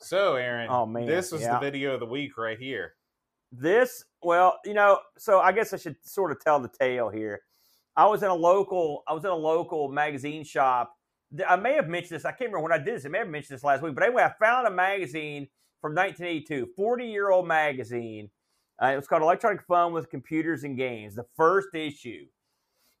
So, 0.00 0.36
Aaron, 0.36 0.68
Oh, 0.70 0.86
man, 0.86 1.06
this 1.06 1.32
was 1.32 1.42
yeah. 1.42 1.54
the 1.54 1.60
video 1.60 1.94
of 1.94 2.00
the 2.00 2.06
week 2.06 2.36
right 2.38 2.58
here. 2.58 2.94
This, 3.50 4.04
well, 4.22 4.58
you 4.64 4.74
know, 4.74 5.00
so 5.16 5.40
I 5.40 5.52
guess 5.52 5.72
I 5.72 5.76
should 5.78 5.96
sort 6.02 6.32
of 6.32 6.40
tell 6.40 6.60
the 6.60 6.68
tale 6.68 7.08
here. 7.08 7.40
I 7.96 8.06
was 8.06 8.22
in 8.22 8.28
a 8.28 8.34
local, 8.34 9.02
I 9.08 9.12
was 9.12 9.24
in 9.24 9.30
a 9.30 9.34
local 9.36 9.88
magazine 9.88 10.44
shop. 10.44 10.94
I 11.46 11.56
may 11.56 11.74
have 11.74 11.88
mentioned 11.88 12.16
this. 12.16 12.24
I 12.24 12.30
can't 12.30 12.52
remember 12.52 12.60
when 12.60 12.72
I 12.72 12.78
did 12.78 12.94
this. 12.96 13.04
I 13.04 13.08
may 13.08 13.18
have 13.18 13.28
mentioned 13.28 13.56
this 13.56 13.64
last 13.64 13.82
week, 13.82 13.94
but 13.94 14.04
anyway, 14.04 14.22
I 14.22 14.32
found 14.38 14.66
a 14.66 14.70
magazine 14.70 15.48
from 15.80 15.94
1982, 15.94 16.68
40 16.76 17.06
year 17.06 17.30
old 17.30 17.46
magazine. 17.48 18.30
Uh, 18.80 18.88
it 18.88 18.96
was 18.96 19.08
called 19.08 19.22
Electronic 19.22 19.62
Fun 19.62 19.92
with 19.92 20.10
Computers 20.10 20.62
and 20.62 20.76
Games, 20.76 21.16
the 21.16 21.26
first 21.36 21.74
issue. 21.74 22.26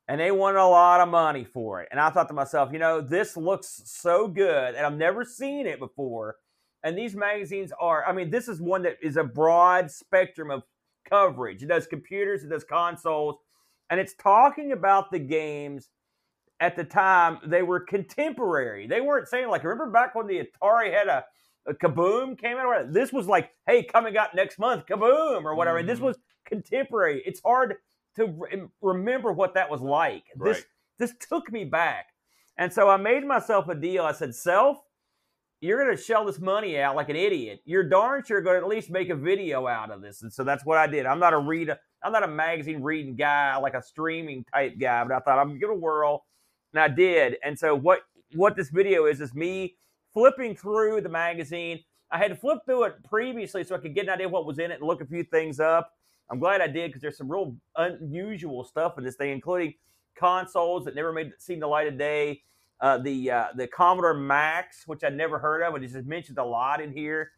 And 0.08 0.20
they 0.20 0.30
wanted 0.32 0.58
a 0.58 0.66
lot 0.66 1.00
of 1.00 1.08
money 1.08 1.44
for 1.44 1.82
it. 1.82 1.88
And 1.90 2.00
I 2.00 2.10
thought 2.10 2.28
to 2.28 2.34
myself, 2.34 2.72
you 2.72 2.78
know, 2.78 3.00
this 3.00 3.36
looks 3.36 3.82
so 3.84 4.26
good, 4.26 4.74
and 4.74 4.84
I've 4.84 4.96
never 4.96 5.24
seen 5.24 5.66
it 5.66 5.78
before. 5.78 6.36
And 6.84 6.96
these 6.96 7.16
magazines 7.16 7.72
are, 7.80 8.04
I 8.06 8.12
mean, 8.12 8.30
this 8.30 8.48
is 8.48 8.60
one 8.60 8.82
that 8.82 8.96
is 9.02 9.16
a 9.16 9.24
broad 9.24 9.90
spectrum 9.90 10.50
of 10.50 10.62
coverage. 11.10 11.62
It 11.62 11.68
does 11.68 11.86
computers, 11.86 12.44
it 12.44 12.50
does 12.50 12.64
consoles, 12.64 13.36
and 13.90 13.98
it's 14.00 14.14
talking 14.14 14.72
about 14.72 15.10
the 15.10 15.18
games 15.18 15.88
at 16.60 16.76
the 16.76 16.84
time 16.84 17.38
they 17.46 17.62
were 17.62 17.80
contemporary. 17.80 18.86
They 18.86 19.00
weren't 19.00 19.28
saying 19.28 19.48
like, 19.48 19.64
remember 19.64 19.90
back 19.90 20.14
when 20.14 20.26
the 20.26 20.42
Atari 20.62 20.92
had 20.92 21.08
a, 21.08 21.24
a 21.68 21.74
Kaboom 21.74 22.38
came 22.38 22.56
out? 22.58 22.92
This 22.92 23.12
was 23.12 23.26
like, 23.28 23.50
hey, 23.66 23.84
coming 23.84 24.16
out 24.16 24.34
next 24.34 24.58
month, 24.58 24.86
Kaboom 24.86 25.44
or 25.44 25.54
whatever. 25.54 25.78
And 25.78 25.88
this 25.88 26.00
Mhm. 26.00 26.04
was 26.04 26.18
contemporary. 26.46 27.22
It's 27.26 27.40
hard 27.44 27.76
to 28.16 28.26
re- 28.26 28.68
remember 28.82 29.32
what 29.32 29.54
that 29.54 29.70
was 29.70 29.80
like. 29.82 30.24
This 30.36 30.58
Right. 30.58 30.66
this 30.98 31.14
took 31.28 31.52
me 31.52 31.64
back, 31.64 32.06
and 32.56 32.72
so 32.72 32.88
I 32.88 32.96
made 32.96 33.24
myself 33.24 33.68
a 33.68 33.74
deal. 33.76 34.04
I 34.04 34.12
said, 34.12 34.34
self 34.34 34.78
you're 35.60 35.82
going 35.82 35.96
to 35.96 36.02
shell 36.02 36.24
this 36.24 36.38
money 36.38 36.78
out 36.78 36.94
like 36.94 37.08
an 37.08 37.16
idiot. 37.16 37.60
You're 37.64 37.88
darn 37.88 38.22
sure 38.24 38.40
going 38.40 38.56
to 38.58 38.62
at 38.62 38.68
least 38.68 38.90
make 38.90 39.10
a 39.10 39.16
video 39.16 39.66
out 39.66 39.90
of 39.90 40.00
this. 40.00 40.22
And 40.22 40.32
so 40.32 40.44
that's 40.44 40.64
what 40.64 40.78
I 40.78 40.86
did. 40.86 41.06
I'm 41.06 41.18
not 41.18 41.32
a 41.32 41.38
reader. 41.38 41.78
I'm 42.02 42.12
not 42.12 42.22
a 42.22 42.28
magazine 42.28 42.80
reading 42.80 43.16
guy, 43.16 43.56
like 43.56 43.74
a 43.74 43.82
streaming 43.82 44.44
type 44.52 44.78
guy, 44.78 45.02
but 45.04 45.12
I 45.12 45.18
thought 45.18 45.38
I'm 45.38 45.58
going 45.58 45.74
to 45.74 45.80
whirl. 45.80 46.24
And 46.72 46.80
I 46.80 46.88
did. 46.88 47.36
And 47.44 47.58
so 47.58 47.74
what, 47.74 48.00
what 48.34 48.54
this 48.54 48.70
video 48.70 49.06
is, 49.06 49.20
is 49.20 49.34
me 49.34 49.74
flipping 50.14 50.54
through 50.54 51.00
the 51.00 51.08
magazine. 51.08 51.80
I 52.10 52.18
had 52.18 52.40
flipped 52.40 52.66
through 52.66 52.84
it 52.84 53.04
previously 53.04 53.64
so 53.64 53.74
I 53.74 53.78
could 53.78 53.94
get 53.94 54.04
an 54.04 54.10
idea 54.10 54.26
of 54.26 54.32
what 54.32 54.46
was 54.46 54.58
in 54.58 54.70
it 54.70 54.78
and 54.78 54.86
look 54.86 55.00
a 55.00 55.06
few 55.06 55.24
things 55.24 55.58
up. 55.58 55.92
I'm 56.30 56.38
glad 56.38 56.60
I 56.60 56.68
did 56.68 56.90
because 56.90 57.02
there's 57.02 57.16
some 57.16 57.30
real 57.30 57.56
unusual 57.76 58.62
stuff 58.64 58.96
in 58.96 59.04
this 59.04 59.16
thing, 59.16 59.30
including 59.30 59.74
consoles 60.14 60.84
that 60.84 60.94
never 60.94 61.12
made 61.12 61.28
it 61.28 61.42
seen 61.42 61.58
the 61.58 61.66
light 61.66 61.88
of 61.88 61.98
day 61.98 62.42
uh, 62.80 62.98
the 62.98 63.30
uh, 63.30 63.46
the 63.54 63.66
Commodore 63.66 64.14
Max, 64.14 64.86
which 64.86 65.02
I'd 65.04 65.16
never 65.16 65.38
heard 65.38 65.62
of, 65.62 65.74
and 65.74 65.84
it's 65.84 65.92
just 65.92 66.06
mentioned 66.06 66.38
a 66.38 66.44
lot 66.44 66.80
in 66.80 66.92
here. 66.92 67.32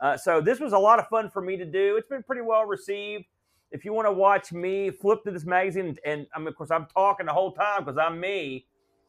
Uh, 0.00 0.16
so 0.16 0.40
this 0.40 0.60
was 0.60 0.72
a 0.72 0.78
lot 0.78 0.98
of 0.98 1.08
fun 1.08 1.30
for 1.30 1.40
me 1.40 1.56
to 1.56 1.64
do. 1.64 1.96
It's 1.96 2.08
been 2.08 2.22
pretty 2.22 2.42
well 2.42 2.64
received. 2.64 3.24
If 3.72 3.84
you 3.84 3.92
want 3.92 4.06
to 4.06 4.12
watch 4.12 4.52
me 4.52 4.90
flip 4.90 5.22
through 5.22 5.32
this 5.32 5.44
magazine, 5.44 5.86
and, 5.86 6.00
and 6.04 6.26
I 6.34 6.38
mean, 6.38 6.48
of 6.48 6.56
course, 6.56 6.70
I'm 6.70 6.86
talking 6.86 7.26
the 7.26 7.32
whole 7.32 7.52
time 7.52 7.84
because 7.84 7.98
I'm 7.98 8.20
me. 8.20 8.66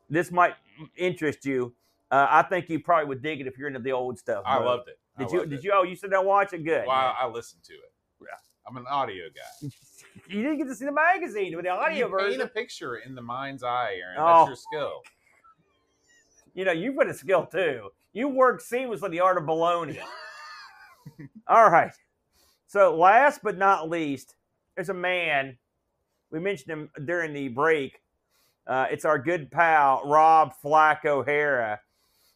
This 0.09 0.31
might 0.31 0.55
interest 0.95 1.45
you. 1.45 1.73
Uh, 2.09 2.25
I 2.29 2.41
think 2.43 2.69
you 2.69 2.79
probably 2.79 3.07
would 3.07 3.21
dig 3.21 3.41
it 3.41 3.47
if 3.47 3.57
you're 3.57 3.67
into 3.67 3.81
the 3.81 3.91
old 3.91 4.17
stuff. 4.17 4.43
I 4.45 4.57
bro. 4.57 4.67
loved 4.67 4.87
it. 4.87 4.99
I 5.17 5.23
Did 5.23 5.31
you? 5.31 5.39
loved 5.39 5.49
Did 5.51 5.59
it. 5.59 5.65
you? 5.65 5.71
Oh, 5.75 5.83
you 5.83 5.95
sit 5.95 6.09
down 6.09 6.19
and 6.19 6.27
watch 6.27 6.53
it. 6.53 6.63
Good. 6.63 6.87
Well, 6.87 6.95
I, 6.95 7.15
I 7.21 7.27
listened 7.27 7.63
to 7.65 7.73
it. 7.73 7.93
Yeah. 8.21 8.27
I'm 8.67 8.77
an 8.77 8.85
audio 8.89 9.25
guy. 9.33 9.69
You 10.27 10.41
didn't 10.41 10.57
get 10.57 10.67
to 10.67 10.75
see 10.75 10.85
the 10.85 10.91
magazine 10.91 11.55
with 11.55 11.65
the 11.65 11.71
audio 11.71 12.07
you 12.07 12.11
version. 12.11 12.29
paint 12.31 12.41
a 12.41 12.47
picture 12.47 12.97
in 12.97 13.13
the 13.13 13.21
mind's 13.21 13.63
eye, 13.63 13.97
Aaron. 14.01 14.17
Oh. 14.19 14.25
That's 14.25 14.47
your 14.47 14.55
skill. 14.55 15.01
You 16.57 16.65
know, 16.65 16.71
you've 16.71 16.97
got 16.97 17.07
a 17.07 17.13
skill 17.13 17.45
too. 17.45 17.89
You 18.13 18.27
work 18.27 18.63
seamlessly 18.63 19.11
the 19.11 19.19
art 19.19 19.37
of 19.37 19.43
baloney. 19.43 19.99
All 21.47 21.69
right. 21.69 21.93
So 22.65 22.95
last 22.97 23.41
but 23.43 23.59
not 23.59 23.89
least, 23.89 24.35
there's 24.75 24.89
a 24.89 24.93
man. 24.93 25.55
We 26.31 26.39
mentioned 26.39 26.71
him 26.71 26.89
during 27.05 27.31
the 27.31 27.47
break. 27.49 28.01
Uh, 28.65 28.87
it's 28.89 29.05
our 29.05 29.19
good 29.19 29.51
pal 29.51 30.01
Rob 30.03 30.53
Flack 30.59 31.05
O'Hara. 31.05 31.79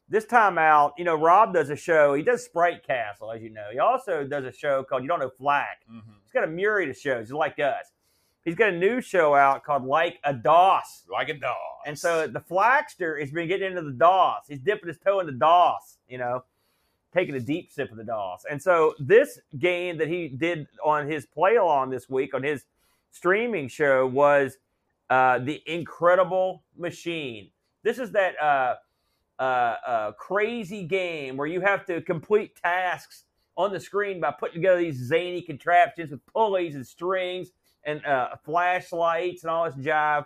This 0.07 0.26
time 0.26 0.59
out, 0.59 0.93
you 0.99 1.03
know, 1.03 1.15
Rob 1.15 1.53
does 1.53 1.72
a 1.72 1.76
show. 1.76 2.13
He 2.13 2.22
does 2.22 2.43
Sprite 2.45 2.86
Castle, 2.86 3.32
as 3.32 3.41
you 3.41 3.49
know. 3.49 3.69
He 3.72 3.80
also 3.80 4.24
does 4.24 4.45
a 4.45 4.51
show 4.51 4.84
called 4.84 5.01
You 5.01 5.09
Don't 5.09 5.19
Know 5.19 5.32
Flack. 5.36 5.80
Mhm. 5.91 6.03
He's 6.24 6.32
got 6.32 6.43
a 6.43 6.47
myriad 6.47 6.89
of 6.91 6.97
shows, 6.97 7.30
just 7.30 7.34
like 7.34 7.57
us. 7.57 7.91
He's 8.43 8.55
got 8.55 8.69
a 8.69 8.77
new 8.77 9.01
show 9.01 9.35
out 9.35 9.63
called 9.63 9.85
Like 9.85 10.19
a 10.23 10.33
DOS. 10.33 11.03
Like 11.11 11.29
a 11.29 11.35
dog. 11.35 11.55
And 11.85 11.97
so 11.97 12.27
the 12.27 12.39
Flaxter 12.39 13.19
has 13.19 13.31
been 13.31 13.47
getting 13.47 13.71
into 13.71 13.83
the 13.83 13.91
DOS. 13.91 14.45
He's 14.47 14.59
dipping 14.59 14.87
his 14.87 14.97
toe 14.97 15.19
in 15.19 15.27
the 15.27 15.31
DOS, 15.31 15.97
you 16.07 16.17
know, 16.17 16.43
taking 17.13 17.35
a 17.35 17.39
deep 17.39 17.71
sip 17.71 17.91
of 17.91 17.97
the 17.97 18.03
DOS. 18.03 18.45
And 18.49 18.61
so 18.61 18.95
this 18.99 19.39
game 19.59 19.97
that 19.97 20.07
he 20.07 20.27
did 20.27 20.67
on 20.83 21.07
his 21.07 21.25
play 21.25 21.57
along 21.57 21.91
this 21.91 22.09
week 22.09 22.33
on 22.33 22.41
his 22.43 22.65
streaming 23.11 23.67
show 23.67 24.07
was 24.07 24.57
uh, 25.09 25.39
the 25.39 25.61
Incredible 25.67 26.63
Machine. 26.77 27.49
This 27.83 27.99
is 27.99 28.11
that 28.11 28.41
uh, 28.41 28.75
uh, 29.39 29.75
uh, 29.85 30.11
crazy 30.13 30.83
game 30.83 31.37
where 31.37 31.47
you 31.47 31.61
have 31.61 31.85
to 31.85 32.01
complete 32.01 32.55
tasks 32.55 33.25
on 33.57 33.71
the 33.71 33.79
screen 33.79 34.19
by 34.19 34.31
putting 34.31 34.55
together 34.55 34.79
these 34.79 34.97
zany 34.97 35.41
contraptions 35.41 36.11
with 36.11 36.25
pulleys 36.27 36.75
and 36.75 36.87
strings 36.87 37.51
and 37.84 38.05
uh, 38.05 38.29
flashlights 38.45 39.43
and 39.43 39.51
all 39.51 39.65
this 39.65 39.75
jive. 39.86 40.25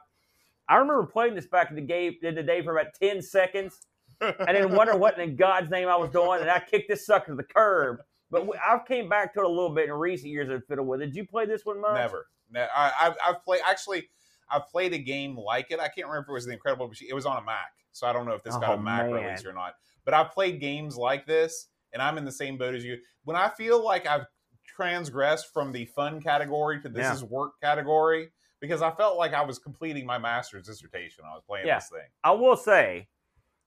I 0.68 0.76
remember 0.78 1.06
playing 1.06 1.36
this 1.36 1.48
back 1.48 1.70
in 1.70 1.76
the 1.76 1.82
game 1.82 2.16
in 2.22 2.36
the 2.36 2.44
day 2.44 2.62
for 2.64 2.78
about 2.78 2.94
ten 3.02 3.22
seconds, 3.22 3.80
and 4.22 4.36
then 4.48 4.72
wondering 4.76 5.00
what 5.00 5.20
in 5.20 5.36
God's 5.36 5.70
name 5.70 5.88
I 5.88 5.96
was 5.96 6.10
doing, 6.10 6.42
and 6.42 6.50
I 6.50 6.60
kicked 6.60 6.90
this 6.90 7.06
sucker 7.06 7.32
to 7.32 7.36
the 7.36 7.44
curb. 7.44 7.98
But 8.32 8.48
we- 8.48 8.58
I 8.58 8.80
came 8.88 9.08
back 9.08 9.34
to 9.36 9.42
it 9.42 9.46
a 9.46 9.50
little 9.50 9.74
bit 9.74 9.86
in 9.86 9.94
recent 9.94 10.30
years 10.32 10.50
and 10.50 10.64
fiddled 10.66 10.88
with 10.88 11.02
it. 11.02 11.08
Did 11.08 11.16
you 11.16 11.26
play 11.28 11.46
this 11.46 11.66
one 11.66 11.80
much? 11.82 11.94
Never. 11.94 12.28
I, 12.56 12.92
I've, 13.00 13.16
I've 13.26 13.44
played 13.44 13.62
actually. 13.68 14.08
I've 14.50 14.68
played 14.68 14.94
a 14.94 14.98
game 15.00 15.36
like 15.38 15.72
it. 15.72 15.80
I 15.80 15.88
can't 15.88 16.08
remember 16.08 16.22
if 16.22 16.30
it 16.30 16.34
was 16.34 16.46
the 16.46 16.54
Incredible 16.54 16.88
Machine. 16.88 17.08
It 17.10 17.16
was 17.16 17.26
on 17.26 17.38
a 17.38 17.42
Mac, 17.44 17.72
so 17.92 18.06
I 18.08 18.14
don't 18.14 18.26
know 18.28 18.34
if 18.34 18.44
this 18.44 18.56
got 18.58 18.70
Oh, 18.70 18.74
a 18.74 18.82
Mac 18.82 19.10
man. 19.10 19.24
release 19.24 19.46
or 19.46 19.54
not. 19.54 19.74
But 20.04 20.14
I've 20.14 20.32
played 20.32 20.60
games 20.60 20.96
like 20.98 21.26
this, 21.26 21.68
and 21.94 22.02
I'm 22.02 22.18
in 22.20 22.26
the 22.26 22.32
same 22.32 22.58
boat 22.58 22.76
as 22.76 22.86
you. 22.86 22.98
When 23.24 23.36
I 23.36 23.50
feel 23.50 23.84
like 23.84 24.06
I've 24.08 24.26
transgressed 24.66 25.54
from 25.54 25.72
the 25.72 25.86
fun 25.86 26.22
category 26.22 26.82
to 26.82 26.90
this 26.90 27.04
Yeah. 27.04 27.14
is 27.14 27.24
work 27.24 27.54
category, 27.62 28.32
because 28.60 28.82
I 28.82 28.92
felt 28.92 29.18
like 29.18 29.34
I 29.34 29.42
was 29.44 29.60
completing 29.60 30.06
my 30.06 30.18
master's 30.18 30.66
dissertation. 30.68 31.24
I 31.26 31.34
was 31.34 31.44
playing 31.48 31.68
Yeah. 31.68 31.76
this 31.80 31.90
thing. 31.90 32.08
I 32.24 32.32
will 32.32 32.58
say, 32.58 33.08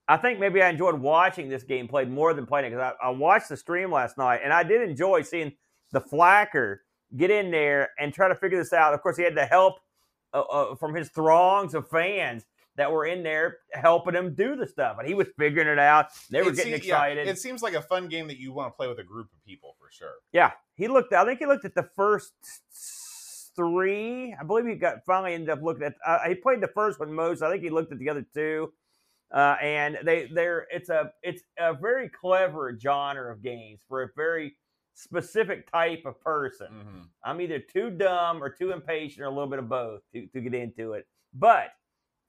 I 0.07 0.17
think 0.17 0.39
maybe 0.39 0.61
I 0.61 0.69
enjoyed 0.69 0.99
watching 0.99 1.49
this 1.49 1.63
game 1.63 1.87
played 1.87 2.09
more 2.09 2.33
than 2.33 2.45
playing 2.45 2.65
it 2.65 2.69
because 2.71 2.95
I, 3.01 3.07
I 3.07 3.09
watched 3.11 3.49
the 3.49 3.57
stream 3.57 3.91
last 3.91 4.17
night 4.17 4.41
and 4.43 4.51
I 4.51 4.63
did 4.63 4.81
enjoy 4.81 5.21
seeing 5.21 5.55
the 5.91 6.01
Flacker 6.01 6.77
get 7.15 7.29
in 7.31 7.51
there 7.51 7.89
and 7.99 8.13
try 8.13 8.27
to 8.27 8.35
figure 8.35 8.57
this 8.57 8.73
out. 8.73 8.93
Of 8.93 9.01
course, 9.01 9.17
he 9.17 9.23
had 9.23 9.35
the 9.35 9.45
help 9.45 9.75
uh, 10.33 10.41
uh, 10.41 10.75
from 10.75 10.93
his 10.95 11.09
throngs 11.09 11.73
of 11.73 11.87
fans 11.89 12.45
that 12.75 12.91
were 12.91 13.05
in 13.05 13.23
there 13.23 13.57
helping 13.73 14.13
him 14.15 14.33
do 14.35 14.55
the 14.55 14.65
stuff, 14.65 14.97
and 14.99 15.07
he 15.07 15.13
was 15.13 15.27
figuring 15.37 15.67
it 15.67 15.79
out. 15.79 16.07
They 16.29 16.41
were 16.41 16.49
It 16.51 16.55
getting 16.55 16.73
se- 16.79 16.87
yeah, 16.87 16.95
excited. 16.95 17.27
it 17.27 17.37
seems 17.39 17.61
like 17.61 17.73
a 17.73 17.81
fun 17.81 18.07
game 18.07 18.27
that 18.27 18.37
you 18.37 18.53
want 18.53 18.71
to 18.71 18.77
play 18.77 18.87
with 18.87 18.99
a 18.99 19.03
group 19.03 19.27
of 19.33 19.43
people 19.43 19.75
for 19.79 19.89
sure. 19.91 20.13
Yeah, 20.31 20.51
he 20.79 20.87
looked. 20.87 21.13
I 21.13 21.23
think 21.25 21.39
he 21.39 21.45
looked 21.45 21.65
at 21.65 21.75
the 21.75 21.89
first 21.95 22.33
three. 23.55 24.33
I 24.39 24.43
believe 24.43 24.65
he 24.65 24.75
got 24.75 25.05
finally 25.05 25.33
ended 25.33 25.49
up 25.49 25.61
looking 25.61 25.83
at. 25.83 25.93
Uh, 26.05 26.19
he 26.27 26.35
played 26.35 26.61
the 26.61 26.67
first 26.69 26.99
one 26.99 27.13
most. 27.13 27.41
I 27.41 27.51
think 27.51 27.61
he 27.63 27.69
looked 27.69 27.91
at 27.91 27.99
the 27.99 28.09
other 28.09 28.25
two, 28.33 28.73
uh, 29.33 29.55
and 29.61 29.97
they 30.03 30.29
they're 30.33 30.65
it's 30.71 30.89
a 30.89 31.11
it's 31.21 31.43
a 31.59 31.73
very 31.73 32.09
clever 32.09 32.77
genre 32.81 33.31
of 33.31 33.43
games 33.43 33.81
for 33.87 34.03
a 34.03 34.09
very 34.15 34.55
specific 34.95 35.71
type 35.71 36.03
of 36.05 36.19
person. 36.21 36.67
Mhm. 36.67 37.07
I'm 37.23 37.41
either 37.41 37.59
too 37.59 37.89
dumb 37.89 38.43
or 38.43 38.49
too 38.49 38.71
impatient 38.71 39.21
or 39.21 39.25
a 39.27 39.29
little 39.29 39.47
bit 39.49 39.59
of 39.59 39.69
both 39.69 40.01
to, 40.13 40.27
to 40.27 40.41
get 40.41 40.53
into 40.53 40.93
it. 40.93 41.07
But 41.33 41.71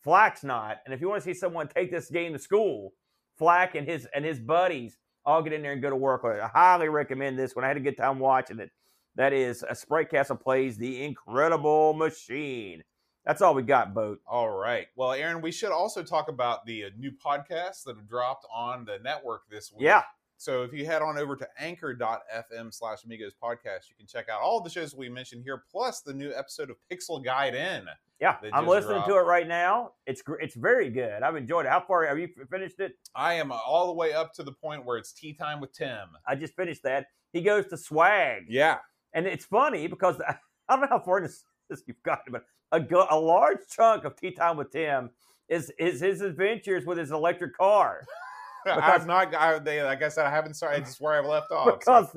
Flack's 0.03 0.45
not. 0.45 0.79
And 0.85 0.95
if 0.95 1.01
you 1.01 1.09
want 1.09 1.23
to 1.23 1.25
see 1.25 1.35
someone 1.39 1.69
take 1.69 1.91
this 1.91 2.11
game 2.11 2.33
to 2.33 2.39
school, 2.39 2.93
Flack 3.39 3.75
and 3.75 3.87
his 3.89 4.07
and 4.15 4.25
his 4.25 4.39
buddies 4.39 4.99
all 5.25 5.43
get 5.43 5.53
in 5.53 5.63
there 5.63 5.73
and 5.73 5.83
go 5.83 5.91
to 5.91 5.97
work 5.97 6.25
on 6.25 6.33
it. 6.33 6.41
I 6.41 6.49
highly 6.49 6.89
recommend 6.89 7.39
this 7.39 7.55
one. 7.55 7.65
I 7.65 7.69
had 7.69 7.77
a 7.77 7.81
good 7.81 7.97
time 7.97 8.19
watching 8.19 8.59
it. 8.59 8.71
That 9.17 9.33
is 9.33 9.65
a 9.69 9.75
Sprite 9.75 10.11
Castle 10.11 10.37
plays 10.37 10.77
the 10.79 11.05
Incredible 11.05 11.93
Machine. 11.95 12.83
That's 13.27 13.43
all 13.43 13.55
we 13.55 13.63
got, 13.63 13.93
Boat. 13.93 14.21
All 14.27 14.49
right. 14.49 14.87
Well, 14.97 15.13
Aaron, 15.13 15.43
we 15.43 15.53
should 15.53 15.73
also 15.73 16.03
talk 16.03 16.29
about 16.29 16.65
the 16.65 16.85
uh, 16.85 16.91
new 16.97 17.11
podcasts 17.13 17.85
that 17.85 17.97
have 17.97 18.09
dropped 18.09 18.47
on 18.55 18.85
the 18.85 18.99
network 19.05 19.43
this 19.51 19.73
week. 19.73 19.83
Yeah. 19.83 20.03
So 20.41 20.63
if 20.63 20.73
you 20.73 20.87
head 20.87 21.03
on 21.03 21.19
over 21.19 21.37
to 21.37 21.47
anchor.fm 21.59 22.73
slash 22.73 23.05
amigos 23.05 23.35
podcast, 23.43 23.91
you 23.91 23.95
can 23.99 24.07
check 24.07 24.31
out 24.31 24.41
all 24.41 24.63
the 24.63 24.71
shows 24.71 24.95
we 24.95 25.11
mentioned 25.11 25.43
here, 25.45 25.65
plus 25.71 26.01
the 26.01 26.15
new 26.15 26.33
episode 26.35 26.71
of 26.71 26.77
Pixel 26.91 27.23
Guide 27.23 27.55
In. 27.55 27.85
Yeah, 28.23 28.37
I'm 28.55 28.67
listening 28.67 29.03
to 29.07 29.17
it 29.17 29.27
right 29.27 29.47
now. 29.47 29.91
It's 30.07 30.23
it's 30.41 30.55
very 30.55 30.89
good. 30.89 31.23
I've 31.23 31.37
enjoyed 31.37 31.67
it. 31.67 31.69
How 31.69 31.85
far 31.87 32.07
have 32.07 32.19
you 32.19 32.27
finished 32.51 32.81
it? 32.81 32.95
I 33.15 33.35
am 33.35 33.53
all 33.53 33.89
the 33.89 33.93
way 33.93 34.15
up 34.15 34.33
to 34.33 34.43
the 34.43 34.53
point 34.53 34.87
where 34.87 34.97
it's 34.97 35.13
tea 35.13 35.35
time 35.35 35.61
with 35.61 35.75
Tim. 35.75 36.09
I 36.27 36.37
just 36.37 36.57
finished 36.57 36.85
that. 36.85 37.09
He 37.35 37.43
goes 37.43 37.67
to 37.67 37.77
Swag. 37.77 38.47
Yeah. 38.49 38.79
And 39.13 39.27
it's 39.27 39.45
funny 39.45 39.89
because 39.89 40.23
I 40.27 40.37
don't 40.71 40.81
know 40.81 40.87
how 40.89 41.01
far 41.01 41.21
this, 41.21 41.45
this 41.69 41.83
you've 41.87 42.03
gotten, 42.03 42.33
but 42.33 42.45
a, 42.73 42.83
a 43.11 43.19
large 43.21 43.59
chunk 43.71 44.05
of 44.05 44.17
Tea 44.17 44.31
Time 44.31 44.57
with 44.57 44.73
Tim 44.73 45.11
is 45.51 45.71
is 45.79 46.01
his 46.01 46.23
adventures 46.23 46.87
with 46.87 46.97
his 46.97 47.11
electric 47.11 47.59
car. 47.59 48.07
I've 48.67 49.07
not, 49.07 49.35
I, 49.35 49.59
they, 49.59 49.83
like 49.83 50.03
I 50.03 50.09
said, 50.09 50.27
I 50.27 50.31
haven't 50.31 50.55
started. 50.55 50.83
It's 50.83 51.01
where 51.01 51.15
I've 51.15 51.27
left 51.27 51.51
off. 51.53 51.67
so- 51.67 51.77
because 51.77 52.17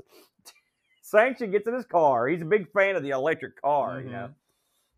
Sanction 1.02 1.52
gets 1.52 1.68
in 1.68 1.74
his 1.74 1.86
car. 1.86 2.28
He's 2.28 2.42
a 2.42 2.46
big 2.46 2.72
fan 2.72 2.96
of 2.96 3.04
the 3.04 3.12
electric 3.12 3.62
car. 3.62 4.00
You 4.02 4.08
Mhm. 4.08 4.12
know, 4.12 4.30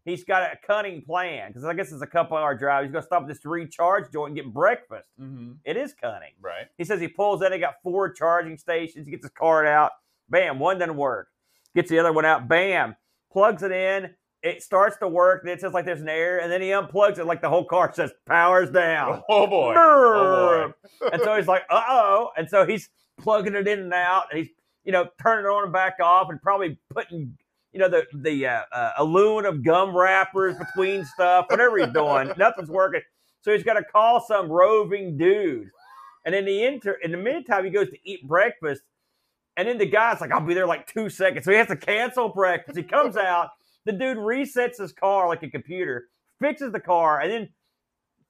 he's 0.05 0.23
got 0.23 0.43
a 0.43 0.57
cunning 0.65 1.01
plan 1.01 1.49
because 1.49 1.65
I 1.65 1.73
guess 1.73 1.91
it's 1.91 2.01
a 2.01 2.07
couple 2.07 2.37
hour 2.37 2.55
drive. 2.55 2.83
He's 2.85 2.91
going 2.91 3.01
to 3.01 3.05
stop 3.05 3.23
at 3.23 3.27
this 3.27 3.43
recharge 3.45 4.11
joint 4.11 4.29
and 4.29 4.35
get 4.35 4.53
breakfast. 4.53 5.09
Mhm. 5.19 5.57
It 5.65 5.77
is 5.77 5.93
cunning. 5.93 6.33
Right. 6.39 6.67
He 6.77 6.83
says 6.85 6.99
he 7.01 7.07
pulls 7.07 7.41
in. 7.41 7.51
He 7.51 7.59
got 7.59 7.81
four 7.83 8.09
charging 8.11 8.57
stations. 8.57 9.07
He 9.07 9.11
gets 9.11 9.23
his 9.25 9.31
card 9.31 9.67
out. 9.67 9.91
Bam, 10.29 10.59
one 10.59 10.77
doesn't 10.79 10.95
work. 10.95 11.29
Gets 11.75 11.89
the 11.89 11.99
other 11.99 12.13
one 12.13 12.25
out. 12.25 12.47
Bam, 12.47 12.95
plugs 13.31 13.61
it 13.63 13.71
in. 13.71 14.15
It 14.45 14.61
starts 14.61 14.95
to 14.97 15.07
work. 15.07 15.41
Then 15.43 15.53
it 15.53 15.61
says 15.61 15.73
like 15.73 15.85
there's 15.85 16.01
an 16.01 16.07
error, 16.07 16.37
and 16.37 16.51
then 16.51 16.61
he 16.61 16.67
unplugs 16.67 17.17
it 17.17 17.25
like 17.25 17.41
the 17.41 17.49
whole 17.49 17.65
car 17.65 17.91
says 17.93 18.13
powers 18.27 18.69
down. 18.69 19.23
Oh 19.29 19.47
boy. 19.47 19.73
Oh 19.75 20.71
boy. 21.01 21.09
and 21.11 21.21
so 21.23 21.35
he's 21.35 21.47
like, 21.47 21.63
uh 21.71 21.81
oh. 21.89 22.29
And 22.37 22.47
so 22.47 22.63
he's 22.63 22.89
plugging 23.19 23.55
it 23.55 23.67
in 23.67 23.79
and 23.79 23.93
out, 23.93 24.25
and 24.29 24.37
he's 24.39 24.49
you 24.83 24.91
know 24.91 25.07
turning 25.19 25.45
it 25.45 25.49
on 25.49 25.63
and 25.63 25.73
back 25.73 25.95
off, 25.99 26.29
and 26.29 26.39
probably 26.39 26.77
putting 26.93 27.35
you 27.73 27.79
know 27.79 27.89
the 27.89 28.05
the 28.13 28.45
uh, 28.45 28.61
uh, 28.71 28.91
a 28.99 29.03
loon 29.03 29.47
of 29.47 29.63
gum 29.63 29.97
wrappers 29.97 30.55
between 30.57 31.05
stuff, 31.05 31.47
whatever 31.49 31.79
he's 31.79 31.91
doing. 31.91 32.31
Nothing's 32.37 32.69
working. 32.69 33.01
So 33.41 33.51
he's 33.51 33.63
got 33.63 33.73
to 33.73 33.83
call 33.83 34.23
some 34.27 34.47
roving 34.47 35.17
dude, 35.17 35.71
and 36.23 36.35
in 36.35 36.45
the 36.45 36.63
inter 36.65 36.99
in 37.03 37.11
the 37.11 37.17
meantime, 37.17 37.65
he 37.65 37.71
goes 37.71 37.89
to 37.89 37.97
eat 38.03 38.27
breakfast, 38.27 38.83
and 39.57 39.67
then 39.67 39.79
the 39.79 39.87
guy's 39.87 40.21
like, 40.21 40.31
"I'll 40.31 40.39
be 40.39 40.53
there 40.53 40.67
like 40.67 40.85
two 40.85 41.09
seconds," 41.09 41.45
so 41.45 41.51
he 41.51 41.57
has 41.57 41.67
to 41.69 41.75
cancel 41.75 42.29
breakfast. 42.29 42.77
He 42.77 42.83
comes 42.83 43.17
out. 43.17 43.49
The 43.85 43.93
dude 43.93 44.17
resets 44.17 44.79
his 44.79 44.91
car 44.91 45.27
like 45.27 45.43
a 45.43 45.49
computer, 45.49 46.09
fixes 46.39 46.71
the 46.71 46.79
car, 46.79 47.21
and 47.21 47.31
then, 47.31 47.49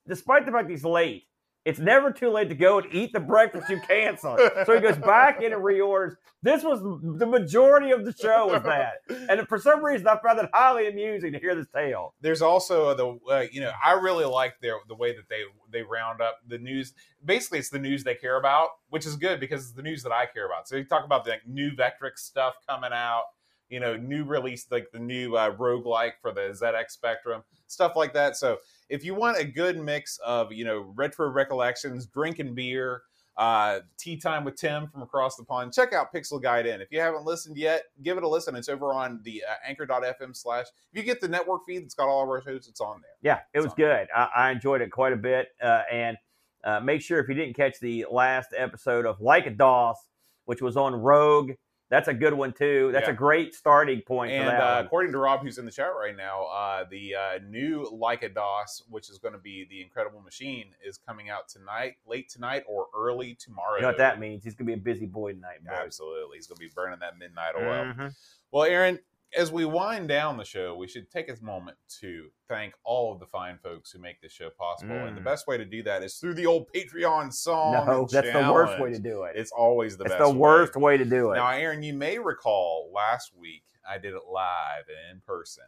despite 0.07 0.45
the 0.45 0.51
fact 0.51 0.69
he's 0.69 0.85
late, 0.85 1.23
it's 1.65 1.79
never 1.79 2.11
too 2.11 2.29
late 2.29 2.49
to 2.49 2.55
go 2.55 2.77
and 2.77 2.93
eat 2.93 3.11
the 3.11 3.19
breakfast 3.19 3.69
you 3.69 3.81
canceled. 3.81 4.39
So 4.65 4.75
he 4.75 4.81
goes 4.81 4.97
back 4.97 5.41
in 5.41 5.51
and 5.51 5.63
reorders. 5.63 6.15
This 6.43 6.63
was 6.63 6.79
the 7.17 7.25
majority 7.25 7.89
of 7.89 8.05
the 8.05 8.13
show 8.13 8.45
was 8.45 8.61
that, 8.61 8.97
and 9.09 9.47
for 9.47 9.57
some 9.57 9.83
reason 9.83 10.07
I 10.07 10.19
found 10.23 10.39
it 10.39 10.49
highly 10.53 10.87
amusing 10.87 11.31
to 11.31 11.39
hear 11.39 11.55
this 11.55 11.65
tale. 11.73 12.13
There's 12.21 12.43
also 12.43 12.93
the 12.93 13.33
uh, 13.33 13.45
you 13.51 13.61
know 13.61 13.71
I 13.83 13.93
really 13.93 14.25
like 14.25 14.53
their 14.61 14.75
the 14.87 14.93
way 14.93 15.15
that 15.15 15.27
they 15.27 15.41
they 15.71 15.81
round 15.81 16.21
up 16.21 16.37
the 16.47 16.59
news. 16.59 16.93
Basically, 17.23 17.57
it's 17.57 17.69
the 17.69 17.79
news 17.79 18.03
they 18.03 18.13
care 18.13 18.37
about, 18.37 18.69
which 18.89 19.07
is 19.07 19.15
good 19.15 19.39
because 19.39 19.63
it's 19.63 19.73
the 19.73 19.81
news 19.81 20.03
that 20.03 20.11
I 20.11 20.27
care 20.27 20.45
about. 20.45 20.67
So 20.67 20.75
you 20.75 20.85
talk 20.85 21.03
about 21.03 21.25
the 21.25 21.31
like, 21.31 21.47
new 21.47 21.71
Vectrex 21.71 22.17
stuff 22.19 22.53
coming 22.69 22.91
out, 22.93 23.23
you 23.69 23.79
know, 23.79 23.97
new 23.97 24.23
release 24.23 24.67
like 24.71 24.87
the 24.91 24.99
new 24.99 25.35
uh, 25.35 25.55
roguelike 25.55 26.13
for 26.21 26.31
the 26.31 26.57
ZX 26.61 26.91
Spectrum, 26.91 27.43
stuff 27.67 27.93
like 27.95 28.13
that. 28.13 28.37
So 28.37 28.57
if 28.89 29.03
you 29.03 29.15
want 29.15 29.37
a 29.37 29.45
good 29.45 29.77
mix 29.77 30.19
of 30.25 30.51
you 30.51 30.65
know 30.65 30.91
retro 30.95 31.29
recollections, 31.29 32.05
drinking 32.05 32.55
beer, 32.55 33.01
uh, 33.37 33.79
tea 33.97 34.17
time 34.17 34.43
with 34.43 34.55
Tim 34.55 34.87
from 34.87 35.01
across 35.01 35.35
the 35.35 35.43
pond, 35.43 35.73
check 35.73 35.93
out 35.93 36.13
Pixel 36.13 36.41
Guide 36.41 36.65
In. 36.65 36.81
If 36.81 36.91
you 36.91 36.99
haven't 36.99 37.25
listened 37.25 37.57
yet, 37.57 37.83
give 38.03 38.17
it 38.17 38.23
a 38.23 38.27
listen. 38.27 38.55
It's 38.55 38.69
over 38.69 38.93
on 38.93 39.19
the 39.23 39.43
uh, 39.49 39.55
anchor.fm 39.67 40.35
slash. 40.35 40.65
If 40.91 40.97
you 40.97 41.03
get 41.03 41.19
the 41.19 41.27
network 41.27 41.61
feed, 41.67 41.83
it's 41.83 41.93
got 41.93 42.07
all 42.07 42.23
of 42.23 42.29
our 42.29 42.41
shows. 42.41 42.67
It's 42.67 42.81
on 42.81 43.01
there. 43.01 43.11
Yeah, 43.21 43.39
it 43.53 43.61
was 43.61 43.73
good. 43.73 44.07
I, 44.15 44.29
I 44.35 44.51
enjoyed 44.51 44.81
it 44.81 44.91
quite 44.91 45.13
a 45.13 45.17
bit. 45.17 45.49
Uh, 45.61 45.81
and 45.91 46.17
uh, 46.63 46.79
make 46.79 47.01
sure 47.01 47.19
if 47.19 47.27
you 47.27 47.35
didn't 47.35 47.55
catch 47.55 47.79
the 47.79 48.05
last 48.09 48.49
episode 48.57 49.05
of 49.05 49.21
Like 49.21 49.45
a 49.45 49.51
DOS, 49.51 49.97
which 50.45 50.61
was 50.61 50.77
on 50.77 50.95
Rogue, 50.95 51.51
that's 51.95 52.07
a 52.09 52.13
good 52.13 52.33
one 52.33 52.51
too. 52.51 52.91
That's 52.91 53.07
Yeah. 53.07 53.13
a 53.13 53.17
great 53.17 53.55
starting 53.55 54.01
point 54.01 54.31
for 54.31 54.35
And 54.37 54.47
that. 54.49 54.61
uh, 54.61 54.83
according 54.85 55.11
to 55.13 55.17
Rob, 55.17 55.41
who's 55.41 55.57
in 55.57 55.65
the 55.65 55.71
chat 55.71 55.91
right 55.97 56.15
now, 56.15 56.43
uh, 56.45 56.83
the 56.89 57.15
uh, 57.15 57.39
new 57.47 57.87
Like 57.91 58.23
a 58.23 58.29
DOS, 58.29 58.83
which 58.89 59.09
is 59.09 59.17
going 59.17 59.33
to 59.33 59.39
be 59.39 59.65
the 59.69 59.81
Incredible 59.81 60.21
Machine, 60.21 60.73
is 60.85 60.97
coming 60.97 61.29
out 61.29 61.47
tonight, 61.47 61.95
late 62.05 62.29
tonight, 62.29 62.63
or 62.67 62.87
early 62.95 63.35
tomorrow. 63.35 63.75
You 63.77 63.81
know 63.83 63.87
what 63.89 63.97
that 63.97 64.19
means? 64.19 64.43
He's 64.43 64.55
gonna 64.55 64.67
be 64.67 64.73
a 64.73 64.77
busy 64.77 65.05
boy 65.05 65.33
tonight, 65.33 65.63
boys. 65.63 65.73
Absolutely, 65.73 66.37
he's 66.37 66.47
going 66.47 66.57
to 66.57 66.65
be 66.65 66.71
burning 66.75 66.99
that 66.99 67.17
midnight 67.17 67.55
oil. 67.55 67.85
Mhm. 67.85 68.15
Well, 68.51 68.63
Aaron, 68.63 68.99
as 69.35 69.51
we 69.51 69.65
wind 69.65 70.07
down 70.07 70.37
the 70.37 70.45
show, 70.45 70.75
we 70.75 70.87
should 70.87 71.09
take 71.11 71.29
a 71.29 71.43
moment 71.43 71.77
to 72.01 72.29
thank 72.47 72.73
all 72.83 73.13
of 73.13 73.19
the 73.19 73.25
fine 73.25 73.57
folks 73.61 73.91
who 73.91 73.99
make 73.99 74.21
this 74.21 74.31
show 74.31 74.49
possible. 74.49 74.95
And 74.95 75.15
the 75.15 75.21
Mm. 75.21 75.25
best 75.25 75.47
way 75.47 75.57
to 75.57 75.65
do 75.65 75.83
that 75.83 76.03
is 76.03 76.17
through 76.17 76.35
the 76.35 76.45
old 76.45 76.71
Patreon 76.73 77.33
song. 77.33 77.73
No, 77.85 78.07
that's 78.09 78.31
the 78.31 78.51
worst 78.51 78.79
way 78.79 78.91
to 78.91 78.99
do 78.99 79.23
it. 79.23 79.35
It's 79.35 79.51
always 79.51 79.97
the 79.97 80.05
best. 80.05 80.13
It's 80.15 80.21
best. 80.21 80.31
the 80.33 80.37
worst 80.39 80.75
way 80.75 80.97
to 80.97 81.05
do 81.05 81.31
it. 81.31 81.35
Now, 81.35 81.49
Aaron, 81.49 81.83
you 81.83 81.93
may 81.93 82.17
recall 82.19 82.91
last 82.93 83.35
week 83.35 83.63
I 83.87 83.97
did 83.97 84.13
it 84.13 84.21
live 84.31 84.85
and 84.89 85.17
in 85.17 85.21
person. 85.21 85.65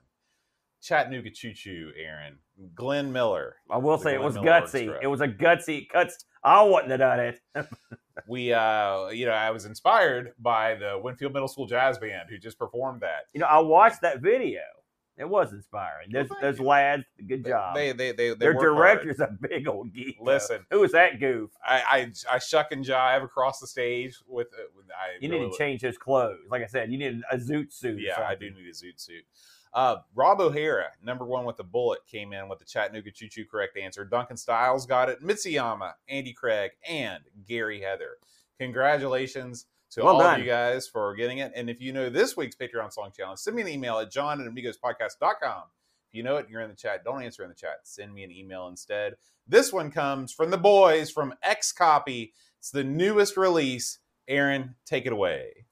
Chattanooga 0.82 1.30
Choo 1.32 1.54
Choo, 1.54 1.92
Aaron. 1.98 2.40
Glenn 2.76 3.12
Miller. 3.12 3.58
I 3.70 3.78
will 3.78 3.98
say 3.98 4.14
it 4.14 4.22
was 4.22 4.36
Miller 4.36 4.48
gutsy. 4.48 4.88
Orchestra. 4.88 5.00
It 5.02 5.08
was 5.08 5.22
a 5.22 5.28
gutsy 5.28 5.90
cuts. 5.90 6.24
I 6.44 6.64
wouldn't 6.64 6.90
have 6.92 7.00
done 7.00 7.20
it. 7.20 7.40
We, 8.28 8.52
uh, 8.52 9.10
you 9.10 9.26
know, 9.26 9.32
I 9.32 9.52
was 9.52 9.66
inspired 9.66 10.34
by 10.40 10.76
the 10.76 11.00
Winfield 11.02 11.34
Middle 11.34 11.48
School 11.48 11.68
Jazz 11.68 11.98
Band 12.00 12.30
who 12.30 12.38
just 12.38 12.58
performed 12.58 13.02
that. 13.02 13.26
You 13.34 13.40
know, 13.42 13.46
I 13.48 13.60
watched 13.60 14.02
that 14.02 14.22
video. 14.22 14.62
It 15.18 15.28
was 15.28 15.52
inspiring. 15.54 16.12
Those, 16.12 16.28
thank 16.28 16.42
those 16.42 16.60
lads, 16.60 17.04
good 17.28 17.44
job. 17.46 17.74
They, 17.76 17.92
they, 17.92 18.12
they, 18.12 18.30
they 18.30 18.34
Their 18.36 18.54
work 18.56 18.64
hard. 18.64 19.00
director's 19.02 19.20
a 19.20 19.36
big 19.42 19.68
old 19.68 19.92
geek. 19.94 20.18
though. 20.20 20.26
Listen. 20.32 20.66
who 20.70 20.80
was 20.82 20.92
that 20.92 21.20
goof? 21.20 21.50
I, 21.66 22.12
I, 22.30 22.36
I 22.36 22.40
shuck 22.40 22.72
and 22.72 22.86
jive 22.86 23.24
across 23.24 23.60
the 23.60 23.66
stage 23.68 24.16
with. 24.28 24.48
Uh, 24.54 24.64
with 24.76 24.86
I 24.92 25.18
You 25.20 25.32
really- 25.32 25.46
need 25.46 25.52
to 25.54 25.58
change 25.58 25.82
his 25.82 25.98
clothes. 25.98 26.38
Like 26.52 26.62
I 26.64 26.68
said, 26.68 26.92
you 26.92 26.98
need 27.00 27.22
a 27.32 27.38
zoot 27.38 27.74
suit. 27.74 28.00
Yeah, 28.00 28.22
I 28.28 28.36
do 28.36 28.50
need 28.52 28.68
a 28.68 28.72
zoot 28.74 29.00
suit. 29.00 29.24
Uh, 29.74 29.98
Rob 30.16 30.40
O'Hara, 30.42 30.88
number 31.04 31.26
one 31.26 31.46
with 31.46 31.58
the 31.58 31.64
bullet, 31.64 32.00
came 32.10 32.34
in 32.34 32.50
with 32.50 32.60
the 32.60 32.66
Chattanooga 32.66 33.12
Choo 33.12 33.28
Choo 33.28 33.46
correct 33.46 33.78
answer. 33.78 34.04
Duncan 34.06 34.38
Styles 34.38 34.86
got 34.86 35.10
it. 35.10 35.22
Mitsuyama, 35.22 35.94
Andy 36.10 36.34
Craig, 36.34 36.72
and 36.88 37.24
Gary 37.48 37.82
Heather. 37.82 38.18
Congratulations 38.60 39.66
to 39.92 40.04
Well 40.04 40.16
all 40.16 40.20
done. 40.20 40.40
of 40.40 40.46
you 40.46 40.52
guys 40.52 40.88
for 40.88 41.16
getting 41.16 41.38
it. 41.40 41.52
And 41.56 41.70
if 41.70 41.80
you 41.82 41.94
know 41.94 42.10
this 42.10 42.36
week's 42.36 42.56
Patreon 42.56 42.92
Song 42.92 43.12
Challenge, 43.16 43.40
send 43.40 43.56
me 43.56 43.62
an 43.62 43.68
email 43.68 44.00
at 44.00 44.12
john 44.12 44.42
at 44.42 44.48
amigospodcast.com. 44.48 45.64
If 46.10 46.14
you 46.16 46.24
know 46.24 46.38
it 46.38 46.42
and 46.46 46.50
you're 46.50 46.62
in 46.62 46.70
the 46.70 46.76
chat, 46.76 47.04
don't 47.04 47.22
answer 47.24 47.44
in 47.44 47.50
the 47.50 47.56
chat. 47.56 47.80
Send 47.84 48.14
me 48.14 48.24
an 48.24 48.32
email 48.32 48.68
instead. 48.68 49.16
This 49.48 49.72
one 49.72 49.92
comes 49.92 50.32
from 50.34 50.52
the 50.52 50.58
boys 50.58 51.10
from 51.12 51.34
X 51.44 51.72
Copy. 51.72 52.34
It's 52.60 52.72
the 52.72 52.84
newest 52.84 53.38
release. 53.38 54.00
Aaron, 54.28 54.76
take 54.86 55.06
it 55.06 55.14
away. 55.14 55.67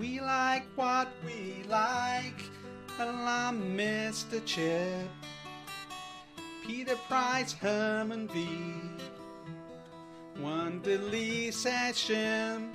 We 0.00 0.18
like 0.18 0.64
what 0.76 1.08
we 1.26 1.62
like, 1.68 2.42
and 2.98 3.10
I'm 3.10 3.76
Mr. 3.76 4.42
Chip. 4.46 5.10
Peter 6.66 6.96
Price, 7.06 7.52
Herman 7.52 8.26
V. 8.28 8.48
Wonderly 10.40 11.50
session. 11.50 12.74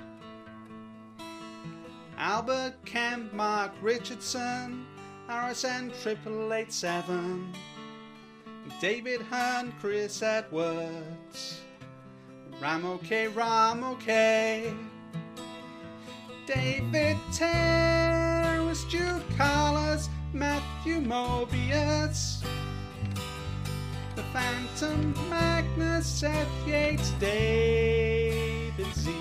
Albert 2.16 2.74
Kemp, 2.84 3.32
Mark 3.32 3.72
Richardson, 3.82 4.86
RSN 5.28 6.70
seven. 6.70 7.52
David 8.80 9.22
Hearn, 9.22 9.74
Chris 9.80 10.22
Edwards, 10.22 11.60
Ramo 12.60 12.98
K, 12.98 13.26
Ramo 13.26 13.96
K. 13.96 14.72
David 16.46 17.16
Terrace, 17.32 18.84
Jude 18.84 19.24
Carlos, 19.36 20.08
Matthew 20.32 21.00
Mobius. 21.00 22.44
The 24.14 24.22
Phantom 24.32 25.12
Magnus, 25.28 26.06
Seth 26.06 26.46
Yates, 26.64 27.10
David 27.18 28.86
Z. 28.94 29.12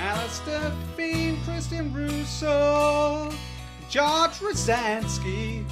Alistair 0.00 0.72
Fiend, 0.96 1.38
Christian 1.44 1.94
Russo, 1.94 3.30
George 3.88 4.32
Rosansky, 4.40 5.64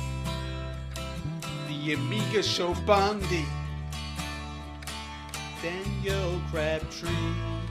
the 1.66 1.94
Amiga 1.94 2.44
Show 2.44 2.74
Bundy, 2.86 3.44
Daniel 5.60 6.40
Crabtree. 6.50 7.61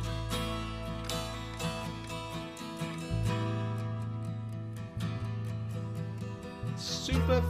Super 7.12 7.41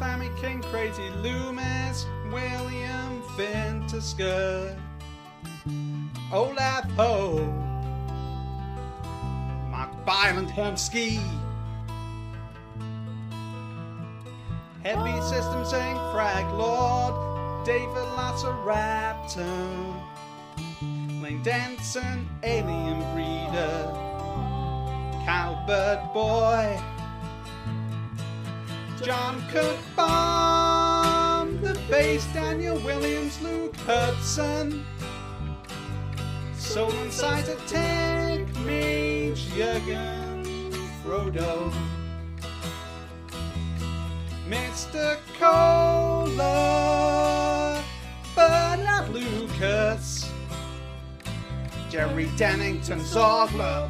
King, 0.41 0.61
Crazy 0.63 1.09
Loomis, 1.21 2.07
William 2.31 3.21
Fintusker, 3.37 4.75
Olaf 6.33 6.89
Ho, 6.97 7.45
Mark 9.69 9.91
Byland 10.03 10.49
Hermski, 10.49 11.19
Heavy 14.83 15.21
System 15.21 15.63
saying 15.63 15.97
Frag 16.11 16.51
Lord, 16.55 17.63
David 17.63 18.07
Lasseraptor, 18.17 20.01
Lane 21.21 21.43
Danson, 21.43 22.27
Alien 22.41 23.01
Breeder, 23.13 23.93
Cowbird 25.23 26.11
Boy. 26.13 26.81
John 29.01 29.41
Kirkbaum, 29.49 31.59
the 31.61 31.73
bass, 31.89 32.25
Daniel 32.33 32.77
Williams, 32.79 33.41
Luke 33.41 33.75
Hudson, 33.87 34.85
Soul 36.55 36.91
Inside 37.03 37.49
a 37.49 37.55
Tank, 37.67 38.47
Mage, 38.59 39.47
Jürgen, 39.55 40.45
Frodo, 41.03 41.73
Mr. 44.47 45.17
Cola, 45.39 46.43
Bernard 48.35 49.09
Lucas, 49.09 50.29
Jerry 51.89 52.29
Dennington, 52.37 52.99
Zogler, 52.99 53.89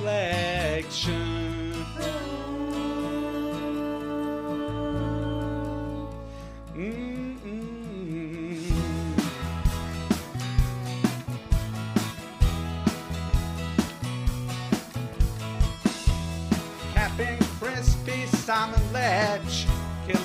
Reflection. 0.00 1.48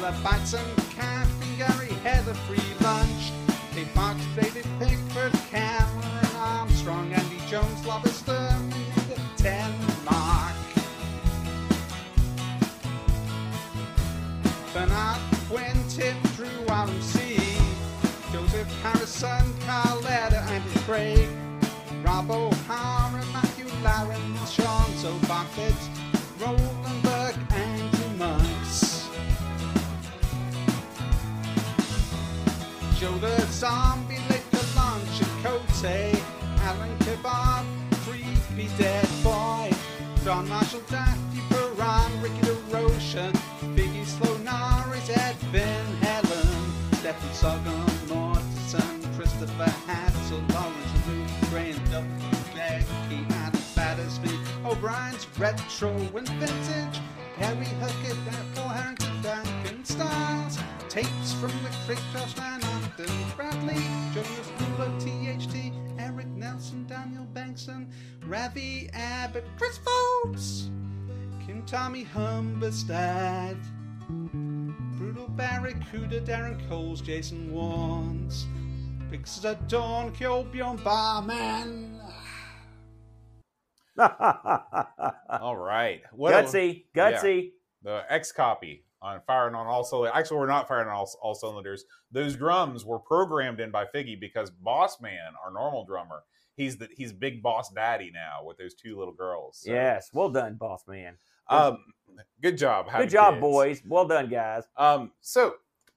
Killer 0.04 0.16
bites 0.24 0.54
and 0.54 0.78
caffeine 0.96 1.58
Gary 1.58 1.94
Heather, 2.04 2.34
free 2.34 2.58
lunch. 2.84 3.32
They 3.74 3.86
Fox, 3.86 4.20
David 4.36 4.66
Pickford, 4.80 5.34
Cameron 5.50 6.28
Armstrong, 6.38 7.14
Andy 7.14 7.40
Jones, 7.48 7.86
Lobster, 7.86 8.03
Zombie, 33.64 34.20
Liquor 34.28 34.66
Lunch, 34.76 35.22
and 35.22 35.42
Cote, 35.42 35.86
Alan 35.86 36.98
Kebab, 37.00 37.64
Creepy 38.04 38.68
Dead 38.78 39.08
Boy, 39.24 39.72
Don 40.26 40.50
Marshall, 40.50 40.82
Daffy 40.90 41.40
Perron, 41.48 42.12
Ricky 42.22 42.42
DeRocha, 42.42 43.32
Biggie 43.74 44.06
Slow 44.06 44.36
Norris, 44.40 45.10
Ed 45.12 45.38
Van 45.54 45.86
Helen, 46.02 46.74
Stephen 46.92 47.32
Sogum, 47.32 47.88
Mortensen, 48.10 49.16
Christopher 49.16 49.72
Hassel, 49.88 50.44
Lawrence 50.54 51.08
Luke, 51.08 51.50
Graham 51.50 51.80
W. 51.90 52.32
Becky, 52.54 53.26
Adam 53.30 53.62
Battersby, 53.78 54.38
O'Brien's 54.66 55.26
Retro 55.40 55.92
and 56.18 56.28
Vintage, 56.28 57.00
Harry 57.38 57.70
Huckett, 57.80 58.18
Paul 58.56 58.68
Harrington, 58.68 59.22
Duncan 59.22 59.86
Styles, 59.86 60.58
tapes 60.94 61.34
from 61.34 61.50
the 61.64 61.70
Crick 61.88 61.98
Josh 62.14 62.34
Van 62.34 62.64
Upton, 62.64 63.10
Bradley, 63.36 63.82
Jonas 64.14 64.52
Rulo, 64.60 65.00
THT, 65.00 65.74
Eric 66.00 66.28
Nelson, 66.28 66.86
Daniel 66.86 67.28
Bankson, 67.34 67.88
Ravi 68.28 68.92
Abbott, 68.94 69.44
Chris 69.58 69.80
Forbes, 69.80 70.70
Kim 71.48 71.64
Tommy 71.66 72.06
Humberstad, 72.06 73.58
Brutal 74.08 75.30
Barracuda, 75.30 76.22
Darren 76.22 76.60
Coles, 76.70 77.02
Jason 77.02 77.50
Warnes, 77.52 78.44
Pixar 79.10 79.46
at 79.46 79.68
Dawn, 79.68 80.12
Kyo 80.12 80.44
Bjorn 80.44 80.78
Barman. 80.78 82.00
All 83.98 85.58
right. 85.58 86.02
What 86.12 86.36
a- 86.36 86.38
gutsy, 86.38 86.84
gutsy. 86.96 87.54
the 87.82 88.04
X 88.10 88.32
copy 88.32 88.86
on 89.04 89.22
firing 89.28 89.54
on 89.54 89.68
all 89.68 89.84
cylinders. 89.84 90.14
Actually, 90.16 90.38
we're 90.38 90.48
not 90.48 90.68
firing 90.68 90.88
on 90.88 90.96
all, 90.96 91.10
all 91.22 91.36
cylinders. 91.36 91.86
Those 92.12 92.36
drums 92.36 92.86
were 92.86 93.00
programmed 93.00 93.60
in 93.60 93.70
by 93.70 93.86
Figgy 93.86 94.20
because 94.20 94.50
Boss 94.50 95.02
Man, 95.02 95.34
our 95.44 95.52
normal 95.52 95.86
drummer, 95.86 96.24
he's 96.56 96.78
the 96.78 96.88
he's 96.96 97.12
Big 97.12 97.44
Boss 97.44 97.70
Daddy 97.70 98.12
now 98.14 98.46
with 98.46 98.58
those 98.58 98.74
two 98.74 98.98
little 98.98 99.14
girls. 99.14 99.62
So, 99.64 99.72
Yes, 99.72 100.10
well 100.14 100.30
done, 100.30 100.56
boss 100.56 100.84
man. 100.88 101.18
Um, 101.50 101.78
good 102.42 102.58
job. 102.58 102.88
Good 102.98 103.10
job, 103.10 103.36
kids. 103.36 103.42
boys. 103.42 103.82
Well 103.86 104.08
done, 104.08 104.30
guys. 104.30 104.64
Um, 104.78 105.12
so 105.20 105.56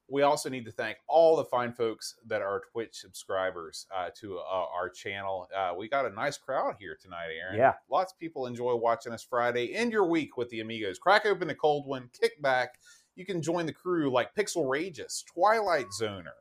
we 0.09 0.23
also 0.23 0.49
need 0.49 0.65
to 0.65 0.71
thank 0.71 0.99
all 1.09 1.37
the 1.37 1.45
fine 1.45 1.73
folks 1.73 2.15
that 2.27 2.41
are 2.41 2.63
Twitch 2.73 2.95
subscribers 2.95 3.87
uh, 3.95 4.11
to 4.21 4.39
uh, 4.39 4.67
our 4.75 4.89
channel. 4.89 5.49
Uh, 5.55 5.73
we 5.77 5.89
got 5.89 6.07
a 6.07 6.11
nice 6.11 6.39
crowd 6.39 6.77
here 6.79 6.97
tonight, 7.01 7.29
Aaron. 7.41 7.59
Yeah. 7.59 7.75
Lots 7.91 8.13
of 8.13 8.19
people 8.19 8.47
enjoy 8.47 8.77
watching 8.77 9.13
us 9.13 9.27
Friday. 9.29 9.75
End 9.75 9.93
your 9.93 10.07
week 10.07 10.37
with 10.37 10.49
the 10.51 10.61
Amigos. 10.61 10.99
Crack 10.99 11.27
open 11.27 11.51
a 11.51 11.55
cold 11.55 11.87
one, 11.87 12.09
kick 12.19 12.41
back. 12.41 12.79
You 13.17 13.27
can 13.27 13.43
join 13.43 13.67
the 13.67 13.73
crew 13.73 14.11
like 14.11 14.35
Pixel 14.35 14.69
Rageous, 14.69 15.25
Twilight 15.25 15.87
Zoner, 16.01 16.37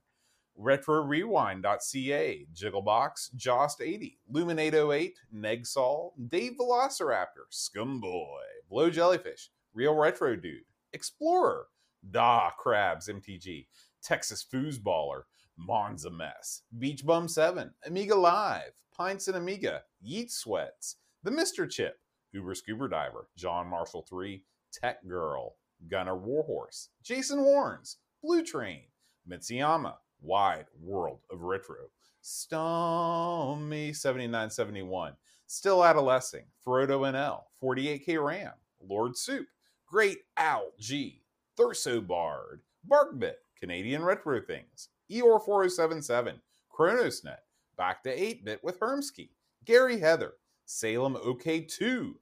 RetroRewind.ca, 0.59 2.47
Jigglebox, 2.53 3.35
Jost80, 3.35 4.17
Luminate08, 4.31 5.13
Negsol, 5.33 6.11
Dave 6.29 6.53
Velociraptor, 6.59 7.47
Scumboy, 7.51 8.43
Blow 8.69 8.89
Jellyfish, 8.89 9.49
Real 9.73 9.95
Retro 9.95 10.35
Dude, 10.35 10.63
Explorer, 10.93 11.67
Da 12.11 12.51
Crabs 12.51 13.07
MTG, 13.07 13.67
Texas 14.03 14.45
Foosballer, 14.51 15.23
Monza 15.57 16.09
Mess, 16.09 16.63
Beach 16.77 17.05
Bum 17.05 17.27
7, 17.27 17.73
Amiga 17.85 18.15
Live, 18.15 18.71
Pints 18.95 19.27
and 19.27 19.37
Amiga, 19.37 19.83
Yeet 20.05 20.31
Sweats, 20.31 20.97
The 21.23 21.31
Mr. 21.31 21.69
Chip, 21.69 21.99
Uber 22.33 22.55
Scuba 22.55 22.89
Diver, 22.89 23.29
John 23.37 23.67
Marshall 23.67 24.05
3, 24.09 24.43
Tech 24.71 25.05
Girl, 25.07 25.55
Gunner 25.87 26.15
Warhorse, 26.17 26.89
Jason 27.03 27.41
Warrens, 27.41 27.97
Blue 28.21 28.43
Train, 28.43 28.83
Mitsuyama, 29.29 29.95
Wide 30.21 30.67
World 30.81 31.19
of 31.31 31.41
Retro, 31.41 31.89
Stommy 32.23 33.95
7971, 33.95 35.13
Still 35.47 35.83
Adolescing, 35.85 36.45
Frodo 36.65 37.01
NL, 37.01 37.43
48K 37.61 38.23
RAM, 38.23 38.53
Lord 38.81 39.15
Soup, 39.15 39.47
Great 39.87 40.19
Owl 40.37 40.71
G, 40.79 41.24
Thurso 41.57 42.05
Bard, 42.05 42.61
Barkbit, 42.89 43.35
Canadian 43.59 44.03
Retro 44.03 44.41
Things, 44.41 44.89
Eor4077, 45.11 46.33
Chronosnet, 46.77 47.37
Back 47.77 48.03
to 48.03 48.15
8-Bit 48.15 48.63
with 48.63 48.79
Hermsky, 48.79 49.29
Gary 49.65 49.99
Heather, 49.99 50.33
Salem 50.65 51.15
OK2, 51.15 52.13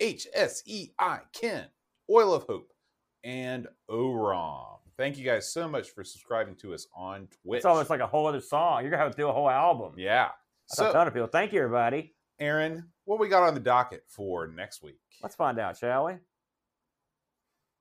HSEI 0.00 1.20
Ken, 1.32 1.66
Oil 2.10 2.34
of 2.34 2.44
Hope, 2.44 2.72
and 3.24 3.66
Orom. 3.88 4.78
Thank 4.96 5.16
you 5.16 5.24
guys 5.24 5.52
so 5.52 5.68
much 5.68 5.90
for 5.90 6.02
subscribing 6.04 6.56
to 6.56 6.74
us 6.74 6.86
on 6.94 7.28
Twitch. 7.42 7.58
It's 7.58 7.64
almost 7.64 7.90
like 7.90 8.00
a 8.00 8.06
whole 8.06 8.26
other 8.26 8.40
song. 8.40 8.82
You're 8.82 8.90
gonna 8.90 9.02
have 9.02 9.12
to 9.12 9.16
do 9.16 9.28
a 9.28 9.32
whole 9.32 9.48
album. 9.50 9.94
yeah. 9.96 10.28
That's 10.70 10.90
a 10.90 10.92
ton 10.92 11.06
of 11.06 11.14
people. 11.14 11.28
Thank 11.28 11.52
you, 11.52 11.60
everybody. 11.62 12.14
Aaron, 12.40 12.88
what 13.06 13.18
we 13.18 13.28
got 13.28 13.42
on 13.42 13.54
the 13.54 13.60
docket 13.60 14.04
for 14.06 14.46
next 14.48 14.82
week? 14.82 14.98
Let's 15.22 15.34
find 15.34 15.58
out, 15.58 15.78
shall 15.78 16.06
we? 16.06 16.14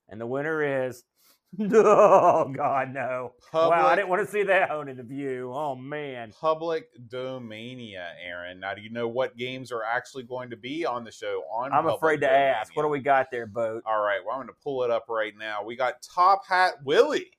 And 0.10 0.20
the 0.20 0.28
winner 0.28 0.88
is. 0.88 1.04
Oh 1.60 2.52
God, 2.54 2.94
no! 2.94 3.32
Public, 3.54 3.80
Wow, 3.80 3.88
I 3.88 3.96
didn't 3.96 4.10
want 4.10 4.26
to 4.26 4.30
see 4.30 4.44
that 4.44 4.70
on 4.70 4.90
in 4.90 4.98
the 4.98 5.04
view. 5.04 5.54
Oh 5.56 5.76
man, 5.76 6.34
Public 6.38 6.90
Domania, 7.08 8.10
Aaron. 8.22 8.60
Now, 8.60 8.74
do 8.74 8.82
you 8.82 8.90
know 8.90 9.08
what 9.08 9.38
games 9.38 9.72
are 9.72 9.82
actually 9.82 10.24
going 10.24 10.50
to 10.50 10.58
be 10.58 10.86
on 10.86 11.06
the 11.06 11.12
show? 11.12 11.44
On 11.52 11.72
I'm 11.72 11.88
afraid 11.88 12.20
to 12.20 12.30
ask. 12.30 12.76
What 12.76 12.84
do 12.84 12.90
we 12.90 13.00
got 13.00 13.28
there, 13.32 13.48
boat? 13.48 13.82
All 13.86 14.02
right, 14.02 14.20
well, 14.26 14.36
I'm 14.36 14.40
going 14.40 14.50
to 14.50 14.62
pull 14.62 14.84
it 14.84 14.92
up 14.92 15.06
right 15.08 15.34
now. 15.38 15.64
We 15.64 15.78
got 15.78 16.02
Top 16.02 16.46
Hat 16.46 16.74
Willie. 16.84 17.32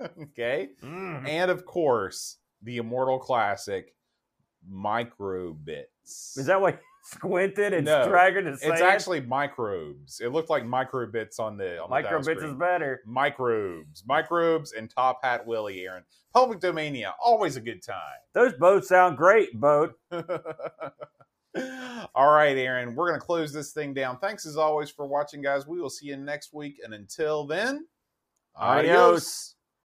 okay. 0.22 0.70
Mm. 0.82 1.28
And 1.28 1.50
of 1.50 1.64
course, 1.64 2.38
the 2.62 2.78
immortal 2.78 3.18
classic, 3.18 3.94
Microbits. 4.70 6.36
Is 6.36 6.46
that 6.46 6.60
what 6.60 6.80
squinted 7.06 7.72
and 7.72 7.84
No, 7.84 8.04
staggered 8.04 8.46
and 8.46 8.58
It's 8.60 8.80
actually 8.80 9.20
microbes. 9.20 10.20
It 10.20 10.32
looked 10.32 10.50
like 10.50 10.64
microbits 10.64 11.38
on 11.38 11.56
the 11.56 11.80
on 11.80 11.90
the 11.90 12.02
dial 12.02 12.20
microbits 12.20 12.44
is 12.44 12.54
better. 12.54 13.00
Microbes, 13.06 14.04
microbes, 14.06 14.72
and 14.72 14.90
Top 14.90 15.20
Hat 15.22 15.46
Willie, 15.46 15.86
Aaron. 15.86 16.04
Public 16.34 16.60
Domania, 16.60 17.12
always 17.22 17.56
a 17.56 17.60
good 17.60 17.82
time. 17.82 17.96
Those 18.34 18.52
boats 18.54 18.88
sound 18.88 19.16
great, 19.16 19.58
boat. 19.58 19.94
All 22.14 22.34
right, 22.34 22.56
Aaron, 22.56 22.94
we're 22.94 23.08
going 23.08 23.18
to 23.18 23.24
close 23.24 23.52
this 23.52 23.72
thing 23.72 23.94
down. 23.94 24.18
Thanks 24.18 24.44
as 24.44 24.58
always 24.58 24.90
for 24.90 25.06
watching, 25.06 25.40
guys. 25.40 25.66
We 25.66 25.80
will 25.80 25.88
see 25.88 26.06
you 26.06 26.16
next 26.16 26.52
week. 26.52 26.80
And 26.84 26.92
until 26.92 27.46
then, 27.46 27.86
Adios. 28.54 28.90
adios. 28.90 29.55